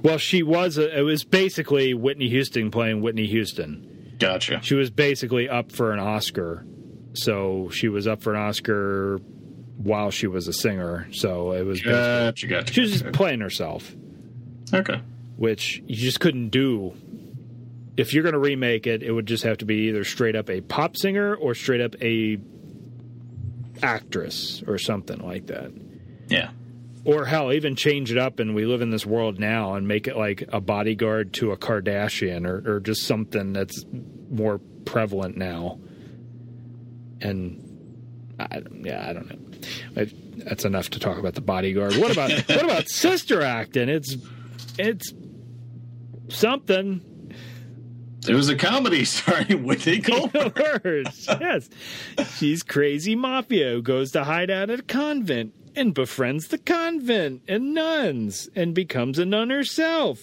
well, 0.01 0.17
she 0.17 0.43
was. 0.43 0.77
A, 0.77 0.97
it 0.99 1.03
was 1.03 1.23
basically 1.23 1.93
Whitney 1.93 2.27
Houston 2.29 2.71
playing 2.71 3.01
Whitney 3.01 3.27
Houston. 3.27 4.15
Gotcha. 4.17 4.59
She 4.63 4.75
was 4.75 4.89
basically 4.89 5.47
up 5.49 5.71
for 5.71 5.91
an 5.93 5.99
Oscar, 5.99 6.65
so 7.13 7.69
she 7.71 7.87
was 7.89 8.07
up 8.07 8.21
for 8.23 8.33
an 8.33 8.41
Oscar 8.41 9.19
while 9.77 10.11
she 10.11 10.27
was 10.27 10.47
a 10.47 10.53
singer. 10.53 11.07
So 11.11 11.51
it 11.53 11.63
was. 11.63 11.81
Gotcha. 11.81 12.47
Gotcha. 12.47 12.73
She 12.73 12.81
was 12.81 12.91
just 12.91 13.11
playing 13.11 13.41
herself. 13.41 13.93
Okay. 14.73 14.99
which 15.37 15.83
you 15.85 15.95
just 15.95 16.19
couldn't 16.19 16.49
do. 16.49 16.93
If 17.97 18.13
you're 18.13 18.23
going 18.23 18.33
to 18.33 18.39
remake 18.39 18.87
it, 18.87 19.03
it 19.03 19.11
would 19.11 19.25
just 19.25 19.43
have 19.43 19.59
to 19.59 19.65
be 19.65 19.87
either 19.87 20.03
straight 20.03 20.35
up 20.35 20.49
a 20.49 20.61
pop 20.61 20.97
singer 20.97 21.35
or 21.35 21.55
straight 21.55 21.81
up 21.81 21.95
a 22.01 22.37
actress 23.81 24.63
or 24.67 24.77
something 24.77 25.19
like 25.19 25.47
that. 25.47 25.71
Yeah. 26.27 26.49
Or 27.05 27.25
hell, 27.25 27.53
even 27.53 27.75
change 27.75 28.11
it 28.11 28.17
up 28.17 28.39
and 28.39 28.55
we 28.55 28.65
live 28.65 28.81
in 28.81 28.89
this 28.89 29.05
world 29.05 29.39
now 29.39 29.75
and 29.75 29.87
make 29.87 30.07
it 30.07 30.17
like 30.17 30.43
a 30.51 30.59
bodyguard 30.59 31.33
to 31.35 31.51
a 31.51 31.57
Kardashian 31.57 32.47
or, 32.47 32.75
or 32.77 32.79
just 32.79 33.03
something 33.03 33.53
that's 33.53 33.85
more 34.29 34.59
prevalent 34.85 35.37
now. 35.37 35.79
And 37.21 37.61
I, 38.39 38.63
yeah, 38.81 39.07
I 39.07 39.13
don't 39.13 39.29
know. 39.29 39.44
I, 39.95 40.09
that's 40.37 40.65
enough 40.65 40.89
to 40.91 40.99
talk 40.99 41.17
about 41.17 41.33
the 41.35 41.41
bodyguard. 41.41 41.95
What 41.95 42.11
about 42.11 42.31
what 42.31 42.63
about 42.63 42.89
Sister 42.89 43.41
Act? 43.41 43.77
And 43.77 43.89
it's 43.89 44.15
it's 44.77 45.13
something. 46.29 47.01
It 48.27 48.33
was 48.33 48.49
a 48.49 48.55
comedy 48.55 49.05
starring 49.05 49.63
Whitney 49.65 49.97
Goldberg. 49.99 51.07
Yes. 51.27 51.69
She's 52.37 52.63
crazy 52.63 53.15
mafia 53.15 53.71
who 53.71 53.81
goes 53.83 54.11
to 54.13 54.23
hide 54.23 54.49
out 54.49 54.69
at 54.71 54.79
a 54.79 54.83
convent 54.83 55.53
and 55.75 55.93
befriends 55.93 56.47
the 56.47 56.57
convent 56.57 57.43
and 57.47 57.73
nuns 57.73 58.49
and 58.55 58.73
becomes 58.73 59.19
a 59.19 59.25
nun 59.25 59.51
herself 59.51 60.21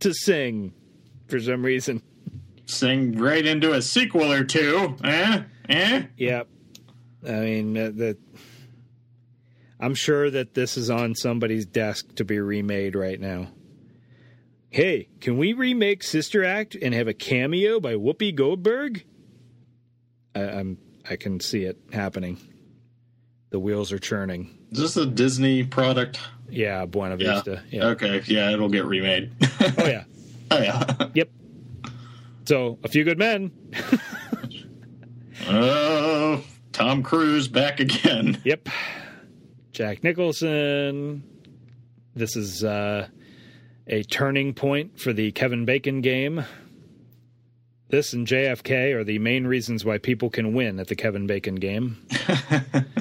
to 0.00 0.14
sing 0.14 0.72
for 1.28 1.38
some 1.38 1.64
reason. 1.64 2.02
Sing 2.64 3.18
right 3.18 3.44
into 3.44 3.72
a 3.74 3.82
sequel 3.82 4.32
or 4.32 4.44
two. 4.44 4.96
Eh? 5.04 5.42
Eh? 5.68 6.02
Yep. 6.16 6.48
I 7.26 7.40
mean, 7.40 7.76
uh, 7.76 7.90
that. 7.96 8.18
I'm 9.78 9.94
sure 9.94 10.30
that 10.30 10.54
this 10.54 10.76
is 10.78 10.88
on 10.88 11.14
somebody's 11.14 11.66
desk 11.66 12.14
to 12.16 12.24
be 12.24 12.38
remade 12.40 12.94
right 12.96 13.20
now. 13.20 13.48
Hey, 14.70 15.08
can 15.20 15.36
we 15.36 15.52
remake 15.52 16.02
Sister 16.02 16.44
Act 16.44 16.74
and 16.80 16.94
have 16.94 17.08
a 17.08 17.14
cameo 17.14 17.78
by 17.80 17.94
Whoopi 17.94 18.34
Goldberg? 18.34 19.04
I, 20.34 20.40
I'm. 20.42 20.78
I 21.08 21.16
can 21.16 21.38
see 21.40 21.64
it 21.64 21.78
happening. 21.92 22.38
The 23.50 23.60
wheels 23.60 23.92
are 23.92 23.98
churning. 23.98 24.58
Is 24.72 24.78
this 24.78 24.96
a 24.96 25.06
Disney 25.06 25.62
product? 25.62 26.18
Yeah, 26.50 26.84
Buena 26.86 27.16
Yeah. 27.16 27.34
Vista. 27.34 27.62
Yeah. 27.70 27.84
Okay. 27.88 28.22
Yeah, 28.26 28.50
it'll 28.52 28.68
get 28.68 28.84
remade. 28.86 29.30
Oh 29.78 29.86
yeah. 29.86 30.04
oh 30.50 30.58
yeah. 30.58 31.08
Yep. 31.14 31.28
So, 32.46 32.78
a 32.84 32.88
few 32.88 33.04
good 33.04 33.18
men. 33.18 33.50
Oh, 35.48 36.42
Tom 36.76 37.02
Cruise 37.02 37.48
back 37.48 37.80
again. 37.80 38.36
Yep. 38.44 38.68
Jack 39.72 40.04
Nicholson. 40.04 41.22
This 42.14 42.36
is 42.36 42.62
uh, 42.62 43.08
a 43.86 44.02
turning 44.02 44.52
point 44.52 45.00
for 45.00 45.14
the 45.14 45.32
Kevin 45.32 45.64
Bacon 45.64 46.02
game. 46.02 46.44
This 47.88 48.12
and 48.12 48.26
JFK 48.26 48.94
are 48.94 49.04
the 49.04 49.18
main 49.18 49.46
reasons 49.46 49.86
why 49.86 49.96
people 49.96 50.28
can 50.28 50.52
win 50.52 50.78
at 50.78 50.88
the 50.88 50.96
Kevin 50.96 51.26
Bacon 51.26 51.54
game. 51.54 52.06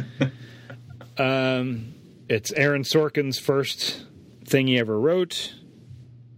um, 1.17 1.95
it's 2.29 2.53
Aaron 2.53 2.83
Sorkin's 2.83 3.39
first 3.39 4.05
thing 4.45 4.67
he 4.67 4.79
ever 4.79 4.97
wrote. 4.97 5.53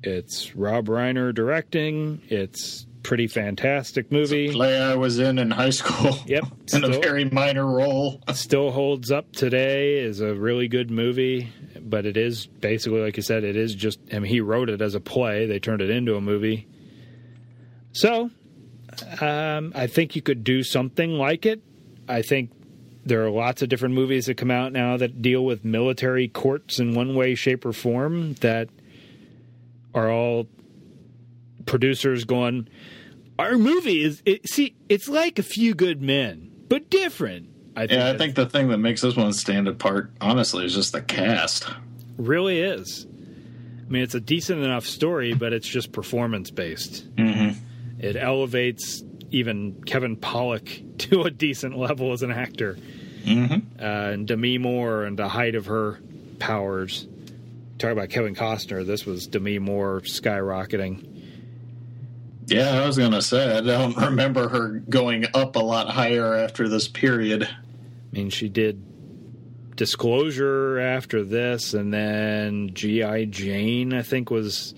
It's 0.01 0.55
Rob 0.55 0.87
Reiner 0.87 1.35
directing. 1.35 2.23
It's 2.29 2.86
pretty 3.07 3.27
fantastic 3.27 4.11
movie. 4.11 4.51
Play 4.51 4.77
I 4.77 4.95
was 4.95 5.17
in 5.17 5.39
in 5.39 5.49
high 5.49 5.69
school. 5.69 6.19
Yep. 6.27 6.43
in 6.73 6.83
a 6.83 6.99
very 6.99 7.23
minor 7.23 7.65
role. 7.65 8.21
still 8.33 8.69
holds 8.69 9.11
up 9.11 9.31
today 9.31 9.99
is 9.99 10.19
a 10.19 10.35
really 10.35 10.67
good 10.67 10.91
movie 10.91 11.49
but 11.79 12.05
it 12.05 12.17
is 12.17 12.47
basically 12.47 12.99
like 12.99 13.15
you 13.15 13.23
said 13.23 13.45
it 13.45 13.55
is 13.55 13.73
just 13.73 13.99
i 14.11 14.19
mean 14.19 14.29
he 14.29 14.41
wrote 14.41 14.69
it 14.69 14.81
as 14.81 14.93
a 14.93 14.99
play 14.99 15.45
they 15.45 15.57
turned 15.57 15.81
it 15.81 15.89
into 15.89 16.15
a 16.15 16.21
movie 16.21 16.67
so 17.93 18.29
um, 19.21 19.71
i 19.73 19.87
think 19.87 20.15
you 20.15 20.21
could 20.21 20.43
do 20.43 20.63
something 20.63 21.11
like 21.13 21.45
it 21.45 21.61
i 22.09 22.21
think 22.21 22.51
there 23.05 23.23
are 23.23 23.29
lots 23.29 23.61
of 23.61 23.69
different 23.69 23.95
movies 23.95 24.25
that 24.25 24.35
come 24.35 24.51
out 24.51 24.73
now 24.73 24.97
that 24.97 25.21
deal 25.21 25.45
with 25.45 25.63
military 25.63 26.27
courts 26.27 26.79
in 26.79 26.93
one 26.93 27.15
way 27.15 27.35
shape 27.35 27.65
or 27.65 27.71
form 27.71 28.33
that 28.35 28.69
are 29.93 30.11
all 30.11 30.47
producers 31.65 32.25
going 32.25 32.67
our 33.39 33.57
movie 33.57 34.03
is 34.03 34.21
it, 34.25 34.47
see 34.49 34.75
it's 34.89 35.07
like 35.07 35.37
a 35.39 35.43
few 35.43 35.73
good 35.75 36.01
men 36.01 36.51
but 36.69 36.89
different 36.89 37.49
I 37.75 37.81
think 37.87 37.91
Yeah, 37.91 38.09
I 38.09 38.17
think 38.17 38.35
the 38.35 38.47
thing 38.47 38.69
that 38.69 38.79
makes 38.79 39.01
this 39.01 39.15
one 39.15 39.31
stand 39.33 39.67
apart, 39.67 40.11
honestly, 40.19 40.65
is 40.65 40.73
just 40.73 40.93
the 40.93 41.01
cast. 41.01 41.67
really 42.17 42.59
is. 42.59 43.05
I 43.05 43.89
mean, 43.89 44.01
it's 44.01 44.15
a 44.15 44.19
decent 44.19 44.63
enough 44.63 44.85
story, 44.87 45.35
but 45.35 45.53
it's 45.53 45.67
just 45.67 45.91
performance 45.91 46.49
based. 46.49 47.07
Mm-hmm. 47.17 47.59
It 47.99 48.15
elevates 48.15 49.03
even 49.29 49.83
Kevin 49.83 50.17
Pollak 50.17 50.97
to 51.09 51.21
a 51.21 51.29
decent 51.29 51.77
level 51.77 52.13
as 52.13 52.23
an 52.23 52.31
actor, 52.31 52.77
Mm-hmm. 53.25 53.79
uh, 53.79 53.83
and 53.83 54.25
Demi 54.27 54.57
Moore 54.57 55.03
and 55.03 55.17
the 55.19 55.27
height 55.29 55.53
of 55.53 55.67
her 55.67 55.99
powers. 56.39 57.07
Talk 57.77 57.91
about 57.91 58.09
Kevin 58.09 58.33
Costner. 58.33 58.83
This 58.87 59.05
was 59.05 59.27
Demi 59.27 59.59
Moore 59.59 60.01
skyrocketing. 60.01 61.16
Yeah, 62.47 62.81
I 62.81 62.85
was 62.87 62.97
gonna 62.97 63.21
say 63.21 63.57
I 63.57 63.61
don't 63.61 63.95
remember 64.01 64.49
her 64.49 64.69
going 64.89 65.25
up 65.33 65.55
a 65.55 65.59
lot 65.59 65.89
higher 65.89 66.33
after 66.35 66.67
this 66.67 66.87
period. 66.87 67.43
I 67.43 68.15
mean, 68.15 68.29
she 68.29 68.49
did 68.49 68.83
Disclosure 69.75 70.79
after 70.79 71.23
this, 71.23 71.75
and 71.75 71.93
then 71.93 72.71
G.I. 72.73 73.25
Jane, 73.25 73.93
I 73.93 74.01
think, 74.01 74.31
was 74.31 74.73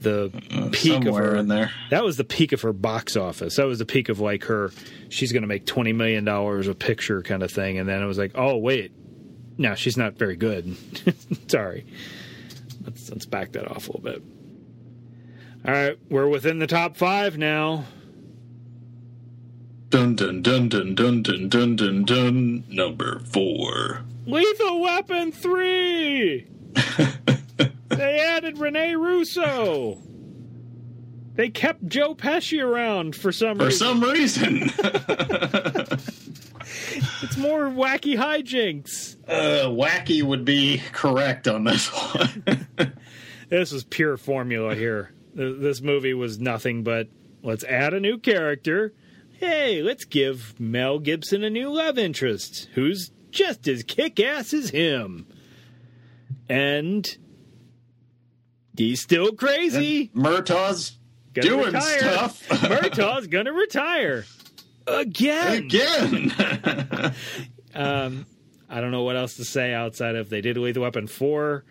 the 0.00 0.30
peak 0.72 0.92
of 0.92 1.02
Uh, 1.02 1.04
somewhere 1.04 1.22
her. 1.30 1.36
in 1.36 1.46
there. 1.46 1.70
That 1.90 2.02
was 2.04 2.16
the 2.16 2.24
peak 2.24 2.50
of 2.52 2.62
her 2.62 2.72
box 2.72 3.16
office. 3.16 3.54
That 3.56 3.66
was 3.66 3.78
the 3.78 3.86
peak 3.86 4.08
of 4.08 4.18
like 4.18 4.44
her, 4.44 4.72
she's 5.08 5.30
going 5.30 5.42
to 5.42 5.46
make 5.46 5.66
$20 5.66 5.94
million 5.94 6.26
a 6.26 6.74
picture 6.74 7.22
kind 7.22 7.44
of 7.44 7.52
thing. 7.52 7.78
And 7.78 7.88
then 7.88 8.02
it 8.02 8.06
was 8.06 8.18
like, 8.18 8.32
oh, 8.34 8.56
wait, 8.56 8.90
no, 9.56 9.76
she's 9.76 9.96
not 9.96 10.14
very 10.14 10.34
good. 10.36 10.76
Sorry. 11.48 11.86
Let's, 12.84 13.08
let's 13.10 13.26
back 13.26 13.52
that 13.52 13.70
off 13.70 13.88
a 13.88 13.92
little 13.92 14.00
bit. 14.00 14.22
All 15.68 15.74
right, 15.74 15.98
we're 16.08 16.26
within 16.28 16.58
the 16.60 16.66
top 16.66 16.96
five 16.96 17.36
now. 17.36 17.84
Dun 19.90 20.14
dun 20.16 20.40
dun 20.40 20.70
dun 20.70 20.94
dun 20.94 21.22
dun 21.22 21.50
dun 21.50 21.76
dun 21.76 22.04
dun. 22.04 22.64
Number 22.70 23.18
four. 23.18 24.02
Lethal 24.24 24.80
Weapon 24.80 25.30
3! 25.30 26.46
they 27.88 28.18
added 28.20 28.56
Rene 28.56 28.94
Russo. 28.94 30.00
They 31.34 31.50
kept 31.50 31.86
Joe 31.86 32.14
Pesci 32.14 32.64
around 32.64 33.14
for 33.14 33.30
some 33.30 33.58
For 33.58 33.66
reason. 33.66 33.86
some 33.86 34.02
reason, 34.02 34.56
It's 37.22 37.36
more 37.36 37.64
wacky 37.68 38.16
hijinks. 38.16 39.16
uh, 39.28 39.68
wacky 39.68 40.22
would 40.22 40.46
be 40.46 40.80
correct 40.92 41.46
on 41.46 41.64
this 41.64 41.88
one. 41.88 42.44
This 43.50 43.72
is 43.72 43.84
pure 43.84 44.16
formula 44.16 44.74
here. 44.74 45.12
Th- 45.38 45.56
This 45.58 45.80
movie 45.80 46.12
was 46.14 46.38
nothing 46.38 46.82
but 46.82 47.08
let's 47.42 47.64
add 47.64 47.94
a 47.94 48.00
new 48.00 48.18
character. 48.18 48.92
Hey, 49.32 49.82
let's 49.82 50.04
give 50.04 50.58
Mel 50.60 50.98
Gibson 50.98 51.42
a 51.44 51.50
new 51.50 51.70
love 51.72 51.96
interest 51.96 52.68
who's 52.74 53.10
just 53.30 53.66
as 53.68 53.82
kick 53.84 54.18
ass 54.20 54.52
as 54.52 54.70
him. 54.70 55.26
And 56.48 57.06
he's 58.76 59.00
still 59.02 59.32
crazy. 59.32 60.10
Murtaugh's 60.12 60.98
Gonna 61.34 61.48
doing 61.48 61.66
retire. 61.66 61.98
stuff 62.00 62.62
Murtaugh's 62.68 63.26
gonna 63.28 63.52
retire 63.52 64.24
again. 64.86 65.64
again. 65.64 67.14
Um, 67.74 68.26
I 68.68 68.80
don't 68.80 68.90
know 68.90 69.04
what 69.04 69.14
else 69.16 69.36
to 69.36 69.44
say 69.44 69.72
outside 69.72 70.16
of 70.16 70.30
they 70.30 70.40
did 70.40 70.56
Lethal 70.56 70.82
Weapon 70.82 71.06
4, 71.06 71.64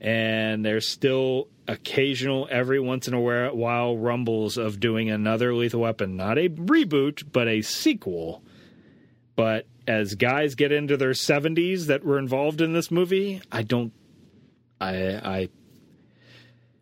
and 0.00 0.64
there's 0.64 0.88
still 0.88 1.48
occasional, 1.68 2.46
every 2.50 2.78
once 2.80 3.08
in 3.08 3.14
a 3.14 3.20
while, 3.20 3.96
rumbles 3.96 4.56
of 4.56 4.78
doing 4.80 5.10
another 5.10 5.54
Lethal 5.54 5.80
Weapon. 5.80 6.16
Not 6.16 6.38
a 6.38 6.48
reboot, 6.48 7.24
but 7.32 7.48
a 7.48 7.62
sequel. 7.62 8.42
But 9.34 9.66
as 9.86 10.14
guys 10.14 10.54
get 10.54 10.72
into 10.72 10.96
their 10.96 11.10
70s 11.12 11.86
that 11.86 12.04
were 12.04 12.18
involved 12.18 12.60
in 12.60 12.72
this 12.72 12.90
movie, 12.90 13.42
I 13.52 13.62
don't. 13.62 13.92
I 14.80 14.94
I 14.96 15.48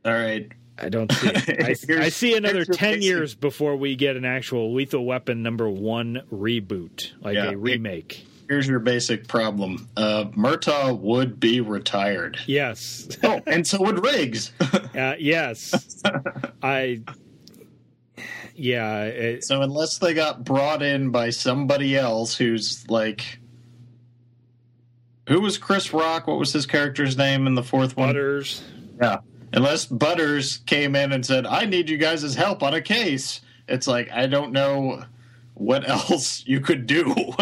All 0.05 0.13
right. 0.13 0.51
I 0.77 0.89
don't 0.89 1.11
see 1.13 1.29
it. 1.33 1.91
I, 2.01 2.05
I 2.07 2.09
see 2.09 2.37
another 2.37 2.65
10 2.65 3.01
years 3.01 3.35
before 3.37 3.77
we 3.77 3.95
get 3.95 4.17
an 4.17 4.25
actual 4.25 4.75
Lethal 4.75 5.05
Weapon 5.05 5.43
number 5.43 5.69
one 5.71 6.23
reboot, 6.33 7.13
like 7.23 7.37
Yeah. 7.37 7.51
a 7.53 7.57
remake. 7.57 8.27
Here's 8.55 8.69
your 8.69 8.79
basic 8.79 9.27
problem. 9.27 9.89
Uh, 9.97 10.27
Murtaugh 10.37 10.97
would 11.01 11.41
be 11.41 11.61
retired. 11.61 12.39
Yes. 12.47 13.09
oh, 13.25 13.41
and 13.49 13.67
so 13.67 13.83
would 13.83 14.05
Riggs. 14.05 14.53
uh, 14.61 15.17
yes. 15.19 16.01
I. 16.63 17.03
Yeah. 18.55 19.03
It, 19.07 19.45
so 19.45 19.63
unless 19.63 19.99
they 19.99 20.15
got 20.15 20.45
brought 20.45 20.83
in 20.83 21.11
by 21.11 21.31
somebody 21.31 21.97
else 21.97 22.37
who's 22.37 22.89
like. 22.89 23.41
Who 25.29 25.41
was 25.41 25.59
Chris 25.59 25.93
Rock? 25.93 26.29
What 26.29 26.39
was 26.39 26.53
his 26.53 26.67
character's 26.67 27.17
name 27.17 27.49
in 27.49 27.57
the 27.57 27.63
fourth 27.63 27.97
one? 27.97 28.11
Butters. 28.11 28.63
Yeah. 29.03 29.19
Unless 29.53 29.87
Butters 29.87 30.59
came 30.59 30.95
in 30.95 31.13
and 31.13 31.27
said, 31.27 31.45
I 31.45 31.65
need 31.65 31.89
you 31.91 31.97
guys' 31.97 32.35
help 32.37 32.63
on 32.63 32.75
a 32.75 32.81
case. 32.81 33.41
It's 33.67 33.89
like, 33.89 34.13
I 34.13 34.27
don't 34.27 34.53
know 34.53 35.03
what 35.55 35.89
else 35.89 36.45
you 36.47 36.61
could 36.61 36.87
do. 36.87 37.35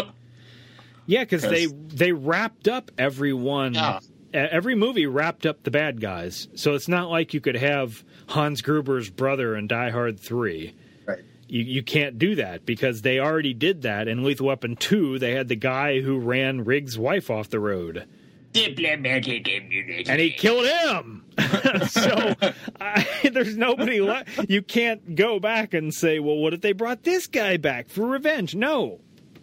Yeah, 1.06 1.24
because 1.24 1.42
they 1.42 1.66
they 1.66 2.12
wrapped 2.12 2.68
up 2.68 2.90
everyone. 2.98 3.74
Yeah. 3.74 4.00
Every 4.32 4.74
movie 4.74 5.06
wrapped 5.06 5.44
up 5.44 5.62
the 5.62 5.70
bad 5.70 6.00
guys, 6.00 6.48
so 6.54 6.74
it's 6.74 6.88
not 6.88 7.10
like 7.10 7.34
you 7.34 7.40
could 7.40 7.56
have 7.56 8.02
Hans 8.28 8.62
Gruber's 8.62 9.10
brother 9.10 9.54
in 9.54 9.66
Die 9.66 9.90
Hard 9.90 10.18
Three. 10.18 10.74
Right. 11.06 11.18
You 11.48 11.62
you 11.62 11.82
can't 11.82 12.18
do 12.18 12.36
that 12.36 12.64
because 12.64 13.02
they 13.02 13.18
already 13.18 13.52
did 13.52 13.82
that 13.82 14.08
in 14.08 14.24
Lethal 14.24 14.46
Weapon 14.46 14.76
Two. 14.76 15.18
They 15.18 15.32
had 15.32 15.48
the 15.48 15.56
guy 15.56 16.00
who 16.00 16.18
ran 16.18 16.64
Riggs' 16.64 16.98
wife 16.98 17.30
off 17.30 17.50
the 17.50 17.60
road. 17.60 18.06
Diplomatic 18.52 19.48
immunity. 19.48 20.04
And 20.10 20.20
he 20.20 20.30
killed 20.30 20.66
him. 20.66 21.24
so 21.88 22.34
I, 22.80 23.06
there's 23.32 23.56
nobody 23.56 24.00
left. 24.00 24.50
You 24.50 24.62
can't 24.62 25.14
go 25.14 25.40
back 25.40 25.72
and 25.72 25.92
say, 25.92 26.18
well, 26.18 26.36
what 26.36 26.52
if 26.52 26.60
they 26.60 26.72
brought 26.72 27.02
this 27.02 27.26
guy 27.26 27.56
back 27.56 27.88
for 27.88 28.06
revenge? 28.06 28.54
No. 28.54 29.00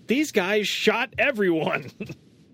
These 0.09 0.31
guys 0.31 0.67
shot 0.67 1.13
everyone. 1.17 1.91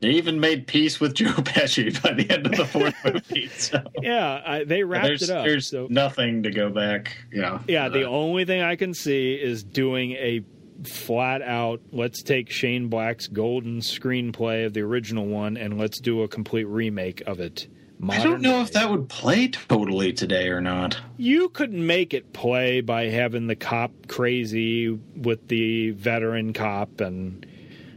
They 0.02 0.10
even 0.12 0.42
made 0.42 0.68
peace 0.68 1.00
with 1.00 1.16
Joe 1.16 1.32
Pesci 1.32 2.04
by 2.04 2.14
the 2.14 2.30
end 2.30 2.46
of 2.46 2.52
the 2.52 2.66
fourth 2.66 2.94
movie. 3.06 3.48
So. 3.48 3.82
Yeah, 4.02 4.42
I, 4.46 4.64
they 4.64 4.84
wrapped 4.84 5.06
there's, 5.06 5.24
it 5.24 5.30
up. 5.32 5.46
There's 5.46 5.68
so. 5.68 5.88
nothing 5.90 6.44
to 6.44 6.52
go 6.52 6.70
back. 6.70 7.18
Yeah. 7.34 7.60
Yeah, 7.68 7.90
the 7.90 8.04
only 8.04 8.46
thing 8.46 8.62
I 8.62 8.76
can 8.76 8.94
see 8.94 9.34
is 9.34 9.64
doing 9.64 10.12
a 10.12 10.42
flat 10.84 11.42
out 11.42 11.82
let's 11.92 12.22
take 12.22 12.52
Shane 12.52 12.90
Black's 12.90 13.28
golden 13.28 13.80
screenplay 13.80 14.66
of 14.66 14.74
the 14.74 14.82
original 14.82 15.26
one 15.26 15.58
and 15.58 15.80
let's 15.80 16.00
do 16.00 16.22
a 16.22 16.28
complete 16.28 16.66
remake 16.66 17.24
of 17.26 17.40
it. 17.40 17.68
I 18.10 18.22
don't 18.22 18.42
know 18.42 18.54
day. 18.58 18.62
if 18.62 18.74
that 18.74 18.90
would 18.90 19.10
play 19.10 19.48
totally 19.48 20.14
today 20.14 20.50
or 20.50 20.62
not. 20.62 21.00
You 21.18 21.50
could 21.50 21.72
make 21.72 22.14
it 22.14 22.34
play 22.34 22.82
by 22.82 23.06
having 23.06 23.48
the 23.48 23.56
cop 23.56 23.92
crazy 24.08 24.90
with 24.90 25.48
the 25.48 25.92
veteran 25.92 26.54
cop 26.54 27.02
and 27.02 27.46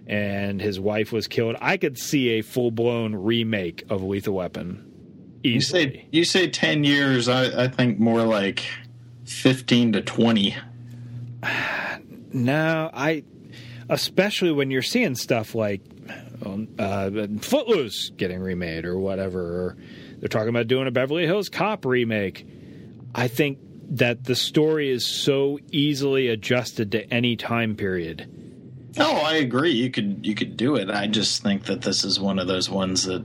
and 0.07 0.61
his 0.61 0.81
wife 0.81 1.13
was 1.13 1.27
killed. 1.27 1.57
I 1.61 1.77
could 1.77 1.99
see 1.99 2.31
a 2.31 2.43
full 2.43 2.71
blown 2.71 3.15
remake 3.15 3.85
of 3.91 4.03
Lethal 4.03 4.35
Weapon. 4.35 4.85
Easily. 5.43 5.53
You 5.53 5.61
say 5.61 6.07
you 6.11 6.25
say 6.25 6.49
ten 6.49 6.85
years. 6.85 7.29
I, 7.29 7.65
I 7.65 7.69
think 7.69 7.99
more 7.99 8.23
like 8.23 8.65
fifteen 9.25 9.93
to 9.93 10.01
twenty. 10.01 10.57
No, 12.31 12.91
I 12.93 13.25
especially 13.89 14.53
when 14.53 14.71
you're 14.71 14.83
seeing 14.83 15.15
stuff 15.15 15.55
like 15.55 15.81
uh, 16.43 17.11
Footloose 17.41 18.11
getting 18.11 18.41
remade 18.41 18.85
or 18.85 18.99
whatever, 18.99 19.41
or 19.41 19.77
they're 20.19 20.29
talking 20.29 20.49
about 20.49 20.69
doing 20.69 20.87
a 20.87 20.91
Beverly 20.91 21.27
Hills 21.27 21.49
Cop 21.49 21.85
remake. 21.85 22.47
I 23.15 23.29
think 23.29 23.59
that 23.91 24.25
the 24.25 24.35
story 24.35 24.91
is 24.91 25.07
so 25.07 25.59
easily 25.71 26.29
adjusted 26.29 26.93
to 26.93 27.13
any 27.13 27.37
time 27.37 27.75
period. 27.75 28.31
Oh, 28.99 29.17
I 29.17 29.35
agree. 29.35 29.73
You 29.73 29.91
could 29.91 30.27
you 30.27 30.35
could 30.35 30.57
do 30.57 30.77
it. 30.77 30.91
I 30.91 31.07
just 31.07 31.43
think 31.43 31.65
that 31.65 31.83
this 31.83 32.05
is 32.05 32.19
one 32.19 32.39
of 32.39 32.49
those 32.49 32.69
ones 32.69 33.05
that 33.05 33.25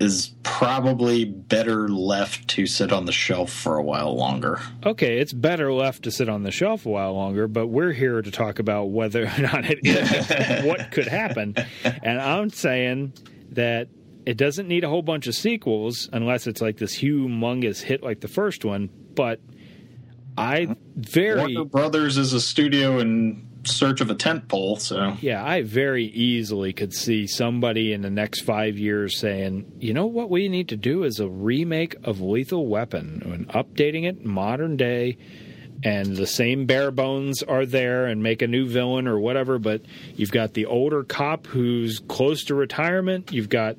is 0.00 0.32
probably 0.42 1.26
better 1.26 1.88
left 1.88 2.48
to 2.48 2.66
sit 2.66 2.90
on 2.90 3.04
the 3.04 3.12
shelf 3.12 3.52
for 3.52 3.76
a 3.76 3.82
while 3.82 4.16
longer. 4.16 4.58
Okay, 4.84 5.18
it's 5.18 5.34
better 5.34 5.72
left 5.72 6.04
to 6.04 6.10
sit 6.10 6.28
on 6.28 6.42
the 6.42 6.50
shelf 6.50 6.86
a 6.86 6.88
while 6.88 7.12
longer, 7.12 7.46
but 7.46 7.66
we're 7.66 7.92
here 7.92 8.22
to 8.22 8.30
talk 8.30 8.58
about 8.58 8.86
whether 8.86 9.24
or 9.24 9.38
not 9.38 9.66
it 9.66 9.80
is 9.84 10.64
what 10.64 10.90
could 10.90 11.06
happen. 11.06 11.54
And 11.84 12.20
I'm 12.20 12.48
saying 12.48 13.12
that 13.50 13.88
it 14.24 14.38
doesn't 14.38 14.68
need 14.68 14.84
a 14.84 14.88
whole 14.88 15.02
bunch 15.02 15.26
of 15.26 15.34
sequels 15.34 16.08
unless 16.12 16.46
it's 16.46 16.62
like 16.62 16.78
this 16.78 16.96
humongous 16.96 17.82
hit 17.82 18.02
like 18.02 18.20
the 18.20 18.28
first 18.28 18.64
one, 18.64 18.88
but 19.14 19.40
I 20.38 20.76
very 20.94 21.54
Warner 21.54 21.64
Brothers 21.64 22.16
is 22.16 22.32
a 22.32 22.40
studio 22.40 23.00
and 23.00 23.49
search 23.64 24.00
of 24.00 24.10
a 24.10 24.14
tent 24.14 24.48
pole. 24.48 24.76
So 24.76 25.16
yeah, 25.20 25.44
I 25.44 25.62
very 25.62 26.04
easily 26.06 26.72
could 26.72 26.94
see 26.94 27.26
somebody 27.26 27.92
in 27.92 28.02
the 28.02 28.10
next 28.10 28.40
five 28.40 28.78
years 28.78 29.18
saying, 29.18 29.72
you 29.78 29.92
know 29.94 30.06
what 30.06 30.30
we 30.30 30.48
need 30.48 30.68
to 30.68 30.76
do 30.76 31.04
is 31.04 31.20
a 31.20 31.28
remake 31.28 31.96
of 32.04 32.20
Lethal 32.20 32.66
Weapon 32.66 33.22
and 33.24 33.48
updating 33.48 34.08
it 34.08 34.24
modern 34.24 34.76
day. 34.76 35.18
And 35.82 36.14
the 36.14 36.26
same 36.26 36.66
bare 36.66 36.90
bones 36.90 37.42
are 37.42 37.64
there, 37.64 38.04
and 38.04 38.22
make 38.22 38.42
a 38.42 38.46
new 38.46 38.68
villain 38.68 39.08
or 39.08 39.18
whatever. 39.18 39.58
But 39.58 39.80
you've 40.14 40.30
got 40.30 40.52
the 40.52 40.66
older 40.66 41.04
cop 41.04 41.46
who's 41.46 42.00
close 42.00 42.44
to 42.44 42.54
retirement. 42.54 43.32
You've 43.32 43.48
got 43.48 43.76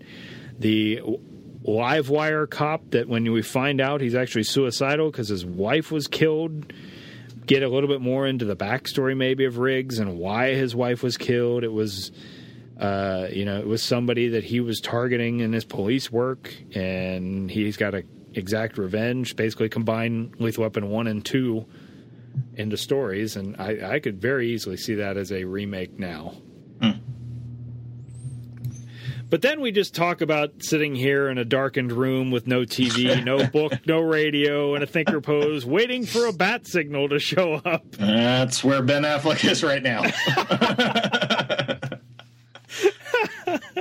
the 0.58 1.02
live 1.64 2.10
wire 2.10 2.48
cop 2.48 2.90
that 2.90 3.08
when 3.08 3.32
we 3.32 3.44
find 3.44 3.80
out 3.80 4.02
he's 4.02 4.16
actually 4.16 4.46
suicidal 4.46 5.12
because 5.12 5.30
his 5.30 5.46
wife 5.46 5.92
was 5.92 6.08
killed 6.08 6.74
get 7.46 7.64
a 7.64 7.70
little 7.70 7.90
bit 7.90 8.02
more 8.02 8.28
into 8.28 8.46
the 8.46 8.56
backstory 8.56 9.16
maybe 9.16 9.46
of 9.46 9.58
Riggs 9.58 10.00
and 10.00 10.18
why 10.18 10.54
his 10.54 10.76
wife 10.76 11.04
was 11.04 11.18
killed. 11.18 11.64
It 11.64 11.72
was, 11.72 12.12
uh, 12.80 13.28
you 13.32 13.46
know, 13.46 13.60
it 13.60 13.68
was 13.68 13.82
somebody 13.84 14.30
that 14.30 14.44
he 14.44 14.60
was 14.60 14.80
targeting 14.80 15.40
in 15.40 15.54
his 15.54 15.66
police 15.66 16.12
work, 16.12 16.54
and 16.74 17.50
he's 17.50 17.78
got 17.78 17.92
to 17.92 18.04
exact 18.34 18.78
revenge. 18.78 19.36
Basically, 19.36 19.70
combine 19.70 20.34
Lethal 20.40 20.64
Weapon 20.64 20.90
one 20.90 21.08
and 21.08 21.26
two 21.26 21.66
into 22.56 22.78
stories, 22.78 23.36
and 23.36 23.56
I, 23.60 23.96
I 23.96 24.00
could 24.00 24.22
very 24.22 24.52
easily 24.52 24.78
see 24.78 24.96
that 24.96 25.18
as 25.18 25.32
a 25.32 25.44
remake 25.44 26.00
now. 26.00 26.36
Hmm. 26.82 26.92
But 29.32 29.42
then 29.42 29.62
we 29.62 29.72
just 29.72 29.96
talk 29.96 30.20
about 30.20 30.62
sitting 30.62 30.94
here 30.94 31.30
in 31.30 31.38
a 31.38 31.46
darkened 31.46 31.94
room 31.94 32.32
with 32.32 32.48
no 32.48 32.64
TV, 32.64 33.24
no 33.24 33.48
book, 33.48 33.72
no 33.88 34.02
radio, 34.02 34.76
and 34.76 34.84
a 34.84 34.88
thinker 34.88 35.22
pose, 35.22 35.66
waiting 35.66 36.06
for 36.06 36.26
a 36.26 36.34
bat 36.34 36.68
signal 36.68 37.08
to 37.08 37.18
show 37.18 37.54
up. 37.54 37.90
That's 37.94 38.62
where 38.62 38.82
Ben 38.84 39.04
Affleck 39.04 39.50
is 39.50 39.64
right 39.64 39.82
now. 39.82 40.04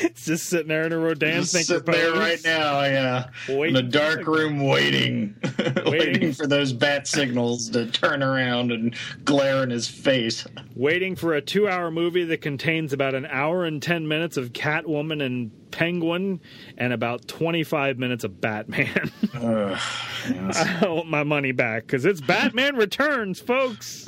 it's 0.00 0.24
just 0.24 0.46
sitting 0.46 0.68
there 0.68 0.84
in 0.84 0.92
a 0.92 0.98
Rodin 0.98 1.40
just 1.40 1.52
thinker 1.52 1.84
sitting 1.84 1.92
there 1.92 2.12
right 2.12 2.42
now, 2.44 2.82
yeah, 2.82 3.28
waiting 3.48 3.76
in 3.76 3.86
a 3.86 3.88
dark 3.88 4.26
room, 4.26 4.64
waiting, 4.64 5.34
waiting, 5.58 5.84
waiting 5.84 6.32
for 6.32 6.46
those 6.46 6.72
bat 6.72 7.06
signals 7.06 7.70
to 7.70 7.90
turn 7.90 8.22
around 8.22 8.72
and 8.72 8.94
glare 9.24 9.62
in 9.62 9.70
his 9.70 9.88
face. 9.88 10.46
Waiting 10.74 11.16
for 11.16 11.34
a 11.34 11.40
two-hour 11.40 11.90
movie 11.90 12.24
that 12.24 12.40
contains 12.40 12.92
about 12.92 13.14
an 13.14 13.26
hour 13.26 13.64
and 13.64 13.82
ten 13.82 14.08
minutes 14.08 14.36
of 14.36 14.52
Catwoman 14.52 15.22
and 15.24 15.50
Penguin, 15.70 16.40
and 16.78 16.92
about 16.92 17.26
twenty-five 17.28 17.98
minutes 17.98 18.24
of 18.24 18.40
Batman. 18.40 19.10
uh. 19.34 19.78
I 20.24 20.86
want 20.86 21.08
my 21.08 21.24
money 21.24 21.52
back 21.52 21.82
because 21.82 22.04
it's 22.04 22.20
Batman 22.20 22.76
Returns, 22.76 23.40
folks. 23.40 24.06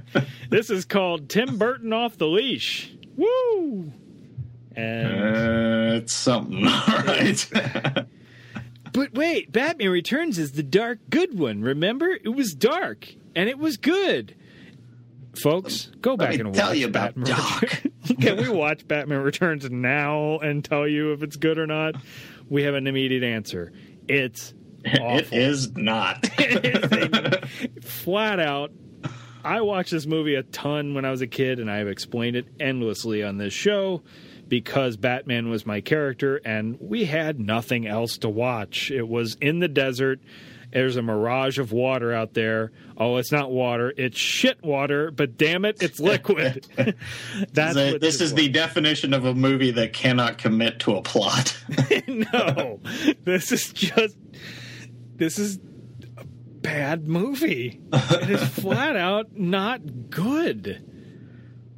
this 0.50 0.70
is 0.70 0.84
called 0.84 1.28
Tim 1.28 1.58
Burton 1.58 1.92
off 1.92 2.16
the 2.18 2.28
leash. 2.28 2.94
Woo! 3.16 3.92
And 4.76 5.06
uh, 5.06 5.96
it's 5.96 6.12
something, 6.12 6.66
all 6.66 6.82
right. 6.88 7.50
but 8.92 9.14
wait, 9.14 9.50
Batman 9.50 9.88
Returns 9.88 10.38
is 10.38 10.52
the 10.52 10.62
dark 10.62 10.98
good 11.08 11.38
one. 11.38 11.62
Remember, 11.62 12.08
it 12.08 12.34
was 12.34 12.54
dark 12.54 13.14
and 13.34 13.48
it 13.48 13.58
was 13.58 13.78
good. 13.78 14.36
Folks, 15.34 15.90
go 16.00 16.10
Let 16.12 16.18
back 16.18 16.34
and 16.38 16.54
tell 16.54 16.68
watch 16.68 16.78
you 16.78 16.86
about 16.86 17.14
Batman 17.14 17.36
Doc. 17.36 17.82
Can 18.20 18.36
we 18.36 18.48
watch 18.48 18.86
Batman 18.86 19.22
Returns 19.22 19.68
now 19.70 20.38
and 20.38 20.64
tell 20.64 20.86
you 20.86 21.12
if 21.12 21.22
it's 21.22 21.36
good 21.36 21.58
or 21.58 21.66
not? 21.66 21.94
We 22.48 22.62
have 22.62 22.74
an 22.74 22.86
immediate 22.86 23.22
answer. 23.22 23.72
It's 24.08 24.54
awful. 24.86 25.18
It 25.18 25.32
is 25.32 25.72
not. 25.72 26.18
it 26.38 27.60
is 27.80 27.84
flat 27.84 28.40
out. 28.40 28.72
I 29.44 29.60
watched 29.60 29.90
this 29.90 30.06
movie 30.06 30.34
a 30.34 30.42
ton 30.42 30.94
when 30.94 31.04
I 31.04 31.10
was 31.10 31.20
a 31.20 31.26
kid, 31.26 31.60
and 31.60 31.70
I 31.70 31.76
have 31.76 31.88
explained 31.88 32.36
it 32.36 32.46
endlessly 32.58 33.22
on 33.22 33.36
this 33.36 33.52
show 33.52 34.02
because 34.48 34.96
Batman 34.96 35.48
was 35.48 35.66
my 35.66 35.80
character 35.80 36.40
and 36.44 36.78
we 36.80 37.04
had 37.04 37.40
nothing 37.40 37.86
else 37.86 38.18
to 38.18 38.28
watch. 38.28 38.90
It 38.90 39.08
was 39.08 39.36
in 39.40 39.58
the 39.60 39.68
desert. 39.68 40.20
There's 40.72 40.96
a 40.96 41.02
mirage 41.02 41.58
of 41.58 41.72
water 41.72 42.12
out 42.12 42.34
there. 42.34 42.72
Oh, 42.96 43.16
it's 43.16 43.32
not 43.32 43.50
water. 43.50 43.92
It's 43.96 44.18
shit 44.18 44.62
water, 44.62 45.10
but 45.10 45.38
damn 45.38 45.64
it, 45.64 45.82
it's 45.82 46.00
liquid. 46.00 46.66
That's 47.52 47.74
this, 47.74 48.16
is 48.16 48.20
was. 48.20 48.34
the 48.34 48.48
definition 48.48 49.14
of 49.14 49.24
a 49.24 49.34
movie 49.34 49.70
that 49.72 49.92
cannot 49.92 50.38
commit 50.38 50.80
to 50.80 50.96
a 50.96 51.02
plot. 51.02 51.56
no, 52.06 52.80
this 53.24 53.52
is 53.52 53.72
just 53.72 54.16
this 55.14 55.38
is 55.38 55.58
a 56.18 56.24
bad 56.24 57.08
movie. 57.08 57.80
it 57.92 58.30
is 58.30 58.46
flat 58.48 58.96
out 58.96 59.36
not 59.36 60.10
good. 60.10 60.95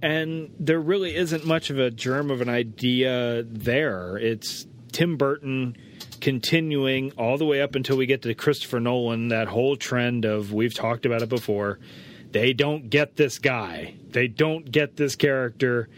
And 0.02 0.54
there 0.58 0.80
really 0.80 1.14
isn't 1.14 1.44
much 1.44 1.70
of 1.70 1.78
a 1.78 1.90
germ 1.90 2.30
of 2.30 2.40
an 2.40 2.48
idea 2.48 3.42
there. 3.42 4.16
It's 4.16 4.66
Tim 4.92 5.16
Burton 5.16 5.76
continuing 6.20 7.12
all 7.12 7.38
the 7.38 7.44
way 7.44 7.60
up 7.60 7.74
until 7.74 7.96
we 7.96 8.06
get 8.06 8.22
to 8.22 8.34
Christopher 8.34 8.80
Nolan, 8.80 9.28
that 9.28 9.48
whole 9.48 9.76
trend 9.76 10.24
of 10.24 10.52
we've 10.52 10.74
talked 10.74 11.06
about 11.06 11.22
it 11.22 11.28
before. 11.28 11.78
They 12.30 12.52
don't 12.52 12.90
get 12.90 13.16
this 13.16 13.38
guy. 13.38 13.94
They 14.08 14.28
don't 14.28 14.70
get 14.70 14.96
this 14.96 15.16
character. 15.16 15.88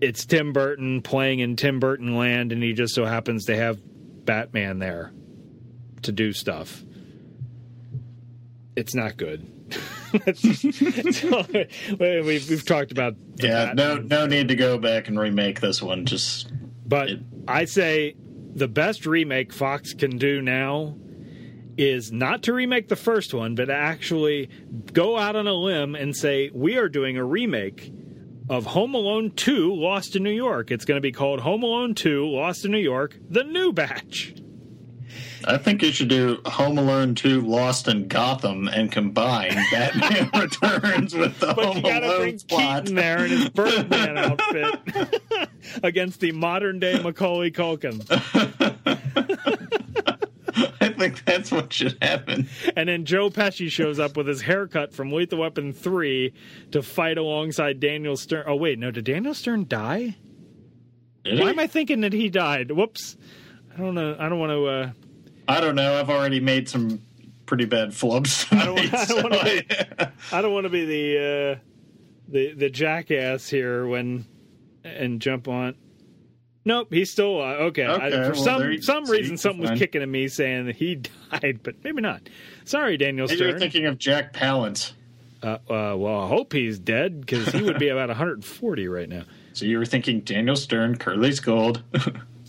It's 0.00 0.24
Tim 0.24 0.52
Burton 0.52 1.02
playing 1.02 1.40
in 1.40 1.56
Tim 1.56 1.78
Burton 1.78 2.16
land, 2.16 2.50
and 2.52 2.62
he 2.62 2.72
just 2.72 2.94
so 2.94 3.04
happens 3.04 3.44
to 3.46 3.56
have 3.56 3.78
Batman 4.24 4.78
there 4.78 5.12
to 6.02 6.12
do 6.12 6.32
stuff. 6.32 6.82
It's 8.74 8.94
not 8.94 9.16
good. 9.16 9.46
so, 10.34 11.46
we've, 11.98 12.48
we've 12.48 12.64
talked 12.64 12.92
about 12.92 13.16
yeah. 13.36 13.72
No, 13.74 13.96
no 13.96 14.26
need 14.26 14.48
to 14.48 14.54
go 14.54 14.78
back 14.78 15.08
and 15.08 15.18
remake 15.18 15.60
this 15.60 15.82
one. 15.82 16.04
Just, 16.06 16.52
but 16.86 17.10
it, 17.10 17.20
I 17.48 17.64
say 17.64 18.14
the 18.54 18.68
best 18.68 19.06
remake 19.06 19.52
Fox 19.52 19.94
can 19.94 20.18
do 20.18 20.42
now 20.42 20.96
is 21.78 22.12
not 22.12 22.42
to 22.44 22.52
remake 22.52 22.88
the 22.88 22.96
first 22.96 23.32
one, 23.32 23.54
but 23.54 23.70
actually 23.70 24.50
go 24.92 25.16
out 25.16 25.36
on 25.36 25.46
a 25.46 25.54
limb 25.54 25.94
and 25.94 26.14
say 26.14 26.50
we 26.52 26.76
are 26.76 26.88
doing 26.88 27.16
a 27.16 27.24
remake 27.24 27.92
of 28.50 28.66
Home 28.66 28.94
Alone 28.94 29.30
2 29.30 29.74
Lost 29.74 30.16
in 30.16 30.22
New 30.22 30.30
York. 30.30 30.70
It's 30.70 30.84
going 30.84 30.96
to 30.96 31.02
be 31.02 31.12
called 31.12 31.40
Home 31.40 31.62
Alone 31.62 31.94
2 31.94 32.26
Lost 32.26 32.64
in 32.64 32.70
New 32.70 32.78
York, 32.78 33.16
the 33.30 33.44
new 33.44 33.72
batch. 33.72 34.34
I 35.46 35.58
think 35.58 35.82
you 35.82 35.92
should 35.92 36.08
do 36.08 36.40
Home 36.46 36.78
Alone 36.78 37.14
2 37.14 37.40
Lost 37.42 37.88
in 37.88 38.08
Gotham 38.08 38.68
and 38.68 38.90
combine 38.92 39.54
Batman 39.72 40.30
Returns 40.40 41.14
with 41.14 41.38
the 41.40 41.52
but 41.54 41.64
Home 41.64 41.76
you 41.78 41.82
gotta 41.82 42.06
Alone 42.06 42.18
bring 42.20 42.38
plot. 42.40 42.80
Keaton 42.82 42.94
there 42.96 43.24
in 43.24 43.30
his 43.30 43.48
Birdman 43.50 44.18
outfit 44.18 45.20
against 45.82 46.20
the 46.20 46.32
modern 46.32 46.78
day 46.78 47.00
Macaulay 47.02 47.50
Culkin. 47.50 48.02
I 50.80 50.88
think 50.90 51.24
that's 51.24 51.50
what 51.50 51.72
should 51.72 51.96
happen. 52.02 52.48
And 52.76 52.88
then 52.88 53.04
Joe 53.04 53.30
Pesci 53.30 53.70
shows 53.70 53.98
up 53.98 54.16
with 54.16 54.26
his 54.28 54.42
haircut 54.42 54.92
from 54.92 55.10
Lethal 55.12 55.38
Weapon 55.38 55.72
3 55.72 56.32
to 56.72 56.82
fight 56.82 57.16
alongside 57.18 57.80
Daniel 57.80 58.16
Stern. 58.16 58.44
Oh, 58.46 58.56
wait, 58.56 58.78
no, 58.78 58.90
did 58.90 59.04
Daniel 59.04 59.34
Stern 59.34 59.66
die? 59.66 60.16
Did 61.24 61.38
Why 61.38 61.46
he? 61.46 61.50
am 61.52 61.58
I 61.58 61.66
thinking 61.66 62.00
that 62.02 62.12
he 62.12 62.28
died? 62.28 62.70
Whoops. 62.70 63.16
I 63.74 63.78
don't 63.78 63.94
know. 63.94 64.14
I 64.18 64.28
don't 64.28 64.38
want 64.38 64.50
to. 64.50 64.66
Uh, 64.66 64.90
I 65.48 65.60
don't 65.60 65.74
know. 65.74 65.98
I've 65.98 66.10
already 66.10 66.40
made 66.40 66.68
some 66.68 67.00
pretty 67.46 67.64
bad 67.64 67.90
flubs. 67.90 68.46
I 68.56 68.64
don't, 68.64 68.78
I 68.94 69.04
don't 69.04 69.22
want 69.22 69.34
to 69.34 69.44
be. 69.44 70.06
I 70.32 70.42
don't 70.42 70.52
want 70.52 70.64
to 70.64 70.70
be 70.70 70.84
the 70.84 71.18
uh, 71.18 71.58
the 72.28 72.54
the 72.54 72.70
jackass 72.70 73.48
here 73.48 73.86
when 73.86 74.26
and 74.84 75.20
jump 75.20 75.48
on. 75.48 75.74
Nope, 76.64 76.88
he's 76.92 77.10
still 77.10 77.38
alive. 77.38 77.60
Okay, 77.60 77.84
I, 77.84 78.10
for 78.10 78.32
well, 78.32 78.34
some 78.34 78.62
you- 78.70 78.82
some 78.82 79.04
reason, 79.06 79.36
something 79.36 79.62
was 79.62 79.78
kicking 79.78 80.00
at 80.00 80.08
me 80.08 80.28
saying 80.28 80.66
that 80.66 80.76
he 80.76 80.94
died, 81.30 81.60
but 81.62 81.82
maybe 81.82 82.00
not. 82.00 82.22
Sorry, 82.64 82.96
Daniel 82.96 83.26
Maybe 83.26 83.40
you're 83.44 83.58
thinking 83.58 83.86
of 83.86 83.98
Jack 83.98 84.32
Palance. 84.32 84.92
Uh, 85.42 85.58
uh, 85.68 85.96
well, 85.96 86.20
I 86.20 86.28
hope 86.28 86.52
he's 86.52 86.78
dead 86.78 87.20
because 87.20 87.48
he 87.48 87.62
would 87.62 87.80
be 87.80 87.88
about 87.90 88.08
140 88.08 88.86
right 88.86 89.08
now. 89.08 89.24
So 89.54 89.64
you 89.64 89.78
were 89.78 89.84
thinking 89.84 90.20
Daniel 90.20 90.54
Stern, 90.54 90.96
Curly's 90.98 91.40
Gold, 91.40 91.82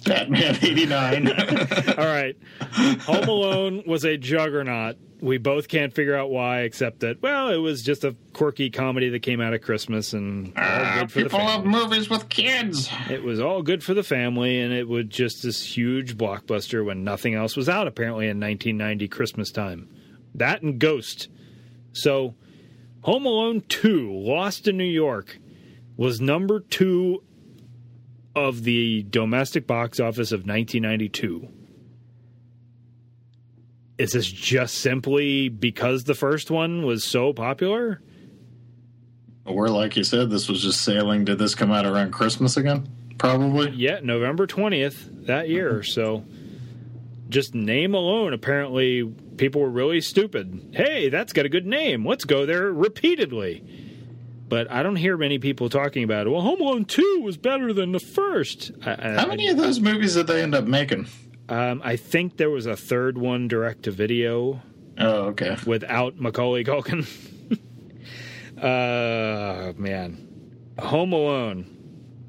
Batman 0.06 0.58
'89. 0.62 1.28
All 1.98 2.06
right. 2.06 2.36
Home 3.04 3.28
Alone 3.30 3.84
was 3.86 4.04
a 4.04 4.18
juggernaut. 4.18 4.98
We 5.22 5.38
both 5.38 5.70
can't 5.70 5.94
figure 5.94 6.16
out 6.16 6.30
why, 6.32 6.62
except 6.64 7.00
that, 7.00 7.22
well, 7.22 7.48
it 7.48 7.56
was 7.58 7.82
just 7.82 8.04
a 8.04 8.14
quirky 8.34 8.70
comedy 8.70 9.08
that 9.10 9.20
came 9.22 9.40
out 9.40 9.54
at 9.54 9.62
Christmas 9.62 10.12
and 10.12 10.48
all 10.58 10.64
Ah, 10.66 10.98
good 11.00 11.12
for 11.14 11.20
the 11.20 11.26
people 11.28 11.40
love 11.40 11.64
family. 11.64 11.80
movies 11.80 12.10
with 12.10 12.28
kids. 12.28 12.90
It 13.10 13.24
was 13.24 13.40
all 13.40 13.62
good 13.62 13.82
for 13.86 13.94
the 13.94 14.04
family, 14.04 14.60
and 14.60 14.74
it 14.74 14.86
was 14.86 15.06
just 15.06 15.42
this 15.44 15.64
huge 15.78 16.18
blockbuster 16.18 16.84
when 16.84 17.06
nothing 17.06 17.36
else 17.36 17.56
was 17.56 17.70
out, 17.70 17.88
apparently, 17.88 18.26
in 18.28 18.38
1990 18.42 19.08
Christmas 19.08 19.50
time. 19.52 19.88
That 20.36 20.62
and 20.62 20.78
Ghost. 20.78 21.30
So, 21.94 22.36
Home 23.04 23.26
Alone 23.26 23.64
2, 23.70 24.12
Lost 24.12 24.68
in 24.68 24.76
New 24.78 24.84
York, 24.84 25.38
was 25.96 26.20
number 26.20 26.60
two 26.60 27.24
of 28.36 28.64
the 28.64 29.04
domestic 29.10 29.68
box 29.68 30.00
office 30.00 30.32
of 30.32 30.42
1992. 30.48 31.48
Is 33.98 34.14
this 34.14 34.26
just 34.26 34.76
simply 34.76 35.50
because 35.50 36.06
the 36.06 36.16
first 36.16 36.50
one 36.50 36.84
was 36.84 37.04
so 37.04 37.32
popular? 37.32 38.02
Or 39.46 39.70
like 39.70 39.96
you 39.96 40.04
said, 40.04 40.30
this 40.30 40.50
was 40.50 40.64
just 40.64 40.82
sailing. 40.82 41.26
Did 41.26 41.38
this 41.38 41.54
come 41.54 41.72
out 41.72 41.86
around 41.86 42.12
Christmas 42.12 42.58
again? 42.58 42.88
Probably. 43.18 43.70
Yeah, 43.72 44.00
November 44.02 44.48
20th 44.48 45.28
that 45.28 45.50
year. 45.50 45.76
Mm-hmm. 45.76 45.92
So 45.92 46.26
just 47.30 47.54
name 47.54 47.94
alone, 47.94 48.34
apparently 48.34 49.04
people 49.38 49.62
were 49.62 49.70
really 49.70 50.02
stupid. 50.02 50.72
Hey, 50.74 51.10
that's 51.10 51.34
got 51.34 51.46
a 51.46 51.50
good 51.50 51.66
name. 51.66 52.06
Let's 52.06 52.26
go 52.26 52.46
there 52.46 52.72
repeatedly. 52.72 53.64
But 54.54 54.70
I 54.72 54.84
don't 54.84 54.98
hear 54.98 55.18
many 55.18 55.40
people 55.40 55.68
talking 55.68 56.04
about 56.04 56.28
it. 56.28 56.30
Well, 56.30 56.42
Home 56.42 56.62
Alone 56.62 56.86
2 56.86 57.22
was 57.24 57.38
better 57.38 57.74
than 57.74 57.92
the 57.92 58.00
first. 58.00 58.70
I, 58.86 58.92
I- 58.92 59.12
How 59.22 59.26
many 59.26 59.48
of 59.48 59.58
those 59.58 59.80
movies 59.80 60.14
did 60.14 60.28
they 60.28 60.44
end 60.44 60.54
up 60.54 60.66
making? 60.66 61.08
Um, 61.50 61.82
I 61.84 61.96
think 61.96 62.38
there 62.38 62.52
was 62.52 62.68
a 62.68 62.76
third 62.76 63.18
one 63.18 63.48
direct 63.48 63.82
to 63.84 63.92
video 63.92 64.62
Oh, 65.00 65.30
okay. 65.30 65.58
without 65.66 66.20
Macaulay 66.20 66.64
Culkin. 66.66 67.08
uh, 68.62 69.74
man. 69.76 70.28
Home 70.78 71.14
Alone. 71.14 71.66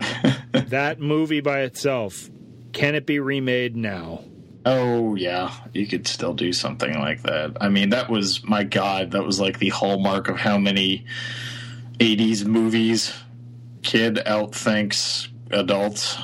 that 0.53 1.01
movie 1.01 1.43
by 1.43 1.61
itself. 1.61 2.31
Can 2.73 2.95
it 2.95 3.05
be 3.05 3.19
remade 3.21 3.77
now? 3.77 4.25
Oh 4.65 5.15
yeah, 5.15 5.53
you 5.75 5.87
could 5.87 6.07
still 6.09 6.33
do 6.33 6.55
something 6.55 6.99
like 6.99 7.23
that. 7.25 7.59
I 7.61 7.69
mean, 7.69 7.91
that 7.91 8.09
was 8.09 8.43
my 8.43 8.65
god. 8.65 9.11
That 9.11 9.25
was 9.25 9.39
like 9.39 9.59
the 9.59 9.69
hallmark 9.69 10.29
of 10.31 10.39
how 10.39 10.57
many 10.57 11.05
'80s 11.99 12.45
movies 12.45 13.13
kid 13.83 14.17
outthinks 14.27 15.29
adults. 15.51 16.17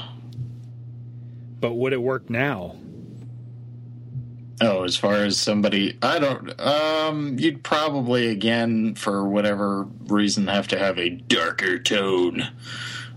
But 1.61 1.75
would 1.75 1.93
it 1.93 2.03
work 2.03 2.31
now? 2.31 2.77
Oh, 4.63 4.85
as 4.85 4.97
far 4.97 5.17
as 5.17 5.39
somebody, 5.41 5.97
I 6.03 6.19
don't. 6.19 6.59
Um, 6.61 7.39
you'd 7.39 7.63
probably 7.63 8.29
again, 8.29 8.95
for 8.95 9.27
whatever 9.27 9.85
reason, 10.07 10.49
have 10.49 10.69
to 10.69 10.79
have 10.79 10.99
a 10.99 11.09
darker 11.11 11.79
tone 11.79 12.47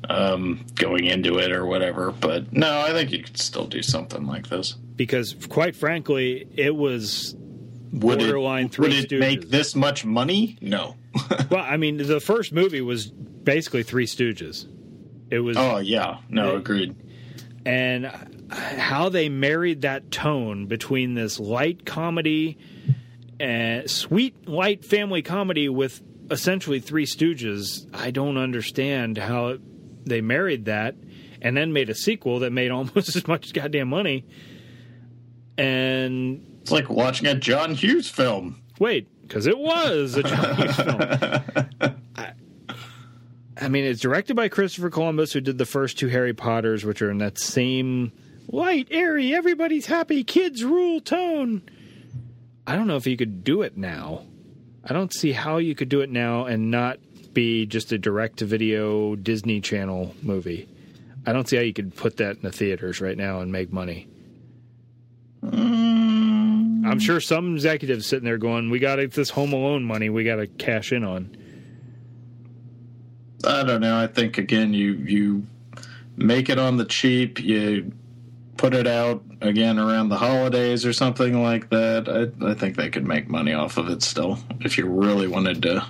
um, 0.09 0.65
going 0.75 1.05
into 1.05 1.39
it 1.39 1.51
or 1.51 1.65
whatever. 1.65 2.11
But 2.11 2.53
no, 2.53 2.79
I 2.81 2.91
think 2.91 3.11
you 3.11 3.23
could 3.23 3.37
still 3.37 3.65
do 3.65 3.81
something 3.81 4.25
like 4.25 4.47
this. 4.47 4.73
Because, 4.95 5.35
quite 5.49 5.75
frankly, 5.75 6.47
it 6.55 6.75
was 6.75 7.35
Would 7.91 8.19
borderline 8.19 8.67
it, 8.67 8.79
would 8.79 8.93
it 8.93 9.09
Stooges. 9.09 9.19
make 9.19 9.49
this 9.49 9.75
much 9.75 10.05
money? 10.05 10.57
No. 10.61 10.95
well, 11.49 11.63
I 11.67 11.77
mean, 11.77 11.97
the 11.97 12.19
first 12.19 12.51
movie 12.53 12.81
was 12.81 13.07
basically 13.07 13.83
Three 13.83 14.05
Stooges. 14.05 14.67
It 15.29 15.39
was, 15.39 15.57
Oh 15.57 15.77
yeah, 15.77 16.17
no, 16.29 16.55
agreed. 16.55 16.95
and 17.65 18.05
how 18.49 19.09
they 19.09 19.29
married 19.29 19.81
that 19.81 20.11
tone 20.11 20.67
between 20.67 21.13
this 21.15 21.39
light 21.39 21.85
comedy 21.85 22.57
and 23.39 23.89
sweet 23.89 24.47
light 24.47 24.85
family 24.85 25.21
comedy 25.23 25.69
with 25.69 26.01
essentially 26.29 26.79
Three 26.79 27.05
Stooges. 27.05 27.87
I 27.93 28.11
don't 28.11 28.37
understand 28.37 29.17
how 29.17 29.57
they 30.05 30.21
married 30.21 30.65
that, 30.65 30.95
and 31.41 31.55
then 31.57 31.73
made 31.73 31.89
a 31.89 31.95
sequel 31.95 32.39
that 32.39 32.51
made 32.51 32.69
almost 32.71 33.15
as 33.15 33.27
much 33.27 33.53
goddamn 33.53 33.87
money. 33.89 34.25
And 35.57 36.45
It's 36.61 36.71
like 36.71 36.89
watching 36.89 37.27
a 37.27 37.35
John 37.35 37.73
Hughes 37.75 38.09
film. 38.09 38.61
Wait, 38.79 39.07
because 39.27 39.47
it 39.47 39.57
was 39.57 40.17
a 40.17 40.27
Hughes 40.27 40.75
film. 40.75 41.95
I, 42.15 42.33
I 43.59 43.67
mean, 43.69 43.85
it's 43.85 44.01
directed 44.01 44.35
by 44.35 44.49
Christopher 44.49 44.89
Columbus, 44.89 45.33
who 45.33 45.41
did 45.41 45.57
the 45.57 45.65
first 45.65 45.97
two 45.97 46.07
Harry 46.07 46.33
Potters, 46.33 46.85
which 46.85 47.01
are 47.01 47.09
in 47.09 47.19
that 47.19 47.39
same 47.39 48.11
light, 48.47 48.87
airy, 48.91 49.33
everybody's 49.33 49.85
happy, 49.85 50.23
kids 50.23 50.63
rule 50.63 50.99
tone. 50.99 51.61
I 52.65 52.75
don't 52.75 52.87
know 52.87 52.95
if 52.95 53.07
you 53.07 53.17
could 53.17 53.43
do 53.43 53.61
it 53.61 53.77
now. 53.77 54.23
I 54.83 54.93
don't 54.93 55.13
see 55.13 55.31
how 55.31 55.57
you 55.57 55.75
could 55.75 55.89
do 55.89 56.01
it 56.01 56.09
now 56.09 56.45
and 56.45 56.71
not 56.71 56.99
be 57.33 57.65
just 57.65 57.91
a 57.91 57.97
direct 57.97 58.39
to 58.39 58.45
video 58.45 59.15
Disney 59.15 59.61
Channel 59.61 60.15
movie. 60.21 60.67
I 61.25 61.33
don't 61.33 61.47
see 61.47 61.55
how 61.55 61.61
you 61.63 61.73
could 61.73 61.95
put 61.95 62.17
that 62.17 62.37
in 62.37 62.41
the 62.41 62.51
theaters 62.51 62.99
right 63.01 63.17
now 63.17 63.39
and 63.39 63.51
make 63.51 63.71
money. 63.71 64.07
Hmm. 65.41 65.72
I'm 66.93 66.99
mm. 66.99 67.05
sure 67.05 67.19
some 67.19 67.55
executives 67.55 68.05
sitting 68.05 68.25
there 68.25 68.37
going, 68.37 68.69
"We 68.69 68.79
got 68.79 68.97
this 69.11 69.31
Home 69.31 69.53
Alone 69.53 69.83
money. 69.83 70.09
We 70.09 70.23
got 70.23 70.37
to 70.37 70.47
cash 70.47 70.91
in 70.91 71.03
on." 71.03 71.35
I 73.45 73.63
don't 73.63 73.81
know. 73.81 73.97
I 73.97 74.07
think 74.07 74.37
again, 74.37 74.73
you 74.73 74.93
you 74.93 75.47
make 76.15 76.49
it 76.49 76.59
on 76.59 76.77
the 76.77 76.85
cheap. 76.85 77.39
You 77.39 77.91
put 78.57 78.73
it 78.73 78.87
out 78.87 79.23
again 79.41 79.79
around 79.79 80.09
the 80.09 80.17
holidays 80.17 80.85
or 80.85 80.93
something 80.93 81.41
like 81.41 81.69
that. 81.69 82.07
I, 82.07 82.51
I 82.51 82.53
think 82.53 82.77
they 82.77 82.89
could 82.89 83.05
make 83.05 83.27
money 83.27 83.53
off 83.53 83.77
of 83.77 83.89
it 83.89 84.01
still 84.03 84.39
if 84.61 84.77
you 84.77 84.85
really 84.85 85.27
wanted 85.27 85.61
to 85.63 85.85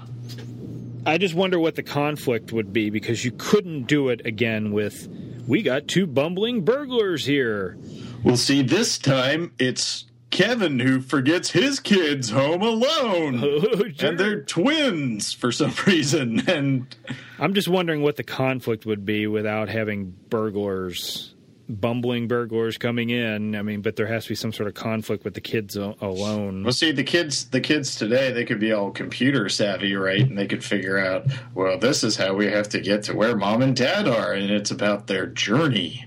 I 1.06 1.18
just 1.18 1.36
wonder 1.36 1.60
what 1.60 1.76
the 1.76 1.84
conflict 1.84 2.54
would 2.54 2.72
be 2.72 2.90
because 2.90 3.26
you 3.26 3.32
couldn't 3.32 3.88
do 3.88 4.08
it 4.10 4.26
again 4.26 4.72
with 4.72 5.08
we 5.48 5.62
got 5.62 5.88
two 5.90 6.08
bumbling 6.08 6.64
burglars 6.64 7.26
here. 7.26 7.78
We'll 8.24 8.38
see 8.38 8.62
this 8.62 8.98
time 8.98 9.52
it's 9.60 10.06
Kevin 10.34 10.80
who 10.80 11.00
forgets 11.00 11.52
his 11.52 11.80
kids 11.80 12.32
home 12.32 12.62
alone. 12.62 13.40
Oh, 13.44 13.84
sure. 13.96 14.10
And 14.10 14.20
they're 14.20 14.42
twins 14.42 15.32
for 15.34 15.52
some 15.52 15.74
reason. 15.88 16.48
And 16.50 16.94
I'm 17.40 17.54
just 17.54 17.68
wondering 17.68 18.02
what 18.02 18.16
the 18.16 18.24
conflict 18.24 18.86
would 18.86 19.06
be 19.06 19.28
without 19.28 19.70
having 19.70 20.16
burglars, 20.30 21.34
bumbling 21.70 22.28
burglars 22.28 22.78
coming 22.78 23.10
in. 23.12 23.56
I 23.56 23.62
mean, 23.62 23.82
but 23.82 23.96
there 23.96 24.08
has 24.08 24.24
to 24.24 24.30
be 24.30 24.36
some 24.36 24.52
sort 24.54 24.68
of 24.68 24.74
conflict 24.74 25.24
with 25.24 25.34
the 25.36 25.42
kids 25.42 25.76
alone. 25.76 26.64
well 26.64 26.74
see 26.74 26.92
the 26.92 27.04
kids 27.04 27.46
the 27.50 27.62
kids 27.62 27.96
today 27.96 28.32
they 28.32 28.46
could 28.46 28.60
be 28.60 28.72
all 28.72 28.92
computer 28.92 29.50
savvy, 29.50 29.96
right? 29.96 30.22
And 30.22 30.38
they 30.38 30.48
could 30.48 30.64
figure 30.64 30.98
out, 30.98 31.28
well, 31.54 31.78
this 31.78 32.04
is 32.04 32.16
how 32.18 32.34
we 32.34 32.48
have 32.48 32.70
to 32.70 32.80
get 32.80 33.04
to 33.04 33.16
where 33.16 33.36
mom 33.36 33.62
and 33.62 33.76
dad 33.76 34.08
are, 34.08 34.34
and 34.34 34.50
it's 34.52 34.72
about 34.72 35.08
their 35.08 35.28
journey. 35.28 36.06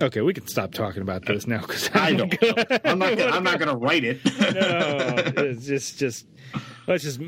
Okay, 0.00 0.20
we 0.20 0.34
can 0.34 0.46
stop 0.46 0.72
talking 0.72 1.00
about 1.00 1.24
this 1.24 1.46
now 1.46 1.60
because 1.60 1.88
I 1.94 2.12
don't 2.12 2.30
know. 2.42 2.54
I'm 2.84 2.98
not 2.98 3.16
gonna, 3.16 3.30
I'm 3.32 3.44
not 3.44 3.58
going 3.58 3.70
to 3.70 3.76
write 3.76 4.04
it. 4.04 4.22
no, 4.24 5.14
it's 5.42 5.66
just 5.66 5.98
just 5.98 6.26
let's 6.86 7.02
just 7.02 7.20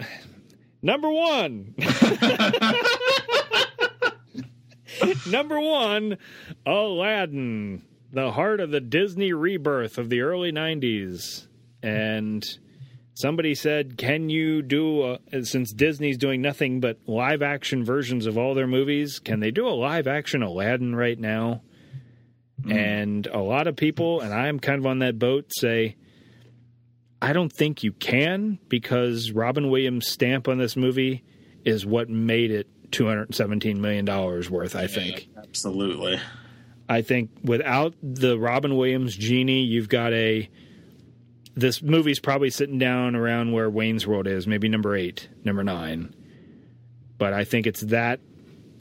number 0.83 1.11
one. 1.11 1.75
number 5.27 5.59
one, 5.61 6.19
Aladdin, 6.67 7.83
the 8.13 8.33
heart 8.33 8.61
of 8.61 8.71
the 8.71 8.81
Disney 8.81 9.33
rebirth 9.33 9.97
of 9.97 10.11
the 10.11 10.21
early 10.21 10.53
'90s, 10.53 11.47
and 11.83 12.45
somebody 13.15 13.55
said, 13.55 13.97
"Can 13.97 14.29
you 14.29 14.61
do 14.61 15.19
a, 15.33 15.45
since 15.45 15.73
Disney's 15.73 16.19
doing 16.19 16.43
nothing 16.43 16.81
but 16.81 16.99
live 17.07 17.41
action 17.41 17.83
versions 17.83 18.27
of 18.27 18.37
all 18.37 18.53
their 18.55 18.67
movies? 18.67 19.19
Can 19.21 19.41
they 19.41 19.51
do 19.51 19.67
a 19.67 19.71
live 19.71 20.07
action 20.07 20.43
Aladdin 20.43 20.95
right 20.95 21.19
now?" 21.19 21.63
Mm-hmm. 22.61 22.73
And 22.73 23.27
a 23.29 23.39
lot 23.39 23.67
of 23.67 23.77
people, 23.77 24.21
and 24.21 24.35
I'm 24.35 24.59
kind 24.59 24.79
of 24.79 24.87
on 24.87 24.99
that 25.01 25.19
boat, 25.19 25.53
say, 25.55 25.97
I 27.21 27.33
don't 27.33 27.53
think 27.53 27.83
you 27.83 27.93
can 27.93 28.59
because 28.69 29.33
Robin 29.33 29.71
Williams' 29.71 30.09
stamp 30.09 30.49
on 30.49 30.59
this 30.59 30.77
movie 30.77 31.25
is 31.65 31.85
what 31.85 32.09
made 32.09 32.51
it 32.51 32.69
$217 32.91 33.77
million 33.77 34.07
worth, 34.51 34.77
I 34.77 34.87
think. 34.87 35.29
Absolutely. 35.37 36.21
I 36.89 37.03
think 37.03 37.31
without 37.43 37.95
the 38.03 38.39
Robin 38.39 38.77
Williams 38.77 39.17
genie, 39.17 39.63
you've 39.63 39.89
got 39.89 40.13
a. 40.13 40.49
This 41.55 41.83
movie's 41.83 42.21
probably 42.21 42.51
sitting 42.51 42.79
down 42.79 43.17
around 43.17 43.53
where 43.53 43.69
Wayne's 43.69 44.07
World 44.07 44.29
is, 44.29 44.47
maybe 44.47 44.69
number 44.69 44.95
eight, 44.95 45.29
number 45.45 45.65
nine. 45.65 46.15
But 47.19 47.33
I 47.33 47.43
think 47.45 47.67
it's 47.67 47.81
that 47.83 48.21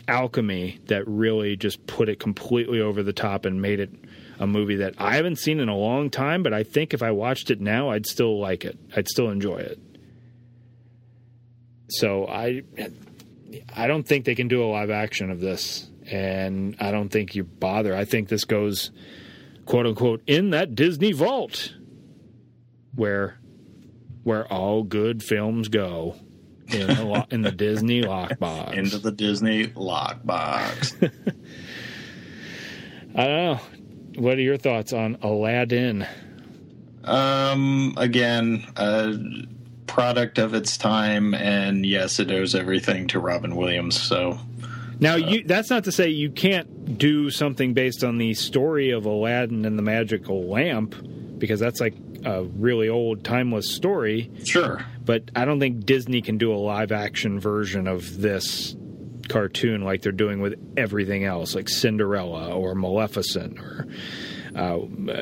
alchemy 0.08 0.80
that 0.86 1.08
really 1.08 1.56
just 1.56 1.86
put 1.88 2.10
it 2.10 2.20
completely 2.20 2.80
over 2.80 3.04
the 3.04 3.14
top 3.14 3.46
and 3.46 3.62
made 3.62 3.80
it 3.80 3.92
a 4.40 4.48
movie 4.48 4.78
that 4.78 4.96
I 4.98 5.16
haven't 5.16 5.38
seen 5.38 5.60
in 5.60 5.70
a 5.70 5.76
long 5.76 6.10
time, 6.10 6.44
but 6.44 6.54
I 6.54 6.64
think 6.64 6.94
if 6.94 7.02
I 7.02 7.12
watched 7.12 7.50
it 7.50 7.60
now, 7.60 7.90
I'd 7.90 8.06
still 8.06 8.40
like 8.40 8.66
it. 8.66 8.78
I'd 8.96 9.08
still 9.08 9.30
enjoy 9.30 9.58
it. 9.58 9.80
So 11.90 12.28
I 12.28 12.64
I 13.76 13.88
don't 13.88 14.04
think 14.04 14.26
they 14.26 14.36
can 14.36 14.48
do 14.48 14.64
a 14.64 14.68
live 14.68 14.90
action 14.90 15.32
of 15.32 15.40
this, 15.40 15.88
and 16.10 16.76
I 16.80 16.92
don't 16.92 17.10
think 17.10 17.36
you 17.36 17.44
bother. 17.44 17.96
I 17.96 18.06
think 18.06 18.28
this 18.28 18.44
goes 18.44 18.92
quote 19.66 19.86
unquote 19.86 20.22
in 20.28 20.52
that 20.52 20.76
Disney 20.76 21.14
vault 21.14 21.74
where 22.96 23.40
where 24.24 24.46
all 24.52 24.84
good 24.84 25.24
films 25.24 25.70
go 25.70 26.16
in 26.70 26.88
the, 26.88 27.04
lo- 27.04 27.26
in 27.32 27.42
the 27.42 27.52
Disney 27.52 28.02
lockbox. 28.02 28.74
Into 28.74 28.98
the 28.98 29.12
Disney 29.12 29.68
lockbox. 29.68 31.12
I 33.16 33.24
don't 33.26 33.46
know. 33.46 33.60
What 34.22 34.38
are 34.38 34.42
your 34.42 34.58
thoughts 34.58 34.94
on 34.94 35.18
Aladdin? 35.22 36.08
Um, 37.04 37.94
again, 37.98 38.66
a 38.76 39.16
product 39.86 40.38
of 40.38 40.54
its 40.54 40.78
time, 40.78 41.34
and 41.34 41.86
yes, 41.86 42.20
it 42.20 42.32
owes 42.32 42.54
everything 42.56 43.08
to 43.08 43.20
Robin 43.20 43.56
Williams. 43.56 44.00
So 44.00 44.40
Now, 45.00 45.16
you 45.16 45.44
that's 45.44 45.70
not 45.70 45.86
to 45.86 45.92
say 45.92 46.10
you 46.10 46.30
can't 46.30 46.98
do 46.98 47.30
something 47.30 47.74
based 47.74 48.04
on 48.04 48.18
the 48.18 48.34
story 48.34 48.92
of 48.92 49.06
Aladdin 49.06 49.66
and 49.66 49.78
the 49.78 49.84
magical 49.84 50.48
lamp, 50.48 50.96
because 51.38 51.60
that's 51.60 51.80
like 51.80 51.94
a 52.26 52.44
really 52.44 52.90
old, 52.90 53.24
timeless 53.24 53.72
story. 53.74 54.30
Sure. 54.44 54.84
But 55.08 55.32
I 55.38 55.46
don't 55.46 55.62
think 55.62 55.86
Disney 55.86 56.22
can 56.22 56.38
do 56.38 56.54
a 56.54 56.58
live 56.60 56.92
action 56.92 57.40
version 57.40 57.88
of 57.88 58.20
this 58.20 58.76
cartoon 59.30 59.82
like 59.82 60.02
they're 60.02 60.12
doing 60.12 60.42
with 60.42 60.56
everything 60.76 61.24
else, 61.24 61.56
like 61.56 61.70
Cinderella 61.70 62.54
or 62.54 62.76
Maleficent, 62.76 63.58
or 63.58 63.88
uh, 64.54 64.80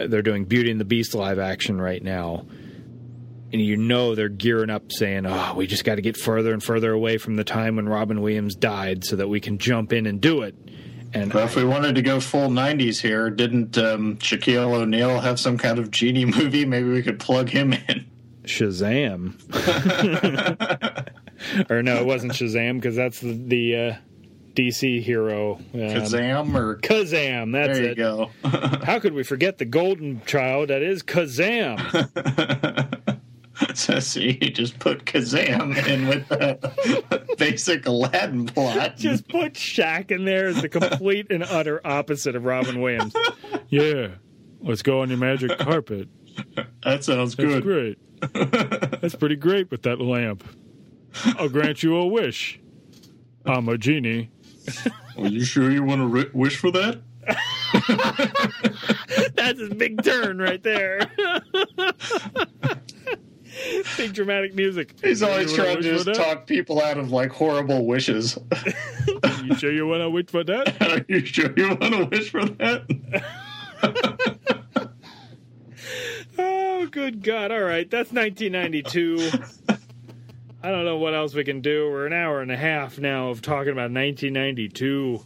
they're 0.08 0.24
doing 0.24 0.46
Beauty 0.46 0.72
and 0.72 0.82
the 0.82 0.86
Beast 0.86 1.14
live 1.14 1.38
action 1.38 1.80
right 1.80 2.02
now. 2.02 2.48
And 3.54 3.62
you 3.62 3.78
know 3.78 4.16
they're 4.16 4.28
gearing 4.28 4.72
up 4.72 4.92
saying, 4.92 5.28
oh, 5.28 5.54
we 5.56 5.68
just 5.68 5.86
got 5.86 5.96
to 5.96 6.02
get 6.02 6.18
further 6.18 6.52
and 6.52 6.64
further 6.64 6.92
away 6.92 7.20
from 7.20 7.36
the 7.36 7.44
time 7.44 7.76
when 7.76 7.88
Robin 7.88 8.22
Williams 8.22 8.56
died 8.56 9.06
so 9.06 9.16
that 9.18 9.28
we 9.28 9.40
can 9.40 9.60
jump 9.60 9.94
in 9.94 10.08
and 10.08 10.20
do 10.20 10.42
it. 10.42 10.56
And 11.14 11.32
But 11.32 11.44
if 11.44 11.56
we 11.56 11.64
wanted 11.64 11.94
to 11.94 12.02
go 12.02 12.20
full 12.20 12.50
90s 12.50 13.00
here, 13.00 13.30
didn't 13.30 13.78
um, 13.78 14.18
Shaquille 14.18 14.74
O'Neal 14.74 15.20
have 15.20 15.40
some 15.40 15.60
kind 15.60 15.78
of 15.78 15.92
genie 15.92 16.26
movie? 16.40 16.66
Maybe 16.66 16.90
we 16.90 17.04
could 17.04 17.20
plug 17.20 17.50
him 17.50 17.74
in. 17.74 18.08
Shazam. 18.48 19.36
or 21.70 21.84
no, 21.84 21.98
it 21.98 22.06
wasn't 22.06 22.34
Shazam 22.34 22.76
because 22.76 22.96
that's 22.96 23.20
the, 23.20 23.34
the 23.34 23.76
uh, 23.76 23.96
DC 24.54 25.02
hero. 25.02 25.56
Um, 25.74 25.80
Kazam 25.80 26.56
or 26.56 26.78
Kazam, 26.78 27.52
that's 27.54 27.78
There 27.78 27.86
you 27.86 27.92
it. 27.92 27.98
go. 27.98 28.32
How 28.84 29.00
could 29.00 29.14
we 29.14 29.24
forget 29.24 29.58
the 29.58 29.66
golden 29.66 30.22
child 30.26 30.70
that 30.70 30.82
is 30.82 31.04
Kazam? 31.04 31.78
so 33.76 34.00
see, 34.00 34.38
you 34.42 34.50
just 34.50 34.80
put 34.80 35.06
Kazam 35.06 35.76
in 35.88 36.08
with 36.08 36.28
the 36.30 37.36
basic 37.38 37.86
Aladdin 37.86 38.46
plot. 38.48 38.98
Just 38.98 39.28
put 39.28 39.54
Shaq 39.54 40.12
in 40.12 40.26
there 40.26 40.48
as 40.48 40.62
the 40.62 40.70
complete 40.70 41.28
and 41.30 41.44
utter 41.44 41.82
opposite 41.86 42.36
of 42.36 42.46
Robin 42.46 42.82
Williams. 42.82 43.14
Yeah, 43.70 44.08
let's 44.62 44.82
go 44.82 45.02
on 45.02 45.10
your 45.10 45.18
magic 45.18 45.58
carpet. 45.60 46.08
That 46.84 47.04
sounds 47.04 47.36
That's 47.36 47.50
good. 47.50 47.64
great. 47.64 47.98
That's 48.34 49.16
pretty 49.16 49.36
great 49.36 49.72
with 49.72 49.84
that 49.84 50.00
lamp. 50.02 50.44
I'll 51.38 51.50
grant 51.50 51.84
you 51.84 51.96
a 51.96 52.06
wish. 52.06 52.60
I'm 53.46 53.70
a 53.70 53.78
genie. 53.78 54.30
Are 55.18 55.28
you 55.28 55.44
sure 55.46 55.72
you 55.72 55.84
want 55.84 56.02
to 56.02 56.08
ri- 56.08 56.30
wish 56.34 56.58
for 56.58 56.72
that? 56.72 57.02
That's 59.36 59.60
his 59.60 59.70
big 59.70 60.04
turn 60.04 60.40
right 60.40 60.62
there. 60.64 61.00
big 63.98 64.14
dramatic 64.14 64.56
music. 64.56 64.94
He's 65.02 65.24
always 65.24 65.52
You 65.52 65.58
trying 65.58 65.78
to 65.78 65.82
just 65.84 66.14
talk 66.14 66.48
people 66.48 66.82
out 66.82 66.98
of 66.98 67.12
like 67.12 67.32
horrible 67.32 67.86
wishes. 67.86 68.38
You 69.44 69.56
sure 69.56 69.72
you 69.72 69.88
want 69.88 70.02
to 70.02 70.10
wish 70.10 70.28
for 70.28 70.44
that? 70.44 70.82
Are 70.92 71.06
you 71.08 71.24
sure 71.26 71.54
you 71.56 71.70
want 71.70 71.94
to 71.94 72.06
wish 72.06 72.30
for 72.32 72.46
that? 72.46 74.35
Oh, 76.38 76.88
good 76.88 77.24
God. 77.24 77.52
All 77.52 77.62
right. 77.64 77.90
That's 77.90 78.12
1992. 78.12 79.78
I 80.64 80.72
don't 80.72 80.86
know 80.86 80.98
what 80.98 81.14
else 81.14 81.34
we 81.34 81.44
can 81.44 81.62
do. 81.62 81.90
We're 81.92 82.08
an 82.08 82.14
hour 82.14 82.42
and 82.42 82.52
a 82.52 82.58
half 82.58 82.98
now 82.98 83.30
of 83.30 83.42
talking 83.42 83.72
about 83.72 83.92
1992. 83.92 85.24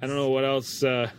I 0.00 0.06
don't 0.06 0.14
know 0.14 0.28
what 0.28 0.44
else 0.44 0.84
uh, 0.84 1.10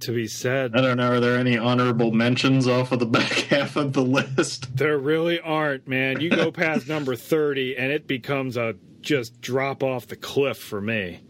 to 0.00 0.12
be 0.12 0.26
said. 0.26 0.76
I 0.76 0.82
don't 0.82 0.98
know. 0.98 1.12
Are 1.12 1.20
there 1.20 1.38
any 1.38 1.56
honorable 1.56 2.12
mentions 2.12 2.68
off 2.68 2.92
of 2.92 2.98
the 2.98 3.06
back 3.06 3.32
half 3.32 3.76
of 3.76 3.92
the 3.94 4.02
list? 4.02 4.76
There 4.76 4.98
really 4.98 5.40
aren't, 5.40 5.88
man. 5.88 6.20
You 6.20 6.30
go 6.30 6.50
past 6.50 6.86
number 6.88 7.16
30 7.16 7.76
and 7.76 7.90
it 7.90 8.06
becomes 8.06 8.56
a 8.56 8.74
just 9.00 9.40
drop 9.40 9.82
off 9.82 10.06
the 10.06 10.16
cliff 10.16 10.58
for 10.58 10.80
me. 10.80 11.22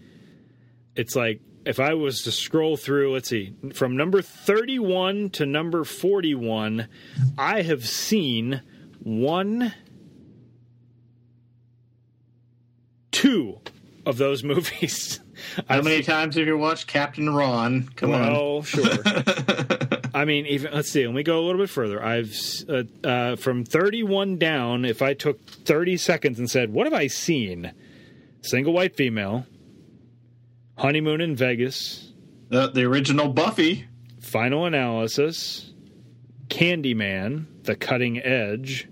It's 0.96 1.14
like 1.14 1.40
if 1.66 1.80
I 1.80 1.94
was 1.94 2.22
to 2.22 2.32
scroll 2.32 2.76
through, 2.76 3.12
let's 3.12 3.28
see, 3.28 3.54
from 3.74 3.96
number 3.96 4.22
31 4.22 5.30
to 5.30 5.44
number 5.44 5.82
41, 5.84 6.86
I 7.36 7.62
have 7.62 7.86
seen 7.86 8.62
one, 9.00 9.74
two 13.10 13.60
of 14.06 14.16
those 14.16 14.44
movies. 14.52 15.20
How 15.68 15.82
many 15.82 16.02
times 16.02 16.36
have 16.36 16.46
you 16.46 16.56
watched 16.56 16.86
Captain 16.86 17.28
Ron? 17.34 17.88
Come 17.96 18.12
on. 18.12 18.32
well, 18.32 18.62
sure. 18.62 18.84
I 20.14 20.24
mean, 20.24 20.46
even 20.46 20.72
let's 20.72 20.90
see. 20.90 21.04
Let 21.04 21.14
me 21.14 21.22
go 21.22 21.40
a 21.40 21.44
little 21.44 21.60
bit 21.60 21.68
further. 21.68 22.02
I've 22.02 22.34
uh, 22.68 22.84
uh, 23.04 23.36
from 23.36 23.64
31 23.64 24.38
down. 24.38 24.86
If 24.86 25.02
I 25.02 25.12
took 25.12 25.44
30 25.46 25.98
seconds 25.98 26.38
and 26.38 26.50
said, 26.50 26.72
"What 26.72 26.86
have 26.86 26.94
I 26.94 27.08
seen?" 27.08 27.72
Single 28.40 28.72
white 28.72 28.96
female, 28.96 29.44
honeymoon 30.76 31.20
in 31.20 31.36
Vegas, 31.36 32.12
The, 32.48 32.68
the 32.68 32.84
original 32.84 33.28
Buffy. 33.32 33.86
final 34.20 34.64
analysis, 34.66 35.72
Candyman, 36.48 37.46
The 37.64 37.76
Cutting 37.76 38.18
Edge, 38.18 38.88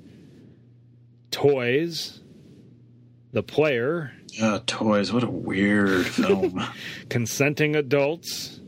Toys, 1.30 2.20
The 3.32 3.42
Player, 3.42 4.12
Uh, 4.42 4.60
toys. 4.66 5.12
What 5.12 5.22
a 5.22 5.30
weird 5.30 6.06
film. 6.06 6.60
Consenting 7.08 7.76
Adults, 7.76 8.60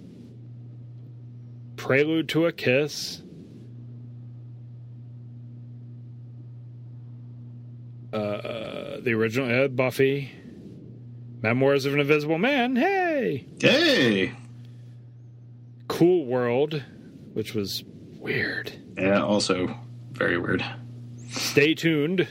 Prelude 1.77 2.29
to 2.31 2.47
a 2.47 2.53
Kiss, 2.53 3.23
uh, 8.13 9.01
the 9.01 9.13
original 9.13 9.51
Ed 9.51 9.77
Buffy, 9.77 10.31
Memoirs 11.43 11.85
of 11.87 11.95
an 11.95 12.01
Invisible 12.01 12.39
Man. 12.39 12.77
Hey, 12.77 13.47
hey. 13.61 14.33
Cool 15.89 16.27
World, 16.27 16.83
which 17.35 17.55
was 17.55 17.85
weird. 18.19 18.73
Yeah, 18.99 19.23
also 19.23 19.79
very 20.13 20.39
weird. 20.39 20.65
Stay 21.31 21.75
tuned. 21.75 22.27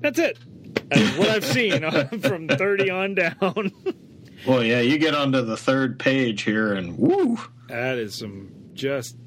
That's 0.00 0.18
it. 0.18 0.38
That's 0.88 1.16
what 1.18 1.28
I've 1.28 1.44
seen 1.44 1.88
from 2.20 2.48
30 2.48 2.90
on 2.90 3.14
down. 3.14 3.70
Well, 4.46 4.64
yeah, 4.64 4.80
you 4.80 4.96
get 4.96 5.14
onto 5.14 5.42
the 5.42 5.58
third 5.58 5.98
page 5.98 6.44
here, 6.44 6.72
and 6.72 6.96
woo. 6.96 7.38
That 7.68 7.98
is 7.98 8.14
some 8.14 8.50
just 8.72 9.18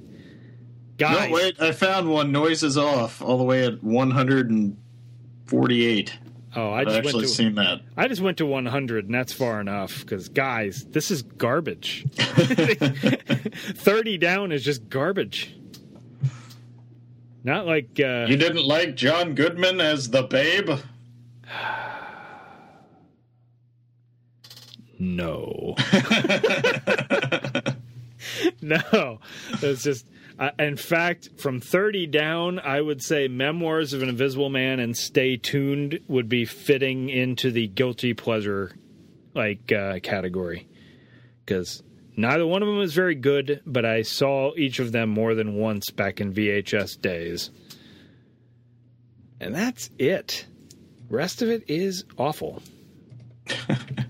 guys. 0.98 1.30
No, 1.30 1.36
wait, 1.36 1.62
I 1.62 1.72
found 1.72 2.10
one. 2.10 2.32
Noises 2.32 2.80
off, 2.80 3.22
all 3.22 3.38
the 3.38 3.44
way 3.44 3.64
at 3.64 3.84
148. 3.84 6.18
Oh, 6.56 6.72
I 6.72 6.82
I've 6.82 6.88
just 6.88 6.98
actually 6.98 7.14
went 7.16 7.28
to, 7.28 7.34
seen 7.34 7.56
that. 7.56 7.82
I 7.98 8.08
just 8.08 8.22
went 8.22 8.38
to 8.38 8.46
100, 8.46 9.06
and 9.06 9.14
that's 9.14 9.34
far 9.34 9.60
enough. 9.60 10.02
Because 10.02 10.30
guys, 10.30 10.86
this 10.86 11.10
is 11.10 11.24
garbage. 11.24 12.06
30 12.16 14.18
down 14.18 14.52
is 14.52 14.64
just 14.64 14.88
garbage. 14.90 15.56
Not 17.44 17.66
like 17.66 18.00
uh, 18.00 18.28
You 18.30 18.38
didn't 18.38 18.66
like 18.66 18.96
John 18.96 19.36
Goodman 19.36 19.82
as 19.82 20.10
the 20.10 20.24
Babe? 20.24 20.70
No. 25.00 25.76
no. 28.62 29.20
It's 29.62 29.84
just, 29.84 30.06
uh, 30.40 30.50
in 30.58 30.78
fact, 30.78 31.30
from 31.38 31.60
30 31.60 32.08
down, 32.08 32.60
I 32.60 32.82
would 32.82 33.02
say 33.02 33.28
Memoirs 33.28 33.94
of 33.94 34.02
an 34.02 34.10
Invisible 34.10 34.50
Man 34.50 34.80
and 34.80 34.98
Stay 34.98 35.38
Tuned 35.38 36.00
would 36.08 36.28
be 36.28 36.46
fitting 36.46 37.10
into 37.10 37.52
the 37.52 37.68
guilty 37.68 38.14
pleasure 38.14 38.76
like 39.36 39.72
uh, 39.72 40.00
category. 40.00 40.68
Because 41.46 41.84
neither 42.16 42.48
one 42.48 42.64
of 42.64 42.68
them 42.68 42.82
is 42.82 42.94
very 42.94 43.16
good, 43.16 43.62
but 43.66 43.86
I 43.86 44.02
saw 44.02 44.54
each 44.56 44.80
of 44.80 44.92
them 44.92 45.10
more 45.10 45.36
than 45.36 45.56
once 45.56 45.92
back 45.92 46.20
in 46.20 46.34
VHS 46.34 47.00
days. 47.00 47.52
And 49.40 49.54
that's 49.54 49.90
it. 50.00 50.46
Rest 51.10 51.42
of 51.42 51.50
it 51.50 51.66
is 51.68 52.06
awful. 52.18 52.64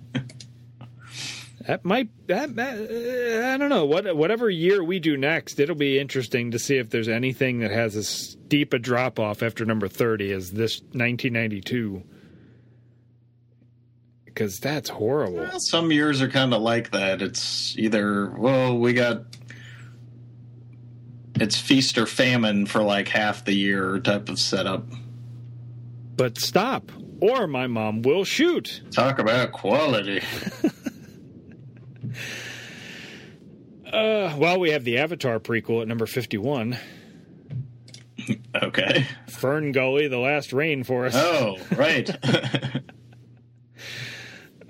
That 1.68 1.85
might 1.85 2.10
that, 2.27 2.56
that 2.56 2.77
uh, 2.77 3.53
I 3.53 3.57
don't 3.57 3.69
know 3.69 3.85
what 3.85 4.18
whatever 4.18 4.49
year 4.49 4.84
we 4.84 4.99
do 4.99 5.15
next, 5.15 5.60
it'll 5.60 5.76
be 5.76 5.98
interesting 5.98 6.52
to 6.52 6.60
see 6.60 6.77
if 6.77 6.90
there's 6.90 7.07
anything 7.07 7.60
that 7.60 7.72
has 7.72 7.95
as 7.95 8.07
steep 8.07 8.73
a 8.73 8.80
drop 8.80 9.18
off 9.18 9.41
after 9.41 9.64
number 9.64 9.88
thirty 9.88 10.34
as 10.34 10.52
this 10.52 10.81
1992, 10.81 12.03
because 14.26 14.60
that's 14.60 14.90
horrible. 14.90 15.35
Well, 15.35 15.60
some 15.60 15.91
years 15.91 16.22
are 16.22 16.27
kind 16.27 16.53
of 16.53 16.61
like 16.61 16.91
that. 16.91 17.22
It's 17.22 17.77
either 17.77 18.31
well, 18.31 18.77
we 18.77 18.91
got 18.91 19.23
it's 21.35 21.57
feast 21.57 21.98
or 21.98 22.06
famine 22.06 22.65
for 22.65 22.84
like 22.84 23.07
half 23.07 23.45
the 23.45 23.53
year 23.53 23.99
type 23.99 24.27
of 24.27 24.38
setup. 24.38 24.85
But 26.18 26.38
stop, 26.40 26.91
or 27.22 27.48
my 27.48 27.68
mom 27.68 28.02
will 28.02 28.26
shoot. 28.26 28.81
Talk 28.91 29.19
about 29.19 29.53
quality. 29.53 30.22
Uh, 33.85 34.35
well, 34.38 34.60
we 34.60 34.72
have 34.72 34.84
the 34.84 34.98
Avatar 34.98 35.40
prequel 35.40 35.81
at 35.81 35.88
number 35.88 36.06
51. 36.06 36.77
Okay. 38.56 39.06
Fern 39.27 39.72
Gully, 39.72 40.07
The 40.07 40.18
Last 40.18 40.52
Rainforest. 40.52 41.15
Oh, 41.15 41.57
right. 41.76 42.10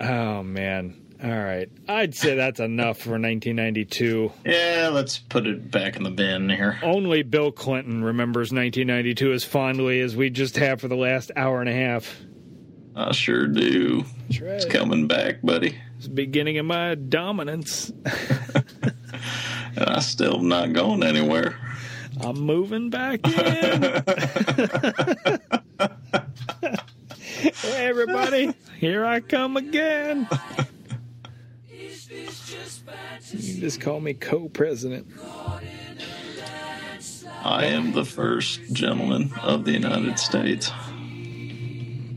oh, 0.00 0.42
man. 0.42 1.04
All 1.22 1.30
right. 1.30 1.70
I'd 1.88 2.14
say 2.14 2.34
that's 2.34 2.60
enough 2.60 2.98
for 2.98 3.12
1992. 3.12 4.30
Yeah, 4.44 4.90
let's 4.92 5.18
put 5.18 5.46
it 5.46 5.70
back 5.70 5.96
in 5.96 6.02
the 6.02 6.10
bin 6.10 6.50
here. 6.50 6.78
Only 6.82 7.22
Bill 7.22 7.50
Clinton 7.50 8.04
remembers 8.04 8.52
1992 8.52 9.32
as 9.32 9.42
fondly 9.42 10.00
as 10.00 10.14
we 10.14 10.28
just 10.28 10.56
have 10.56 10.82
for 10.82 10.88
the 10.88 10.96
last 10.96 11.30
hour 11.34 11.60
and 11.60 11.70
a 11.70 11.74
half. 11.74 12.14
I 12.94 13.12
sure 13.12 13.46
do. 13.46 14.04
Right. 14.28 14.42
It's 14.42 14.66
coming 14.66 15.06
back, 15.06 15.40
buddy. 15.42 15.78
It's 16.04 16.10
the 16.10 16.16
beginning 16.16 16.58
of 16.58 16.66
my 16.66 16.96
dominance. 16.96 17.88
and 17.88 18.04
I 19.78 20.00
still 20.00 20.40
not 20.40 20.74
going 20.74 21.02
anywhere. 21.02 21.56
I'm 22.20 22.40
moving 22.40 22.90
back 22.90 23.26
in. 23.26 23.32
hey, 27.40 27.86
everybody, 27.86 28.52
here 28.78 29.06
I 29.06 29.20
come 29.20 29.56
again. 29.56 30.28
You 31.70 31.88
can 32.10 33.60
just 33.60 33.80
call 33.80 33.98
me 34.00 34.12
co-president. 34.12 35.06
I 37.42 37.64
am 37.64 37.92
the 37.92 38.04
first 38.04 38.60
gentleman 38.74 39.32
of 39.42 39.64
the 39.64 39.72
United 39.72 40.18
States. 40.18 40.70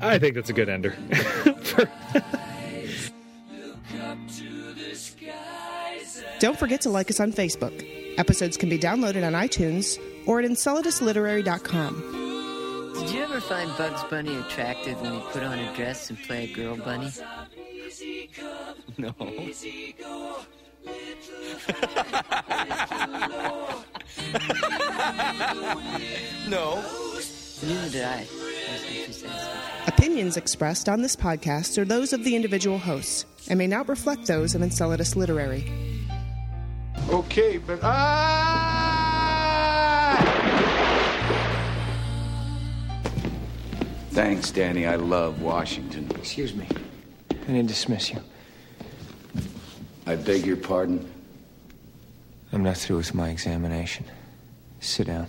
I 0.02 0.20
think 0.20 0.36
that's 0.36 0.50
a 0.50 0.54
good 0.54 0.68
ender. 0.68 0.98
Don't 6.40 6.58
forget 6.58 6.82
to 6.82 6.90
like 6.90 7.10
us 7.10 7.20
on 7.20 7.32
Facebook. 7.34 7.86
Episodes 8.18 8.58
can 8.58 8.70
be 8.70 8.78
downloaded 8.78 9.26
on 9.26 9.34
iTunes 9.34 10.00
or 10.28 10.40
at 10.40 10.46
enceladusliterary.com. 10.50 12.94
Did 13.00 13.10
you 13.12 13.22
ever 13.22 13.40
find 13.42 13.70
Bugs 13.78 14.04
Bunny 14.10 14.36
attractive 14.36 15.00
when 15.02 15.14
he 15.14 15.20
put 15.32 15.44
on 15.44 15.58
a 15.58 15.76
dress 15.76 16.10
and 16.10 16.22
play 16.24 16.46
a 16.46 16.54
girl 16.54 16.78
bunny? 16.78 17.12
No. 18.98 19.14
no. 26.48 26.84
Neither 27.64 27.90
did 27.90 28.04
I. 28.04 28.26
Opinions 29.88 30.38
expressed 30.38 30.88
on 30.90 31.02
this 31.02 31.16
podcast 31.16 31.78
are 31.78 31.86
those 31.86 32.14
of 32.14 32.24
the 32.24 32.36
individual 32.36 32.78
hosts 32.78 33.26
and 33.50 33.58
may 33.58 33.68
not 33.68 33.88
reflect 33.90 34.26
those 34.28 34.54
of 34.56 34.62
Enceladus 34.62 35.16
Literary. 35.16 35.97
Okay, 37.10 37.58
but 37.58 37.80
ah! 37.84 38.18
Thanks, 44.12 44.52
Danny. 44.52 44.86
I 44.86 44.96
love 44.96 45.42
Washington. 45.42 46.10
Excuse 46.16 46.54
me. 46.54 46.68
I 47.32 47.52
need 47.52 47.62
to 47.62 47.68
dismiss 47.68 48.12
you. 48.12 48.20
I 50.06 50.16
beg 50.16 50.46
your 50.46 50.58
pardon. 50.58 51.10
I'm 52.52 52.64
not 52.64 52.78
through 52.78 52.98
with 52.98 53.14
my 53.14 53.30
examination. 53.30 54.06
Sit 54.80 55.08
down. 55.08 55.28